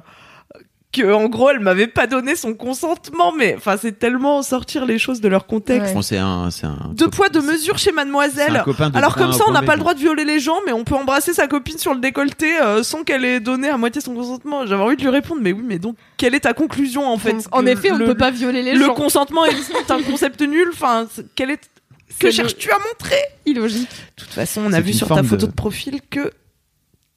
que, 0.93 1.11
en 1.11 1.25
gros, 1.27 1.49
elle 1.49 1.59
m'avait 1.59 1.87
pas 1.87 2.07
donné 2.07 2.35
son 2.37 2.53
consentement. 2.53 3.33
Mais 3.33 3.55
enfin, 3.57 3.75
c'est 3.81 3.97
tellement 3.99 4.41
sortir 4.43 4.85
les 4.85 4.97
choses 4.99 5.19
de 5.19 5.27
leur 5.27 5.45
contexte. 5.47 5.87
Ouais. 5.89 5.93
Bon, 5.93 6.01
c'est 6.01 6.17
un 6.17 6.49
c'est 6.51 6.65
un 6.67 6.77
Deux 6.93 7.09
poids, 7.09 7.27
deux 7.29 7.41
mesures 7.41 7.77
chez 7.77 7.91
Mademoiselle. 7.91 8.61
copain 8.63 8.89
de 8.89 8.97
Alors 8.97 9.15
comme 9.15 9.33
ça, 9.33 9.43
on 9.47 9.51
n'a 9.51 9.63
pas 9.63 9.73
le 9.73 9.79
droit 9.79 9.93
de 9.93 9.99
violer 9.99 10.23
les 10.23 10.39
gens, 10.39 10.57
mais 10.65 10.71
on 10.71 10.83
peut 10.83 10.95
embrasser 10.95 11.33
sa 11.33 11.47
copine 11.47 11.77
sur 11.77 11.93
le 11.93 11.99
décolleté 11.99 12.59
euh, 12.61 12.83
sans 12.83 13.03
qu'elle 13.03 13.25
ait 13.25 13.39
donné 13.39 13.67
à 13.69 13.77
moitié 13.77 13.99
son 14.01 14.13
consentement. 14.13 14.65
J'avais 14.65 14.83
envie 14.83 14.95
de 14.95 15.01
lui 15.01 15.09
répondre, 15.09 15.41
mais 15.41 15.51
oui, 15.51 15.63
mais 15.65 15.79
donc 15.79 15.95
quelle 16.17 16.35
est 16.35 16.41
ta 16.41 16.53
conclusion 16.53 17.07
en 17.11 17.17
fait? 17.17 17.35
En 17.51 17.65
effet, 17.65 17.91
on 17.91 17.95
ne 17.95 17.99
le, 17.99 18.05
peut 18.05 18.15
pas 18.17 18.31
violer 18.31 18.61
les 18.61 18.73
Le 18.73 18.85
gens. 18.85 18.93
consentement 18.93 19.45
est 19.45 19.51
un 19.91 20.01
concept 20.03 20.41
nul. 20.41 20.69
Enfin, 20.71 21.07
c'est- 21.13 21.25
quel 21.35 21.49
est 21.51 21.59
que 22.19 22.29
cherches-tu 22.29 22.69
à 22.71 22.77
montrer? 22.77 23.17
Illogique. 23.47 23.89
De 24.17 24.23
toute 24.23 24.33
façon, 24.33 24.61
on 24.65 24.71
a 24.73 24.79
vu 24.79 24.93
sur 24.93 25.07
ta 25.07 25.23
photo 25.23 25.47
de- 25.47 25.51
de 25.51 25.55
profil 25.55 25.99
que 26.11 26.31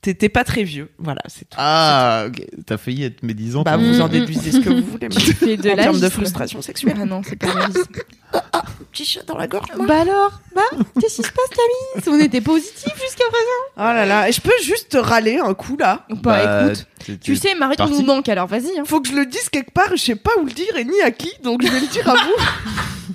t'étais 0.07 0.29
pas 0.29 0.45
très 0.45 0.63
vieux. 0.63 0.91
Voilà, 0.99 1.21
c'est 1.27 1.45
tout. 1.49 1.57
Ah, 1.59 2.25
ok. 2.29 2.43
t'as 2.65 2.77
failli 2.79 3.05
être 3.05 3.23
médisante. 3.23 3.65
Bah, 3.65 3.77
vous 3.77 4.01
en 4.01 4.07
Mm, 4.07 4.11
déduisez 4.11 4.53
ce 4.53 4.59
que 4.61 4.71
vous 4.71 4.85
voulez. 4.87 5.09
mais 5.09 5.15
Tu 5.21 5.33
fais 5.35 5.57
de 5.57 5.71
en 5.71 5.75
termes 5.77 6.01
de 6.01 6.09
frustration 6.09 6.63
sexuelle. 6.63 6.97
Ah 7.01 7.05
non, 7.05 7.23
c'est 7.29 7.37
pas 7.37 7.51
réaliste. 7.53 7.89
Petit 8.93 9.05
chat 9.05 9.23
dans 9.27 9.37
la 9.37 9.47
gorge. 9.47 9.69
moi. 9.77 9.87
Bah 9.87 10.01
alors 10.01 10.41
Bah 10.55 10.63
Qu'est-ce 11.01 11.17
qui 11.17 11.23
se 11.23 11.31
passe 11.33 11.51
Camille 11.51 12.17
On 12.17 12.25
était 12.25 12.41
positif 12.41 12.93
jusqu'à 13.03 13.25
présent 13.29 13.63
Oh 13.77 13.81
là 13.95 14.07
là, 14.07 14.29
et 14.29 14.33
je 14.33 14.41
peux 14.41 14.53
juste 14.63 14.91
te 14.91 14.97
râler 14.97 15.39
un 15.39 15.53
coup 15.55 15.77
là 15.77 16.07
Bah, 16.09 16.17
Bah, 16.23 16.73
écoute, 16.73 16.87
tu 17.21 17.37
sais, 17.37 17.55
Marie 17.55 17.77
parti. 17.77 17.93
nous 17.93 18.03
manque 18.03 18.29
alors 18.29 18.47
vas-y. 18.47 18.79
Hein. 18.79 18.85
faut 18.87 19.01
que 19.01 19.09
je 19.09 19.15
le 19.15 19.27
dise 19.27 19.49
quelque 19.51 19.71
part, 19.73 19.91
je 19.93 19.97
sais 20.03 20.17
pas 20.17 20.31
où 20.41 20.47
le 20.47 20.53
dire 20.53 20.75
et 20.77 20.85
ni 20.85 21.01
à 21.03 21.11
qui, 21.11 21.31
donc 21.43 21.63
je 21.63 21.69
vais 21.71 21.81
le 21.81 21.87
dire 21.89 22.09
à 22.09 22.15
vous. 22.15 23.15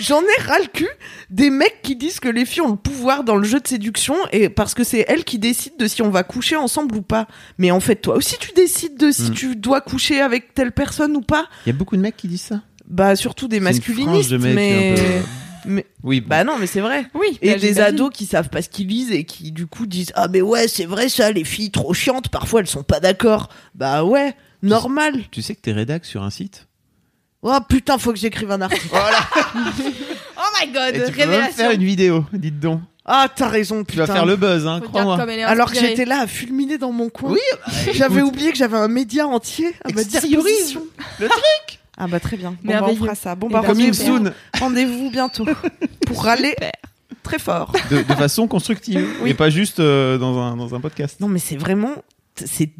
J'en 0.00 0.20
ai 0.22 0.42
ras 0.42 0.58
le 0.58 0.66
cul 0.66 0.88
des 1.30 1.50
mecs 1.50 1.80
qui 1.82 1.96
disent 1.96 2.20
que 2.20 2.28
les 2.28 2.44
filles 2.44 2.62
ont 2.62 2.70
le 2.72 2.76
pouvoir 2.76 3.24
dans 3.24 3.36
le 3.36 3.44
jeu 3.44 3.60
de 3.60 3.66
séduction 3.66 4.14
et 4.32 4.48
parce 4.48 4.74
que 4.74 4.84
c'est 4.84 5.04
elles 5.08 5.24
qui 5.24 5.38
décident 5.38 5.76
de 5.78 5.86
si 5.86 6.02
on 6.02 6.10
va 6.10 6.22
coucher 6.22 6.56
ensemble 6.56 6.96
ou 6.96 7.02
pas. 7.02 7.26
Mais 7.58 7.70
en 7.70 7.80
fait, 7.80 7.96
toi 7.96 8.16
aussi, 8.16 8.36
tu 8.38 8.52
décides 8.52 8.96
de 8.96 9.10
si 9.10 9.30
Mm. 9.30 9.34
tu 9.34 9.56
dois 9.56 9.80
coucher 9.80 10.20
avec 10.20 10.54
telle 10.54 10.72
personne 10.72 11.16
ou 11.16 11.20
pas. 11.20 11.46
Il 11.66 11.70
y 11.70 11.72
a 11.74 11.76
beaucoup 11.78 11.96
de 11.96 12.02
mecs 12.02 12.16
qui 12.16 12.28
disent 12.28 12.42
ça. 12.42 12.60
Bah, 12.86 13.16
surtout 13.16 13.48
des 13.48 13.60
masculinistes, 13.60 14.30
de 14.30 14.36
mecs 14.38 14.54
mais... 14.54 14.94
mais- 15.66 15.86
Oui. 16.02 16.20
Bah 16.20 16.44
non, 16.44 16.58
mais 16.58 16.66
c'est 16.66 16.80
vrai. 16.82 17.06
Oui. 17.14 17.38
Et 17.40 17.52
bah, 17.52 17.58
des 17.58 17.80
ados 17.80 18.10
qui 18.12 18.26
savent 18.26 18.50
pas 18.50 18.60
ce 18.60 18.68
qu'ils 18.68 18.88
lisent 18.88 19.12
et 19.12 19.24
qui 19.24 19.50
du 19.52 19.66
coup 19.66 19.86
disent 19.86 20.12
ah 20.14 20.28
mais 20.28 20.42
ouais 20.42 20.68
c'est 20.68 20.84
vrai 20.84 21.08
ça 21.08 21.32
les 21.32 21.44
filles 21.44 21.70
trop 21.70 21.94
chiantes 21.94 22.28
parfois 22.28 22.60
elles 22.60 22.66
sont 22.66 22.82
pas 22.82 23.00
d'accord 23.00 23.48
bah 23.74 24.04
ouais 24.04 24.34
normal 24.62 25.22
Tu 25.30 25.40
sais 25.40 25.54
que 25.54 25.62
t'es 25.62 25.72
rédac 25.72 26.04
sur 26.04 26.22
un 26.22 26.28
site. 26.28 26.66
Oh 27.44 27.58
putain 27.68 27.98
faut 27.98 28.12
que 28.12 28.18
j'écrive 28.18 28.50
un 28.50 28.60
article 28.62 28.88
Oh 30.36 30.42
my 30.60 30.72
god, 30.72 30.94
Et 30.96 31.04
tu 31.06 31.12
peux 31.12 31.18
même 31.18 31.28
révélation. 31.30 31.52
faire 31.56 31.70
une 31.70 31.84
vidéo. 31.84 32.24
Dites 32.32 32.58
donc. 32.60 32.80
ah 33.04 33.28
t'as 33.34 33.48
raison 33.48 33.84
Tu 33.84 33.96
vas 33.96 34.06
faire 34.06 34.26
le 34.26 34.36
buzz, 34.36 34.66
hein, 34.66 34.74
Faut 34.76 34.80
dire 34.80 34.88
crois-moi. 34.90 35.16
comme 35.18 35.30
elle 35.30 35.40
est 35.40 35.42
alors 35.44 35.66
que 35.68 35.72
inspirée. 35.72 35.90
j'étais 35.90 36.04
là 36.04 36.20
à 36.22 36.26
fulminer 36.26 36.78
dans 36.78 36.90
mon 36.92 37.08
coin 37.08 37.30
Oui, 37.32 37.38
j'avais 37.92 38.20
écoute. 38.20 38.32
oublié 38.32 38.50
que 38.50 38.58
j'avais 38.58 38.76
un 38.76 38.88
média 38.88 39.26
entier 39.26 39.68
à 39.84 39.92
ma 39.92 40.00
Extériorise 40.02 40.44
disposition 40.44 40.82
le 41.20 41.28
ah 41.96 42.08
bah 42.08 42.18
très 42.18 42.36
bien 42.36 42.50
bon, 42.50 42.56
bah, 42.56 42.62
on 42.64 42.66
Merveilleux. 42.80 42.98
fera 42.98 43.14
ça 43.14 43.34
bon 43.36 43.46
Eh 43.50 43.52
bah 43.52 43.60
ben, 43.62 43.68
Coming 43.68 43.92
rendez-vous 43.92 44.16
soon. 44.24 44.32
rendez-vous 44.58 45.10
bientôt 45.10 45.46
pour 46.06 46.24
râler 46.24 46.56
très 47.22 47.38
fort 47.38 47.72
De, 47.90 47.98
de 48.02 48.14
façon 48.14 48.48
constructive. 48.48 49.06
Oui. 49.22 49.30
Et 49.30 49.34
pas 49.34 49.48
juste 49.48 49.78
euh, 49.80 50.18
dans, 50.18 50.36
un, 50.38 50.56
dans 50.56 50.74
un 50.74 50.80
podcast. 50.80 51.20
non 51.20 51.28
mais 51.28 51.38
c'est 51.38 51.56
vraiment 51.56 51.92
c'est 52.34 52.70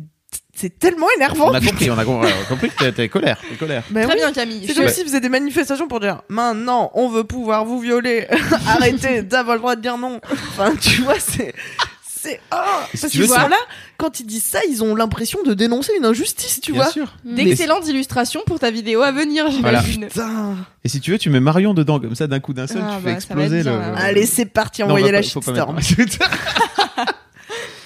c'est 0.55 0.79
tellement 0.79 1.07
énervant 1.17 1.51
On 1.51 1.55
a 1.55 1.61
compris, 1.61 1.91
on 1.91 1.99
a 1.99 2.03
a 2.03 2.05
compris 2.49 2.71
que 2.71 2.79
t'es- 2.85 2.93
t'es 2.93 3.09
colère. 3.09 3.39
T'es 3.49 3.57
colère. 3.57 3.83
Bah 3.91 4.03
Très 4.05 4.13
oui. 4.15 4.19
bien 4.21 4.33
Camille. 4.33 4.65
C'est 4.67 4.75
comme 4.75 4.89
s'ils 4.89 5.05
faisaient 5.05 5.21
des 5.21 5.29
manifestations 5.29 5.89
pour 5.89 6.01
dire 6.01 6.23
maintenant 6.29 6.91
on 6.95 7.09
veut 7.09 7.25
pouvoir 7.25 7.65
vous 7.65 7.81
violer, 7.81 8.27
arrêtez 8.69 9.23
d'avoir 9.23 9.57
le 9.57 9.61
droit 9.61 9.77
de 9.77 9.81
dire 9.83 9.99
non. 9.99 10.21
Enfin, 10.33 10.73
tu 10.81 11.03
vois, 11.03 11.19
c'est. 11.19 11.55
C'est. 12.27 12.41
Ah 12.51 12.87
si 12.95 13.01
Parce 13.03 13.13
tu 13.13 13.19
veux, 13.19 13.27
là, 13.27 13.51
quand 13.99 14.19
ils 14.19 14.25
disent 14.25 14.45
ça, 14.47 14.61
ils 14.71 14.83
ont 14.83 14.95
l'impression 14.95 15.41
de 15.43 15.53
dénoncer 15.53 15.93
une 15.99 16.07
injustice, 16.07 16.59
tu 16.63 16.73
Bien 16.73 16.83
vois. 16.85 16.91
sûr. 16.91 17.13
D'excellentes 17.23 17.87
illustrations 17.87 18.41
pour 18.47 18.59
ta 18.59 18.71
vidéo 18.71 19.03
à 19.03 19.13
venir, 19.13 19.51
j'imagine. 19.51 20.07
Putain. 20.09 20.57
Et 20.85 20.89
si 20.89 21.01
tu 21.03 21.11
veux, 21.11 21.19
tu 21.19 21.29
mets 21.29 21.41
Marion 21.41 21.75
dedans, 21.75 22.01
comme 22.01 22.15
ça, 22.15 22.27
d'un 22.27 22.41
coup 22.41 22.55
d'un 22.55 22.67
seul, 22.67 22.81
Ah, 22.83 22.97
tu 22.97 23.05
bah, 23.05 23.15
fais 23.15 23.21
ça 23.21 23.35
va 23.35 23.43
être 23.43 23.53
exploser 23.53 23.63
bien, 23.63 23.73
le. 23.75 23.79
là. 23.93 23.99
Allez, 23.99 24.25
c'est 24.25 24.47
parti, 24.47 24.81
Non, 24.81 24.87
on 24.87 24.91
envoyez 24.93 25.13
la 25.13 25.21
pas- 25.21 25.29
faut 25.29 25.41
pas 25.41 25.53
shitstorm. 25.53 25.77
mettre- 25.77 26.19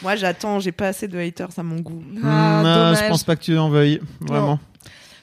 Moi, 0.02 0.16
j'attends, 0.16 0.60
j'ai 0.60 0.72
pas 0.72 0.88
assez 0.88 1.08
de 1.08 1.18
haters 1.18 1.50
à 1.56 1.62
mon 1.62 1.80
goût. 1.80 2.02
Ah, 2.24 2.60
non, 2.62 2.74
dommage. 2.74 2.98
je 2.98 3.08
pense 3.08 3.24
pas 3.24 3.36
que 3.36 3.42
tu 3.42 3.56
en 3.58 3.68
veuilles. 3.68 4.00
Vraiment. 4.20 4.58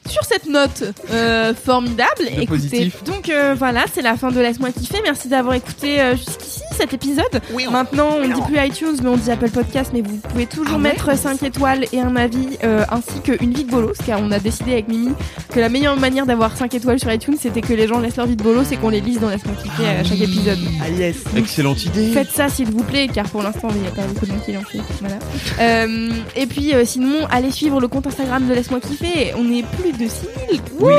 Sur 0.07 0.23
cette 0.23 0.45
note 0.47 0.83
euh, 1.11 1.53
formidable, 1.55 2.09
écoutez. 2.27 2.45
positif. 2.45 3.03
Donc 3.03 3.29
euh, 3.29 3.55
voilà, 3.57 3.85
c'est 3.93 4.01
la 4.03 4.15
fin 4.17 4.31
de 4.31 4.39
Laisse-moi 4.39 4.71
kiffer. 4.71 4.99
Merci 5.03 5.27
d'avoir 5.27 5.55
écouté 5.55 5.99
euh, 5.99 6.15
jusqu'ici. 6.15 6.61
cet 6.77 6.93
épisode. 6.93 7.41
Maintenant, 7.71 8.09
on 8.19 8.27
dit 8.27 8.41
plus 8.47 8.57
iTunes, 8.65 8.97
mais 9.01 9.09
on 9.09 9.17
dit 9.17 9.31
Apple 9.31 9.49
Podcast, 9.49 9.91
mais 9.93 10.01
vous 10.01 10.17
pouvez 10.17 10.45
toujours 10.45 10.75
Ah 10.75 10.77
ouais 10.77 10.83
mettre 10.83 11.17
5 11.17 11.41
étoiles 11.43 11.85
et 11.91 11.99
un 11.99 12.15
avis, 12.15 12.57
euh, 12.63 12.85
ainsi 12.91 13.19
qu'une 13.23 13.53
vie 13.53 13.63
de 13.63 13.71
bolos, 13.71 13.97
car 14.05 14.19
on 14.21 14.31
a 14.31 14.39
décidé 14.39 14.73
avec 14.73 14.87
Mimi 14.87 15.13
que 15.51 15.59
la 15.59 15.69
meilleure 15.69 15.97
manière 15.97 16.25
d'avoir 16.25 16.55
5 16.55 16.73
étoiles 16.75 16.99
sur 16.99 17.11
iTunes, 17.11 17.37
c'était 17.39 17.61
que 17.61 17.73
les 17.73 17.87
gens 17.87 17.99
laissent 17.99 18.17
leur 18.17 18.27
vie 18.27 18.35
de 18.35 18.43
bolos 18.43 18.71
et 18.71 18.77
qu'on 18.77 18.89
les 18.89 19.01
lise 19.01 19.19
dans 19.19 19.29
Laisse-moi 19.29 19.55
kiffer 19.61 19.87
à 19.87 20.03
chaque 20.03 20.21
épisode. 20.21 20.59
Ah 20.83 20.89
yes. 20.89 21.15
Excellente 21.35 21.83
idée. 21.85 22.11
Faites 22.11 22.31
ça 22.31 22.47
s'il 22.49 22.69
vous 22.69 22.83
plaît, 22.83 23.07
car 23.11 23.25
pour 23.29 23.41
l'instant 23.41 23.69
il 23.71 23.81
n'y 23.81 23.87
a 23.87 23.91
pas 23.91 24.03
beaucoup 24.03 24.25
de 24.25 24.31
gens 24.31 24.39
qui 24.45 24.51
l'ont 24.53 24.61
fait. 24.61 24.81
Voilà. 24.99 25.17
Euh, 25.59 26.09
et 26.35 26.45
puis 26.45 26.73
euh, 26.75 26.83
sinon, 26.85 27.25
allez 27.31 27.51
suivre 27.51 27.79
le 27.81 27.87
compte 27.87 28.05
Instagram 28.07 28.47
de 28.47 28.53
Laisse-moi 28.53 28.79
kiffer. 28.81 29.33
On 29.37 29.51
est 29.51 29.63
plus 29.81 29.93
de 29.97 30.07
6000. 30.07 30.61
Oui, 30.79 30.93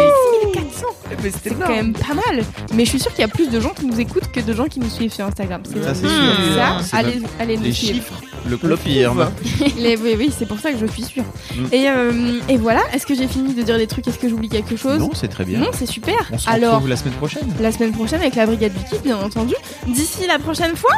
6400. 0.55 0.87
Mais 1.23 1.31
c'était 1.31 1.49
C'est 1.51 1.55
quand 1.55 1.69
même 1.69 1.93
pas 1.93 2.15
mal. 2.15 2.45
Mais 2.75 2.85
je 2.85 2.91
suis 2.91 3.01
sûre 3.01 3.11
qu'il 3.13 3.21
y 3.21 3.25
a 3.25 3.29
plus 3.29 3.49
de 3.49 3.61
gens 3.61 3.71
qui 3.71 3.87
nous 3.87 3.99
écoutent 4.01 4.31
que 4.33 4.41
de 4.41 4.53
gens 4.53 4.67
qui 4.67 4.81
nous 4.81 4.89
suivent 4.91 5.13
sur 5.13 5.25
Instagram. 5.27 5.63
C'est 5.65 5.83
Ça, 5.83 5.95
c'est 5.95 6.09
sûr. 6.09 6.55
Ça, 6.57 6.79
C'est 6.83 6.97
allez, 6.97 7.15
même- 7.21 7.29
allez 7.39 7.57
nous 7.57 7.65
Les 7.65 7.73
suivre. 7.73 7.95
chiffres 7.95 8.21
le 8.49 8.57
confirment. 8.57 9.31
Les- 9.77 9.97
oui, 9.97 10.15
oui, 10.19 10.33
c'est 10.37 10.47
pour 10.47 10.59
ça 10.61 10.71
que 10.73 10.79
je 10.79 10.87
suis 10.87 11.03
sûre. 11.05 11.25
Mm. 11.55 11.65
Et, 11.73 11.89
euh, 11.89 12.41
et 12.49 12.57
voilà. 12.57 12.83
Est-ce 12.93 13.05
que 13.07 13.15
j'ai 13.15 13.27
fini 13.29 13.55
de 13.55 13.63
dire 13.63 13.77
des 13.79 13.87
trucs 13.87 14.07
Est-ce 14.07 14.19
que 14.19 14.29
j'oublie 14.29 14.49
quelque 14.49 14.77
chose 14.77 14.99
Non, 15.01 15.11
c'est 15.15 15.29
très 15.29 15.45
bien. 15.45 15.59
Non, 15.61 15.71
c'est 15.77 15.87
super. 15.87 16.29
On 16.33 16.39
se 16.39 16.49
Alors, 16.49 16.75
retrouve 16.75 16.89
la 16.89 16.97
semaine 16.97 17.15
prochaine. 17.15 17.49
la 17.61 17.73
semaine 17.73 17.93
prochaine 17.93 18.21
avec 18.21 18.35
la 18.37 18.47
brigade 18.47 18.73
du 18.73 18.85
kiff, 18.85 19.03
bien 19.03 19.17
entendu. 19.19 19.55
D'ici 19.87 20.27
la 20.29 20.39
prochaine 20.39 20.77
fois, 20.77 20.95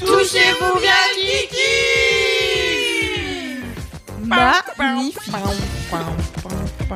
touchez-vous 0.00 0.78
bien 0.80 0.90
Kiki 1.16 1.56
Magnifique. 4.78 5.18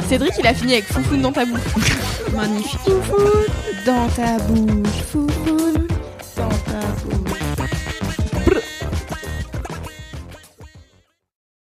Cédric, 0.00 0.32
il 0.38 0.46
a 0.46 0.54
fini 0.54 0.72
avec 0.74 0.84
Foufoune 0.86 1.22
dans 1.22 1.32
ta 1.32 1.44
bouche. 1.44 1.60
Magnifique. 2.34 2.80
Foufoune 2.80 3.44
dans 3.86 4.08
ta 4.08 4.38
bouche. 4.38 4.88
Foufoune 5.10 5.86
dans 6.36 6.48
ta 6.48 6.80
bouche. 7.04 7.23